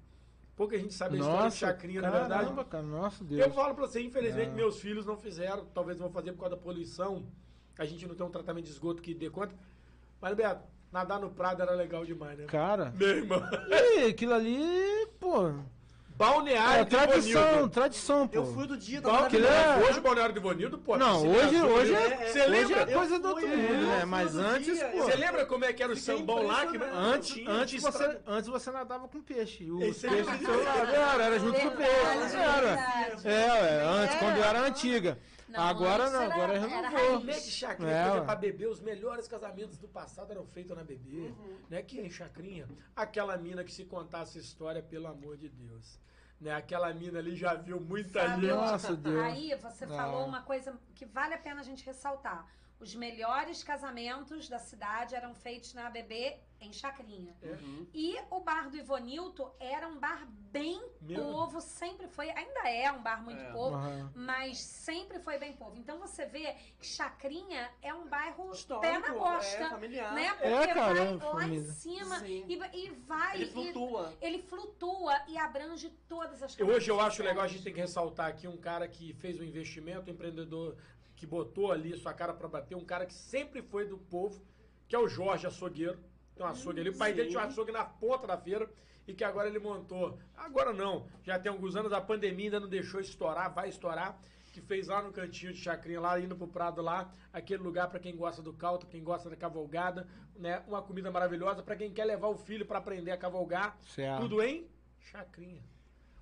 Pouca 0.57 0.79
gente 0.79 0.95
sabe 0.95 1.17
a 1.17 1.19
história 1.19 1.39
de 1.39 1.45
Nossa, 1.47 1.57
Chacrinha, 1.57 2.01
na 2.01 2.11
verdade. 2.11 2.43
caramba, 2.45 2.65
cara, 2.65 2.83
nossa 2.85 3.23
Eu 3.25 3.27
Deus. 3.29 3.55
falo 3.55 3.75
pra 3.75 3.87
você, 3.87 4.01
infelizmente, 4.01 4.49
Não. 4.51 4.55
meus 4.55 4.79
filhos 4.81 5.05
não 5.05 5.17
fizeram, 5.17 5.65
talvez 5.67 5.99
vão 5.99 6.11
fazer 6.11 6.33
por 6.33 6.41
causa 6.41 6.55
da 6.57 6.63
poluição. 6.63 7.27
A 7.77 7.85
gente 7.85 8.07
não 8.07 8.15
tem 8.15 8.25
um 8.25 8.31
tratamento 8.31 8.65
de 8.67 8.71
esgoto 8.71 9.03
que 9.03 9.13
dê 9.15 9.29
conta. 9.29 9.53
Mas, 10.21 10.35
Beto, 10.37 10.63
nadar 10.95 11.19
no 11.19 11.29
Prado 11.29 11.61
era 11.61 11.73
legal 11.73 12.05
demais, 12.07 12.39
né? 12.39 12.45
Cara, 12.47 12.93
Meu 12.97 13.09
irmão. 13.09 13.43
e 13.99 14.05
aquilo 14.07 14.33
ali, 14.33 15.09
pô. 15.19 15.53
Balneário 16.17 16.83
É 16.83 16.85
de 16.85 16.91
tradição, 16.91 17.69
tradição, 17.69 18.29
pô. 18.29 18.37
Eu 18.37 18.47
fui 18.55 18.69
do 18.69 18.77
dia, 18.77 19.03
Qual 19.03 19.17
tava 19.17 19.29
que 19.29 19.37
é? 19.37 19.41
é- 19.41 19.85
Hoje 19.85 19.99
o 19.99 20.03
Balneário 20.03 20.33
de 20.33 20.39
Bonildo, 20.39 20.79
pô. 20.79 20.97
Não, 20.97 21.27
hoje- 21.29 21.61
hoje 21.61 21.93
é- 21.93 22.09
Você 22.17 22.23
hoje 22.23 22.39
é 22.39 22.47
lembra? 22.47 22.87
coisa 22.87 23.19
do 23.19 23.29
outro 23.31 23.49
mundo, 23.49 23.87
né? 23.89 24.05
Mas 24.05 24.37
antes, 24.37 24.77
dia, 24.77 24.89
pô. 24.91 24.99
Você 24.99 25.17
lembra 25.17 25.45
como 25.45 25.65
é 25.65 25.73
que 25.73 25.83
era 25.83 25.93
o 25.93 25.97
sambão 25.97 26.47
lá? 26.47 26.65
Que 26.67 26.77
Antes, 26.77 27.31
tinha, 27.35 27.51
antes, 27.51 27.71
tinha 27.71 27.81
você, 27.81 28.05
estrada. 28.05 28.23
antes 28.29 28.49
você 28.49 28.71
nadava 28.71 29.09
com 29.09 29.21
peixe. 29.21 29.69
O 29.69 29.83
Esse 29.83 30.07
peixe 30.09 30.31
é 30.31 30.37
do 30.37 30.45
seu 30.47 30.63
lado 30.65 30.95
era, 30.95 31.25
era 31.25 31.39
junto 31.41 31.61
com 31.61 31.67
o 31.67 31.71
peixe. 31.73 32.37
Era. 32.37 33.19
É, 33.25 33.85
antes, 33.85 34.15
quando 34.21 34.37
era 34.39 34.61
antiga. 34.61 35.19
Não, 35.59 35.63
agora 35.69 36.11
não, 36.11 36.23
era- 36.23 36.35
agora 36.35 36.53
era 36.55 36.67
renovou. 36.89 37.21
Né, 37.25 37.33
de 37.35 37.51
chacrinha, 37.51 37.91
É, 37.91 38.21
pra 38.21 38.35
beber, 38.35 38.69
os 38.69 38.81
melhores 38.81 39.29
casamentos 39.29 39.79
do 39.79 39.89
passado 39.89 40.31
eram 40.33 40.47
feitos 40.47 40.77
na 40.77 40.83
bebê, 40.85 41.33
né? 41.71 41.83
Que 41.83 42.01
é 42.01 42.07
em 42.07 42.11
chacrinha. 42.11 42.69
Aquela 42.97 43.37
mina 43.37 43.63
que 43.65 43.73
se 43.73 43.85
contasse 43.85 44.39
história, 44.39 44.83
pelo 44.83 45.07
amor 45.07 45.37
de 45.37 45.49
Deus. 45.49 45.99
Né? 46.41 46.53
Aquela 46.53 46.93
mina 46.93 47.21
ali 47.21 47.37
já 47.37 47.55
viu 47.55 47.81
muita 47.81 48.21
Sabe, 48.27 48.43
gente. 48.43 48.51
Nossa, 48.55 48.97
Deus. 48.97 49.23
Aí 49.25 49.55
você 49.57 49.87
Não. 49.87 49.97
falou 49.97 50.27
uma 50.27 50.43
coisa 50.43 50.79
que 50.95 51.07
vale 51.07 51.33
a 51.35 51.39
pena 51.39 51.61
a 51.61 51.65
gente 51.65 51.85
ressaltar. 51.87 52.47
Os 52.81 52.95
melhores 52.95 53.63
casamentos 53.63 54.49
da 54.49 54.59
cidade 54.59 55.15
eram 55.15 55.33
feitos 55.35 55.73
na 55.75 55.87
ABB 55.87 56.37
em 56.65 56.73
Chacrinha. 56.73 57.35
Uhum. 57.43 57.87
E 57.93 58.17
o 58.31 58.41
bar 58.41 58.71
do 58.71 58.77
Ivonilto 58.77 59.51
era 59.61 59.87
um 59.89 59.99
bar 59.99 60.27
bem 60.51 60.81
Meu- 61.01 61.21
povo, 61.23 61.61
sempre 61.61 62.07
foi, 62.09 62.31
ainda 62.31 62.69
é 62.69 62.91
um 62.93 63.03
bar 63.03 63.23
muito 63.25 63.43
É. 63.43 63.53
povo, 63.53 63.77
Aham. 63.77 64.13
mas 64.15 64.59
sempre 64.61 65.19
foi 65.19 65.39
bem 65.39 65.53
povo. 65.53 65.77
Então 65.77 65.99
você 65.99 66.25
vê 66.27 66.55
que 66.79 66.87
Chacrinha 66.87 67.71
é 67.83 67.93
um 67.93 68.09
bairro 68.09 68.51
Histórico, 68.53 68.87
pé 68.87 68.99
na 68.99 69.15
costa, 69.15 69.57
é, 69.65 69.69
familiar. 69.71 70.15
né? 70.15 70.31
Porque 70.35 70.47
É, 70.47 70.67
cara, 70.75 70.95
vai 70.95 71.07
é 71.07 71.11
lá 71.13 71.19
família. 71.33 71.59
em 71.61 71.65
cima 71.65 72.27
e, 72.29 72.47
e 72.73 72.91
vai 73.07 73.37
Ele 73.37 73.45
e- 73.45 73.53
flutua. 73.53 74.15
ele 74.21 74.39
flutua 74.43 75.15
e 75.29 75.37
abrange 75.37 75.91
todas 76.09 76.43
as 76.43 76.59
Eu- 76.59 76.67
Hoje 76.69 76.91
eu 76.91 77.01
acho 77.01 77.23
legal 77.23 77.45
a 77.45 77.49
gente 77.49 77.63
tem 77.65 77.75
que 77.75 77.81
ressaltar 77.81 78.29
aqui 78.29 78.47
um 78.49 78.57
cara 78.57 78.87
que 78.89 79.13
fez 79.15 79.39
um 79.41 79.45
investimento, 79.45 80.09
um 80.11 80.15
empreendedor 80.15 80.77
que 81.17 81.27
botou 81.27 81.71
ali 81.73 81.97
sua 81.97 82.13
cara 82.13 82.33
pra 82.35 82.49
bater, 82.49 82.75
um 82.77 82.85
cara 82.85 83.07
que 83.07 83.15
sempre 83.15 83.63
foi 83.63 83.87
do 83.87 83.97
povo, 83.99 84.43
que 84.89 84.95
é 84.95 84.99
o 84.99 85.09
Jorge 85.09 85.47
Açougueiro. 85.47 85.99
Tem 86.35 86.45
um 86.45 86.49
açougue 86.49 86.81
ali. 86.81 86.91
O 86.91 86.97
pai 86.97 87.13
dele 87.13 87.29
tinha 87.29 87.41
um 87.41 87.45
sim. 87.45 87.49
açougue 87.49 87.73
na 87.73 87.85
ponta 87.85 88.27
da 88.27 88.37
feira 88.37 88.69
e 89.07 89.15
que 89.15 89.23
agora 89.25 89.49
ele 89.49 89.59
montou. 89.59 90.19
Agora 90.37 90.73
não, 90.73 91.07
já 91.23 91.39
tem 91.39 91.51
alguns 91.51 91.77
anos, 91.77 91.93
a 91.93 92.01
pandemia 92.01 92.47
ainda 92.47 92.61
não 92.61 92.69
deixou 92.69 93.01
estourar, 93.01 93.53
vai 93.53 93.69
estourar. 93.69 94.19
Que 94.53 94.61
fez 94.61 94.87
lá 94.87 95.03
no 95.03 95.11
cantinho 95.11 95.53
de 95.53 95.59
Chacrinha, 95.59 96.01
lá 96.01 96.19
indo 96.21 96.37
pro 96.37 96.47
Prado 96.47 96.81
lá, 96.81 97.13
aquele 97.33 97.61
lugar 97.61 97.89
pra 97.89 97.99
quem 97.99 98.15
gosta 98.17 98.41
do 98.41 98.53
caldo, 98.53 98.87
quem 98.87 99.03
gosta 99.03 99.29
da 99.29 99.35
cavalgada, 99.35 100.07
né? 100.37 100.63
Uma 100.69 100.81
comida 100.81 101.11
maravilhosa 101.11 101.61
pra 101.61 101.75
quem 101.75 101.93
quer 101.93 102.05
levar 102.05 102.29
o 102.29 102.37
filho 102.37 102.65
pra 102.65 102.79
aprender 102.79 103.11
a 103.11 103.17
cavalgar. 103.17 103.77
Certo. 103.81 104.21
Tudo 104.21 104.41
em 104.41 104.69
Chacrinha. 105.01 105.61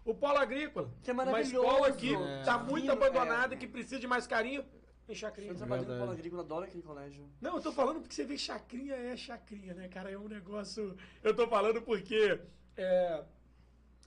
O 0.02 0.14
polo 0.14 0.38
agrícola. 0.38 0.90
Que 1.02 1.10
é 1.10 1.12
Uma 1.12 1.26
maravilhoso. 1.26 1.66
escola 1.66 1.92
que 1.92 2.14
É. 2.14 2.42
tá 2.42 2.56
muito 2.58 2.80
Lindo, 2.80 2.92
abandonada 2.92 3.52
é. 3.54 3.56
e 3.56 3.60
que 3.60 3.66
precisa 3.66 4.00
de 4.00 4.06
mais 4.06 4.26
carinho 4.26 4.64
em 5.08 5.14
Chacrinha. 5.14 5.50
Eu 5.50 5.56
trabalhei 5.56 5.82
no 5.84 5.88
Verdade. 5.88 6.06
Polo 6.06 6.18
Agrícola, 6.18 6.42
adoro 6.42 6.64
aquele 6.64 6.82
colégio. 6.82 7.28
Não, 7.40 7.56
eu 7.56 7.62
tô 7.62 7.72
falando 7.72 8.00
porque 8.00 8.14
você 8.14 8.24
vê 8.24 8.38
Chacrinha 8.38 8.94
é 8.94 9.16
Chacrinha, 9.16 9.74
né, 9.74 9.88
cara? 9.88 10.10
É 10.10 10.18
um 10.18 10.28
negócio. 10.28 10.96
Eu 11.22 11.34
tô 11.34 11.46
falando 11.48 11.82
porque 11.82 12.40
é, 12.76 13.24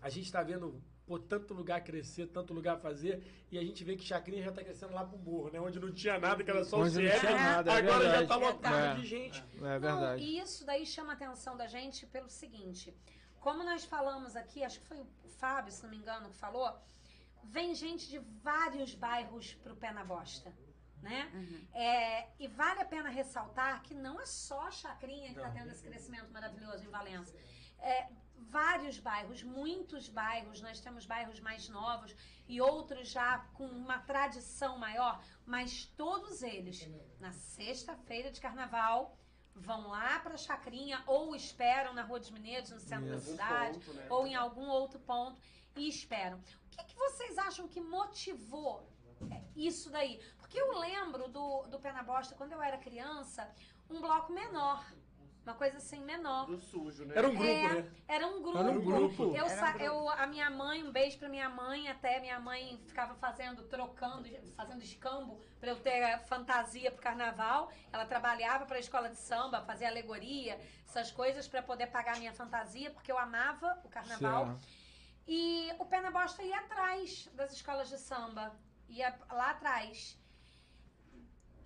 A 0.02 0.10
gente 0.10 0.32
tá 0.32 0.42
vendo 0.44 0.82
pô, 1.06 1.20
tanto 1.20 1.54
lugar 1.54 1.84
crescer, 1.84 2.28
tanto 2.28 2.52
lugar 2.54 2.80
fazer, 2.80 3.24
e 3.52 3.60
a 3.60 3.62
gente 3.64 3.84
vê 3.84 3.96
que 3.96 4.04
Chacrinha 4.04 4.42
já 4.44 4.52
tá 4.52 4.64
crescendo 4.64 4.94
lá 4.94 5.06
pro 5.06 5.18
morro, 5.20 5.52
né? 5.52 5.60
Onde 5.60 5.80
não 5.80 5.92
tinha 5.92 6.18
nada, 6.20 6.44
que 6.44 6.50
era 6.50 6.64
só 6.64 6.80
Onde 6.80 6.98
o 6.98 7.20
tinha 7.20 7.32
nada, 7.32 7.72
é 7.72 7.78
agora 7.78 7.94
já 8.06 8.10
verdade. 8.18 8.28
tá 8.28 8.36
lotado 8.38 8.76
É. 8.76 8.96
de 9.02 9.06
gente. 9.06 9.40
É 9.40 9.62
Não, 9.62 9.80
verdade. 9.80 10.24
e 10.24 10.40
isso 10.40 10.66
daí 10.66 10.84
chama 10.86 11.12
a 11.14 11.16
atenção 11.16 11.56
da 11.56 11.68
gente 11.68 12.08
pelo 12.08 12.28
seguinte: 12.30 12.96
como 13.40 13.64
nós 13.64 13.86
falamos 13.86 14.36
aqui, 14.36 14.64
acho 14.64 14.80
que 14.80 14.88
foi 14.88 14.98
o 15.00 15.08
Fábio, 15.38 15.72
se 15.72 15.84
não 15.84 15.92
me 15.92 15.98
engano, 15.98 16.30
que 16.30 16.38
falou, 16.38 16.76
vem 17.44 17.76
gente 17.76 18.10
de 18.10 18.18
vários 18.42 18.96
bairros 18.96 19.54
pro 19.64 19.76
pé 19.76 19.92
na 19.92 20.04
bosta. 20.04 20.52
Né? 21.06 21.22
É, 21.74 22.28
e 22.40 22.48
vale 22.48 22.82
a 22.82 22.86
pena 22.86 23.10
ressaltar 23.10 23.82
que 23.84 23.94
não 23.94 24.20
é 24.20 24.26
só 24.26 24.62
a 24.68 24.72
Chacrinha 24.72 25.32
que 25.34 25.40
está 25.40 25.52
tendo 25.52 25.70
esse 25.70 25.84
crescimento 25.84 26.32
maravilhoso 26.32 26.84
em 26.84 26.90
Valença. 26.90 27.38
É, 27.80 28.08
vários 28.50 28.98
bairros, 29.00 29.44
muitos 29.44 30.10
bairros, 30.10 30.62
nós 30.62 30.80
temos 30.80 31.06
bairros 31.06 31.40
mais 31.40 31.70
novos 31.70 32.16
e 32.48 32.60
outros 32.60 33.10
já 33.10 33.40
com 33.54 33.68
uma 33.68 34.00
tradição 34.00 34.78
maior, 34.78 35.24
mas 35.46 35.86
todos 35.96 36.42
eles, 36.42 36.90
na 37.20 37.32
sexta-feira 37.32 38.32
de 38.32 38.42
carnaval, 38.42 39.18
vão 39.56 39.88
lá 39.88 40.20
para 40.20 40.34
a 40.34 40.38
Chacrinha 40.38 41.02
ou 41.06 41.36
esperam 41.36 41.94
na 41.94 42.04
Rua 42.04 42.20
dos 42.20 42.32
Mineiros, 42.32 42.72
no 42.72 42.80
centro 42.80 43.10
da 43.10 43.20
cidade, 43.20 43.80
ponto, 43.80 43.94
né? 43.94 44.08
ou 44.10 44.28
em 44.28 44.36
algum 44.36 44.68
outro 44.68 45.00
ponto 45.00 45.40
e 45.76 45.88
esperam. 45.88 46.38
O 46.38 46.70
que, 46.70 46.84
que 46.84 46.96
vocês 46.96 47.38
acham 47.38 47.68
que 47.68 47.80
motivou 47.80 48.90
é, 49.32 49.42
isso 49.56 49.90
daí? 49.90 50.20
Porque 50.56 50.62
eu 50.72 50.80
lembro 50.80 51.28
do, 51.28 51.64
do 51.64 51.80
Pé 51.80 51.92
na 51.92 52.02
Bosta, 52.02 52.34
quando 52.34 52.54
eu 52.54 52.62
era 52.62 52.78
criança, 52.78 53.46
um 53.90 54.00
bloco 54.00 54.32
menor. 54.32 54.86
Uma 55.44 55.54
coisa 55.54 55.78
assim, 55.78 56.00
menor. 56.00 56.46
Do 56.46 56.58
sujo, 56.58 57.04
né? 57.06 57.14
Era 57.18 57.28
um 57.28 57.36
grupo, 57.36 57.50
É, 57.52 57.74
né? 57.82 57.92
Era 58.08 58.28
um 58.28 58.42
grupo. 58.42 58.58
Era 58.58 58.72
um 58.72 58.82
grupo. 58.82 59.24
Eu, 59.36 59.46
Era 59.46 59.66
um 59.70 59.74
grupo. 59.74 59.84
eu- 59.84 60.10
a 60.10 60.26
minha 60.26 60.50
mãe, 60.50 60.82
um 60.82 60.92
beijo 60.94 61.20
pra 61.20 61.28
minha 61.28 61.50
mãe, 61.50 61.90
até 61.90 62.22
minha 62.22 62.40
mãe 62.40 62.82
ficava 62.88 63.14
fazendo, 63.16 63.64
trocando, 63.64 64.30
fazendo 64.56 64.82
escambo 64.82 65.40
pra 65.60 65.72
eu 65.72 65.76
ter 65.82 66.02
a 66.04 66.20
fantasia 66.20 66.90
pro 66.90 67.02
carnaval. 67.02 67.70
Ela 67.92 68.06
trabalhava 68.06 68.66
pra 68.66 68.80
escola 68.80 69.10
de 69.10 69.18
samba, 69.18 69.62
fazia 69.62 69.90
alegoria, 69.90 70.58
essas 70.88 71.12
coisas 71.12 71.48
pra 71.50 71.62
poder 71.62 71.88
pagar 71.88 72.16
a 72.16 72.20
minha 72.20 72.34
fantasia, 72.34 72.90
porque 72.92 73.12
eu 73.12 73.18
amava 73.20 73.78
o 73.84 73.90
carnaval. 73.90 74.46
Certo. 74.48 74.68
E 75.28 75.70
o 75.78 75.86
Pé 75.86 76.00
na 76.00 76.12
Bosta 76.12 76.42
ia 76.42 76.58
atrás 76.60 77.30
das 77.34 77.52
escolas 77.52 77.90
de 77.90 77.98
samba. 78.00 78.56
Ia 78.88 79.14
lá 79.30 79.50
atrás. 79.52 80.18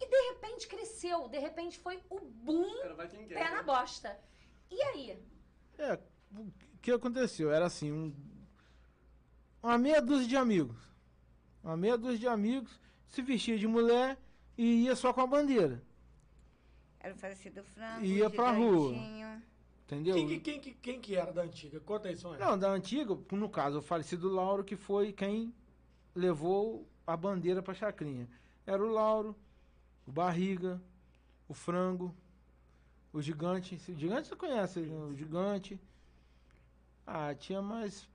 E 0.01 0.07
de 0.07 0.29
repente 0.33 0.67
cresceu, 0.67 1.27
de 1.27 1.37
repente 1.39 1.77
foi 1.79 2.01
o 2.09 2.19
boom 2.19 2.65
Era 2.83 2.93
vai 2.95 3.07
quem 3.07 3.25
quer. 3.27 3.35
Pé 3.35 3.49
na 3.49 3.57
né? 3.57 3.63
Bosta. 3.63 4.17
E 4.71 4.81
aí? 4.81 5.21
É, 5.77 5.99
o 6.35 6.47
que 6.81 6.91
aconteceu? 6.91 7.51
Era 7.51 7.65
assim, 7.65 7.91
um, 7.91 8.13
uma 9.61 9.77
meia 9.77 10.01
dúzia 10.01 10.27
de 10.27 10.37
amigos. 10.37 10.77
Uma 11.63 11.75
meia 11.75 11.97
dúzia 11.97 12.17
de 12.19 12.27
amigos 12.27 12.79
se 13.07 13.21
vestia 13.21 13.57
de 13.57 13.67
mulher 13.67 14.17
e 14.57 14.83
ia 14.85 14.95
só 14.95 15.11
com 15.11 15.21
a 15.21 15.27
bandeira. 15.27 15.83
Era 16.99 17.13
o 17.13 17.17
falecido 17.17 17.63
frango. 17.63 18.05
Ia 18.05 18.29
pra 18.29 18.51
rua. 18.51 18.93
gigantinho. 18.93 19.43
Entendeu? 19.85 20.15
Quem, 20.15 20.27
que- 20.27 20.39
quem, 20.39 20.59
que- 20.61 20.73
quem 20.73 21.01
que 21.01 21.15
era 21.15 21.31
da 21.33 21.41
antiga? 21.41 21.79
Conta 21.79 22.09
aí, 22.09 22.15
Sônia. 22.15 22.37
Não, 22.45 22.57
da 22.57 22.69
antiga, 22.69 23.17
no 23.31 23.49
caso, 23.49 23.79
o 23.79 23.81
falecido 23.81 24.29
Lauro, 24.29 24.63
que 24.63 24.75
foi 24.75 25.11
quem 25.11 25.53
levou 26.13 26.87
a 27.07 27.17
bandeira 27.17 27.61
pra 27.63 27.73
Chacrinha. 27.73 28.29
Era 28.67 28.83
o 28.83 28.87
Lauro, 28.87 29.35
o 30.09 30.11
Barriga, 30.11 30.81
o 31.47 31.53
Frango, 31.53 32.15
o 33.13 33.21
Gigante. 33.21 33.79
O 33.87 33.95
Gigante 33.95 34.27
você 34.27 34.35
conhece, 34.35 34.79
né? 34.79 35.05
o 35.05 35.15
Gigante. 35.15 35.79
Ah, 37.05 37.35
tinha 37.35 37.61
mais. 37.61 38.09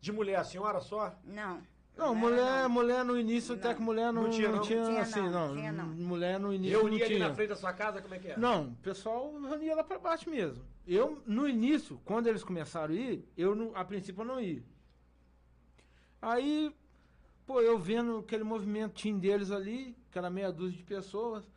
De 0.00 0.10
mulher, 0.10 0.36
a 0.36 0.44
senhora 0.44 0.80
só? 0.80 1.14
Não. 1.24 1.60
Não, 1.94 2.14
mulher, 2.14 2.62
não. 2.62 2.68
mulher 2.70 3.04
no 3.04 3.18
início, 3.18 3.54
até 3.54 3.68
Não. 3.68 3.74
que 3.74 3.82
mulher 3.82 4.12
não, 4.12 4.24
Não 4.24 4.30
tinha, 4.30 4.50
não? 4.52 4.60
tinha, 4.60 4.84
Tinha, 4.84 5.00
assim, 5.02 5.20
não, 5.20 5.48
não. 5.48 5.54
tinha, 5.56 5.72
não. 5.72 5.86
Mulher 5.86 6.38
no 6.38 6.52
início 6.52 6.76
não 6.78 6.84
Reunia 6.84 7.06
ali 7.06 7.18
na 7.18 7.34
frente 7.34 7.48
da 7.48 7.56
sua 7.56 7.72
casa, 7.72 8.02
como 8.02 8.14
é 8.14 8.18
que 8.18 8.28
é? 8.28 8.36
Não, 8.38 8.68
o 8.68 8.76
pessoal 8.76 9.32
reunia 9.40 9.74
lá 9.74 9.82
pra 9.84 9.98
baixo 9.98 10.28
mesmo. 10.30 10.62
Eu, 10.86 11.22
no 11.26 11.48
início, 11.48 11.98
quando 12.04 12.26
eles 12.26 12.44
começaram 12.44 12.92
a 12.94 12.96
ir, 12.96 13.26
eu, 13.36 13.72
a 13.74 13.82
princípio, 13.84 14.20
eu 14.22 14.26
não 14.26 14.38
ia. 14.40 14.62
Aí, 16.20 16.74
pô, 17.46 17.60
eu 17.60 17.78
vendo 17.78 18.18
aquele 18.18 18.44
movimentinho 18.44 19.18
deles 19.18 19.50
ali, 19.50 19.96
que 20.10 20.18
era 20.18 20.28
meia 20.28 20.52
dúzia 20.52 20.76
de 20.76 20.82
pessoas, 20.84 21.48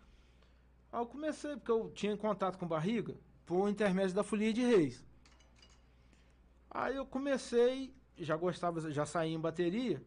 aí 0.91 1.01
eu 1.01 1.05
comecei, 1.05 1.55
porque 1.55 1.71
eu 1.71 1.89
tinha 1.93 2.15
contato 2.15 2.57
com 2.57 2.67
barriga, 2.67 3.15
por 3.45 3.67
intermédio 3.69 4.15
da 4.15 4.23
Folia 4.23 4.53
de 4.53 4.61
Reis. 4.61 5.03
Aí 6.69 6.95
eu 6.95 7.05
comecei, 7.05 7.93
já 8.17 8.35
gostava, 8.37 8.91
já 8.91 9.05
saía 9.05 9.33
em 9.33 9.39
bateria. 9.39 10.01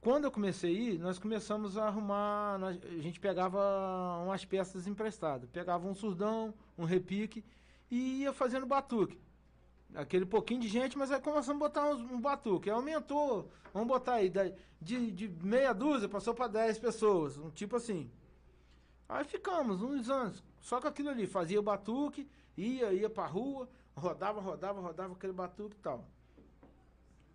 Quando 0.00 0.24
eu 0.24 0.30
comecei 0.30 0.70
a 0.70 0.78
ir, 0.78 0.98
nós 0.98 1.18
começamos 1.18 1.76
a 1.78 1.86
arrumar. 1.86 2.58
nós- 2.58 2.78
a 2.84 2.98
gente 3.02 3.18
pegava 3.18 3.58
umas 4.24 4.44
peças 4.44 4.86
emprestadas. 4.86 5.48
Pegava 5.50 5.88
um 5.88 5.94
surdão, 5.94 6.54
um 6.78 6.84
repique 6.84 7.42
e 7.90 8.20
ia 8.22 8.32
fazendo 8.32 8.66
batuque. 8.66 9.18
Aquele 9.96 10.26
pouquinho 10.26 10.60
de 10.60 10.68
gente, 10.68 10.96
mas 10.98 11.10
aí 11.10 11.20
começamos 11.20 11.60
a 11.62 11.68
botar 11.68 11.88
uns- 11.88 12.02
um 12.02 12.20
batuque. 12.20 12.68
Aumentou, 12.70 13.50
vamos 13.72 13.88
botar 13.88 14.14
aí, 14.14 14.30
de, 14.80 15.10
de 15.10 15.28
meia 15.42 15.72
dúzia 15.72 16.08
passou 16.08 16.34
para 16.34 16.48
10 16.48 16.78
pessoas, 16.78 17.38
um 17.38 17.50
tipo 17.50 17.76
assim. 17.76 18.10
Aí 19.08 19.24
ficamos 19.24 19.82
uns 19.82 20.10
anos, 20.10 20.42
só 20.60 20.80
com 20.80 20.88
aquilo 20.88 21.08
ali, 21.10 21.26
fazia 21.26 21.58
o 21.60 21.62
batuque, 21.62 22.28
ia, 22.56 22.92
ia 22.92 23.08
pra 23.08 23.26
rua, 23.26 23.68
rodava, 23.96 24.40
rodava, 24.40 24.80
rodava 24.80 25.14
aquele 25.14 25.32
batuque 25.32 25.76
e 25.76 25.80
tal. 25.80 26.04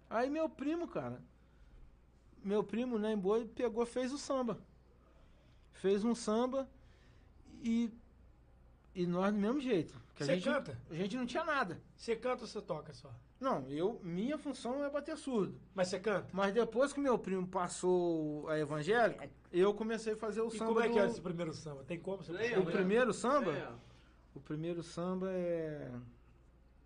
Aí 0.10 0.30
meu 0.30 0.50
primo, 0.50 0.88
cara, 0.88 1.22
meu 2.44 2.64
primo, 2.64 2.98
né, 3.00 3.14
em 3.14 3.18
boi, 3.18 3.46
pegou, 3.46 3.86
fez 3.86 4.12
o 4.12 4.18
samba. 4.18 4.60
Fez 5.74 6.04
um 6.04 6.14
samba 6.16 6.70
e, 7.64 7.92
e 8.96 9.06
nós 9.06 9.34
do 9.34 9.40
mesmo 9.40 9.60
jeito. 9.62 10.01
Que 10.16 10.24
a 10.24 10.26
Você 10.26 10.36
gente, 10.36 10.44
canta? 10.44 10.78
A 10.90 10.94
gente 10.96 11.18
não 11.18 11.26
tinha 11.26 11.44
nada. 11.44 11.82
Você 11.96 12.16
canta 12.16 12.44
ou 12.44 12.48
você 12.48 12.62
toca 12.62 12.94
só? 12.94 13.10
Não, 13.40 13.68
eu, 13.70 14.00
minha 14.04 14.38
função 14.38 14.84
é 14.84 14.90
bater 14.90 15.18
surdo. 15.18 15.60
Mas 15.74 15.88
você 15.88 16.00
canta? 16.00 16.28
Mas 16.32 16.54
depois 16.54 16.94
que 16.94 17.00
meu 17.00 17.18
primo 17.18 17.48
passou 17.48 18.48
a 18.50 18.60
evangélica, 18.60 19.30
eu 19.52 19.74
comecei 19.74 20.14
a 20.14 20.18
fazer 20.18 20.42
o 20.42 20.48
E 20.50 20.52
samba. 20.58 20.66
como 20.66 20.80
é 20.82 20.90
que 20.90 21.00
é 21.00 21.06
do- 21.06 21.12
esse 21.12 21.22
primeiro 21.22 21.54
samba? 21.54 21.84
Tem 21.84 22.00
como 22.00 22.22
você 22.24 22.32
Lembra? 22.32 22.60
O 22.60 22.66
primeiro 22.66 23.14
samba? 23.14 23.52
É. 23.52 23.72
O 24.36 24.40
primeiro 24.40 24.84
samba 24.84 25.30
é. 25.32 25.92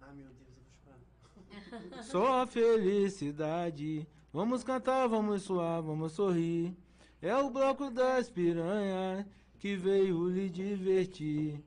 Ah, 0.01 0.13
meu 0.13 0.27
Deus, 0.27 0.47
eu 0.85 0.93
vou 0.93 1.91
chorar. 1.91 2.03
Só 2.03 2.47
felicidade. 2.47 4.07
Vamos 4.31 4.63
cantar, 4.63 5.07
vamos 5.07 5.43
suar, 5.43 5.81
vamos 5.81 6.11
sorrir. 6.13 6.75
É 7.21 7.35
o 7.35 7.49
bloco 7.49 7.89
das 7.89 8.29
piranhas 8.29 9.25
que 9.59 9.75
veio 9.75 10.27
lhe 10.29 10.49
divertir. 10.49 11.63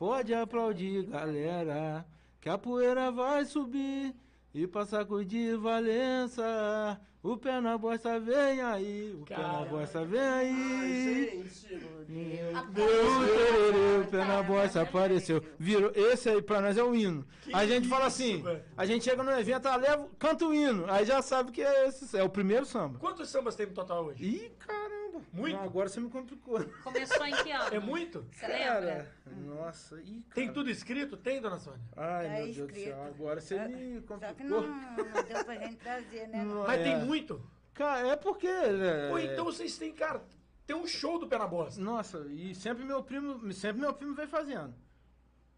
Pode 0.00 0.32
aplaudir, 0.32 1.02
galera, 1.02 2.06
que 2.40 2.48
a 2.48 2.56
poeira 2.56 3.10
vai 3.12 3.44
subir. 3.44 4.14
E 4.54 4.66
pra 4.66 4.86
sacudir 4.86 5.58
Valença, 5.58 6.98
o 7.22 7.36
pé 7.36 7.60
na 7.60 7.76
bosta 7.76 8.18
vem 8.18 8.62
aí, 8.62 9.14
o 9.20 9.26
pé 9.26 9.36
na 9.36 9.62
bosta 9.66 10.02
vem 10.06 10.18
Ai, 10.18 10.46
aí. 10.46 11.34
gente. 11.34 11.74
O 11.74 12.72
tererê, 12.72 13.98
o 14.02 14.10
pé 14.10 14.24
na 14.24 14.42
bosta 14.42 14.80
apareceu. 14.80 15.44
Virou, 15.58 15.92
esse 15.94 16.30
aí 16.30 16.40
pra 16.40 16.62
nós 16.62 16.78
é 16.78 16.82
o 16.82 16.94
hino. 16.94 17.26
Que 17.42 17.54
a 17.54 17.66
gente 17.66 17.86
fala 17.86 18.06
isso, 18.08 18.22
assim, 18.22 18.42
velho. 18.42 18.64
a 18.78 18.86
gente 18.86 19.04
chega 19.04 19.22
no 19.22 19.30
evento, 19.32 19.66
ah, 19.66 19.76
leva, 19.76 20.08
canta 20.18 20.46
o 20.46 20.54
hino. 20.54 20.90
Aí 20.90 21.04
já 21.04 21.20
sabe 21.20 21.52
que 21.52 21.60
é 21.60 21.88
esse, 21.88 22.16
é 22.16 22.24
o 22.24 22.30
primeiro 22.30 22.64
samba. 22.64 22.98
Quantos 22.98 23.28
sambas 23.28 23.54
tem 23.54 23.66
no 23.66 23.74
total 23.74 24.06
hoje? 24.06 24.24
Ih, 24.24 24.50
caramba. 24.58 24.99
Muito? 25.32 25.56
Não, 25.56 25.64
agora 25.64 25.88
você 25.88 26.00
me 26.00 26.08
complicou. 26.10 26.62
Começou 26.82 27.24
em 27.26 27.34
que 27.42 27.50
ano? 27.50 27.74
É 27.74 27.78
muito? 27.78 28.26
Você 28.32 28.46
lembra? 28.46 29.12
nossa, 29.26 30.00
ih, 30.00 30.22
cara. 30.28 30.34
Tem 30.34 30.52
tudo 30.52 30.70
escrito? 30.70 31.16
Tem, 31.16 31.40
dona 31.40 31.58
Sônia? 31.58 31.80
Ai, 31.96 32.26
Tá 32.26 32.32
meu 32.32 32.44
Deus 32.44 32.56
do 32.56 32.64
escrito. 32.66 32.84
céu, 32.86 33.02
agora 33.04 33.40
você 33.40 33.68
me 33.68 33.94
Só 33.94 34.00
que 34.00 34.06
complicou. 34.06 34.62
não, 34.62 34.66
não 34.96 35.22
deu 35.24 35.44
pra 35.44 35.54
gente 35.56 35.76
trazer, 35.76 36.28
né? 36.28 36.44
Não, 36.44 36.66
Mas 36.66 36.80
é. 36.80 36.82
tem 36.84 37.04
muito? 37.04 37.42
Cara, 37.74 38.08
é 38.08 38.16
porque... 38.16 38.48
né, 38.48 39.10
Ou 39.10 39.18
então 39.18 39.44
vocês 39.44 39.76
têm, 39.78 39.92
cara, 39.92 40.22
tem 40.66 40.76
um 40.76 40.86
show 40.86 41.18
do 41.18 41.26
Pé 41.28 41.38
na 41.38 41.46
Bosta. 41.46 41.80
Nossa, 41.80 42.26
e 42.28 42.54
sempre 42.54 42.84
meu 42.84 43.02
primo, 43.02 43.52
sempre 43.52 43.80
meu 43.80 43.92
primo 43.94 44.14
vem 44.14 44.26
fazendo. 44.26 44.74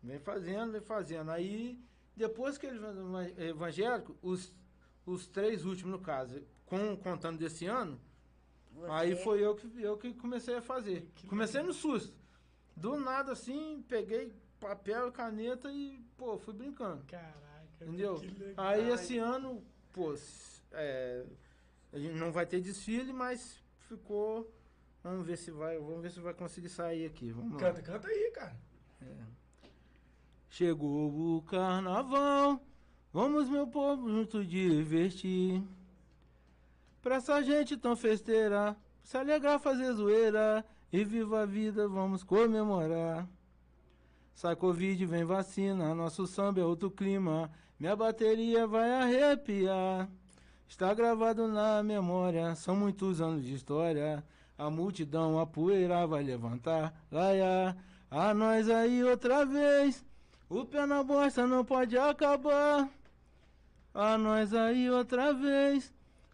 Vem 0.03 0.19
fazendo, 0.19 0.73
vem 0.73 0.81
fazendo. 0.81 1.31
Aí, 1.31 1.79
depois 2.17 2.59
que 2.59 2.67
ele 2.67 2.81
é 3.39 3.49
evangélico, 3.49 4.17
os, 4.23 4.55
os 5.07 5.27
três 5.27 5.65
últimos, 5.65 5.93
no 5.93 5.99
caso, 6.01 6.43
com, 6.67 6.97
contando 6.97 7.39
desse 7.39 7.67
ano, 7.67 8.01
Você- 8.75 8.91
aí 8.91 9.17
foi 9.17 9.45
eu 9.45 9.55
que, 9.55 9.83
eu 9.83 9.97
que 9.97 10.13
comecei 10.15 10.55
a 10.57 10.63
fazer. 10.63 11.09
comecei 11.29 11.63
no 11.63 11.73
susto. 11.73 12.15
Do 12.77 12.97
nada, 12.97 13.33
assim, 13.33 13.85
peguei 13.89 14.33
papel 14.59 15.09
e 15.09 15.13
caneta 15.13 15.71
e, 15.71 16.01
pô, 16.17 16.39
fui 16.39 16.55
brincando. 16.55 17.05
Caraca. 17.07 17.41
Entendeu? 17.81 18.15
que. 18.19 18.55
Aí 18.57 18.91
esse 18.91 19.19
ano, 19.19 19.63
pô, 19.93 20.15
é, 20.73 21.25
a 21.93 21.99
gente 21.99 22.15
não 22.15 22.33
vai 22.33 22.47
ter 22.47 22.61
desfile, 22.61 23.13
mas 23.13 23.61
ficou. 23.89 24.51
Vamos 25.03 25.27
ver 25.27 25.37
se 25.37 25.51
vai, 25.51 25.79
vamos 25.79 26.01
ver 26.01 26.11
se 26.11 26.21
vai 26.21 26.33
conseguir 26.33 26.69
sair 26.69 27.07
aqui. 27.07 27.31
Vamos 27.33 27.55
lá. 27.55 27.59
Canta, 27.59 27.83
canta 27.83 28.09
aí, 28.09 28.31
cara. 28.33 28.57
Chegou 30.49 31.39
o 31.39 31.43
carnaval, 31.43 32.61
Vamos, 33.13 33.47
meu 33.49 33.67
povo, 33.67 34.09
junto 34.09 34.43
divertir. 34.43 35.63
Pra 37.03 37.17
essa 37.17 37.43
gente 37.43 37.77
tão 37.77 37.97
festeira, 37.97 38.77
se 39.03 39.17
alegrar, 39.17 39.59
fazer 39.59 39.93
zoeira. 39.93 40.65
E 40.93 41.05
viva 41.05 41.43
a 41.43 41.47
vida, 41.47 41.89
vamos 41.89 42.23
comemorar. 42.23 43.27
Sai 44.35 44.55
Covid, 44.55 45.07
vem 45.07 45.25
vacina, 45.25 45.95
nosso 45.95 46.27
samba 46.27 46.61
é 46.61 46.65
outro 46.65 46.91
clima. 46.91 47.51
Minha 47.81 47.97
bateria 47.97 48.67
vai 48.67 48.91
arrepiar. 48.91 50.09
Está 50.69 50.93
gravado 50.93 51.49
na 51.49 51.83
memória, 51.83 52.55
são 52.55 52.77
muitos 52.77 53.21
anos 53.21 53.43
de 53.43 53.55
história. 53.55 54.23
A 54.57 54.71
multidão, 54.71 55.41
a 55.41 55.47
poeira 55.47 56.07
vai 56.07 56.23
levantar. 56.23 56.95
Laia, 57.11 57.77
a 58.11 58.35
nós 58.35 58.69
aí 58.69 59.03
outra 59.03 59.45
vez. 59.45 60.05
O 60.49 60.65
pé 60.67 60.85
na 60.85 61.03
bosta 61.03 61.47
não 61.47 61.65
pode 61.65 61.97
acabar. 61.97 62.89
A 63.95 64.19
nós 64.19 64.53
aí 64.53 64.91
outra 64.91 65.33
vez. 65.33 65.93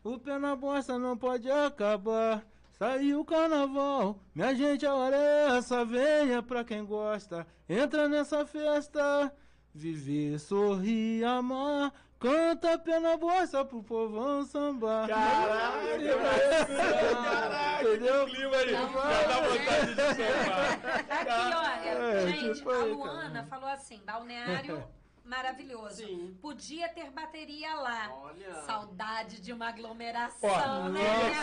O 0.08 0.18
pé 0.18 0.38
na 0.38 0.56
bosta 0.56 0.98
não 0.98 1.16
pode 1.16 1.50
acabar. 1.50 2.42
Saiu 2.78 3.20
o 3.20 3.24
carnaval, 3.24 4.18
minha 4.34 4.54
gente, 4.54 4.86
a 4.86 4.94
hora 4.94 5.16
é 5.16 5.56
essa. 5.58 5.84
Venha 5.84 6.42
pra 6.42 6.62
quem 6.64 6.84
gosta, 6.84 7.46
entra 7.68 8.08
nessa 8.08 8.46
festa. 8.46 9.32
Viver, 9.74 10.38
sorrir, 10.38 11.24
amar. 11.24 11.92
Canta 12.18 12.78
pena 12.78 13.16
bosta 13.16 13.64
pro 13.64 13.82
povão 13.82 14.44
sambar. 14.44 15.08
Caralho, 15.08 16.18
Caraca, 16.18 17.82
Entendeu? 17.84 18.26
que 18.26 18.34
clima 18.34 18.56
aí. 18.56 18.72
Não, 18.72 18.92
Já 18.92 19.22
dá 19.28 19.40
vontade 19.40 19.94
de 19.94 20.02
somar. 20.14 20.72
Aqui, 21.10 21.54
olha, 21.54 21.98
É, 21.98 22.26
gente, 22.28 22.54
tipo 22.58 22.70
a 22.70 22.78
Luana 22.84 23.30
cara. 23.30 23.46
falou 23.46 23.68
assim: 23.68 24.00
balneário 24.06 24.82
maravilhoso. 25.28 25.96
Sim. 25.96 26.36
Podia 26.40 26.88
ter 26.88 27.10
bateria 27.10 27.74
lá. 27.74 28.12
Olha. 28.22 28.54
Saudade 28.62 29.40
de 29.40 29.52
uma 29.52 29.68
aglomeração, 29.68 30.48
Ó, 30.50 30.88
né, 30.88 31.00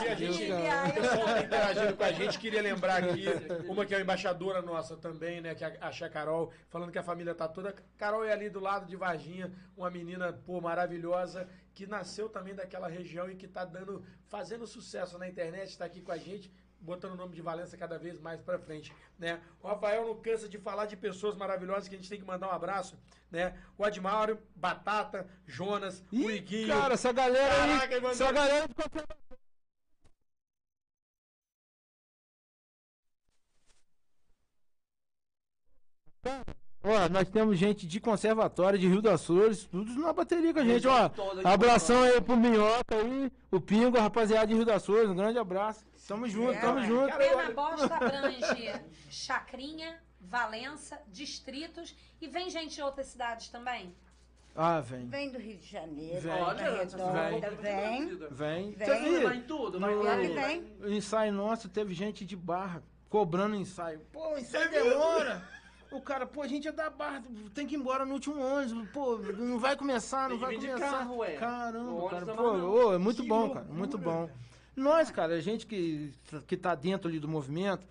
a 0.09 0.15
gente, 0.15 0.37
filha? 0.37 0.83
o 0.89 0.93
pessoal 0.93 1.25
tá 1.25 1.43
interagindo 1.43 1.95
com 1.95 2.03
a 2.03 2.11
gente, 2.11 2.39
queria 2.39 2.61
lembrar 2.61 3.03
aqui, 3.03 3.25
uma 3.67 3.85
que 3.85 3.93
é 3.93 3.97
uma 3.97 4.03
embaixadora 4.03 4.61
nossa 4.61 4.97
também, 4.97 5.39
né, 5.39 5.53
que 5.53 5.63
é 5.63 5.77
a 5.79 5.91
Tia 5.91 6.09
Carol, 6.09 6.51
falando 6.69 6.91
que 6.91 6.97
a 6.97 7.03
família 7.03 7.35
tá 7.35 7.47
toda. 7.47 7.73
Carol 7.97 8.25
é 8.25 8.33
ali 8.33 8.49
do 8.49 8.59
lado 8.59 8.85
de 8.85 8.95
Varginha, 8.95 9.53
uma 9.77 9.89
menina, 9.89 10.33
pô, 10.33 10.59
maravilhosa, 10.59 11.47
que 11.73 11.85
nasceu 11.85 12.27
também 12.27 12.55
daquela 12.55 12.87
região 12.87 13.29
e 13.29 13.35
que 13.35 13.47
tá 13.47 13.63
dando, 13.63 14.03
fazendo 14.27 14.65
sucesso 14.65 15.17
na 15.17 15.27
internet, 15.27 15.77
tá 15.77 15.85
aqui 15.85 16.01
com 16.01 16.11
a 16.11 16.17
gente. 16.17 16.51
Botando 16.85 17.13
o 17.13 17.17
nome 17.17 17.33
de 17.35 17.41
Valença 17.41 17.75
cada 17.75 17.97
vez 17.97 18.19
mais 18.19 18.39
pra 18.41 18.59
frente, 18.59 18.93
né? 19.17 19.41
O 19.61 19.67
Rafael 19.67 20.05
não 20.05 20.15
cansa 20.15 20.47
de 20.47 20.57
falar 20.59 20.85
de 20.85 20.95
pessoas 20.95 21.35
maravilhosas 21.35 21.87
que 21.89 21.95
a 21.95 21.97
gente 21.97 22.09
tem 22.09 22.19
que 22.19 22.25
mandar 22.25 22.47
um 22.47 22.51
abraço, 22.51 22.95
né? 23.31 23.57
O 23.77 23.83
Admário, 23.83 24.37
Batata, 24.55 25.27
Jonas, 25.47 26.03
o 26.11 26.15
Ih, 26.29 26.35
Iguinho. 26.37 26.67
cara, 26.67 26.93
essa 26.93 27.11
galera 27.11 27.55
Caraca, 27.55 27.95
aí. 27.95 28.01
mandou- 28.01 28.11
Essa 28.11 28.31
galera 28.31 28.67
ficou 28.67 28.85
Ó, 36.83 37.09
nós 37.09 37.27
temos 37.29 37.57
gente 37.57 37.87
de 37.87 37.99
conservatório 37.99 38.77
de 38.77 38.87
Rio 38.87 39.01
das 39.01 39.25
Flores, 39.25 39.65
tudo 39.65 39.91
na 39.99 40.13
bateria 40.13 40.53
com 40.53 40.59
a 40.59 40.63
gente, 40.63 40.87
ó. 40.87 41.09
Abração 41.43 42.03
aí 42.03 42.21
pro 42.21 42.37
Minhoca 42.37 42.95
aí, 42.95 43.31
o 43.51 43.59
Pingo, 43.59 43.97
a 43.97 44.01
rapaziada 44.01 44.45
de 44.47 44.53
Rio 44.53 44.65
das 44.65 44.85
Flores, 44.85 45.09
um 45.09 45.15
grande 45.15 45.39
abraço. 45.39 45.83
Tamo 46.07 46.27
junto, 46.27 46.59
tamo 46.61 46.79
É. 46.79 46.85
junto. 46.85 47.17
Pena 47.17 47.51
Bosta 47.51 47.95
abrange 47.95 48.71
Chacrinha, 49.09 49.99
Valença, 50.21 50.99
distritos 51.07 51.95
e 52.21 52.27
vem 52.27 52.49
gente 52.49 52.75
de 52.75 52.81
outras 52.81 53.07
cidades 53.07 53.49
também. 53.49 53.95
Ah, 54.55 54.79
vem. 54.79 55.05
Vem 55.07 55.31
do 55.31 55.37
Rio 55.37 55.57
de 55.57 55.65
Janeiro, 55.67 56.21
Vem. 56.21 56.31
Olha, 56.41 56.77
Redonda, 56.77 57.49
vem. 57.51 58.15
Vem. 58.15 58.17
Vem. 58.31 58.71
Você 58.77 58.99
viu? 58.99 59.23
Vai 59.23 59.35
em 59.37 59.41
tudo, 59.41 59.79
vai 59.79 59.91
em 59.91 59.95
No- 59.95 60.01
Pior 60.01 60.19
que 60.21 60.27
tudo. 60.27 60.35
vem. 60.41 60.77
O 60.81 60.89
ensaio 60.89 61.33
nosso 61.33 61.67
teve 61.67 61.93
gente 61.93 62.23
de 62.23 62.35
barra 62.37 62.81
cobrando 63.09 63.55
ensaio. 63.55 63.99
Pô, 64.13 64.33
o 64.33 64.37
ensaio 64.37 64.69
demora. 64.71 65.43
O 65.91 66.01
cara, 66.01 66.25
pô, 66.25 66.41
a 66.41 66.47
gente 66.47 66.67
é 66.67 66.71
da 66.71 66.89
barra, 66.89 67.23
tem 67.53 67.67
que 67.67 67.75
ir 67.75 67.77
embora 67.77 68.05
no 68.05 68.13
último 68.13 68.41
ônibus. 68.41 68.89
Pô, 68.91 69.17
não 69.17 69.59
vai 69.59 69.75
começar, 69.75 70.29
não 70.29 70.37
vai 70.37 70.55
começar. 70.55 70.79
carro, 70.79 71.17
ué. 71.17 71.33
No 71.33 71.39
Caramba, 71.39 72.09
cara. 72.09 72.25
Pô, 72.25 72.43
ô, 72.43 72.93
é 72.93 72.97
muito 72.97 73.21
Que 73.23 73.27
bom, 73.27 73.39
loucura, 73.39 73.61
cara. 73.61 73.73
Muito 73.73 73.97
bom. 73.97 74.29
Nós, 74.75 75.09
cara, 75.09 75.35
a 75.35 75.41
gente 75.41 75.65
que, 75.65 76.13
que 76.47 76.57
tá 76.57 76.75
dentro 76.75 77.07
ali 77.07 77.19
do 77.19 77.27
movimento, 77.27 77.87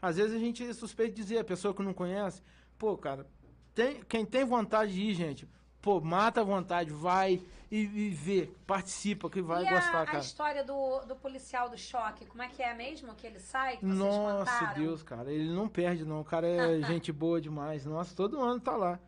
às 0.00 0.16
vezes 0.16 0.34
a 0.34 0.38
gente 0.38 0.62
é 0.62 0.72
suspeito 0.72 1.14
de 1.14 1.22
dizer, 1.22 1.38
a 1.38 1.44
pessoa 1.44 1.74
que 1.74 1.82
não 1.82 1.92
conhece, 1.92 2.42
pô, 2.78 2.96
cara, 2.96 3.26
tem, 3.74 4.02
quem 4.04 4.24
tem 4.24 4.44
vontade 4.44 4.92
de 4.92 5.00
ir, 5.02 5.14
gente, 5.14 5.48
pô, 5.82 6.00
mata 6.00 6.40
a 6.40 6.44
vontade, 6.44 6.90
vai 6.90 7.42
e, 7.70 7.78
e 7.80 8.10
vê, 8.10 8.50
participa, 8.66 9.28
que 9.28 9.42
vai 9.42 9.64
e 9.64 9.68
a, 9.68 9.70
gostar, 9.70 10.02
a 10.02 10.06
cara. 10.06 10.18
história 10.20 10.64
do, 10.64 11.00
do 11.00 11.16
policial 11.16 11.68
do 11.68 11.76
choque, 11.76 12.24
como 12.24 12.42
é 12.42 12.48
que 12.48 12.62
é 12.62 12.72
mesmo 12.74 13.14
que 13.14 13.26
ele 13.26 13.38
sai? 13.38 13.76
Que 13.76 13.84
Nossa, 13.84 14.52
contaram? 14.52 14.82
Deus, 14.82 15.02
cara, 15.02 15.32
ele 15.32 15.50
não 15.50 15.68
perde, 15.68 16.04
não. 16.04 16.20
O 16.20 16.24
cara 16.24 16.46
é 16.46 16.80
gente 16.86 17.12
boa 17.12 17.40
demais. 17.40 17.84
Nossa, 17.84 18.14
todo 18.14 18.40
ano 18.40 18.60
tá 18.60 18.76
lá. 18.76 18.98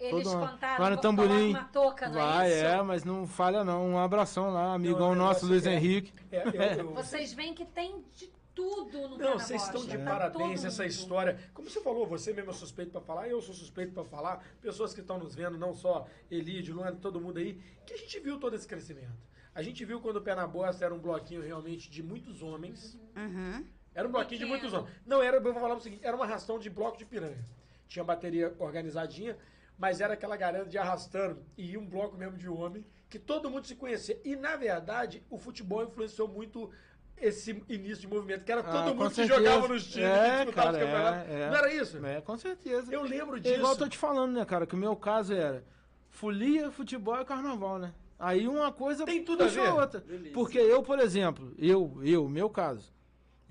Eles 0.00 0.24
todo 0.24 0.36
ano. 0.36 0.48
contaram, 0.48 0.78
Vai 0.84 0.90
no 0.90 1.00
tamborim. 1.00 1.50
uma 1.50 1.64
touca, 1.64 2.06
não 2.08 2.14
Vai, 2.14 2.50
é 2.52 2.56
isso? 2.56 2.64
é, 2.66 2.82
mas 2.82 3.04
não 3.04 3.26
falha, 3.26 3.62
não. 3.62 3.86
Um 3.90 3.98
abração 3.98 4.50
lá, 4.50 4.72
amigão 4.74 5.10
o 5.10 5.14
nosso, 5.14 5.46
Luiz 5.46 5.66
é- 5.66 5.74
Henrique. 5.74 6.12
É, 6.32 6.42
eu- 6.46 6.52
eu- 6.86 6.94
Vocês 6.94 7.32
veem 7.32 7.52
que 7.54 7.64
tem 7.64 8.02
de 8.14 8.32
tudo 8.54 9.08
no 9.08 9.16
Não, 9.18 9.38
vocês 9.38 9.62
estão 9.62 9.84
de 9.84 9.96
tá 9.96 10.04
parabéns 10.04 10.60
todo 10.60 10.66
essa 10.68 10.84
história. 10.84 11.38
Como 11.54 11.70
você 11.70 11.80
falou, 11.80 12.06
você 12.06 12.32
mesmo 12.32 12.50
é 12.50 12.54
suspeito 12.54 12.90
pra 12.90 13.00
falar, 13.00 13.28
eu 13.28 13.40
sou 13.40 13.54
suspeito 13.54 13.92
pra 13.92 14.04
falar, 14.04 14.42
pessoas 14.60 14.92
que 14.92 15.00
estão 15.00 15.18
nos 15.18 15.34
vendo, 15.34 15.56
não 15.56 15.72
só 15.72 16.06
Elide, 16.30 16.72
Luana, 16.72 16.96
todo 17.00 17.20
mundo 17.20 17.38
aí, 17.38 17.60
que 17.86 17.94
a 17.94 17.96
gente 17.96 18.18
viu 18.20 18.38
todo 18.38 18.56
esse 18.56 18.66
crescimento. 18.66 19.28
A 19.54 19.62
gente 19.62 19.84
viu 19.84 20.00
quando 20.00 20.16
o 20.16 20.20
Pé 20.20 20.34
na 20.34 20.46
Bosta 20.46 20.84
era 20.84 20.94
um 20.94 20.98
bloquinho 20.98 21.42
realmente 21.42 21.90
de 21.90 22.02
muitos 22.02 22.42
homens. 22.42 22.98
Uhum. 23.16 23.64
Era 23.94 24.06
um 24.06 24.10
bloquinho 24.12 24.38
de 24.40 24.44
Pequeno. 24.46 24.60
muitos 24.60 24.72
homens. 24.72 24.94
Não, 25.06 25.22
era, 25.22 25.36
eu 25.38 25.42
vou 25.42 25.54
falar 25.54 25.74
o 25.74 25.80
seguinte, 25.80 26.04
era 26.04 26.14
uma 26.16 26.24
arrastão 26.24 26.58
de 26.58 26.70
bloco 26.70 26.96
de 26.98 27.04
piranha. 27.04 27.44
Tinha 27.88 28.04
bateria 28.04 28.54
organizadinha, 28.58 29.36
mas 29.80 29.98
era 30.02 30.12
aquela 30.12 30.36
galera 30.36 30.66
de 30.66 30.76
arrastando 30.76 31.42
e 31.56 31.76
um 31.78 31.86
bloco 31.86 32.14
mesmo 32.16 32.36
de 32.36 32.46
homem, 32.48 32.84
que 33.08 33.18
todo 33.18 33.48
mundo 33.50 33.66
se 33.66 33.74
conhecia. 33.74 34.20
E, 34.22 34.36
na 34.36 34.54
verdade, 34.54 35.24
o 35.30 35.38
futebol 35.38 35.82
influenciou 35.82 36.28
muito 36.28 36.70
esse 37.16 37.62
início 37.68 38.02
de 38.02 38.06
movimento, 38.06 38.44
que 38.44 38.52
era 38.52 38.60
Ah, 38.60 38.64
todo 38.70 38.94
com 38.94 39.02
mundo 39.04 39.14
que 39.14 39.26
jogava 39.26 39.68
nos 39.68 39.84
times, 39.86 40.06
É, 40.06 40.30
que 40.40 40.44
disputava 40.44 40.72
cara, 40.72 40.72
os 40.72 40.78
campeonatos. 40.92 41.30
é, 41.30 41.40
é. 41.40 41.48
Não 41.50 41.56
era 41.56 41.72
isso? 41.74 42.06
É, 42.06 42.20
com 42.20 42.36
certeza. 42.36 42.92
Eu 42.94 43.02
lembro 43.02 43.36
É 43.38 43.40
disso. 43.40 43.54
igual 43.56 43.72
eu 43.72 43.78
tô 43.78 43.88
te 43.88 43.96
falando, 43.98 44.32
né, 44.34 44.44
cara, 44.44 44.66
que 44.66 44.74
o 44.74 44.78
meu 44.78 44.94
caso 44.94 45.32
era 45.32 45.64
folia, 46.10 46.70
futebol 46.70 47.18
e 47.18 47.24
carnaval, 47.24 47.78
né? 47.78 47.94
Aí 48.18 48.46
uma 48.46 48.70
coisa 48.70 49.06
Tem 49.06 49.24
tudo 49.24 49.44
a 49.44 49.46
ver. 49.46 49.70
outra. 49.72 50.00
Delícia. 50.00 50.32
Porque 50.34 50.58
eu, 50.58 50.82
por 50.82 50.98
exemplo, 50.98 51.54
eu, 51.58 51.98
eu, 52.02 52.28
meu 52.28 52.50
caso, 52.50 52.92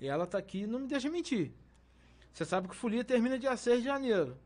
e 0.00 0.06
ela 0.06 0.26
tá 0.28 0.38
aqui 0.38 0.64
não 0.64 0.78
me 0.78 0.86
deixa 0.86 1.10
mentir. 1.10 1.52
Você 2.32 2.44
sabe 2.44 2.68
que 2.68 2.76
folia 2.76 3.02
termina 3.02 3.36
dia 3.36 3.56
6 3.56 3.80
de 3.80 3.84
janeiro. 3.86 4.36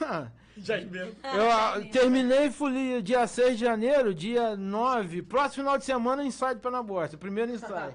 Já 0.56 0.76
mesmo. 0.80 1.16
Eu 1.24 1.50
ah, 1.50 1.80
terminei 1.90 2.50
folia 2.50 3.02
dia 3.02 3.26
6 3.26 3.58
de 3.58 3.64
janeiro, 3.64 4.14
dia 4.14 4.54
9. 4.54 5.22
Próximo 5.22 5.64
final 5.64 5.78
de 5.78 5.84
semana, 5.84 6.22
ensaio 6.24 6.56
de 6.56 6.60
pé 6.60 6.70
na 6.70 6.82
bosta. 6.82 7.16
Primeiro 7.16 7.52
ensaio. 7.52 7.94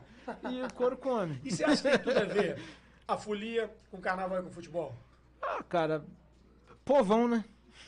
E 0.50 0.62
o 0.64 0.74
couro 0.74 0.98
come. 0.98 1.40
E 1.44 1.52
você 1.52 1.64
acha 1.64 1.76
que 1.84 1.90
tem 1.90 2.00
tudo 2.00 2.18
a 2.18 2.26
ver 2.26 2.60
a 3.08 3.16
folia 3.16 3.72
com 3.92 4.02
carnaval 4.02 4.40
e 4.40 4.44
com 4.44 4.50
futebol? 4.52 4.96
Ah, 5.42 5.64
cara, 5.64 6.04
povão, 6.84 7.28
né? 7.28 7.46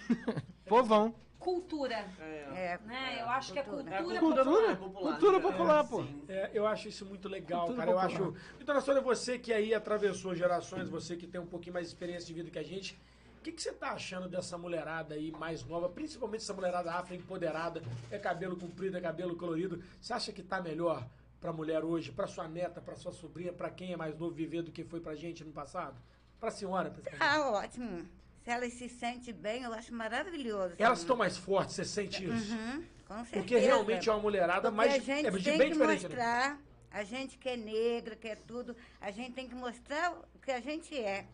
povão. 0.65 1.15
Cultura, 1.40 2.06
É. 2.19 2.45
É, 2.53 2.80
né? 2.86 3.18
Eu 3.22 3.30
acho 3.30 3.53
que 3.53 3.60
é 3.60 3.64
cultura, 3.64 3.95
É 3.95 3.98
a 3.99 4.03
popular. 4.03 4.19
Cultura, 4.19 4.76
popular. 4.76 5.11
cultura 5.11 5.38
né? 5.38 5.40
popular, 5.40 5.80
É, 5.80 5.88
pô. 5.88 6.03
É, 6.27 6.52
eu 6.53 6.68
acho 6.68 6.90
isso 6.90 7.06
muito 7.06 7.30
legal, 7.30 7.68
Cultura 7.68 7.88
cara. 7.88 7.91
Eu 7.91 8.10
popular. 8.10 8.31
acho. 8.34 8.36
Então, 8.61 8.76
Nassônia, 8.76 9.02
você 9.02 9.40
que 9.40 9.53
aí 9.53 9.73
atravessou 9.73 10.36
gerações, 10.36 10.90
você 10.90 11.15
que 11.15 11.26
tem 11.26 11.40
um 11.40 11.45
pouquinho 11.45 11.73
mais 11.73 11.88
de 11.88 11.94
experiência 11.94 12.27
de 12.27 12.34
vida 12.34 12.49
que 12.52 12.60
a 12.60 12.64
gente, 12.64 12.99
o 13.39 13.41
que, 13.41 13.53
que 13.53 13.61
você 13.61 13.71
tá 13.71 13.91
achando 13.91 14.27
dessa 14.27 14.57
mulherada 14.57 15.15
aí 15.15 15.31
mais 15.31 15.63
nova, 15.63 15.87
principalmente 15.87 16.41
essa 16.41 16.53
mulherada 16.53 16.91
afro 16.91 17.15
empoderada, 17.15 17.81
é 18.11 18.19
cabelo 18.19 18.57
comprido, 18.57 18.97
é 18.97 19.01
cabelo 19.01 19.35
colorido? 19.37 19.81
Você 20.01 20.11
acha 20.11 20.33
que 20.33 20.43
tá 20.43 20.61
melhor 20.61 21.07
pra 21.39 21.53
mulher 21.53 21.85
hoje, 21.85 22.11
pra 22.11 22.27
sua 22.27 22.49
neta, 22.49 22.81
pra 22.81 22.95
sua 22.97 23.13
sobrinha, 23.13 23.53
pra 23.53 23.69
quem 23.69 23.93
é 23.93 23.97
mais 23.97 24.17
novo 24.17 24.35
viver 24.35 24.61
do 24.61 24.71
que 24.73 24.83
foi 24.83 24.99
pra 24.99 25.15
gente 25.15 25.41
no 25.45 25.53
passado? 25.53 25.95
Pra 26.37 26.51
senhora, 26.51 26.89
principalmente. 26.91 27.23
Ah, 27.23 27.49
ótimo. 27.51 28.05
Se 28.43 28.49
ela 28.49 28.69
se 28.69 28.89
sente 28.89 29.31
bem, 29.31 29.63
eu 29.63 29.73
acho 29.73 29.93
maravilhoso. 29.93 30.75
Elas 30.77 30.99
estão 30.99 31.15
mais 31.15 31.37
fortes, 31.37 31.75
você 31.75 31.85
sente 31.85 32.25
isso? 32.25 32.53
Uhum, 32.53 32.83
com 33.07 33.15
certeza. 33.15 33.31
Porque 33.39 33.57
realmente 33.57 34.09
é 34.09 34.11
uma 34.11 34.21
mulherada 34.21 34.69
Porque 34.69 34.75
mais. 34.75 34.93
a 34.95 34.99
gente 34.99 35.27
é 35.27 35.31
tem 35.31 35.57
bem 35.57 35.67
que 35.71 35.73
diferente, 35.77 36.03
né? 36.03 36.09
mostrar, 36.09 36.59
a 36.91 37.03
gente 37.05 37.37
que 37.37 37.47
é 37.47 37.55
negra, 37.55 38.15
que 38.17 38.27
é 38.27 38.35
tudo, 38.35 38.75
a 38.99 39.11
gente 39.11 39.31
tem 39.31 39.47
que 39.47 39.55
mostrar 39.55 40.11
o 40.35 40.39
que 40.39 40.51
a 40.51 40.59
gente 40.59 40.97
é. 40.97 41.25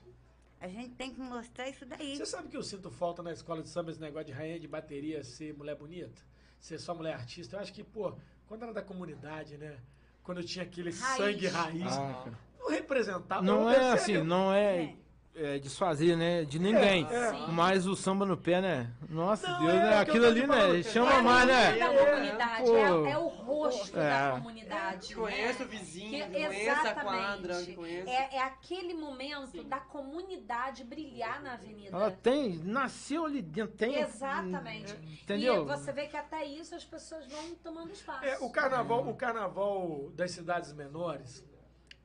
A 0.65 0.67
gente 0.67 0.95
tem 0.95 1.13
que 1.13 1.19
mostrar 1.21 1.69
isso 1.69 1.85
daí. 1.85 2.17
Você 2.17 2.25
sabe 2.25 2.47
que 2.47 2.57
eu 2.57 2.63
sinto 2.63 2.89
falta 2.89 3.21
na 3.21 3.31
escola 3.31 3.61
de 3.61 3.69
samba 3.69 3.91
esse 3.91 4.01
negócio 4.01 4.25
de 4.25 4.31
rainha 4.31 4.59
de 4.59 4.67
bateria 4.67 5.23
ser 5.23 5.53
mulher 5.53 5.75
bonita? 5.75 6.19
Ser 6.59 6.79
só 6.79 6.95
mulher 6.95 7.13
artista? 7.13 7.55
Eu 7.55 7.59
acho 7.59 7.71
que, 7.71 7.83
pô, 7.83 8.15
quando 8.47 8.63
era 8.63 8.73
da 8.73 8.81
comunidade, 8.81 9.59
né? 9.59 9.77
Quando 10.23 10.39
eu 10.39 10.43
tinha 10.43 10.65
aquele 10.65 10.89
Raiz. 10.89 11.17
sangue 11.17 11.47
raiz, 11.47 11.83
Ah, 11.95 12.31
não 12.57 12.67
representava. 12.71 13.43
Não 13.43 13.61
eu- 13.61 13.69
é 13.69 13.91
assim, 13.91 14.17
não 14.23 14.51
é. 14.51 14.85
É. 14.85 14.95
é, 15.35 15.59
desfazer, 15.59 16.15
né? 16.15 16.45
De 16.45 16.57
ninguém. 16.59 17.05
é. 17.11 17.31
Sim. 17.31 17.45
Mas 17.51 17.85
o 17.85 17.95
samba 17.95 18.25
no 18.25 18.37
pé, 18.37 18.61
né? 18.61 18.91
Nossa 19.09 19.47
Não, 19.47 19.59
Deus, 19.59 19.73
é, 19.73 19.77
né? 19.79 19.93
é 19.93 19.97
Aquilo 19.99 20.25
ali, 20.25 20.47
né? 20.47 20.83
Chama 20.83 21.11
É 21.11 21.15
a 21.17 21.21
mais, 21.21 21.47
né? 21.47 21.77
da 21.77 21.87
comunidade, 22.05 22.63
Pô. 22.63 22.77
é, 22.77 23.11
é 23.11 23.17
o 23.17 23.27
rosto 23.27 23.99
É. 23.99 24.09
da 24.09 24.31
comunidade. 24.37 25.07
Que 25.07 25.15
conhece 25.15 25.59
né? 25.59 25.65
o 25.65 25.69
vizinho, 25.69 26.25
Que- 26.29 26.31
conhece 26.45 26.69
a 26.87 26.93
quadra, 26.95 27.65
conhece... 27.75 28.09
É, 28.09 28.35
é 28.37 28.41
aquele 28.43 28.93
momento 28.93 29.47
Sim. 29.47 29.63
da 29.67 29.79
comunidade 29.79 30.83
brilhar 30.83 31.41
na 31.41 31.53
avenida. 31.53 31.95
Ela 31.95 32.11
tem, 32.11 32.57
nasceu 32.63 33.25
ali 33.25 33.41
dentro, 33.41 33.75
tem. 33.75 33.95
Exatamente. 33.99 34.93
Entendeu? 35.23 35.63
E 35.63 35.65
você 35.65 35.91
vê 35.91 36.07
que 36.07 36.15
até 36.17 36.45
isso 36.45 36.73
as 36.75 36.85
pessoas 36.85 37.25
vão 37.27 37.55
tomando 37.63 37.91
espaço. 37.91 38.23
É, 38.25 38.37
o 38.39 38.49
carnaval, 38.49 39.07
o 39.07 39.15
carnaval 39.15 40.09
das 40.15 40.31
cidades 40.31 40.71
menores, 40.73 41.43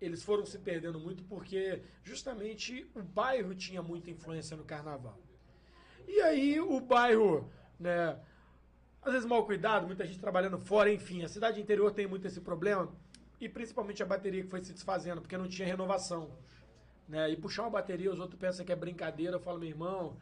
eles 0.01 0.23
foram 0.23 0.45
se 0.47 0.59
perdendo 0.59 0.99
muito 0.99 1.23
porque 1.25 1.83
justamente 2.03 2.89
o 2.95 3.03
bairro 3.03 3.55
tinha 3.55 3.83
muita 3.83 4.11
influência 4.11 4.57
no 4.57 4.65
carnaval. 4.65 5.19
E 6.09 6.21
aí 6.23 6.59
o 6.61 6.81
bairro, 6.81 7.51
né, 7.79 8.19
às 9.03 9.13
vezes 9.13 9.27
mal 9.29 9.45
cuidado, 9.45 9.87
muita 9.87 10.07
gente 10.07 10.19
trabalhando 10.19 10.59
fora, 10.59 10.93
enfim, 10.93 11.23
a 11.23 11.29
cidade 11.29 11.61
interior 11.61 11.93
tem 11.93 12.07
muito 12.07 12.27
esse 12.27 12.41
problema 12.41 12.89
e 13.41 13.49
principalmente 13.49 14.03
a 14.03 14.07
bateria 14.07 14.43
que 14.43 14.49
foi 14.49 14.63
se 14.63 14.73
desfazendo 14.73 15.21
porque 15.21 15.37
não 15.39 15.49
tinha 15.49 15.67
renovação. 15.69 16.31
Né? 17.09 17.31
E 17.31 17.37
puxar 17.37 17.63
uma 17.63 17.71
bateria, 17.71 18.11
os 18.13 18.21
outros 18.21 18.39
pensam 18.39 18.65
que 18.65 18.73
é 18.73 18.77
brincadeira, 18.77 19.37
eu 19.37 19.41
falo, 19.41 19.59
meu 19.59 19.69
irmão, 19.69 20.17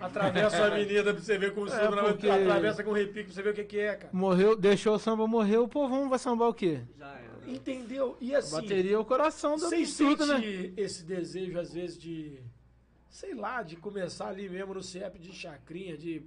atravessa 0.00 0.64
a 0.64 0.66
avenida 0.66 1.12
pra 1.12 1.22
você 1.22 1.38
ver 1.38 1.54
como 1.54 1.66
É, 1.66 1.70
se 1.70 1.78
porque- 1.88 2.28
atravessa 2.28 2.82
com 2.84 2.92
repique 2.92 3.24
pra 3.24 3.34
você 3.34 3.42
ver 3.42 3.50
o 3.50 3.54
que, 3.54 3.64
que 3.64 3.78
é, 3.78 3.96
cara. 3.96 4.10
Morreu, 4.12 4.56
deixou 4.56 4.94
o 4.94 4.98
samba 4.98 5.26
morrer, 5.26 5.58
o 5.58 5.68
povão 5.68 6.08
vai 6.08 6.18
sambar 6.18 6.48
o 6.48 6.54
quê? 6.54 6.80
Já 6.98 7.20
Entendeu? 7.46 8.16
E 8.20 8.34
assim, 8.34 8.56
Bateria 8.56 8.94
é 8.94 8.98
o 8.98 9.04
coração 9.04 9.56
do 9.56 9.68
vocês 9.68 9.96
tudo, 9.96 10.26
né? 10.26 10.40
esse 10.76 11.04
desejo, 11.04 11.58
às 11.58 11.72
vezes, 11.72 11.98
de, 11.98 12.40
sei 13.08 13.34
lá, 13.34 13.62
de 13.62 13.76
começar 13.76 14.28
ali 14.28 14.48
mesmo 14.48 14.74
no 14.74 14.82
CEP 14.82 15.18
de 15.18 15.32
Chacrinha, 15.32 15.96
de 15.96 16.24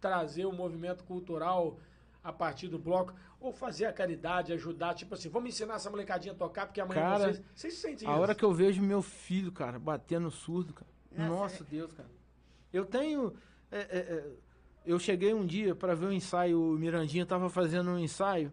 trazer 0.00 0.46
o 0.46 0.52
movimento 0.52 1.04
cultural 1.04 1.78
a 2.22 2.32
partir 2.32 2.68
do 2.68 2.78
bloco, 2.78 3.14
ou 3.40 3.52
fazer 3.52 3.86
a 3.86 3.92
caridade, 3.92 4.52
ajudar, 4.52 4.94
tipo 4.94 5.14
assim, 5.14 5.28
vamos 5.28 5.50
ensinar 5.50 5.74
essa 5.74 5.88
molecadinha 5.88 6.34
a 6.34 6.36
tocar, 6.36 6.66
porque 6.66 6.80
amanhã 6.80 7.00
Cara, 7.00 7.32
vocês... 7.32 7.42
Vocês 7.54 7.74
sentem 7.74 8.08
A 8.08 8.12
isso? 8.12 8.20
hora 8.20 8.34
que 8.34 8.44
eu 8.44 8.52
vejo 8.52 8.82
meu 8.82 9.00
filho, 9.00 9.52
cara, 9.52 9.78
batendo 9.78 10.30
surdo, 10.30 10.74
cara. 10.74 10.90
Nossa, 11.12 11.30
Nossa, 11.30 11.64
Deus, 11.64 11.92
cara. 11.92 12.08
Eu 12.72 12.84
tenho. 12.84 13.34
é, 13.70 13.78
é, 13.78 13.98
é, 13.98 14.30
eu 14.84 14.98
cheguei 14.98 15.32
um 15.34 15.46
dia 15.46 15.74
para 15.74 15.94
ver 15.94 16.06
o 16.06 16.12
ensaio, 16.12 16.60
o 16.60 16.78
Mirandinha 16.78 17.24
tava 17.24 17.48
fazendo 17.48 17.90
um 17.90 17.98
ensaio 17.98 18.52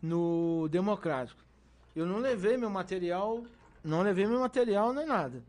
no 0.00 0.68
Democrático. 0.68 1.43
Eu 1.94 2.06
não 2.06 2.18
levei 2.18 2.56
meu 2.56 2.70
material, 2.70 3.44
não 3.82 4.02
levei 4.02 4.26
meu 4.26 4.40
material 4.40 4.92
nem 4.92 5.06
nada. 5.06 5.42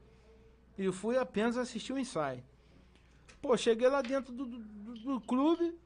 E 0.78 0.92
fui 0.92 1.18
apenas 1.18 1.58
assistir 1.58 1.94
o 1.94 1.98
ensaio. 2.00 2.44
Pô, 3.42 3.56
cheguei 3.56 3.88
lá 3.88 4.02
dentro 4.02 4.34
do, 4.34 4.46
do, 4.46 4.94
do- 4.94 5.22
clube, 5.22 5.78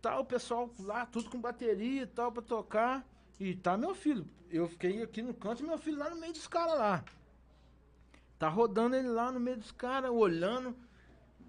tá 0.00 0.18
o 0.18 0.24
pessoal 0.24 0.70
lá, 0.80 1.04
tudo 1.06 1.30
com 1.30 1.40
bateria 1.40 2.02
e 2.02 2.06
tal, 2.06 2.30
pra 2.30 2.42
tocar. 2.42 3.06
E 3.38 3.54
tá 3.54 3.76
meu 3.76 3.94
filho. 3.94 4.26
Eu 4.50 4.68
fiquei 4.68 5.02
aqui 5.02 5.22
no 5.22 5.32
canto 5.34 5.62
e 5.62 5.66
meu 5.66 5.78
filho 5.78 5.98
lá 5.98 6.10
no 6.10 6.16
meio 6.16 6.32
dos 6.32 6.46
caras 6.46 6.78
lá. 6.78 7.04
Tá 8.38 8.48
rodando 8.48 8.96
ele 8.96 9.08
lá 9.08 9.30
no 9.30 9.40
meio 9.40 9.56
dos 9.58 9.70
caras, 9.72 10.10
olhando 10.10 10.74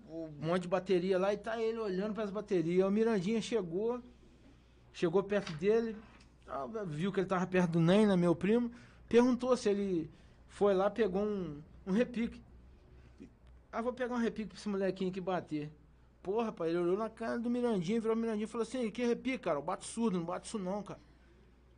um 0.09 0.29
monte 0.41 0.63
de 0.63 0.67
bateria 0.67 1.17
lá 1.17 1.33
e 1.33 1.37
tá 1.37 1.61
ele 1.61 1.79
olhando 1.79 2.13
para 2.13 2.23
as 2.23 2.31
baterias. 2.31 2.85
O 2.87 2.91
Mirandinha 2.91 3.41
chegou, 3.41 4.01
chegou 4.93 5.23
perto 5.23 5.51
dele, 5.53 5.95
viu 6.85 7.11
que 7.11 7.19
ele 7.19 7.27
tava 7.27 7.45
perto 7.47 7.71
do 7.71 7.79
Ney, 7.79 8.05
meu 8.17 8.35
primo, 8.35 8.71
perguntou 9.07 9.55
se 9.55 9.69
ele 9.69 10.09
foi 10.47 10.73
lá, 10.73 10.89
pegou 10.89 11.23
um, 11.23 11.61
um 11.85 11.91
repique. 11.91 12.41
Ah, 13.71 13.81
vou 13.81 13.93
pegar 13.93 14.15
um 14.15 14.19
repique 14.19 14.49
pra 14.49 14.57
esse 14.57 14.67
molequinho 14.67 15.09
aqui 15.09 15.21
bater. 15.21 15.71
Porra, 16.21 16.45
rapaz, 16.45 16.69
ele 16.69 16.79
olhou 16.79 16.97
na 16.97 17.09
cara 17.09 17.39
do 17.39 17.49
Mirandinha, 17.49 17.99
virou 17.99 18.15
o 18.15 18.19
Mirandinha 18.19 18.43
e 18.43 18.47
falou 18.47 18.63
assim, 18.63 18.91
que 18.91 19.05
repique, 19.05 19.39
cara? 19.39 19.57
Eu 19.57 19.61
bato 19.63 19.85
surdo, 19.85 20.17
não 20.17 20.25
bato 20.25 20.45
isso 20.45 20.59
não, 20.59 20.83
cara. 20.83 20.99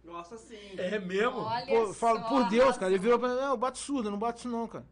Gosta 0.03 0.37
sim. 0.37 0.77
É 0.77 0.99
mesmo? 0.99 1.39
Olha 1.39 1.65
Pô, 1.65 1.87
só, 1.87 1.93
falo, 1.93 2.27
por 2.27 2.49
Deus, 2.49 2.77
cara. 2.77 2.91
Ele 2.91 2.99
virou 2.99 3.17
pra 3.17 3.29
mim, 3.29 3.35
não, 3.35 3.51
eu 3.51 3.57
bato 3.57 3.77
surdo, 3.77 4.11
não 4.11 4.17
bato 4.17 4.39
isso 4.39 4.49
não, 4.49 4.67
cara. 4.67 4.85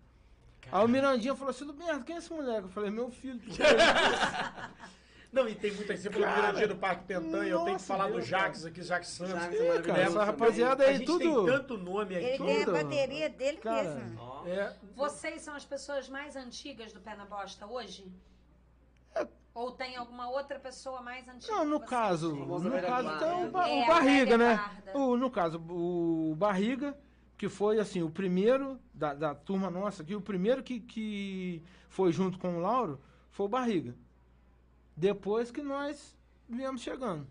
Aí 0.71 0.85
o 0.85 0.87
Mirandinha 0.87 1.35
falou 1.35 1.49
assim, 1.49 1.65
Luberto, 1.65 2.05
quem 2.05 2.15
é 2.15 2.19
esse 2.19 2.31
moleque? 2.31 2.63
Eu 2.63 2.69
falei, 2.69 2.89
meu 2.89 3.11
filho. 3.11 3.41
Não, 5.31 5.47
e 5.47 5.55
tem 5.55 5.71
muita 5.71 5.95
gente, 5.95 6.03
você 6.03 6.11
falou 6.11 6.27
do 6.27 6.35
Mirandinha 6.35 6.67
do 6.67 6.75
Parque 6.75 7.05
Pentanha, 7.05 7.51
eu 7.51 7.63
tenho 7.63 7.77
que 7.77 7.83
falar 7.83 8.07
do 8.07 8.13
Deus, 8.15 8.27
Jax 8.27 8.65
aqui, 8.65 8.81
Jax 8.83 9.07
Santos. 9.07 9.31
Jax 9.33 9.55
é 9.55 9.81
cara, 9.81 10.01
essa 10.01 10.11
também. 10.11 10.25
rapaziada 10.25 10.83
A 10.83 10.87
aí, 10.87 10.97
gente 10.97 11.05
tudo... 11.05 11.19
tem 11.19 11.45
tanto 11.45 11.77
nome 11.77 12.15
Ele 12.15 12.25
aqui. 12.27 12.37
tem 12.43 12.61
a 12.61 12.65
Tudo. 12.65 12.71
bateria 12.73 13.29
dele 13.29 13.57
Cara, 13.57 13.95
mesmo. 13.95 14.43
É, 14.45 14.75
Vocês 14.93 15.41
são 15.41 15.55
as 15.55 15.63
pessoas 15.63 16.09
mais 16.09 16.35
antigas 16.35 16.91
do 16.91 16.99
Pé 16.99 17.15
na 17.15 17.23
Bosta 17.25 17.65
hoje? 17.65 18.11
Ou 19.53 19.71
tem 19.71 19.97
alguma 19.97 20.29
outra 20.29 20.57
pessoa 20.59 21.01
mais 21.01 21.27
antiga? 21.27 21.53
Não, 21.53 21.65
no 21.65 21.79
caso, 21.81 22.33
no 22.33 22.71
caso 22.81 23.19
tem 23.19 23.45
o, 23.47 23.51
ba- 23.51 23.69
É, 23.69 23.83
o 23.83 23.87
Barriga, 23.87 24.37
né? 24.37 24.71
O, 24.93 25.17
no 25.17 25.29
caso, 25.29 25.61
o 25.69 26.33
Barriga, 26.37 26.97
que 27.37 27.49
foi 27.49 27.77
assim, 27.77 28.01
o 28.01 28.09
primeiro 28.09 28.79
da, 28.93 29.13
da 29.13 29.35
turma 29.35 29.69
nossa 29.69 30.03
aqui, 30.03 30.15
o 30.15 30.21
primeiro 30.21 30.63
que, 30.63 30.79
que 30.79 31.61
foi 31.89 32.13
junto 32.13 32.39
com 32.39 32.57
o 32.57 32.59
Lauro 32.61 33.01
foi 33.29 33.45
o 33.45 33.49
Barriga. 33.49 33.93
Depois 35.01 35.49
que 35.49 35.63
nós 35.63 36.15
viemos 36.47 36.79
chegando, 36.81 37.27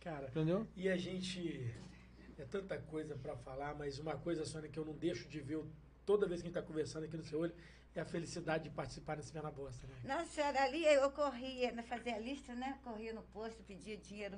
cara, 0.00 0.26
entendeu? 0.26 0.66
E 0.74 0.88
a 0.88 0.96
gente. 0.96 1.72
É 2.36 2.44
tanta 2.44 2.76
coisa 2.76 3.14
pra 3.14 3.36
falar, 3.36 3.76
mas 3.76 4.00
uma 4.00 4.16
coisa, 4.16 4.44
Sônia, 4.44 4.68
que 4.68 4.76
eu 4.76 4.84
não 4.84 4.94
deixo 4.94 5.28
de 5.28 5.40
ver 5.40 5.62
toda 6.04 6.26
vez 6.26 6.40
que 6.42 6.48
a 6.48 6.50
gente 6.50 6.60
tá 6.60 6.66
conversando 6.66 7.04
aqui 7.04 7.16
no 7.16 7.22
seu 7.22 7.38
olho 7.38 7.54
é 7.94 8.00
a 8.00 8.04
felicidade 8.04 8.64
de 8.64 8.70
participar 8.70 9.16
desse 9.16 9.30
Pé 9.30 9.40
na 9.40 9.52
Bosta, 9.52 9.86
né? 9.86 9.94
Nossa 10.02 10.24
senhora, 10.32 10.64
ali 10.64 10.84
eu 10.84 11.10
corria, 11.12 11.70
né, 11.70 11.82
fazia 11.82 12.16
a 12.16 12.18
lista, 12.18 12.54
né? 12.54 12.76
Corria 12.82 13.12
no 13.12 13.22
posto, 13.22 13.62
pedia 13.62 13.96
dinheiro 13.96 14.36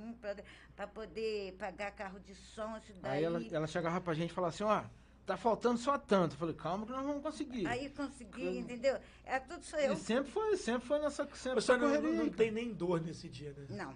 para 0.77 0.87
poder 0.87 1.53
pagar 1.53 1.93
carro 1.93 2.21
de 2.21 2.35
som, 2.35 2.77
isso 2.77 2.93
daí. 3.01 3.19
Aí 3.19 3.25
ela, 3.25 3.43
ela 3.51 3.67
chegava 3.67 3.99
pra 3.99 4.13
gente 4.13 4.31
e 4.31 4.35
falava 4.35 4.53
assim, 4.53 4.65
ó, 4.65 4.85
tá 5.27 5.37
faltando 5.37 5.79
só 5.79 5.97
tanto. 5.99 6.35
Eu 6.35 6.39
falei, 6.39 6.55
calma 6.55 6.85
que 6.87 6.93
nós 6.93 7.05
vamos 7.05 7.23
conseguir. 7.23 7.67
Aí 7.67 7.89
consegui, 7.91 8.59
entendeu? 8.59 8.99
É 9.25 9.39
tudo 9.41 9.63
sou 9.65 9.79
eu. 9.79 9.93
E 9.95 9.97
sempre 9.97 10.31
foi, 10.31 10.57
sempre 10.57 10.87
foi 10.87 10.99
nessa, 10.99 11.25
sempre 11.35 11.61
Você 11.61 11.73
não, 11.77 11.81
correria. 11.89 12.11
não, 12.11 12.25
não 12.27 12.33
tem 12.33 12.51
nem 12.51 12.73
dor 12.73 13.01
nesse 13.01 13.29
dia, 13.29 13.53
né? 13.53 13.67
Não. 13.71 13.95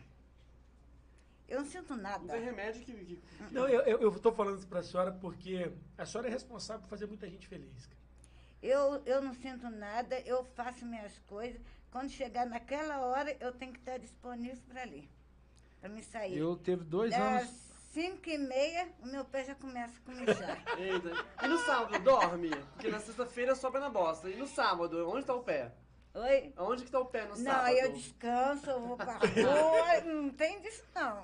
Eu 1.48 1.60
não 1.60 1.66
sinto 1.66 1.96
nada. 1.96 2.18
Não 2.18 2.28
tem 2.28 2.44
remédio 2.44 2.82
que... 2.84 2.92
que- 2.92 3.22
Não, 3.50 3.66
eu, 3.66 3.80
eu, 3.82 4.00
eu 4.02 4.18
tô 4.18 4.30
falando 4.32 4.58
isso 4.58 4.66
pra 4.66 4.82
senhora 4.82 5.10
porque 5.12 5.70
a 5.96 6.04
senhora 6.04 6.28
é 6.28 6.30
responsável 6.30 6.82
por 6.82 6.88
fazer 6.88 7.06
muita 7.06 7.28
gente 7.28 7.46
feliz. 7.48 7.86
cara. 7.86 7.98
Eu, 8.62 9.02
eu 9.06 9.22
não 9.22 9.32
sinto 9.34 9.70
nada, 9.70 10.20
eu 10.20 10.44
faço 10.44 10.84
minhas 10.84 11.18
coisas. 11.20 11.60
Quando 11.90 12.10
chegar 12.10 12.44
naquela 12.44 13.00
hora, 13.00 13.34
eu 13.40 13.50
tenho 13.52 13.72
que 13.72 13.78
estar 13.78 13.98
disponível 13.98 14.58
para 14.68 14.82
ali. 14.82 15.08
Para 15.80 15.88
me 15.88 16.02
sair. 16.02 16.36
Eu 16.36 16.54
teve 16.56 16.84
dois 16.84 17.12
Das 17.12 17.20
anos. 17.48 17.67
Cinco 17.90 18.28
e 18.28 18.38
meia, 18.38 18.88
o 19.00 19.06
meu 19.06 19.24
pé 19.24 19.44
já 19.44 19.54
começa 19.54 19.98
a 19.98 20.04
começar. 20.04 20.62
Eita. 20.78 21.26
E 21.42 21.48
no 21.48 21.58
sábado, 21.58 21.98
dorme? 22.02 22.50
Porque 22.74 22.88
na 22.90 23.00
sexta-feira 23.00 23.54
sobe 23.54 23.78
na 23.78 23.88
bosta. 23.90 24.28
E 24.28 24.36
no 24.36 24.46
sábado, 24.46 25.08
onde 25.10 25.26
tá 25.26 25.34
o 25.34 25.42
pé? 25.42 25.72
Oi? 26.14 26.52
Onde 26.56 26.84
que 26.84 26.90
tá 26.90 27.00
o 27.00 27.06
pé 27.06 27.24
no 27.24 27.36
Não, 27.36 27.36
sábado? 27.36 27.66
aí 27.66 27.78
eu 27.78 27.92
descanso, 27.92 28.70
eu 28.70 28.80
vou 28.80 28.96
pra 28.96 29.18
rua, 29.18 30.00
não 30.06 30.30
tem 30.30 30.60
disso 30.60 30.82
não. 30.94 31.22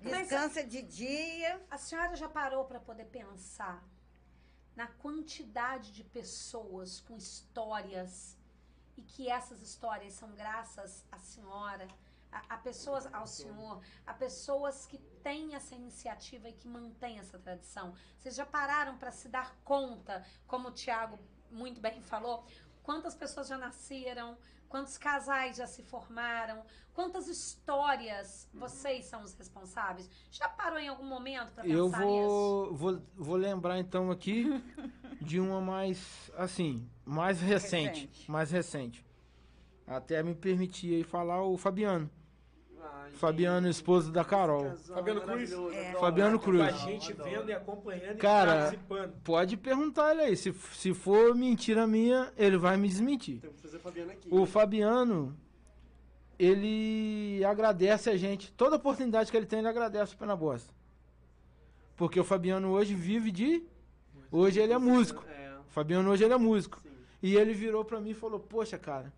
Descansa 0.00 0.64
de 0.64 0.82
dia. 0.82 1.60
A 1.70 1.76
senhora 1.78 2.16
já 2.16 2.28
parou 2.28 2.64
para 2.64 2.80
poder 2.80 3.04
pensar 3.06 3.82
na 4.74 4.86
quantidade 4.86 5.92
de 5.92 6.02
pessoas 6.02 7.00
com 7.00 7.16
histórias 7.16 8.36
e 8.96 9.02
que 9.02 9.28
essas 9.28 9.60
histórias 9.60 10.14
são 10.14 10.30
graças 10.32 11.04
à 11.12 11.18
senhora, 11.18 11.86
a, 12.32 12.54
a 12.54 12.58
pessoas 12.58 13.06
ao 13.12 13.26
senhor, 13.26 13.80
a 14.06 14.14
pessoas 14.14 14.86
que 14.86 14.98
têm 15.22 15.54
essa 15.54 15.74
iniciativa 15.74 16.48
e 16.48 16.52
que 16.52 16.66
mantêm 16.66 17.18
essa 17.18 17.38
tradição. 17.38 17.94
Vocês 18.18 18.34
já 18.34 18.46
pararam 18.46 18.96
para 18.96 19.12
se 19.12 19.28
dar 19.28 19.54
conta, 19.64 20.24
como 20.46 20.68
o 20.68 20.72
Tiago 20.72 21.18
muito 21.50 21.80
bem 21.80 22.00
falou, 22.02 22.44
quantas 22.82 23.14
pessoas 23.14 23.46
já 23.48 23.58
nasceram, 23.58 24.36
quantos 24.68 24.96
casais 24.96 25.56
já 25.58 25.66
se 25.66 25.82
formaram, 25.82 26.64
quantas 26.94 27.28
histórias 27.28 28.48
vocês 28.54 29.04
são 29.04 29.22
os 29.22 29.34
responsáveis? 29.34 30.08
Já 30.30 30.48
parou 30.48 30.78
em 30.78 30.88
algum 30.88 31.04
momento 31.04 31.52
para 31.52 31.62
pensar 31.62 31.76
Eu 31.76 31.86
nisso? 31.88 31.98
vou, 32.00 32.74
vou, 32.74 33.02
vou 33.14 33.36
lembrar 33.36 33.78
então 33.78 34.10
aqui 34.10 34.46
de 35.20 35.38
uma 35.38 35.60
mais, 35.60 36.30
assim, 36.36 36.88
mais 37.04 37.40
recente, 37.40 38.06
Recente. 38.06 38.30
mais 38.30 38.50
recente. 38.50 39.06
Até 39.86 40.22
me 40.22 40.34
permitir 40.34 40.94
aí 40.94 41.04
falar 41.04 41.42
o 41.42 41.58
Fabiano. 41.58 42.10
Fabiano, 43.14 43.68
esposo 43.68 44.10
da 44.10 44.24
Carol. 44.24 44.74
Fabiano 44.76 45.20
Cruz? 45.20 45.52
É. 45.72 45.92
Fabiano 45.98 46.38
Cruz. 46.40 46.58
Com 46.60 46.66
a 46.68 46.70
gente 46.90 47.12
vendo 47.12 47.48
e 47.48 47.52
acompanhando 47.52 48.18
Cara, 48.18 48.52
e 48.52 48.58
participando. 48.58 49.12
Pode 49.22 49.56
perguntar 49.56 50.12
ele 50.12 50.22
aí. 50.22 50.36
Se, 50.36 50.52
se 50.72 50.92
for 50.94 51.34
mentira 51.34 51.86
minha, 51.86 52.32
ele 52.36 52.56
vai 52.56 52.76
me 52.76 52.88
desmentir. 52.88 53.40
Tem 53.40 53.50
que 53.52 53.60
fazer 53.62 53.78
Fabiano 53.78 54.10
aqui. 54.12 54.28
O 54.30 54.46
Fabiano, 54.46 55.36
ele 56.38 57.44
agradece 57.44 58.10
a 58.10 58.16
gente. 58.16 58.52
Toda 58.52 58.76
oportunidade 58.76 59.30
que 59.30 59.36
ele 59.36 59.46
tem, 59.46 59.60
ele 59.60 59.68
agradece 59.68 60.14
o 60.14 60.18
Pé 60.18 60.26
na 60.26 60.36
Bosta. 60.36 60.72
Porque 61.96 62.18
o 62.18 62.24
Fabiano 62.24 62.70
hoje 62.70 62.94
vive 62.94 63.30
de. 63.30 63.62
Hoje 64.30 64.60
ele 64.60 64.72
é 64.72 64.78
músico. 64.78 65.24
É, 65.28 65.52
O 65.68 65.70
Fabiano 65.70 66.10
hoje 66.10 66.24
ele 66.24 66.34
é 66.34 66.38
músico. 66.38 66.80
sim. 66.82 66.90
E 67.22 67.36
ele 67.36 67.52
virou 67.54 67.84
pra 67.84 68.00
mim 68.00 68.10
e 68.10 68.14
falou, 68.14 68.40
poxa, 68.40 68.76
cara, 68.76 69.12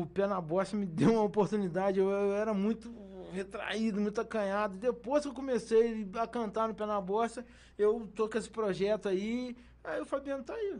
o 0.00 0.06
pé 0.06 0.26
na 0.26 0.40
bosta 0.40 0.76
me 0.76 0.86
deu 1.10 1.12
uma 1.12 1.22
oportunidade. 1.22 1.98
Eu, 1.98 2.08
eu 2.10 2.32
era 2.34 2.54
muito 2.54 2.92
retraído, 3.32 4.00
muito 4.00 4.20
acanhado. 4.20 4.76
Depois 4.76 5.22
que 5.22 5.28
eu 5.28 5.34
comecei 5.34 6.08
a 6.18 6.26
cantar 6.26 6.68
no 6.68 6.74
pé 6.74 6.86
na 6.86 7.00
bosta, 7.00 7.44
eu 7.78 8.08
tô 8.14 8.28
com 8.28 8.38
esse 8.38 8.48
projeto 8.50 9.08
aí. 9.08 9.56
Aí 9.84 10.00
o 10.00 10.04
Fabiano 10.06 10.42
tá 10.44 10.54
aí. 10.54 10.78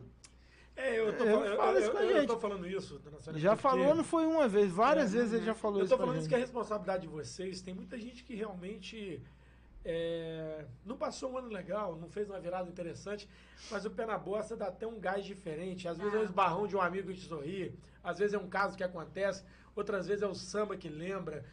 É, 0.75 0.99
eu 1.01 1.15
tô, 1.17 1.25
Eu 1.25 1.33
falando, 1.35 1.47
eu, 1.51 1.57
falo 1.59 1.79
isso 1.79 1.87
eu- 1.89 1.93
com 1.93 1.99
a 1.99 2.03
eu- 2.03 2.09
eu 2.11 2.17
gente. 2.21 2.27
tô 2.29 2.39
falando 2.41 2.67
isso, 2.67 2.99
dona 3.01 3.21
Sônia, 3.21 3.39
Já 3.41 3.51
porque- 3.51 3.63
falou, 3.63 3.95
não 3.95 4.05
foi 4.05 4.25
uma 4.25 4.49
vez, 4.49 4.73
várias 4.73 5.15
É, 5.15 5.19
vezes 5.19 5.35
ele 5.35 5.45
já 5.45 5.55
falou 5.55 5.81
Eu 5.81 5.85
isso. 5.85 5.91
tô 5.91 5.97
pra 5.99 6.07
falando 6.07 6.17
isso 6.21 6.25
gente. 6.31 6.31
que 6.31 6.43
é 6.43 6.45
responsabilidade 6.47 7.03
de 7.03 7.09
vocês. 7.09 7.61
Tem 7.61 7.75
muita 7.75 7.99
gente 7.99 8.25
que 8.25 8.35
realmente 8.35 9.23
é, 9.85 10.65
não 10.85 10.97
passou 10.97 11.33
um 11.33 11.39
ano 11.39 11.49
legal, 11.49 11.97
não 11.97 12.09
fez 12.09 12.29
uma 12.31 12.39
virada 12.41 12.69
interessante, 12.69 13.29
mas 13.71 13.85
o 13.85 13.91
pé 13.91 14.07
na 14.07 14.17
bosta 14.19 14.57
dá 14.57 14.67
até 14.69 14.87
um 14.87 14.99
gás 15.01 15.25
diferente. 15.25 15.89
Às 15.89 15.99
vezes 15.99 16.15
é 16.15 16.19
um 16.19 16.21
Ah. 16.21 16.25
esbarrão 16.25 16.67
de 16.67 16.77
um 16.77 16.81
amigo 16.81 17.09
que 17.09 17.19
te 17.21 17.27
sorri, 17.29 17.79
às 18.03 18.19
vezes 18.19 18.35
é 18.35 18.39
um 18.39 18.49
caso 18.49 18.77
que 18.77 18.85
acontece, 18.85 19.45
outras 19.75 20.07
vezes 20.07 20.23
é 20.23 20.27
o 20.27 20.35
samba 20.35 20.77
que 20.77 20.89
lembra. 20.89 21.45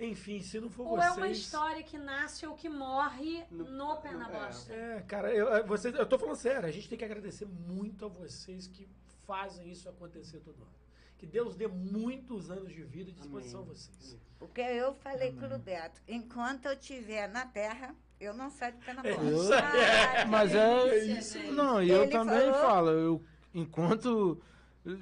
Enfim, 0.00 0.40
se 0.40 0.60
não 0.60 0.70
for 0.70 0.86
Ou 0.86 0.96
vocês... 0.96 1.08
é 1.08 1.16
uma 1.16 1.28
história 1.28 1.82
que 1.82 1.98
nasce 1.98 2.46
ou 2.46 2.54
que 2.54 2.68
morre 2.68 3.44
No- 3.50 3.64
no 3.68 3.96
pé 3.96 4.12
na 4.12 4.28
é. 4.28 4.32
bosta. 4.46 4.72
É, 4.72 5.00
cara, 5.02 5.34
eu, 5.34 5.48
eu- 5.48 5.66
vocês, 5.66 5.92
eu 5.94 6.06
tô 6.06 6.16
falando 6.16 6.36
sério, 6.36 6.68
a 6.68 6.70
gente 6.70 6.88
tem 6.88 6.96
que 6.96 7.04
agradecer 7.04 7.46
muito 7.46 8.04
a 8.04 8.08
vocês 8.08 8.68
que 8.68 8.88
fazem 9.26 9.68
isso 9.68 9.88
acontecer 9.88 10.38
todo 10.38 10.54
ano. 10.62 10.78
Que 11.18 11.26
Deus 11.26 11.56
dê 11.56 11.66
muitos 11.66 12.50
anos 12.50 12.72
de 12.72 12.82
vida 12.84 13.10
e 13.10 13.12
disposição 13.12 13.60
a 13.60 13.64
vocês. 13.64 14.16
Porque 14.38 14.60
eu 14.60 14.94
falei 14.94 15.32
pro 15.32 15.58
Beto, 15.58 16.00
enquanto 16.06 16.66
eu 16.66 16.72
estiver 16.74 17.28
na 17.28 17.44
terra, 17.44 17.94
eu 18.20 18.32
não 18.32 18.48
saio 18.50 18.74
do 18.74 18.78
pé 18.84 18.92
na 18.94 19.02
É 19.02 19.10
aí. 19.10 19.16
Ai, 19.52 20.22
que 20.24 20.28
Mas 20.30 20.54
é 20.54 21.04
isso. 21.06 21.38
Não, 21.52 21.82
e 21.82 21.90
eu 21.90 22.08
também 22.08 22.40
falou- 22.52 22.54
falo, 22.54 22.90
eu, 22.90 23.22
enquanto 23.52 24.40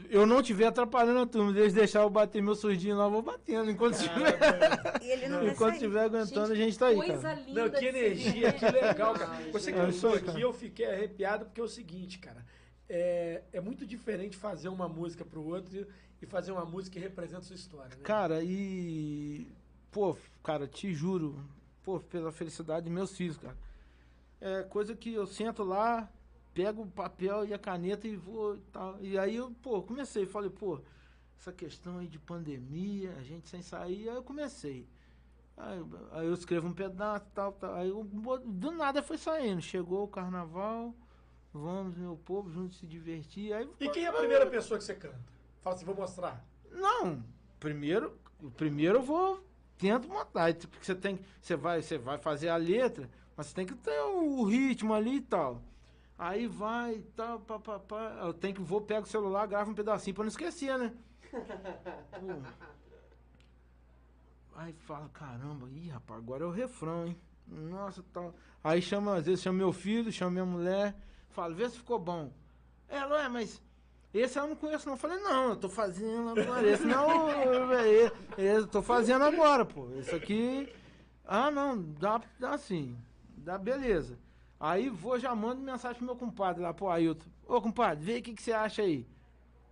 eu 0.08 0.26
não 0.26 0.40
estiver 0.40 0.66
atrapalhando 0.66 1.20
a 1.20 1.26
turma, 1.26 1.50
eles 1.50 1.74
deixar 1.74 2.00
eu 2.00 2.08
bater 2.10 2.42
meu 2.42 2.54
surdinho 2.54 2.96
lá, 2.96 3.04
eu 3.04 3.10
vou 3.10 3.22
batendo. 3.22 3.70
Enquanto 3.70 3.94
estiver 3.94 4.38
enquanto 5.52 5.74
estiver 5.74 6.00
aguentando, 6.04 6.54
Gente, 6.54 6.62
a 6.62 6.64
gente 6.64 6.78
tá 6.78 6.86
aí, 6.86 6.96
Coisa 6.96 7.20
cara. 7.20 7.40
linda. 7.40 7.62
Não, 7.62 7.70
que 7.70 7.78
de 7.78 7.86
energia, 7.86 8.52
que 8.54 8.64
legal, 8.64 9.12
cara. 9.14 9.50
Você 9.52 9.70
que 9.70 9.78
É 9.78 9.82
aí, 9.82 9.92
cara. 10.00 10.16
aqui, 10.32 10.40
eu 10.40 10.52
fiquei 10.54 10.86
arrepiado 10.90 11.44
porque 11.44 11.60
é 11.60 11.64
o 11.64 11.68
seguinte, 11.68 12.18
cara. 12.18 12.44
É, 12.88 13.42
é 13.52 13.60
muito 13.60 13.84
diferente 13.84 14.36
fazer 14.36 14.68
uma 14.68 14.88
música 14.88 15.24
pro 15.24 15.44
outro 15.44 15.86
e- 16.20 16.26
fazer 16.26 16.52
uma 16.52 16.64
música 16.64 16.94
que 16.94 17.00
representa 17.00 17.42
sua 17.42 17.56
história, 17.56 17.96
né? 17.96 18.02
Cara, 18.02 18.42
e. 18.42 19.46
Pô, 19.90 20.16
cara, 20.42 20.66
te 20.66 20.92
juro, 20.92 21.38
pô, 21.82 21.98
pela 22.00 22.30
felicidade 22.32 22.84
de 22.84 22.90
meus 22.90 23.16
filhos, 23.16 23.36
cara. 23.38 23.56
É 24.40 24.62
coisa 24.64 24.94
que 24.94 25.12
eu 25.14 25.26
sento 25.26 25.62
lá, 25.64 26.10
pego 26.52 26.82
o 26.82 26.90
papel 26.90 27.46
e 27.46 27.54
a 27.54 27.58
caneta 27.58 28.06
e 28.06 28.14
vou 28.16 28.56
e 28.56 28.60
tal. 28.72 28.98
E 29.00 29.18
aí 29.18 29.36
eu, 29.36 29.50
pô, 29.62 29.82
comecei, 29.82 30.26
falei, 30.26 30.50
pô, 30.50 30.78
essa 31.38 31.52
questão 31.52 31.98
aí 31.98 32.06
de 32.06 32.18
pandemia, 32.18 33.14
a 33.18 33.22
gente 33.22 33.48
sem 33.48 33.62
sair, 33.62 34.08
aí 34.08 34.14
eu 34.16 34.22
comecei. 34.22 34.86
Aí, 35.56 35.78
eu- 35.78 35.88
aí 36.12 36.26
eu 36.26 36.34
escrevo 36.34 36.68
um 36.68 36.72
pedaço, 36.74 37.24
tal, 37.34 37.52
tal. 37.52 37.74
Aí 37.76 37.88
eu, 37.88 38.04
do 38.04 38.70
nada 38.72 39.02
foi 39.02 39.16
saindo. 39.16 39.62
Chegou 39.62 40.04
o 40.04 40.08
carnaval, 40.08 40.94
vamos, 41.54 41.96
meu 41.96 42.16
povo, 42.26 42.50
juntos 42.50 42.76
se 42.78 42.86
divertir. 42.86 43.54
Aí, 43.54 43.66
E 43.80 43.88
quem 43.88 44.04
é 44.04 44.08
a 44.08 44.12
primeira 44.12 44.46
pessoa 44.46 44.76
que 44.76 44.84
você 44.84 44.94
canta? 44.94 45.35
Fala 45.62 45.76
assim, 45.76 45.84
vou 45.84 45.94
mostrar. 45.94 46.44
não, 46.70 47.22
primeiro, 47.58 48.18
primeiro 48.56 48.98
eu 48.98 49.02
vou 49.02 49.44
tento 49.78 50.08
montar, 50.08 50.54
porque 50.54 50.84
você 50.84 50.94
tem, 50.94 51.18
você 51.40 51.56
vai, 51.56 51.82
você 51.82 51.98
vai 51.98 52.18
fazer 52.18 52.48
a 52.48 52.56
letra, 52.56 53.10
mas 53.36 53.46
você 53.46 53.54
tem 53.54 53.66
que 53.66 53.74
ter 53.74 54.00
o, 54.00 54.44
ritmo 54.44 54.94
ali 54.94 55.16
e 55.16 55.22
tal. 55.22 55.62
Aí 56.18 56.46
vai 56.46 57.02
tal, 57.14 57.40
pá, 57.40 57.58
pá, 57.58 57.78
pá. 57.78 58.18
Eu 58.22 58.32
tenho 58.32 58.54
que 58.54 58.62
vou 58.62 58.80
pego 58.80 59.06
o 59.06 59.08
celular, 59.08 59.46
gravo 59.46 59.70
um 59.70 59.74
pedacinho 59.74 60.14
pra 60.14 60.24
não 60.24 60.28
esquecer, 60.28 60.78
né? 60.78 60.94
Pô. 61.30 61.36
Aí 64.56 64.72
fala, 64.72 65.10
caramba, 65.10 65.68
ih, 65.68 65.88
rapaz, 65.90 66.18
agora 66.18 66.42
é 66.42 66.46
o 66.46 66.50
refrão, 66.50 67.06
hein? 67.06 67.20
Nossa, 67.46 68.02
tal. 68.10 68.34
Aí 68.64 68.80
chama, 68.80 69.16
às 69.16 69.26
vezes 69.26 69.42
chama 69.42 69.58
meu 69.58 69.70
filho, 69.70 70.10
chama 70.10 70.30
minha 70.30 70.46
mulher, 70.46 70.96
fala, 71.28 71.54
vê 71.54 71.68
se 71.68 71.76
ficou 71.76 71.98
bom. 71.98 72.32
Ela, 72.88 73.24
é, 73.24 73.28
mas 73.28 73.60
esse 74.20 74.38
eu 74.38 74.46
não 74.46 74.56
conheço, 74.56 74.86
não. 74.86 74.94
Eu 74.94 74.98
falei, 74.98 75.18
não, 75.18 75.50
eu 75.50 75.56
tô 75.56 75.68
fazendo 75.68 76.30
agora. 76.38 76.66
Esse 76.66 76.84
não, 76.84 77.30
eu, 77.30 78.12
eu 78.38 78.66
tô 78.66 78.82
fazendo 78.82 79.24
agora, 79.24 79.64
pô. 79.64 79.88
Esse 79.98 80.14
aqui. 80.14 80.72
Ah, 81.24 81.50
não, 81.50 81.80
dá, 81.82 82.20
dá 82.38 82.56
sim. 82.56 82.96
Dá 83.36 83.58
beleza. 83.58 84.18
Aí 84.58 84.88
vou, 84.88 85.18
já 85.18 85.34
mando 85.34 85.60
mensagem 85.60 85.98
pro 85.98 86.06
meu 86.06 86.16
compadre 86.16 86.62
lá, 86.62 86.72
pô, 86.72 86.88
Ailton. 86.88 87.26
Ô, 87.46 87.60
compadre, 87.60 88.04
vê 88.04 88.18
o 88.18 88.22
que, 88.22 88.34
que 88.34 88.42
você 88.42 88.52
acha 88.52 88.82
aí. 88.82 89.06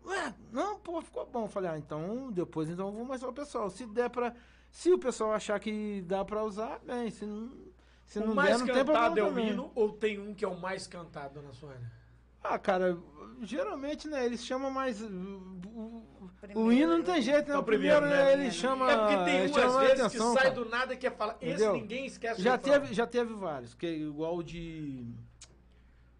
Ué, 0.05 0.35
não, 0.53 0.79
pô, 0.79 1.01
ficou 1.01 1.27
bom. 1.27 1.49
Falei, 1.49 1.71
ah, 1.71 1.79
então 1.79 2.31
depois 2.31 2.69
então 2.69 2.89
eu 2.89 2.93
vou 2.93 3.05
mostrar 3.05 3.33
pro 3.33 3.45
pessoal. 3.45 3.71
Se 3.71 3.87
der 3.87 4.11
pra. 4.11 4.35
Se 4.71 4.93
o 4.93 4.99
pessoal 4.99 5.33
achar 5.33 5.59
que 5.59 6.03
dá 6.03 6.25
pra 6.25 6.45
usar, 6.45 6.81
bem. 6.81 7.11
Se 7.11 7.25
não, 7.25 7.51
se 8.05 8.19
o 8.19 8.27
não 8.27 8.35
mais 8.35 8.51
der, 8.51 8.59
não 8.59 8.67
tem 8.67 8.85
cantado 8.85 9.19
é 9.19 9.23
o 9.23 9.39
hino 9.39 9.73
ou 9.75 9.93
tem 9.93 10.19
um 10.19 10.35
que 10.35 10.45
é 10.45 10.49
o 10.49 10.61
mais 10.61 10.87
cantado, 10.87 11.35
dona 11.35 11.53
Sônia? 11.53 11.81
Ah, 12.45 12.59
cara, 12.59 12.97
geralmente, 13.43 14.07
né, 14.07 14.25
eles 14.27 14.45
chamam 14.45 14.71
mais. 14.71 15.01
uh, 15.01 15.07
O, 15.07 16.05
o 16.25 16.29
Primeiro, 16.41 16.73
hino 16.73 16.99
não 16.99 17.03
tem 17.03 17.21
jeito, 17.23 17.49
né? 17.49 17.55
É 17.55 17.59
o 17.59 17.63
O 17.63 17.65
primeiro, 17.65 18.01
primeiro, 18.03 18.23
né? 18.25 18.37
né? 18.37 18.43
Ele 18.45 18.51
chama. 18.53 18.91
é 18.93 18.97
porque 18.99 19.17
tem 19.25 19.51
um, 19.51 19.55
mais 19.73 19.89
vezes, 19.89 20.01
atenção, 20.05 20.35
que 20.35 20.41
sai 20.41 20.51
cara. 20.51 20.55
do 20.63 20.69
nada 20.69 20.95
que 20.97 21.11
fala, 21.11 21.37
esse 21.41 21.53
Entendeu? 21.55 21.73
ninguém 21.73 22.05
esquece 22.07 22.43
Já 22.43 22.55
o 22.55 22.59
teve, 22.59 22.93
já 22.95 23.07
teve 23.07 23.33
vários, 23.35 23.73
que 23.75 23.87
é 23.87 23.93
igual 23.97 24.37
o 24.37 24.43
de. 24.43 25.07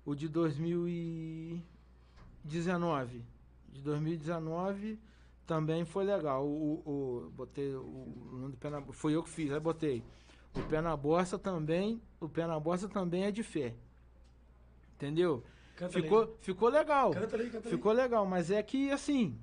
O 0.07 0.15
de 0.15 0.29
2019. 0.29 3.23
De 3.69 3.81
2019 3.83 4.99
também 5.47 5.85
foi 5.85 6.05
legal. 6.05 6.47
O, 6.47 6.83
o- 7.27 7.31
botei 7.35 7.75
o, 7.75 7.81
o 7.81 8.37
nome 8.39 8.53
do 8.53 8.57
pé 8.59 8.71
na, 8.71 8.81
Foi 8.93 9.15
eu 9.15 9.23
que 9.23 9.29
fiz, 9.31 9.53
aí 9.53 9.61
botei. 9.61 10.03
O 10.55 10.63
pé 10.63 10.81
na 10.81 10.97
bosta 10.97 11.39
também. 11.39 12.01
O 12.21 12.29
pé 12.29 12.47
na 12.47 12.59
bosta 12.59 12.89
também 12.89 13.25
é 13.25 13.31
de 13.31 13.43
fé. 13.43 13.75
Entendeu? 14.95 15.43
Canta 15.77 15.93
Ficou, 15.93 16.37
ficou 16.41 16.69
legal. 16.69 17.11
ali. 17.13 17.21
Canta 17.21 17.37
ali, 17.37 17.51
canta 17.51 17.69
ali. 17.69 17.77
Ficou 17.77 17.93
legal, 17.93 18.27
mas 18.27 18.51
é 18.51 18.63
que 18.63 18.91
assim. 18.91 19.39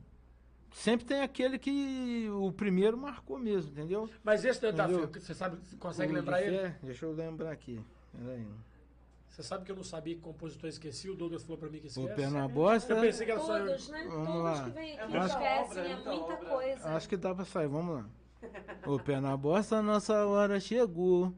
Sempre 0.73 1.05
tem 1.05 1.21
aquele 1.21 1.59
que 1.59 2.29
o 2.31 2.49
primeiro 2.53 2.97
marcou 2.97 3.37
mesmo, 3.37 3.71
entendeu? 3.73 4.09
Mas 4.23 4.45
esse 4.45 4.65
Entendeu? 4.65 5.05
você 5.13 5.33
sabe, 5.33 5.57
consegue 5.77 6.11
O 6.11 6.15
de 6.15 6.19
lembrar 6.21 6.41
ele? 6.41 6.57
fé, 6.57 6.77
Deixa 6.81 7.05
eu 7.05 7.11
lembrar 7.11 7.51
aqui. 7.51 7.81
Peraí. 8.17 8.47
Você 9.29 9.43
sabe 9.43 9.65
que 9.65 9.71
eu 9.71 9.75
não 9.75 9.83
sabia 9.83 10.15
que 10.15 10.21
compositor 10.21 10.69
esqueci, 10.69 11.09
o 11.09 11.15
Douglas 11.15 11.43
falou 11.43 11.57
pra 11.57 11.69
mim 11.69 11.79
que 11.79 11.87
O 11.87 11.89
esquece. 11.89 12.13
pé 12.15 12.29
na 12.29 12.47
bosta. 12.47 12.93
Eu 12.93 13.01
pensei 13.01 13.25
que 13.25 13.31
era 13.33 13.41
só 13.41 13.57
eu. 13.57 13.67
Todos, 13.67 13.89
né? 13.89 14.05
Vamos 14.09 14.27
Todos 14.27 14.43
lá. 14.43 14.63
que 14.63 14.69
vêm 14.71 14.97
É 14.97 15.01
aqui 15.03 15.17
esquecem, 15.17 15.61
obra, 15.71 15.81
é 15.81 15.95
muita 15.95 16.09
muita 16.11 16.23
obra. 16.33 16.49
coisa. 16.49 16.87
Acho 16.89 17.09
que 17.09 17.17
dá 17.17 17.35
pra 17.35 17.45
sair, 17.45 17.67
vamos 17.67 17.95
lá. 17.95 18.09
O 18.87 18.97
pé 18.99 19.19
na 19.19 19.35
bosta, 19.35 19.81
nossa 19.81 20.25
hora 20.25 20.57
chegou. 20.59 21.33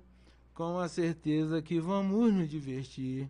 Com 0.53 0.77
a 0.77 0.87
certeza 0.87 1.59
que 1.59 1.79
vamos 1.79 2.31
nos 2.31 2.47
divertir. 2.47 3.27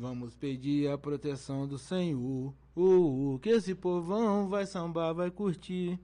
Vamos 0.00 0.34
pedir 0.34 0.90
a 0.90 0.96
proteção 0.96 1.68
do 1.68 1.76
Senhor. 1.76 2.54
Uh, 2.74 3.34
uh, 3.34 3.38
que 3.38 3.50
esse 3.50 3.74
povão 3.74 4.48
vai 4.48 4.64
sambar, 4.64 5.12
vai 5.12 5.30
curtir. 5.30 6.00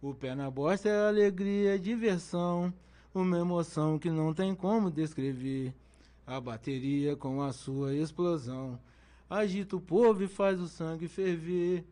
O 0.00 0.14
pé 0.14 0.36
na 0.36 0.48
bosta 0.48 0.88
é 0.88 1.08
alegria, 1.08 1.74
é 1.74 1.78
diversão. 1.78 2.72
Uma 3.12 3.36
emoção 3.40 3.98
que 3.98 4.08
não 4.08 4.32
tem 4.32 4.54
como 4.54 4.88
descrever. 4.88 5.74
A 6.24 6.40
bateria 6.40 7.16
com 7.16 7.42
a 7.42 7.52
sua 7.52 7.92
explosão. 7.92 8.78
Agita 9.28 9.74
o 9.74 9.80
povo 9.80 10.22
e 10.22 10.28
faz 10.28 10.60
o 10.60 10.68
sangue 10.68 11.08
ferver. 11.08 11.84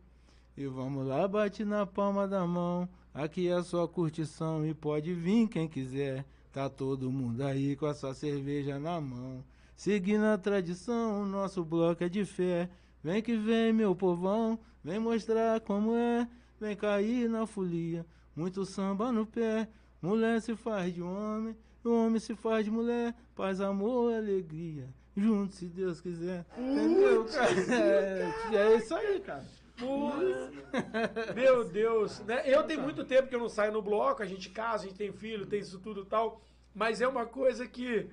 E 0.55 0.65
vamos 0.65 1.05
lá, 1.05 1.27
bate 1.27 1.65
na 1.65 1.85
palma 1.85 2.25
da 2.25 2.47
mão. 2.47 2.87
Aqui 3.13 3.49
é 3.49 3.61
só 3.61 3.85
curtição 3.85 4.65
e 4.65 4.73
pode 4.73 5.13
vir 5.13 5.49
quem 5.49 5.67
quiser. 5.67 6.23
Tá 6.53 6.69
todo 6.69 7.11
mundo 7.11 7.41
aí 7.41 7.75
com 7.75 7.85
a 7.85 7.93
sua 7.93 8.13
cerveja 8.13 8.79
na 8.79 9.01
mão. 9.01 9.43
Seguindo 9.75 10.23
a 10.25 10.37
tradição, 10.37 11.23
o 11.23 11.25
nosso 11.25 11.63
bloco 11.63 12.03
é 12.03 12.09
de 12.09 12.25
fé. 12.25 12.69
Vem 13.03 13.21
que 13.21 13.35
vem, 13.35 13.73
meu 13.73 13.95
povão, 13.95 14.57
vem 14.83 14.99
mostrar 14.99 15.59
como 15.61 15.95
é. 15.95 16.27
Vem 16.59 16.75
cair 16.75 17.27
na 17.27 17.45
folia, 17.45 18.05
muito 18.35 18.65
samba 18.65 19.11
no 19.11 19.25
pé. 19.25 19.67
Mulher 20.01 20.41
se 20.41 20.55
faz 20.55 20.93
de 20.93 21.01
homem, 21.01 21.55
o 21.83 21.89
homem 21.89 22.19
se 22.19 22.35
faz 22.35 22.63
de 22.63 22.71
mulher. 22.71 23.13
Paz, 23.35 23.59
amor, 23.59 24.13
alegria, 24.13 24.87
junto 25.15 25.55
se 25.55 25.65
Deus 25.65 25.99
quiser. 25.99 26.45
Entendeu, 26.57 27.25
cara? 27.25 27.51
É, 27.73 28.55
é 28.55 28.77
isso 28.77 28.95
aí, 28.95 29.19
cara. 29.19 29.45
Meu 31.35 31.65
Deus, 31.67 32.19
né? 32.19 32.43
Eu 32.45 32.63
tenho 32.63 32.81
muito 32.81 33.03
tempo 33.03 33.27
que 33.27 33.35
eu 33.35 33.39
não 33.39 33.49
saio 33.49 33.73
no 33.73 33.81
bloco, 33.81 34.23
a 34.23 34.25
gente 34.25 34.49
casa, 34.49 34.85
a 34.85 34.87
gente 34.87 34.97
tem 34.97 35.11
filho, 35.11 35.45
tem 35.45 35.59
isso 35.59 35.79
tudo 35.79 36.03
e 36.03 36.05
tal, 36.05 36.41
mas 36.73 37.01
é 37.01 37.07
uma 37.07 37.25
coisa 37.25 37.67
que 37.67 38.07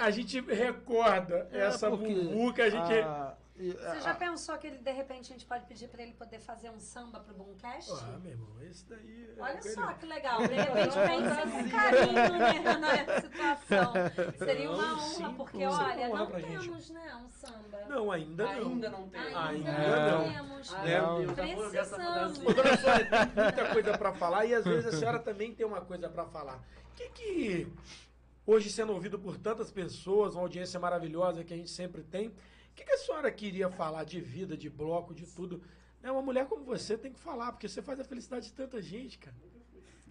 a 0.00 0.10
gente 0.10 0.40
recorda 0.40 1.48
essa 1.52 1.86
É, 1.86 1.90
porque 1.90 2.08
muvuca, 2.08 2.64
a 2.64 2.70
gente... 2.70 2.92
a- 3.00 3.36
Você 3.60 4.00
já 4.00 4.14
pensou 4.14 4.56
que 4.56 4.66
ele, 4.68 4.78
de 4.78 4.90
repente, 4.90 5.30
a 5.30 5.34
gente 5.34 5.44
pode 5.44 5.66
pedir 5.66 5.86
pra 5.88 6.02
ele 6.02 6.14
poder 6.14 6.38
fazer 6.40 6.70
um 6.70 6.80
samba 6.80 7.20
pro 7.20 7.34
Boomcast? 7.34 7.90
Ah, 7.92 8.18
meu 8.22 8.30
irmão, 8.32 8.48
esse 8.62 8.88
daí. 8.88 9.28
é 9.36 9.42
Olha 9.42 9.62
só 9.62 9.92
que 9.92 10.06
legal. 10.06 10.38
De 10.48 10.54
repente 10.54 10.94
pensa 10.96 11.42
com 11.42 11.68
carinho 11.68 12.38
né, 12.38 13.04
na 13.06 13.20
situação. 13.20 13.92
Seria 14.38 14.70
uma 14.70 14.82
Não, 14.82 14.94
honra, 14.94 15.02
sim, 15.28 15.34
porque 15.34 15.66
olha, 15.66 16.08
não 16.08 16.26
pra 16.26 16.40
gente. 16.40 16.58
temos, 16.64 16.88
né, 16.90 17.14
um 17.22 17.28
samba. 17.28 17.84
Não, 17.86 18.10
ainda 18.10 18.44
não. 18.44 18.50
Ainda 18.70 18.90
não 18.90 19.08
tem. 19.10 19.20
Ainda, 19.20 19.38
Ainda 19.48 19.72
não 20.10 20.24
não. 20.24 20.32
temos. 20.32 20.74
Ai, 20.74 20.84
Né? 20.86 21.00
meu 21.00 21.16
Deus, 21.34 21.36
já 21.36 21.54
vou 21.54 21.70
ver 21.70 21.78
essa 21.78 21.96
Precisamos. 21.96 22.38
Dona 22.38 22.76
Sônia, 22.78 23.26
tem 23.26 23.44
muita 23.44 23.72
coisa 23.74 23.98
pra 23.98 24.12
falar 24.14 24.44
e 24.46 24.54
às 24.54 24.64
vezes 24.64 24.86
a 24.94 24.96
senhora 24.98 25.18
também 25.18 25.54
tem 25.54 25.66
uma 25.66 25.82
coisa 25.82 26.08
pra 26.08 26.24
falar. 26.24 26.56
O 26.92 26.96
que 26.96 27.08
que, 27.10 27.72
hoje 28.50 28.68
sendo 28.68 28.92
ouvido 28.92 29.16
por 29.16 29.36
tantas 29.38 29.70
pessoas, 29.70 30.34
uma 30.34 30.42
audiência 30.42 30.80
maravilhosa 30.80 31.44
que 31.44 31.54
a 31.54 31.56
gente 31.56 31.70
sempre 31.70 32.02
tem, 32.02 32.28
o 32.28 32.34
que, 32.74 32.84
que 32.84 32.92
a 32.92 32.98
senhora 32.98 33.30
queria 33.30 33.70
falar 33.70 34.02
de 34.02 34.20
vida, 34.20 34.56
de 34.56 34.68
bloco, 34.68 35.14
de 35.14 35.24
tudo? 35.24 35.62
Né, 36.02 36.10
Uma 36.10 36.22
mulher 36.22 36.46
como 36.46 36.64
você 36.64 36.98
tem 36.98 37.12
que 37.12 37.20
falar, 37.20 37.52
porque 37.52 37.68
você 37.68 37.80
faz 37.80 38.00
a 38.00 38.04
felicidade 38.04 38.46
de 38.46 38.52
tanta 38.52 38.82
gente, 38.82 39.18
cara. 39.18 39.36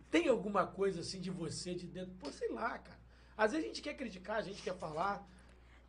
Tem 0.10 0.30
alguma 0.30 0.66
coisa 0.66 1.02
assim 1.02 1.20
de 1.20 1.30
você, 1.30 1.76
de 1.76 1.86
dentro? 1.86 2.14
Pô, 2.14 2.32
sei 2.32 2.50
lá, 2.50 2.80
cara. 2.80 3.00
Às 3.38 3.52
vezes 3.52 3.66
a 3.66 3.68
gente 3.68 3.82
quer 3.82 3.94
criticar, 3.96 4.38
a 4.38 4.42
gente 4.42 4.62
quer 4.62 4.76
falar. 4.78 5.28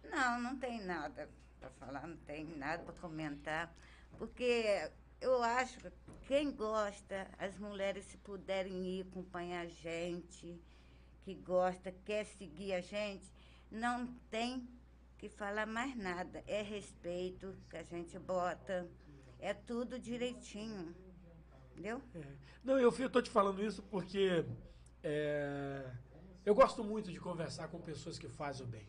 Não, 0.03 0.41
não 0.41 0.57
tem 0.59 0.81
nada 0.81 1.29
para 1.61 1.71
falar, 1.71 2.07
não 2.07 2.17
tem 2.17 2.45
nada 2.45 2.83
para 2.83 2.95
comentar, 2.95 3.73
porque 4.19 4.91
eu 5.21 5.41
acho 5.43 5.79
que 5.79 5.91
quem 6.27 6.51
gosta, 6.51 7.29
as 7.39 7.57
mulheres 7.59 8.05
se 8.07 8.17
puderem 8.17 8.87
ir 8.87 9.03
acompanhar 9.03 9.63
a 9.63 9.69
gente, 9.69 10.61
que 11.35 11.43
gosta, 11.43 11.93
quer 12.05 12.25
seguir 12.25 12.73
a 12.73 12.81
gente, 12.81 13.33
não 13.71 14.07
tem 14.31 14.69
que 15.17 15.29
falar 15.29 15.67
mais 15.67 15.97
nada. 15.97 16.43
É 16.47 16.61
respeito 16.61 17.57
que 17.69 17.77
a 17.77 17.83
gente 17.85 18.19
bota, 18.19 18.89
é 19.39 19.55
tudo 19.55 19.99
direitinho. 19.99 20.95
Entendeu? 21.71 22.03
É. 22.15 22.21
Não, 22.65 22.79
eu 22.79 22.91
estou 22.91 23.23
te 23.23 23.31
falando 23.31 23.63
isso 23.63 23.83
porque 23.85 24.45
é, 25.03 25.89
eu 26.45 26.55
gosto 26.55 26.83
muito 26.83 27.13
de 27.13 27.21
conversar 27.21 27.69
com 27.69 27.81
pessoas 27.81 28.19
que 28.19 28.29
fazem 28.29 28.67
o 28.67 28.69
bem. 28.69 28.89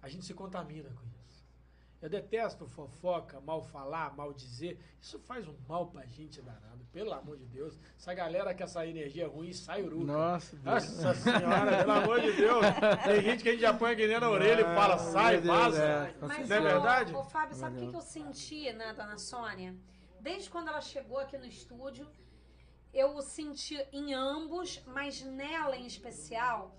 A 0.00 0.08
gente 0.08 0.24
se 0.24 0.32
contamina 0.32 0.88
com 0.90 1.04
isso. 1.08 1.15
Eu 2.00 2.10
detesto 2.10 2.66
fofoca, 2.66 3.40
mal 3.40 3.62
falar, 3.62 4.14
mal 4.14 4.32
dizer. 4.32 4.78
Isso 5.00 5.18
faz 5.18 5.48
um 5.48 5.54
mal 5.66 5.86
pra 5.86 6.04
gente 6.04 6.42
danado. 6.42 6.84
Pelo 6.92 7.12
amor 7.12 7.36
de 7.38 7.46
Deus. 7.46 7.78
Essa 7.98 8.12
galera 8.12 8.54
que 8.54 8.62
essa 8.62 8.86
energia 8.86 9.26
ruim 9.26 9.52
sai 9.52 9.82
uruca. 9.82 10.12
Nossa, 10.12 10.56
Deus. 10.56 11.02
Nossa 11.02 11.14
senhora, 11.14 11.78
pelo 11.78 11.92
amor 11.92 12.20
de 12.20 12.32
Deus. 12.32 12.64
Tem 13.04 13.22
gente 13.22 13.42
que 13.42 13.48
a 13.48 13.52
gente 13.52 13.60
já 13.62 13.74
põe 13.74 13.92
aqui 13.92 14.06
da 14.20 14.30
orelha 14.30 14.60
e 14.60 14.64
fala, 14.64 14.98
sai, 14.98 15.40
vaza. 15.40 15.82
é, 15.82 16.12
com 16.12 16.26
Mas, 16.26 16.48
Não 16.48 16.56
é 16.56 16.60
verdade? 16.60 17.14
ô, 17.14 17.24
Fábio, 17.24 17.56
sabe 17.56 17.84
o 17.84 17.90
que, 17.90 17.96
eu 17.96 18.00
senti, 18.00 18.72
né, 18.72 18.92
dona 18.92 19.18
Sônia? 19.18 19.74
Desde 20.20 20.50
quando 20.50 20.68
ela 20.68 20.80
chegou 20.80 21.18
aqui 21.18 21.38
no 21.38 21.46
estúdio, 21.46 22.06
eu 22.92 23.20
senti 23.22 23.76
em 23.92 24.14
ambos, 24.14 24.82
mas 24.86 25.22
nela 25.22 25.76
em 25.76 25.86
especial, 25.86 26.74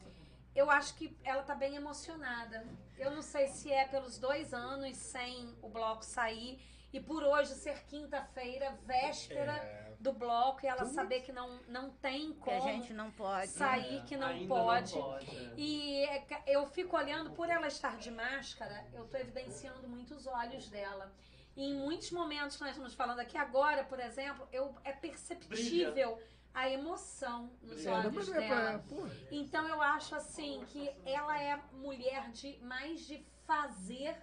eu 0.58 0.70
acho 0.72 0.96
que 0.96 1.16
ela 1.24 1.44
tá 1.44 1.54
bem 1.56 1.76
emocionada. 1.76 2.66
Eu 2.98 3.12
não 3.12 3.22
sei 3.22 3.48
se 3.48 3.72
é 3.72 3.86
pelos 3.86 4.18
dois 4.18 4.54
anos 4.54 4.98
sem 4.98 5.56
o 5.62 5.70
bloco 5.70 6.04
sair 6.04 6.60
e 6.92 7.00
por 7.00 7.22
hoje 7.24 7.54
ser 7.54 7.84
quinta-feira, 7.86 8.72
véspera 8.86 9.52
É. 9.54 9.96
do 10.00 10.14
bloco, 10.14 10.64
e 10.64 10.68
ela 10.68 10.86
saber 10.86 11.22
que 11.22 11.32
não, 11.32 11.60
não 11.68 11.90
tem 11.92 12.34
Que 12.34 12.40
como 12.40 12.58
a 12.58 12.72
gente 12.72 12.94
não 12.94 13.12
pode. 13.12 13.50
sair, 13.50 14.04
que 14.06 14.16
não 14.18 14.28
Ainda 14.28 14.48
pode. 14.48 14.96
Não 14.96 15.02
pode 15.04 15.38
é. 15.38 15.54
E 15.58 16.04
é 16.06 16.26
eu 16.48 16.66
fico 16.68 16.96
olhando, 16.96 17.32
por 17.32 17.50
ela 17.50 17.68
estar 17.68 17.98
de 17.98 18.10
máscara, 18.10 18.86
eu 18.94 19.06
tô 19.08 19.18
evidenciando 19.18 19.88
muito 19.88 20.16
os 20.16 20.26
olhos 20.26 20.70
dela. 20.70 21.12
E 21.56 21.66
em 21.66 21.74
muitos 21.76 22.12
momentos 22.12 22.56
que 22.56 22.62
nós 22.62 22.72
estamos 22.72 22.94
falando 22.94 23.20
aqui 23.20 23.38
agora, 23.38 23.84
por 23.84 24.00
exemplo, 24.00 24.48
eu, 24.52 24.74
é 24.84 24.92
perceptível 24.94 26.20
a 26.58 26.68
emoção 26.70 27.52
nos. 27.62 27.86
É, 27.86 27.92
olhos 27.92 28.30
é 28.30 28.48
pra- 28.48 28.66
dela. 28.72 28.86
pô, 28.90 29.08
Então 29.30 29.68
eu 29.68 29.80
acho 29.80 30.16
assim 30.16 30.64
que 30.68 30.90
ela 31.06 31.40
é 31.40 31.62
mulher 31.72 32.32
de 32.32 32.58
mais 32.62 33.06
de 33.06 33.24
fazer 33.46 34.18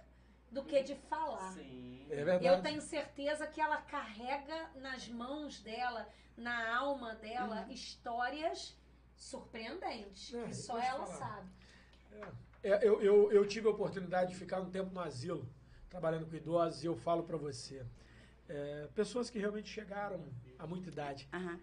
do 0.51 0.61
que 0.65 0.83
de 0.83 0.95
falar. 0.95 1.53
Sim. 1.53 2.05
é 2.09 2.15
verdade. 2.15 2.45
Eu 2.45 2.61
tenho 2.61 2.81
certeza 2.81 3.47
que 3.47 3.61
ela 3.61 3.77
carrega 3.77 4.69
nas 4.75 5.07
mãos 5.07 5.61
dela, 5.61 6.07
na 6.35 6.75
alma 6.77 7.15
dela, 7.15 7.65
histórias 7.69 8.77
surpreendentes. 9.15 10.33
É, 10.33 10.43
que 10.47 10.53
só 10.53 10.77
ela 10.77 11.05
falar. 11.05 11.17
sabe. 11.17 11.49
É, 12.63 12.85
eu, 12.87 13.01
eu, 13.01 13.31
eu 13.31 13.47
tive 13.47 13.67
a 13.67 13.71
oportunidade 13.71 14.31
de 14.33 14.37
ficar 14.37 14.59
um 14.59 14.69
tempo 14.69 14.93
no 14.93 14.99
asilo, 14.99 15.47
trabalhando 15.89 16.25
com 16.29 16.35
idosos, 16.35 16.83
e 16.83 16.87
eu 16.87 16.95
falo 16.97 17.23
pra 17.23 17.37
você. 17.37 17.85
é, 18.49 18.87
pessoas 18.93 19.29
que 19.29 19.39
realmente 19.39 19.69
chegaram 19.69 20.21
a 20.59 20.67
muita 20.67 20.89
idade. 20.89 21.27
Aham. 21.33 21.59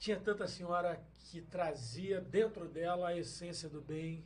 Tinha 0.00 0.18
tanta 0.18 0.48
senhora 0.48 0.98
que 1.26 1.42
trazia 1.42 2.22
dentro 2.22 2.66
dela 2.66 3.08
a 3.08 3.16
essência 3.18 3.68
do 3.68 3.82
bem 3.82 4.24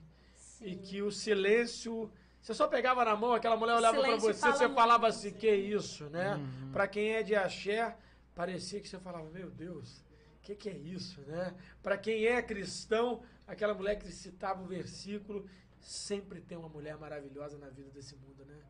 e 0.61 0.71
Sim. 0.71 0.79
que 0.79 1.03
o 1.03 1.11
silêncio. 1.11 2.09
Você 2.41 2.55
só 2.55 2.69
pegava 2.69 3.05
na 3.05 3.17
mão, 3.17 3.33
aquela 3.33 3.57
mulher 3.57 3.75
olhava 3.75 4.01
silêncio 4.01 4.21
você, 4.21 4.39
fala 4.39 4.53
você 4.53 4.67
muito, 4.69 4.77
falava 4.77 5.11
sim. 5.11 5.29
assim: 5.29 5.37
que 5.37 5.53
isso, 5.53 6.09
né? 6.11 6.37
Uhum. 6.37 6.71
Pra 6.71 6.87
quem 6.87 7.15
é 7.15 7.25
de 7.25 7.35
axé, 7.35 7.97
parecia 8.37 8.81
que 8.81 8.89
você 8.89 9.01
falava: 9.01 9.29
meu 9.31 9.51
Deus, 9.51 9.99
o 10.39 10.43
que, 10.43 10.55
que 10.55 10.71
é 10.71 10.77
isso, 10.77 11.21
né? 11.23 11.53
Pra 11.83 11.99
quem 11.99 12.25
é 12.25 12.41
cristão, 12.41 13.25
aquela 13.45 13.75
mulher 13.75 13.97
que 13.97 14.13
citava 14.13 14.63
o 14.63 14.67
versículo, 14.67 15.45
sempre 15.81 16.41
tem 16.41 16.57
uma 16.57 16.69
mulher 16.69 16.97
maravilhosa 16.97 17.59
na 17.59 17.69
vida 17.69 17.91
desse 17.91 18.15
mundo, 18.15 18.45
né? 18.45 18.61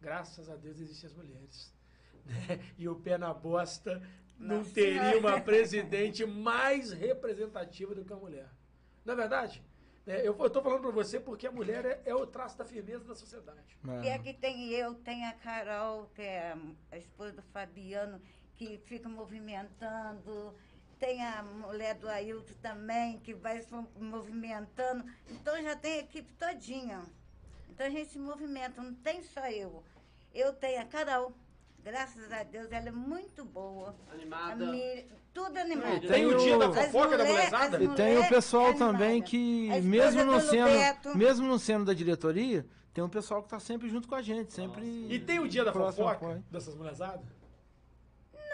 Graças 0.00 0.48
a 0.48 0.56
Deus 0.56 0.80
existem 0.80 1.10
as 1.10 1.14
mulheres. 1.14 1.73
Né? 2.24 2.60
E 2.78 2.88
o 2.88 2.96
pé 2.96 3.16
na 3.18 3.32
bosta 3.34 4.02
não 4.38 4.58
Nossa 4.58 4.74
teria 4.74 5.18
uma 5.18 5.40
presidente 5.40 6.24
mais 6.26 6.90
representativa 6.92 7.94
do 7.94 8.04
que 8.04 8.12
a 8.12 8.16
mulher. 8.16 8.48
Não 9.04 9.14
é 9.14 9.16
verdade? 9.16 9.62
É, 10.06 10.26
eu, 10.26 10.34
tô 10.50 10.60
falando 10.60 10.82
pra 10.82 10.90
você 10.90 11.18
porque 11.18 11.46
a 11.46 11.52
mulher 11.52 11.84
é, 11.86 12.02
é 12.04 12.14
o 12.14 12.26
traço 12.26 12.58
da 12.58 12.64
firmeza 12.64 13.04
da 13.04 13.14
sociedade. 13.14 13.78
E 14.02 14.08
É. 14.08 14.14
aqui 14.14 14.34
tem 14.34 14.68
eu, 14.70 14.94
tem 14.96 15.24
a 15.24 15.32
Carol, 15.32 16.10
que 16.14 16.20
é 16.20 16.52
a- 16.52 16.58
a 16.92 16.98
esposa 16.98 17.32
do 17.32 17.42
Fabiano, 17.42 18.20
que 18.54 18.76
fica 18.84 19.08
movimentando. 19.08 20.54
Tem 20.98 21.22
a 21.24 21.42
mulher 21.42 21.94
do 21.94 22.08
Ailton 22.08 22.52
também, 22.62 23.18
que 23.20 23.34
vai 23.34 23.60
se 23.60 23.68
movimentando. 23.98 25.04
Então 25.28 25.60
já 25.62 25.74
tem 25.76 25.94
a 25.94 25.98
equipe 26.00 26.32
todinha. 26.34 27.02
Então 27.70 27.86
a 27.86 27.90
gente 27.90 28.10
se 28.10 28.18
movimenta, 28.18 28.82
não 28.82 28.94
tem 28.94 29.22
só 29.22 29.46
eu. 29.50 29.82
Eu 30.34 30.52
tenho 30.52 30.80
a 30.82 30.84
Carol. 30.84 31.32
Graças 31.84 32.32
a 32.32 32.42
Deus, 32.44 32.72
ela 32.72 32.88
é 32.88 32.92
muito 32.92 33.44
boa. 33.44 33.94
A 34.10 34.14
Animada. 34.14 34.66
Mi- 34.66 35.06
tudo 35.34 35.58
animado. 35.58 36.00
Tem 36.00 36.08
Tem 36.08 36.26
o 36.26 36.36
dia 36.38 36.56
da 36.56 36.72
fofoca 36.72 37.18
da 37.18 37.24
as 37.24 37.82
E 37.82 37.88
tem 37.88 38.18
o 38.18 38.28
pessoal 38.28 38.68
animada. 38.68 38.92
também 38.92 39.20
que, 39.22 39.70
A 39.70 39.80
mesmo 39.82 40.24
não, 40.24 40.38
do 40.38 40.40
sendo, 40.40 41.16
mesmo 41.16 41.46
não 41.46 41.58
sendo 41.58 41.84
da 41.84 41.92
diretoria, 41.92 42.64
tem 42.94 43.04
um 43.04 43.08
pessoal 43.08 43.42
que 43.42 43.48
tá 43.50 43.60
sempre 43.60 43.88
junto 43.90 44.08
com 44.08 44.14
a 44.14 44.22
gente, 44.22 44.52
sempre. 44.52 44.82
E 45.10 45.18
tem 45.18 45.40
o 45.40 45.46
dia 45.48 45.62
da 45.64 45.72
fofoca 45.72 46.12
apoio. 46.12 46.44
dessas 46.50 46.74
mulherzadas? 46.74 47.20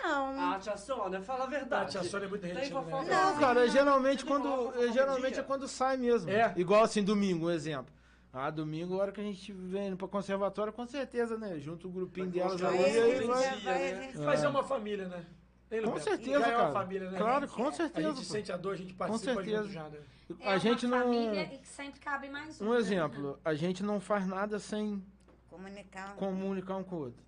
Não, 0.03 0.53
Ah, 0.55 0.59
tia 0.59 0.77
Sônia, 0.79 1.21
fala 1.21 1.45
a 1.45 1.47
A 1.47 1.51
verdade. 1.51 1.91
tia 1.93 2.03
Sônia 2.03 2.25
é 2.25 2.29
muito 2.29 2.41
Tem 2.43 2.55
retida, 2.55 2.81
né? 2.81 3.05
Não, 3.11 3.39
cara, 3.39 3.69
geralmente 3.69 4.23
Você 4.23 4.27
tem 4.27 4.35
quando. 4.41 4.73
todo 4.73 4.93
Geralmente 4.93 5.39
é 5.39 5.43
quando 5.43 5.69
sai 5.69 5.99
mesmo. 5.99 6.31
É. 6.31 6.55
Igual 6.57 6.83
assim, 6.83 7.05
domingo, 7.05 7.47
um 7.47 7.51
exemplo. 7.51 7.93
Ah, 8.33 8.49
domingo, 8.49 8.95
a 8.95 8.99
hora 8.99 9.13
que 9.13 9.21
a 9.21 9.25
gente 9.25 9.53
vem 9.53 9.97
pra 9.97 10.07
conservatório, 10.07 10.73
com 10.73 10.87
certeza, 10.87 11.37
né? 11.37 11.59
Junto 11.59 11.89
o 11.89 11.91
grupinho 11.91 12.31
Vai 12.31 12.35
delas 12.39 12.63
ali, 12.63 12.79
aí 12.79 13.01
a 13.01 13.17
gente 13.17 13.27
vai. 13.27 13.43
já 13.43 13.57
vai, 13.57 13.93
a 13.93 13.97
né? 13.97 14.03
gente 14.03 14.19
Mas 14.19 14.45
é 14.45 14.49
uma 14.49 14.63
família, 14.63 15.09
né? 15.09 15.27
Hein, 15.73 15.83
Com 15.83 15.99
certeza, 16.01 16.41
Já 16.41 16.47
é 16.47 16.51
cara. 16.51 16.65
uma 16.65 16.73
família, 16.73 17.11
né? 17.11 17.19
Claro, 17.19 17.49
com 17.49 17.67
A 17.69 17.73
certeza. 17.73 18.09
gente 18.09 18.27
pô. 18.27 18.33
sente 18.33 18.53
a 18.53 18.57
dor, 18.57 18.75
a 18.75 18.77
gente 18.77 18.95
participa 18.95 19.35
certeza. 19.35 19.63
junto 19.63 19.73
já, 19.73 19.89
né? 19.89 19.99
É 20.41 20.49
a 20.53 20.59
gente 20.59 20.87
uma 20.87 20.97
não. 20.99 21.05
família 21.05 21.43
e 21.55 21.59
que 21.59 21.69
sempre 21.69 22.01
cabe 22.01 22.29
mais 22.29 22.61
um. 22.61 22.67
Um 22.69 22.71
né? 22.73 22.79
exemplo, 22.79 23.39
a 23.45 23.55
gente 23.55 23.83
não 23.83 24.01
faz 24.01 24.27
nada 24.27 24.59
sem 24.61 25.03
comunicar. 25.49 26.15
comunicar 26.17 26.77
um 26.77 26.85
com 26.85 26.97
o 26.97 26.99
outro. 27.01 27.23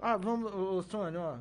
Ah, 0.00 0.16
vamos, 0.16 0.52
ô, 0.52 0.82
Sônia, 0.82 1.20
ó. 1.20 1.38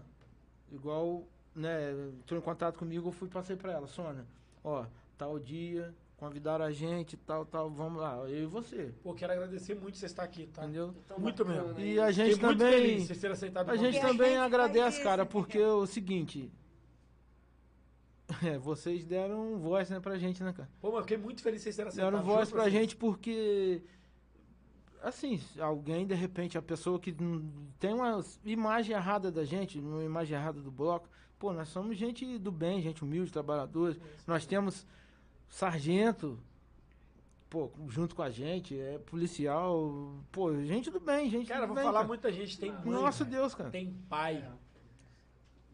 Igual, 0.72 1.24
né, 1.56 1.92
entrou 2.20 2.40
em 2.40 2.44
contato 2.44 2.78
comigo, 2.78 3.08
eu 3.10 3.12
fui 3.12 3.28
passei 3.28 3.56
pra 3.56 3.72
ela, 3.72 3.88
Sônia, 3.88 4.26
ó, 4.64 4.86
tal 5.18 5.40
dia, 5.40 5.94
convidaram 6.20 6.66
a 6.66 6.72
gente, 6.72 7.16
tal, 7.16 7.46
tal, 7.46 7.70
vamos 7.70 8.02
lá, 8.02 8.18
eu 8.28 8.44
e 8.44 8.46
você, 8.46 8.94
Pô, 9.02 9.14
quero 9.14 9.32
agradecer 9.32 9.74
muito 9.74 9.98
você 9.98 10.06
estar 10.06 10.24
aqui, 10.24 10.48
tá? 10.48 10.64
entendeu? 10.64 10.94
Tão 11.08 11.18
Muito 11.18 11.46
bacana, 11.46 11.74
mesmo. 11.74 11.80
E 11.80 12.00
a 12.00 12.12
gente 12.12 12.34
Fiquei 12.34 12.46
muito 12.46 12.60
também. 12.60 12.74
feliz 12.82 13.02
de 13.02 13.08
vocês 13.08 13.20
terem 13.22 13.34
aceitado 13.34 13.70
A 13.70 13.76
gente 13.78 13.84
Porque 13.94 13.98
a 13.98 14.02
convite. 14.02 14.18
também 14.18 14.34
gente 14.36 14.46
agradece, 14.46 15.02
cara, 15.02 15.26
porque 15.26 15.58
é 15.58 15.68
o 15.68 15.86
seguinte. 15.86 16.52
É, 18.44 18.60
vocês 18.60 19.06
deram 19.06 19.58
voz, 19.58 19.90
né, 19.90 20.00
pra 20.00 20.16
gente, 20.18 20.44
né, 20.44 20.54
cara? 20.54 20.70
Pô, 20.80 20.90
mas 20.90 20.98
eu 20.98 21.02
fiquei 21.02 21.18
muito 21.18 21.42
feliz 21.42 21.64
vocês 21.64 21.76
terem 21.76 21.90
aceitado. 21.90 22.12
Deram 22.12 22.24
voz 22.24 22.50
pra 22.52 22.62
vocês. 22.64 22.74
gente 22.74 22.96
porque. 22.96 23.82
Assim, 25.02 25.42
alguém, 25.60 26.06
de 26.06 26.14
repente, 26.14 26.56
a 26.58 26.62
pessoa 26.62 27.00
que 27.00 27.16
tem 27.80 27.94
uma 27.94 28.24
imagem 28.46 28.96
errada 28.96 29.32
da 29.32 29.44
gente, 29.46 29.80
uma 29.80 30.04
imagem 30.04 30.38
errada 30.38 30.62
do 30.62 30.70
bloco, 30.70 31.10
pô, 31.40 31.52
nós 31.54 31.70
somos 31.70 31.98
gente 31.98 32.38
do 32.38 32.52
bem, 32.52 32.82
gente 32.82 33.04
humilde, 33.04 33.32
trabalhadores. 33.32 33.98
Nós 34.28 34.46
temos 34.46 34.86
sargento 35.50 36.40
pô, 37.50 37.72
junto 37.88 38.16
com 38.16 38.22
a 38.22 38.30
gente, 38.30 38.80
é 38.80 39.00
policial, 39.00 40.14
pô, 40.32 40.54
gente 40.62 40.92
do 40.92 41.00
bem, 41.00 41.30
gente 41.30 41.48
Cara, 41.48 41.62
do 41.62 41.68
vou 41.68 41.76
bem, 41.76 41.84
falar, 41.84 42.00
cara. 42.00 42.08
muita 42.08 42.32
gente 42.32 42.60
tem 42.60 42.72
mãe. 42.72 42.82
Nossa 42.86 43.26
cara. 43.26 43.38
Deus, 43.38 43.56
cara. 43.56 43.70
Tem 43.72 43.92
pai. 44.08 44.48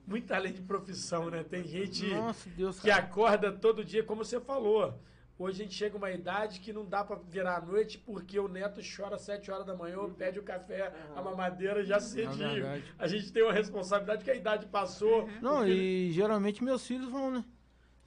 Muito 0.08 0.32
além 0.32 0.54
de 0.54 0.62
profissão, 0.62 1.30
né? 1.30 1.44
Tem 1.44 1.64
gente 1.64 2.08
Nossa 2.14 2.50
Deus, 2.52 2.80
que 2.80 2.90
acorda 2.90 3.52
todo 3.52 3.84
dia, 3.84 4.04
como 4.04 4.24
você 4.24 4.40
falou. 4.40 4.98
Hoje 5.38 5.62
a 5.62 5.66
gente 5.66 5.76
chega 5.76 5.98
uma 5.98 6.10
idade 6.12 6.62
que 6.62 6.72
não 6.72 6.86
dá 6.86 7.04
pra 7.04 7.18
virar 7.18 7.58
à 7.58 7.62
noite 7.62 7.98
porque 7.98 8.40
o 8.40 8.48
neto 8.48 8.80
chora 8.96 9.16
às 9.16 9.24
7 9.24 9.52
horas 9.52 9.66
da 9.66 9.76
manhã, 9.76 9.98
pede 10.10 10.40
o 10.40 10.44
café, 10.44 10.94
a 11.14 11.22
mamadeira 11.22 11.84
já 11.84 12.00
cedinho. 12.00 12.54
verdade. 12.54 12.86
A 12.98 13.06
gente 13.06 13.34
tem 13.34 13.44
uma 13.44 13.52
responsabilidade 13.52 14.24
que 14.24 14.32
a 14.32 14.36
idade 14.36 14.66
passou. 14.68 15.28
Não, 15.42 15.68
e 15.68 16.10
geralmente 16.14 16.64
meus 16.64 16.88
filhos 16.88 17.10
vão, 17.10 17.32
né? 17.32 17.44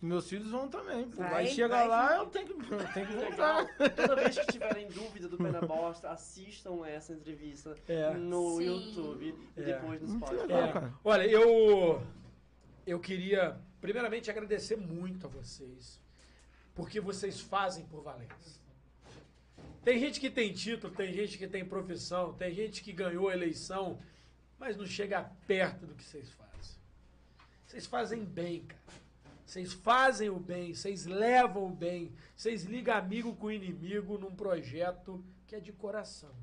Meus 0.00 0.28
filhos 0.28 0.50
vão 0.50 0.68
também. 0.68 1.08
Pô. 1.10 1.16
Vai, 1.16 1.30
Vai, 1.30 1.46
chegar 1.48 1.68
vai 1.76 1.88
lá, 1.88 2.08
sim. 2.10 2.14
eu 2.20 2.26
tenho 2.26 2.46
que, 2.46 2.52
eu 2.72 2.92
tenho 2.92 3.06
que 3.08 3.12
voltar. 3.14 3.66
Toda 3.96 4.14
vez 4.16 4.38
que 4.38 4.46
tiverem 4.52 4.86
dúvida 4.88 5.28
do 5.28 5.36
Pé 5.36 5.50
na 5.50 5.60
Bosta, 5.60 6.10
assistam 6.10 6.86
essa 6.86 7.12
entrevista 7.12 7.74
É. 7.88 8.14
no 8.14 8.58
Sim. 8.58 8.64
YouTube 8.64 9.34
e 9.56 9.60
É. 9.60 9.64
depois 9.64 10.00
no 10.02 10.08
Spotify. 10.18 10.52
É, 10.52 10.92
olha, 11.04 11.26
eu 11.26 12.00
eu 12.86 13.00
queria 13.00 13.58
primeiramente 13.80 14.30
agradecer 14.30 14.76
muito 14.76 15.26
a 15.26 15.28
vocês, 15.30 16.00
porque 16.74 17.00
vocês 17.00 17.40
fazem 17.40 17.84
por 17.86 18.00
Valença. 18.02 18.58
Tem 19.84 19.98
gente 19.98 20.20
que 20.20 20.30
tem 20.30 20.52
título, 20.52 20.94
tem 20.94 21.12
gente 21.12 21.36
que 21.38 21.46
tem 21.48 21.64
profissão, 21.64 22.32
tem 22.34 22.52
gente 22.54 22.82
que 22.82 22.92
ganhou 22.92 23.28
a 23.28 23.34
eleição, 23.34 23.98
mas 24.58 24.76
não 24.76 24.86
chega 24.86 25.22
perto 25.46 25.86
do 25.86 25.94
que 25.94 26.04
vocês 26.04 26.30
fazem. 26.30 26.76
Vocês 27.66 27.86
fazem 27.86 28.24
bem, 28.24 28.64
cara. 28.64 28.78
Vocês 29.48 29.72
fazem 29.72 30.28
o 30.28 30.38
bem, 30.38 30.74
vocês 30.74 31.06
levam 31.06 31.68
o 31.68 31.70
bem, 31.70 32.12
vocês 32.36 32.64
ligam 32.64 32.94
amigo 32.94 33.34
com 33.34 33.50
inimigo 33.50 34.18
num 34.18 34.34
projeto 34.34 35.24
que 35.46 35.56
é 35.56 35.60
de 35.60 35.72
coração. 35.72 36.34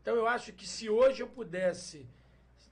Então 0.00 0.14
eu 0.14 0.28
acho 0.28 0.52
que 0.52 0.64
se 0.64 0.88
hoje 0.88 1.24
eu 1.24 1.26
pudesse 1.26 2.08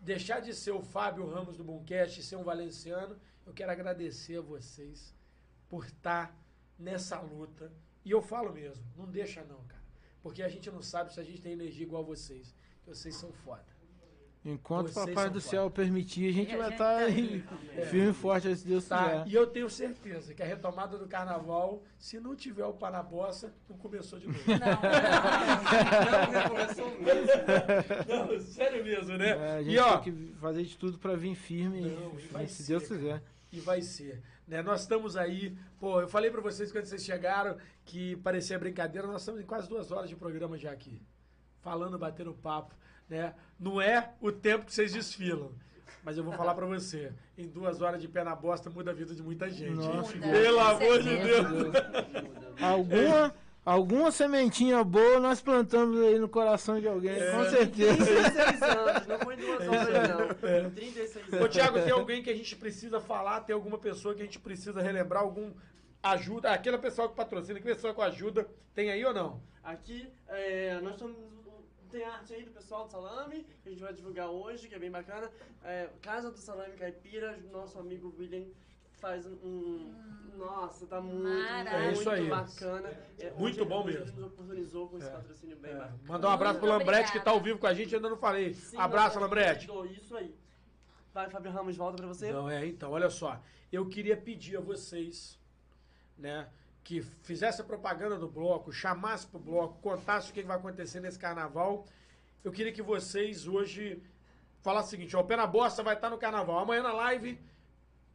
deixar 0.00 0.38
de 0.38 0.54
ser 0.54 0.70
o 0.70 0.80
Fábio 0.80 1.26
Ramos 1.26 1.56
do 1.56 1.64
Boomcast 1.64 2.20
e 2.20 2.22
ser 2.22 2.36
um 2.36 2.44
valenciano, 2.44 3.18
eu 3.44 3.52
quero 3.52 3.72
agradecer 3.72 4.36
a 4.36 4.42
vocês 4.42 5.12
por 5.68 5.86
estar 5.86 6.32
nessa 6.78 7.20
luta. 7.20 7.72
E 8.04 8.12
eu 8.12 8.22
falo 8.22 8.52
mesmo, 8.52 8.84
não 8.96 9.10
deixa 9.10 9.42
não, 9.42 9.64
cara. 9.64 9.82
Porque 10.22 10.44
a 10.44 10.48
gente 10.48 10.70
não 10.70 10.82
sabe 10.82 11.12
se 11.12 11.18
a 11.18 11.24
gente 11.24 11.40
tem 11.40 11.50
energia 11.50 11.84
igual 11.84 12.04
vocês. 12.04 12.54
Vocês 12.86 13.16
são 13.16 13.32
foda. 13.32 13.66
Enquanto 14.44 14.90
o 14.90 14.92
Papai 14.92 15.30
do. 15.30 15.40
Céu 15.40 15.70
permitir, 15.70 16.28
a 16.28 16.32
gente 16.32 16.52
E 16.52 16.56
vai 16.56 16.70
estar 16.70 16.98
tá 16.98 17.04
aí, 17.06 17.42
É. 17.76 17.86
firme 17.86 18.10
e 18.10 18.12
forte, 18.12 18.54
se 18.54 18.66
Deus 18.66 18.84
Tá? 18.86 19.02
quiser. 19.22 19.28
E 19.28 19.34
eu 19.34 19.46
tenho 19.46 19.70
certeza 19.70 20.34
que 20.34 20.42
a 20.42 20.46
retomada 20.46 20.98
do 20.98 21.06
carnaval, 21.08 21.82
se 21.98 22.20
não 22.20 22.36
tiver 22.36 22.64
o 22.66 22.74
Panabossa, 22.74 23.54
não 23.68 23.78
começou 23.78 24.18
de 24.18 24.26
novo. 24.26 24.38
Não 24.46 26.30
recomeçou 26.42 26.90
mesmo. 27.00 27.30
não, 28.08 28.40
sério 28.40 28.84
mesmo, 28.84 29.16
né? 29.16 29.30
É, 29.30 29.50
a 29.56 29.62
gente 29.62 29.74
e 29.74 29.78
ó, 29.78 29.98
tem 29.98 30.12
que 30.14 30.34
fazer 30.34 30.62
de 30.64 30.76
tudo 30.76 30.98
pra 30.98 31.16
vir 31.16 31.34
firme, 31.34 31.80
Não, 31.80 32.18
e 32.18 32.26
vai 32.28 32.46
se 32.46 32.62
ser, 32.64 32.72
Deus 32.72 32.82
cara. 32.88 33.00
quiser. 33.00 33.22
E 33.52 33.60
vai 33.60 33.80
ser. 33.82 34.22
Né? 34.46 34.62
Nós 34.62 34.82
estamos 34.82 35.16
aí. 35.16 35.56
Pô, 35.80 36.00
eu 36.02 36.08
falei 36.08 36.30
pra 36.30 36.40
vocês 36.42 36.70
quando 36.70 36.84
vocês 36.84 37.04
chegaram 37.04 37.56
que 37.84 38.16
parecia 38.16 38.58
brincadeira, 38.58 39.06
nós 39.06 39.22
estamos 39.22 39.40
em 39.40 39.44
quase 39.46 39.68
duas 39.68 39.90
horas 39.90 40.10
de 40.10 40.16
programa 40.16 40.58
já 40.58 40.70
aqui. 40.70 41.00
Falando, 41.60 41.98
batendo 41.98 42.34
papo. 42.34 42.74
Né? 43.08 43.34
Não 43.58 43.80
é 43.80 44.10
o 44.20 44.32
tempo 44.32 44.64
que 44.66 44.72
vocês 44.74 44.92
desfilam. 44.92 45.52
Mas 46.02 46.18
eu 46.18 46.24
vou 46.24 46.34
falar 46.34 46.54
pra 46.54 46.66
você. 46.66 47.12
Em 47.36 47.48
duas 47.48 47.80
horas 47.80 48.00
de 48.00 48.08
pé 48.08 48.22
na 48.22 48.36
bosta 48.36 48.68
muda 48.68 48.90
a 48.90 48.94
vida 48.94 49.14
de 49.14 49.22
muita 49.22 49.48
gente. 49.48 49.72
Nossa, 49.74 50.12
Pelo 50.18 50.58
com 50.58 50.60
amor 50.64 51.02
de. 51.02 51.16
Deus. 51.16 51.72
Alguma, 52.60 53.34
alguma 53.64 54.10
sementinha 54.12 54.82
boa 54.84 55.18
nós 55.18 55.40
plantamos 55.40 55.98
aí 56.02 56.18
no 56.18 56.28
coração 56.28 56.78
de 56.78 56.86
alguém, 56.88 57.12
É. 57.18 57.30
com 57.32 57.44
certeza. 57.50 57.96
36 58.04 58.62
anos, 58.62 59.06
não 59.06 59.18
foi 59.18 59.36
duas 59.36 59.68
horas 59.68 60.08
não. 60.08 60.48
É. 60.48 60.70
36 60.70 61.32
Ô, 61.32 61.36
anos. 61.36 61.48
Thiago, 61.50 61.80
tem 61.80 61.90
alguém 61.92 62.22
que 62.22 62.30
a 62.30 62.36
gente 62.36 62.54
precisa 62.56 63.00
falar? 63.00 63.40
Tem 63.40 63.54
alguma 63.54 63.78
pessoa 63.78 64.14
que 64.14 64.20
a 64.22 64.24
gente 64.24 64.38
precisa 64.38 64.80
relembrar? 64.82 65.22
Algum 65.22 65.52
ajuda? 66.02 66.50
Aquela 66.52 66.78
pessoa 66.78 67.08
que 67.08 67.14
patrocina, 67.16 67.58
que 67.58 67.64
pessoa 67.64 67.94
que 67.94 68.02
ajuda, 68.02 68.46
tem 68.74 68.90
aí 68.90 69.04
ou 69.04 69.14
não? 69.14 69.40
Aqui, 69.62 70.06
é, 70.28 70.78
nós 70.82 70.92
estamos. 70.94 71.16
Tem 71.94 72.02
arte 72.02 72.34
aí 72.34 72.42
do 72.42 72.50
pessoal 72.50 72.86
do 72.86 72.90
Salame, 72.90 73.46
que 73.62 73.68
a 73.68 73.70
gente 73.70 73.80
vai 73.80 73.92
divulgar 73.92 74.28
hoje, 74.28 74.66
que 74.66 74.74
é 74.74 74.78
bem 74.80 74.90
bacana. 74.90 75.30
É, 75.62 75.88
Casa 76.02 76.28
do 76.28 76.38
Salame 76.38 76.74
Caipira, 76.74 77.38
nosso 77.52 77.78
amigo 77.78 78.12
William 78.18 78.46
faz 78.94 79.24
um. 79.26 79.34
um- 79.44 80.34
nossa, 80.36 80.88
tá 80.88 81.00
muito, 81.00 81.22
Maravilha. 81.22 81.70
É 81.86 81.92
isso 81.92 82.10
aí. 82.10 82.22
muito 82.22 82.34
bacana. 82.34 82.88
É, 83.20 83.30
Muito 83.34 83.64
bom 83.64 83.84
mesmo. 83.84 84.06
Nos 84.06 84.24
oportunizou 84.32 84.88
com 84.88 84.98
esse 84.98 85.06
É. 85.06 85.10
patrocínio 85.12 85.56
bem 85.56 85.70
É, 85.70 85.74
bacana. 85.76 86.00
Mandar 86.02 86.28
um 86.30 86.32
abraço 86.32 86.58
pro 86.58 86.68
Lambrete, 86.68 87.12
que 87.12 87.20
tá 87.20 87.30
ao 87.30 87.40
vivo 87.40 87.60
com 87.60 87.66
a 87.68 87.74
gente, 87.74 87.94
ainda 87.94 88.10
não 88.10 88.16
falei. 88.16 88.54
Sim, 88.54 88.76
Abraço, 88.76 89.20
Lambrete. 89.20 89.68
Lambrete. 89.70 90.00
Isso 90.02 90.16
aí. 90.16 90.34
Vai, 91.12 91.30
Fábio 91.30 91.52
Ramos, 91.52 91.76
volta 91.76 91.96
pra 91.98 92.08
você. 92.08 92.32
Não, 92.32 92.50
é, 92.50 92.66
então, 92.66 92.90
olha 92.90 93.08
só. 93.08 93.40
Eu 93.70 93.86
queria 93.88 94.16
pedir 94.16 94.56
a 94.56 94.60
vocês, 94.60 95.38
né, 96.18 96.48
que 96.84 97.00
fizesse 97.22 97.60
a 97.62 97.64
propaganda 97.64 98.16
do 98.18 98.28
bloco, 98.28 98.70
chamasse 98.70 99.26
pro 99.26 99.38
bloco, 99.40 99.78
contasse 99.80 100.30
o 100.30 100.34
que 100.34 100.42
vai 100.42 100.56
acontecer 100.58 101.00
nesse 101.00 101.18
carnaval. 101.18 101.86
Eu 102.44 102.52
queria 102.52 102.70
que 102.72 102.82
vocês 102.82 103.46
hoje 103.48 104.02
falassem 104.60 104.88
o 104.88 104.90
seguinte, 104.90 105.16
ó, 105.16 105.20
o 105.20 105.24
Pé 105.24 105.34
na 105.36 105.46
Bosta 105.46 105.82
vai 105.82 105.94
estar 105.94 106.10
no 106.10 106.18
carnaval. 106.18 106.58
Amanhã 106.58 106.82
na 106.82 106.92
live, 106.92 107.40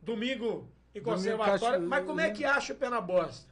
domingo 0.01 0.69
em 0.93 1.01
conservatório. 1.01 1.81
Mas 1.87 2.05
como 2.05 2.19
é 2.21 2.29
que 2.29 2.45
acha 2.45 2.73
o 2.73 2.75
Pé 2.75 2.89
na 2.89 3.01
Bosta? 3.01 3.51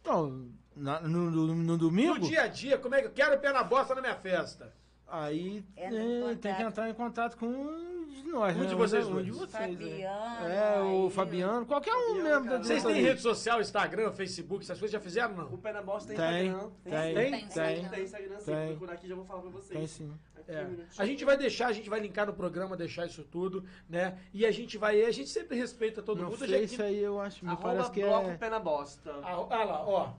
Então, 0.00 0.48
na- 0.76 1.00
no, 1.00 1.30
no- 1.30 1.46
no 1.48 1.54
No 1.56 1.76
domingo, 1.78 2.20
dia 2.20 2.42
a 2.42 2.46
dia, 2.46 2.78
como 2.78 2.94
é 2.94 3.00
que 3.00 3.08
eu 3.08 3.12
quero 3.12 3.34
o 3.34 3.38
Pé 3.40 3.52
na 3.52 3.64
Bosta 3.64 3.94
na 3.96 4.00
minha 4.00 4.14
festa? 4.16 4.72
aí 5.12 5.64
Entra 5.76 5.98
é, 5.98 6.02
em 6.32 6.36
tem 6.36 6.36
que 6.54 6.62
contato. 6.62 6.62
entrar 6.62 6.88
em 6.90 6.94
contato 6.94 7.36
com 7.36 7.99
de 8.22 8.28
nós, 8.28 8.56
Um 8.56 8.60
né? 8.60 8.66
de 8.66 8.74
vocês 8.74 9.06
um 9.08 9.12
dois. 9.12 9.24
de 9.26 9.30
vocês, 9.32 9.52
né? 9.52 9.68
Fabiano. 9.68 10.46
É, 10.48 10.80
o 10.80 11.04
aí, 11.04 11.10
Fabiano, 11.10 11.66
qualquer 11.66 11.94
um 11.94 12.06
Fabiano, 12.14 12.22
mesmo. 12.28 12.44
cara. 12.46 12.62
Vocês 12.64 12.82
têm 12.84 13.02
rede 13.02 13.20
social, 13.20 13.60
Instagram, 13.60 14.12
Facebook, 14.12 14.64
essas 14.64 14.78
coisas 14.78 14.92
já 14.92 15.00
fizeram 15.00 15.34
não? 15.36 15.52
O 15.52 15.58
Pé 15.58 15.72
na 15.72 15.82
Bosta 15.82 16.08
tem, 16.08 16.16
Tem, 16.16 16.46
Instagram. 16.48 16.70
tem, 16.84 16.92
Tem? 16.92 17.14
Tem, 17.14 17.30
tem, 17.48 17.88
Tem 17.90 18.04
Instagram, 18.04 18.38
sim. 18.40 18.44
Tem. 18.52 18.68
Procurar 18.68 18.92
aqui 18.94 19.08
já 19.08 19.14
vou 19.14 19.24
falar 19.24 19.40
pra 19.42 19.50
vocês. 19.50 19.78
tem 19.78 19.86
sim. 19.86 20.12
Aqui, 20.36 20.52
É. 20.52 20.62
um 20.62 20.68
minutinho. 20.70 20.88
A 20.98 21.04
gente 21.06 21.24
vai 21.24 21.36
deixar, 21.36 21.66
a 21.68 21.72
gente 21.72 21.88
vai 21.90 22.00
linkar 22.00 22.26
no 22.26 22.32
programa, 22.32 22.76
deixar 22.76 23.06
isso 23.06 23.22
tudo, 23.24 23.64
né? 23.88 24.18
E 24.32 24.44
a 24.46 24.50
gente 24.50 24.76
vai, 24.78 25.02
a 25.04 25.10
gente 25.10 25.28
sempre 25.30 25.56
respeita 25.56 26.02
todo 26.02 26.18
No 26.18 26.24
mundo. 26.24 26.38
Face 26.38 26.50
já 26.68 26.76
que- 26.76 26.82
aí 26.82 26.98
eu 26.98 27.20
acho, 27.20 27.44
me 27.44 27.50
Arroba 27.50 27.68
parece 27.68 27.90
que 27.90 28.02
bloco 28.02 28.30
é... 28.30 28.36
Pé 28.36 28.50
na 28.50 28.58
Bosta. 28.58 29.12
Ah, 29.22 29.46
ah 29.50 29.64
lá, 29.64 29.84
ó. 29.86 30.12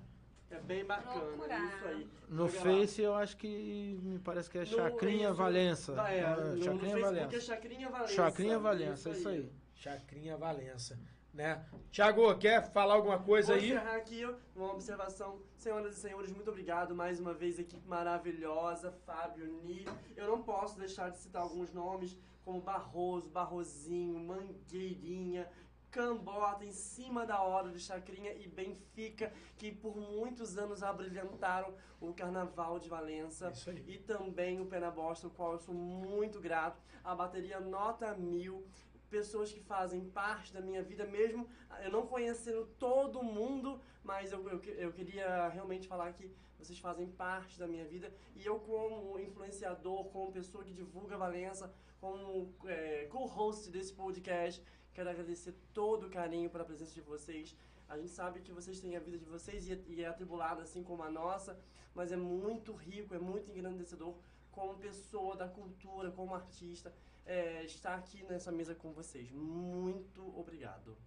É 0.52 0.60
bem 0.60 0.84
bacana, 0.86 1.20
Procurar. 1.22 1.66
isso 1.76 1.86
aí. 1.86 2.08
No 2.30 2.44
lá. 2.44 2.50
Face 2.50 3.02
eu 3.02 3.16
acho 3.16 3.38
que 3.38 4.00
me 4.04 4.20
parece 4.20 4.50
que 4.50 4.58
é 4.58 4.62
No- 4.62 4.68
Chacrinha 4.68 5.28
isso, 5.30 5.36
Valença. 5.36 6.08
É, 6.10 6.20
É, 6.20 6.30
no, 6.36 6.36
no 6.56 6.64
Chacrinha 6.64 6.80
Facebook 6.80 6.98
é 6.98 7.02
Valença. 7.02 7.40
Chacrinha 7.42 7.90
Valença. 7.90 8.14
Chacrinha 8.14 8.60
Valença, 8.60 9.10
isso 9.12 9.30
aí. 9.30 9.52
Chacrinha 9.76 10.38
Valença, 10.38 11.00
né? 11.34 11.66
Tiago, 11.90 12.36
quer 12.38 12.70
falar 12.72 12.96
alguma 12.96 13.18
coisa 13.20 13.54
Vou 13.54 13.62
aí? 13.62 13.70
encerrar 13.72 13.96
aqui 13.96 14.26
uma 14.56 14.72
observação. 14.74 15.40
Senhoras 15.56 15.98
e 15.98 16.00
senhores, 16.02 16.32
muito 16.32 16.50
obrigado 16.50 16.94
mais 16.94 17.20
uma 17.20 17.34
vez, 17.34 17.58
equipe 17.58 17.88
maravilhosa, 17.88 18.92
Fábio, 19.06 19.46
Ni. 19.64 19.86
Eu 20.16 20.28
não 20.28 20.42
posso 20.42 20.78
deixar 20.78 21.10
de 21.10 21.18
citar 21.18 21.42
alguns 21.42 21.72
nomes, 21.72 22.18
como 22.44 22.60
Barroso, 22.62 23.30
Barrozinho, 23.30 24.20
Mangueirinha, 24.20 25.48
Cambota, 25.92 26.64
em 26.64 26.72
cima 26.72 27.26
da 27.26 27.42
hora 27.42 27.70
de 27.70 27.80
Chacrinha 27.80 28.34
e 28.34 28.48
Benfica, 28.48 29.32
que 29.58 29.72
por 29.72 29.96
muitos 29.96 30.58
anos 30.58 30.82
abrilhantaram 30.82 31.74
o 32.00 32.14
Carnaval 32.14 32.80
de 32.80 32.88
Valença. 32.88 33.52
Isso 33.52 33.70
aí. 33.70 33.84
E 33.88 33.98
também 33.98 34.62
o 34.62 34.66
Pé 34.66 34.80
na 34.80 34.90
Bosta, 34.90 35.28
o 35.28 35.30
qual 35.30 35.54
eu 35.54 35.60
sou 35.60 35.76
muito 35.76 36.40
grato. 36.40 36.82
A 37.04 37.14
bateria 37.14 37.60
Nota 37.60 38.16
Mil, 38.16 38.66
pessoas 39.10 39.52
que 39.52 39.60
fazem 39.60 40.06
parte 40.06 40.54
da 40.54 40.62
minha 40.62 40.82
vida, 40.82 41.06
mesmo 41.06 41.48
eu 41.84 41.92
não 41.92 42.08
conhecendo 42.08 42.66
todo 42.80 43.22
mundo, 43.22 43.82
mas 44.02 44.32
eu, 44.32 44.48
eu, 44.48 44.62
eu 44.76 44.94
queria 44.94 45.50
realmente 45.50 45.88
falar 45.88 46.14
que 46.14 46.32
vocês 46.58 46.80
fazem 46.80 47.08
parte 47.08 47.60
da 47.60 47.68
minha 47.68 47.86
vida. 47.86 48.14
E 48.36 48.46
eu, 48.46 48.60
como 48.60 49.20
influenciador, 49.20 50.06
como 50.06 50.32
pessoa 50.32 50.64
que 50.64 50.74
divulga 50.74 51.18
Valença, 51.18 51.74
como 52.00 52.54
é, 52.66 53.08
co-host 53.12 53.70
desse 53.70 53.94
podcast, 53.94 54.64
quero 54.94 55.10
agradecer 55.10 55.54
todo 55.74 56.08
o 56.08 56.10
carinho 56.10 56.50
pela 56.50 56.66
presença 56.66 56.94
de 56.94 57.02
vocês. 57.02 57.56
A 57.88 57.98
gente 57.98 58.10
sabe 58.10 58.42
que 58.42 58.52
vocês 58.52 58.80
têm 58.80 58.96
a 58.96 59.00
vida 59.00 59.18
de 59.18 59.26
vocês 59.26 59.68
e 59.68 59.74
é, 59.74 59.80
e 59.88 60.04
é 60.04 60.08
atribulada 60.08 60.64
assim 60.64 60.84
como 60.84 61.04
a 61.04 61.10
nossa, 61.10 61.60
mas 61.94 62.12
é 62.12 62.18
muito 62.18 62.74
rico, 62.74 63.14
é 63.14 63.20
muito 63.20 63.50
engrandecedor 63.52 64.16
como 64.52 64.78
pessoa 64.78 65.36
da 65.36 65.48
cultura, 65.48 66.12
como 66.12 66.36
artista, 66.36 66.94
é, 67.26 67.64
estar 67.64 67.96
aqui 67.96 68.24
nessa 68.24 68.52
mesa 68.52 68.76
com 68.76 68.92
vocês. 68.92 69.32
Muito 69.32 70.22
obrigado. 70.38 70.98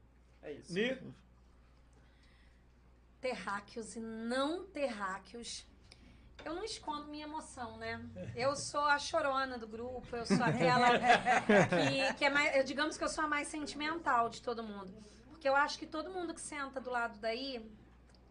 É 0.43 0.52
isso. 0.52 0.73
Ni? 0.73 1.15
terráqueos 3.24 3.97
e 3.97 4.01
não 4.01 4.66
terráqueos. 4.66 5.66
Eu 6.44 6.54
não 6.54 6.64
escondo 6.64 7.08
minha 7.08 7.24
emoção, 7.24 7.76
né? 7.78 8.00
Eu 8.34 8.54
sou 8.54 8.82
a 8.82 8.98
chorona 8.98 9.58
do 9.58 9.66
grupo, 9.66 10.14
eu 10.14 10.26
sou 10.26 10.42
aquela 10.42 10.90
que, 11.68 12.14
que 12.18 12.24
é 12.24 12.30
mais. 12.30 12.64
digamos 12.64 12.96
que 12.96 13.04
eu 13.04 13.08
sou 13.08 13.24
a 13.24 13.28
mais 13.28 13.48
sentimental 13.48 14.28
de 14.28 14.42
todo 14.42 14.62
mundo. 14.62 14.92
Porque 15.30 15.48
eu 15.48 15.56
acho 15.56 15.78
que 15.78 15.86
todo 15.86 16.10
mundo 16.10 16.34
que 16.34 16.40
senta 16.40 16.80
do 16.80 16.90
lado 16.90 17.18
daí 17.18 17.62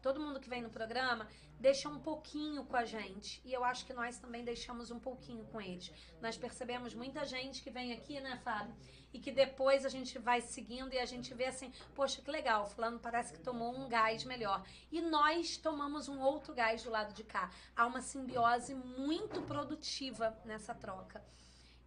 todo 0.04 0.20
mundo 0.20 0.40
que 0.40 0.50
vem 0.50 0.62
no 0.62 0.70
programa 0.70 1.26
deixa 1.58 1.88
um 1.88 1.98
pouquinho 1.98 2.66
com 2.66 2.76
a 2.76 2.84
gente. 2.84 3.42
E 3.46 3.54
eu 3.54 3.64
acho 3.64 3.86
que 3.86 3.94
nós 3.94 4.20
também 4.20 4.44
deixamos 4.44 4.92
um 4.92 5.00
pouquinho 5.00 5.46
com 5.46 5.62
eles. 5.62 5.90
Nós 6.22 6.38
percebemos 6.38 6.94
muita 6.94 7.24
gente 7.24 7.64
que 7.64 7.72
vem 7.72 7.94
aqui, 7.94 8.20
né, 8.20 8.38
Fábio? 8.44 8.76
E 9.14 9.20
que 9.20 9.32
depois 9.32 9.86
a 9.86 9.90
gente 9.90 10.18
vai 10.18 10.42
seguindo 10.42 10.92
e 10.94 11.00
a 11.00 11.06
gente 11.06 11.34
vê 11.34 11.46
assim, 11.46 11.72
poxa, 11.94 12.22
que 12.22 12.32
legal, 12.32 12.66
fulano 12.66 13.00
parece 13.00 13.32
que 13.32 13.40
tomou 13.40 13.74
um 13.74 13.88
gás 13.88 14.24
melhor. 14.24 14.66
E 14.92 15.02
nós 15.02 15.56
tomamos 15.56 16.10
um 16.10 16.20
outro 16.20 16.54
gás 16.54 16.84
do 16.84 16.90
lado 16.90 17.14
de 17.14 17.24
cá. 17.24 17.52
Há 17.76 17.86
uma 17.86 18.02
simbiose 18.02 18.74
muito 18.74 19.42
produtiva 19.44 20.36
nessa 20.44 20.74
troca. 20.74 21.24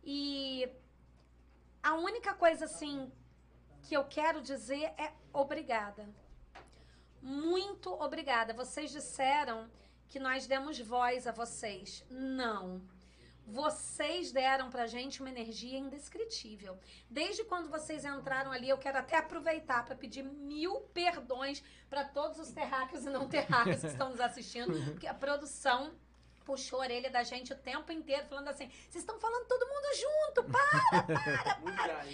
E 0.05 0.69
a 1.83 1.95
única 1.95 2.33
coisa 2.35 2.67
assim 2.67 3.11
que 3.83 3.97
eu 3.97 4.05
quero 4.05 4.41
dizer 4.41 4.95
é 4.97 5.13
obrigada 5.33 6.09
muito 7.27 7.93
obrigada. 7.93 8.55
Vocês 8.55 8.93
disseram 8.93 9.69
que 10.09 10.21
nós 10.21 10.47
demos 10.47 10.79
voz 10.79 11.27
a 11.27 11.33
vocês. 11.33 12.05
Não. 12.09 12.81
Vocês 13.47 14.33
deram 14.33 14.71
pra 14.71 14.89
gente 14.89 15.21
uma 15.21 15.31
energia 15.31 15.79
indescritível. 15.79 16.77
Desde 17.09 17.45
quando 17.45 17.71
vocês 17.71 18.05
entraram 18.05 18.51
ali, 18.51 18.69
eu 18.69 18.77
quero 18.77 18.99
até 18.99 19.17
aproveitar 19.17 19.85
para 19.85 19.95
pedir 19.95 20.25
mil 20.25 20.81
perdões 20.93 21.63
para 21.89 22.05
todos 22.05 22.41
os 22.41 22.51
terráqueos 22.51 23.05
e 23.05 23.11
não 23.11 23.29
terráqueos 23.29 23.81
que 23.81 23.87
estão 23.87 24.11
nos 24.11 24.21
assistindo, 24.21 24.73
porque 24.91 25.07
a 25.07 25.15
produção 25.15 25.95
puxou 26.45 26.81
a 26.81 26.83
orelha 26.83 27.11
da 27.11 27.23
gente 27.23 27.53
o 27.53 27.57
tempo 27.57 27.93
inteiro, 27.93 28.27
falando 28.27 28.49
assim: 28.49 28.69
vocês 28.69 28.97
estão 28.97 29.19
falando 29.21 29.47
todo 29.47 29.67
mundo 29.67 29.87
junto, 29.97 30.45
para, 30.45 31.03
para, 31.07 31.55
para. 31.55 32.07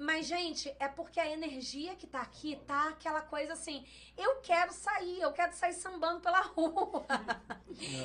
Mas, 0.00 0.26
gente, 0.26 0.74
é 0.80 0.88
porque 0.88 1.20
a 1.20 1.30
energia 1.30 1.94
que 1.94 2.06
tá 2.06 2.22
aqui 2.22 2.56
tá 2.66 2.88
aquela 2.88 3.20
coisa 3.20 3.52
assim. 3.52 3.86
Eu 4.16 4.36
quero 4.36 4.72
sair, 4.72 5.20
eu 5.20 5.30
quero 5.30 5.52
sair 5.52 5.74
sambando 5.74 6.20
pela 6.20 6.40
rua. 6.56 7.04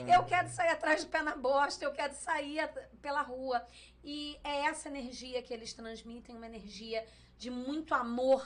É. 0.05 0.17
Eu 0.17 0.25
quero 0.25 0.49
sair 0.49 0.71
atrás 0.71 1.05
do 1.05 1.09
pé 1.09 1.21
na 1.21 1.37
bosta, 1.37 1.85
eu 1.85 1.93
quero 1.93 2.13
sair 2.13 2.69
pela 3.01 3.21
rua. 3.21 3.65
E 4.03 4.37
é 4.43 4.65
essa 4.65 4.89
energia 4.89 5.41
que 5.41 5.53
eles 5.53 5.73
transmitem, 5.73 6.35
uma 6.35 6.45
energia 6.45 7.07
de 7.37 7.49
muito 7.49 7.93
amor. 7.93 8.45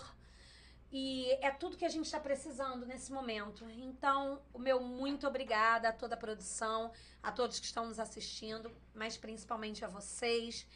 E 0.91 1.31
é 1.41 1.49
tudo 1.49 1.75
que 1.75 1.85
a 1.85 1.89
gente 1.89 2.05
está 2.05 2.19
precisando 2.19 2.85
nesse 2.85 3.11
momento. 3.11 3.67
Então, 3.67 4.43
o 4.53 4.59
meu 4.59 4.79
muito 4.79 5.27
obrigada 5.27 5.89
a 5.89 5.91
toda 5.91 6.13
a 6.13 6.17
produção, 6.19 6.91
a 7.23 7.31
todos 7.31 7.59
que 7.59 7.65
estão 7.65 7.87
nos 7.87 7.99
assistindo, 7.99 8.71
mas 8.93 9.17
principalmente 9.17 9.83
a 9.83 9.87
vocês. 9.87 10.67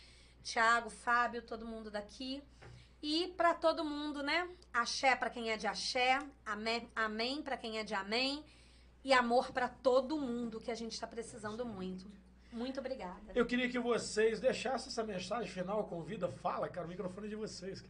Tiago, 0.44 0.90
Fábio, 0.90 1.42
todo 1.42 1.66
mundo 1.66 1.90
daqui. 1.90 2.44
E 3.04 3.28
para 3.36 3.54
todo 3.54 3.84
mundo, 3.84 4.24
né? 4.24 4.48
Axé 4.74 5.14
para 5.14 5.30
quem 5.30 5.52
é 5.52 5.58
de 5.58 5.68
axé, 5.68 6.20
amém, 6.46 6.90
amém 6.96 7.44
para 7.44 7.58
quem 7.58 7.78
é 7.78 7.84
de 7.84 7.94
amém 7.94 8.42
e 9.04 9.12
amor 9.12 9.52
para 9.52 9.68
todo 9.68 10.18
mundo 10.18 10.62
que 10.62 10.72
a 10.72 10.76
gente 10.76 10.94
está 10.94 11.06
precisando 11.06 11.66
muito. 11.66 12.10
Muito 12.54 12.80
obrigada. 12.80 13.20
Eu 13.36 13.46
queria 13.46 13.68
que 13.68 13.78
vocês 13.78 14.40
deixassem 14.40 14.88
essa 14.88 15.04
mensagem 15.04 15.52
final, 15.52 15.84
convida, 15.84 16.30
fala, 16.30 16.70
cara, 16.70 16.88
o 16.88 16.90
microfone 16.90 17.28
é 17.28 17.30
de 17.32 17.36
vocês. 17.36 17.84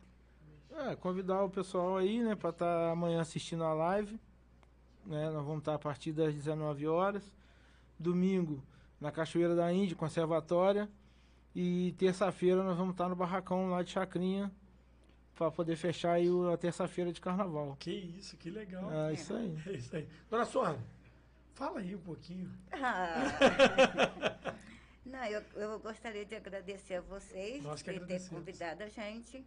É, 0.71 0.95
convidar 0.95 1.43
o 1.43 1.49
pessoal 1.49 1.97
aí, 1.97 2.23
né, 2.23 2.33
para 2.35 2.49
estar 2.49 2.65
tá 2.65 2.91
amanhã 2.91 3.21
assistindo 3.21 3.63
a 3.63 3.71
live. 3.71 4.19
Né, 5.05 5.29
nós 5.29 5.45
vamos 5.45 5.59
estar 5.59 5.73
tá 5.73 5.75
a 5.75 5.79
partir 5.79 6.11
das 6.11 6.33
19 6.33 6.87
horas. 6.87 7.23
Domingo, 7.99 8.63
na 8.99 9.11
Cachoeira 9.11 9.55
da 9.55 9.71
Índia, 9.71 9.95
Conservatória. 9.95 10.89
E 11.53 11.93
terça-feira 11.99 12.63
nós 12.63 12.75
vamos 12.75 12.93
estar 12.93 13.07
no 13.07 13.15
barracão 13.15 13.69
lá 13.69 13.83
de 13.83 13.91
Chacrinha 13.91 14.51
para 15.35 15.51
poder 15.51 15.75
fechar 15.75 16.13
aí 16.13 16.27
a 16.53 16.57
terça-feira 16.57 17.11
de 17.11 17.19
carnaval. 17.19 17.75
Que 17.79 17.91
isso, 17.91 18.37
que 18.37 18.49
legal. 18.49 18.91
É, 18.91 19.11
é. 19.11 19.13
isso 19.13 19.33
aí. 19.33 19.63
É 19.67 19.71
isso 19.71 19.95
aí. 19.95 20.07
Dona 20.29 20.45
Sônia, 20.45 20.79
fala 21.53 21.79
aí 21.79 21.95
um 21.95 22.01
pouquinho. 22.01 22.51
Ah. 22.71 23.15
Não, 25.05 25.25
eu, 25.25 25.43
eu 25.55 25.79
gostaria 25.79 26.25
de 26.25 26.35
agradecer 26.35 26.95
a 26.95 27.01
vocês 27.01 27.61
por 27.63 28.07
ter 28.07 28.29
convidado 28.29 28.83
a 28.83 28.87
gente. 28.87 29.45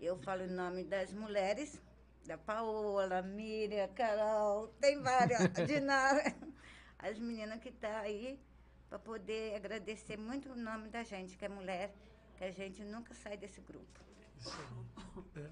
Eu 0.00 0.16
falo 0.18 0.42
em 0.42 0.50
nome 0.50 0.84
das 0.84 1.12
mulheres, 1.12 1.80
da 2.26 2.36
Paola, 2.36 3.22
Miriam, 3.22 3.88
Carol, 3.88 4.68
tem 4.80 5.00
várias, 5.00 5.40
Dinara, 5.66 6.34
as 6.98 7.18
meninas 7.18 7.60
que 7.60 7.68
estão 7.68 7.90
tá 7.90 8.00
aí 8.00 8.38
para 8.88 8.98
poder 8.98 9.54
agradecer 9.54 10.16
muito 10.16 10.50
o 10.50 10.56
nome 10.56 10.88
da 10.88 11.02
gente, 11.02 11.36
que 11.36 11.44
é 11.44 11.48
mulher, 11.48 11.92
que 12.36 12.44
a 12.44 12.50
gente 12.50 12.82
nunca 12.84 13.14
sai 13.14 13.36
desse 13.36 13.60
grupo. 13.60 14.08
É. 15.36 15.50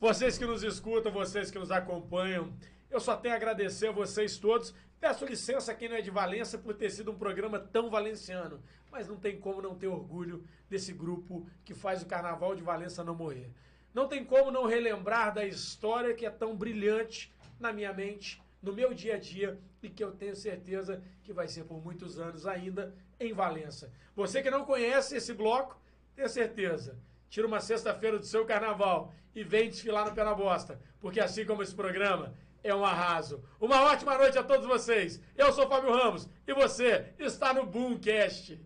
Vocês 0.00 0.38
que 0.38 0.46
nos 0.46 0.62
escutam, 0.62 1.10
vocês 1.12 1.50
que 1.50 1.58
nos 1.58 1.70
acompanham, 1.70 2.52
eu 2.90 3.00
só 3.00 3.16
tenho 3.16 3.34
a 3.34 3.36
agradecer 3.36 3.88
a 3.88 3.92
vocês 3.92 4.38
todos. 4.38 4.74
Peço 5.00 5.26
licença 5.26 5.72
a 5.72 5.74
quem 5.74 5.88
não 5.88 5.96
é 5.96 6.00
de 6.00 6.10
Valência 6.10 6.58
por 6.58 6.74
ter 6.74 6.90
sido 6.90 7.10
um 7.10 7.18
programa 7.18 7.58
tão 7.58 7.90
valenciano, 7.90 8.62
mas 8.90 9.06
não 9.06 9.16
tem 9.16 9.38
como 9.38 9.62
não 9.62 9.74
ter 9.74 9.86
orgulho 9.86 10.44
desse 10.68 10.92
grupo 10.92 11.46
que 11.64 11.74
faz 11.74 12.02
o 12.02 12.06
Carnaval 12.06 12.54
de 12.54 12.62
Valença 12.62 13.04
não 13.04 13.14
morrer. 13.14 13.50
Não 13.92 14.08
tem 14.08 14.24
como 14.24 14.50
não 14.50 14.66
relembrar 14.66 15.34
da 15.34 15.44
história 15.44 16.14
que 16.14 16.26
é 16.26 16.30
tão 16.30 16.56
brilhante 16.56 17.32
na 17.58 17.72
minha 17.72 17.92
mente, 17.92 18.40
no 18.62 18.72
meu 18.72 18.92
dia 18.92 19.14
a 19.14 19.18
dia 19.18 19.58
e 19.82 19.88
que 19.88 20.02
eu 20.02 20.12
tenho 20.12 20.34
certeza 20.34 21.02
que 21.22 21.32
vai 21.32 21.48
ser 21.48 21.64
por 21.64 21.82
muitos 21.82 22.18
anos 22.18 22.46
ainda 22.46 22.94
em 23.18 23.32
Valença. 23.32 23.92
Você 24.14 24.42
que 24.42 24.50
não 24.50 24.64
conhece 24.64 25.16
esse 25.16 25.32
bloco, 25.32 25.80
tenha 26.14 26.28
certeza. 26.28 26.98
Tira 27.28 27.46
uma 27.46 27.60
sexta-feira 27.60 28.18
do 28.18 28.24
seu 28.24 28.44
carnaval 28.44 29.12
e 29.34 29.44
vem 29.44 29.68
desfilar 29.68 30.06
no 30.06 30.14
Pé 30.14 30.24
na 30.24 30.34
Bosta, 30.34 30.80
porque 31.00 31.20
assim 31.20 31.44
como 31.44 31.62
esse 31.62 31.74
programa 31.74 32.34
é 32.62 32.74
um 32.74 32.84
arraso. 32.84 33.42
Uma 33.60 33.82
ótima 33.82 34.16
noite 34.16 34.38
a 34.38 34.42
todos 34.42 34.66
vocês. 34.66 35.20
Eu 35.36 35.52
sou 35.52 35.68
Fábio 35.68 35.92
Ramos 35.92 36.28
e 36.46 36.52
você 36.52 37.12
está 37.18 37.52
no 37.52 37.66
Boomcast. 37.66 38.60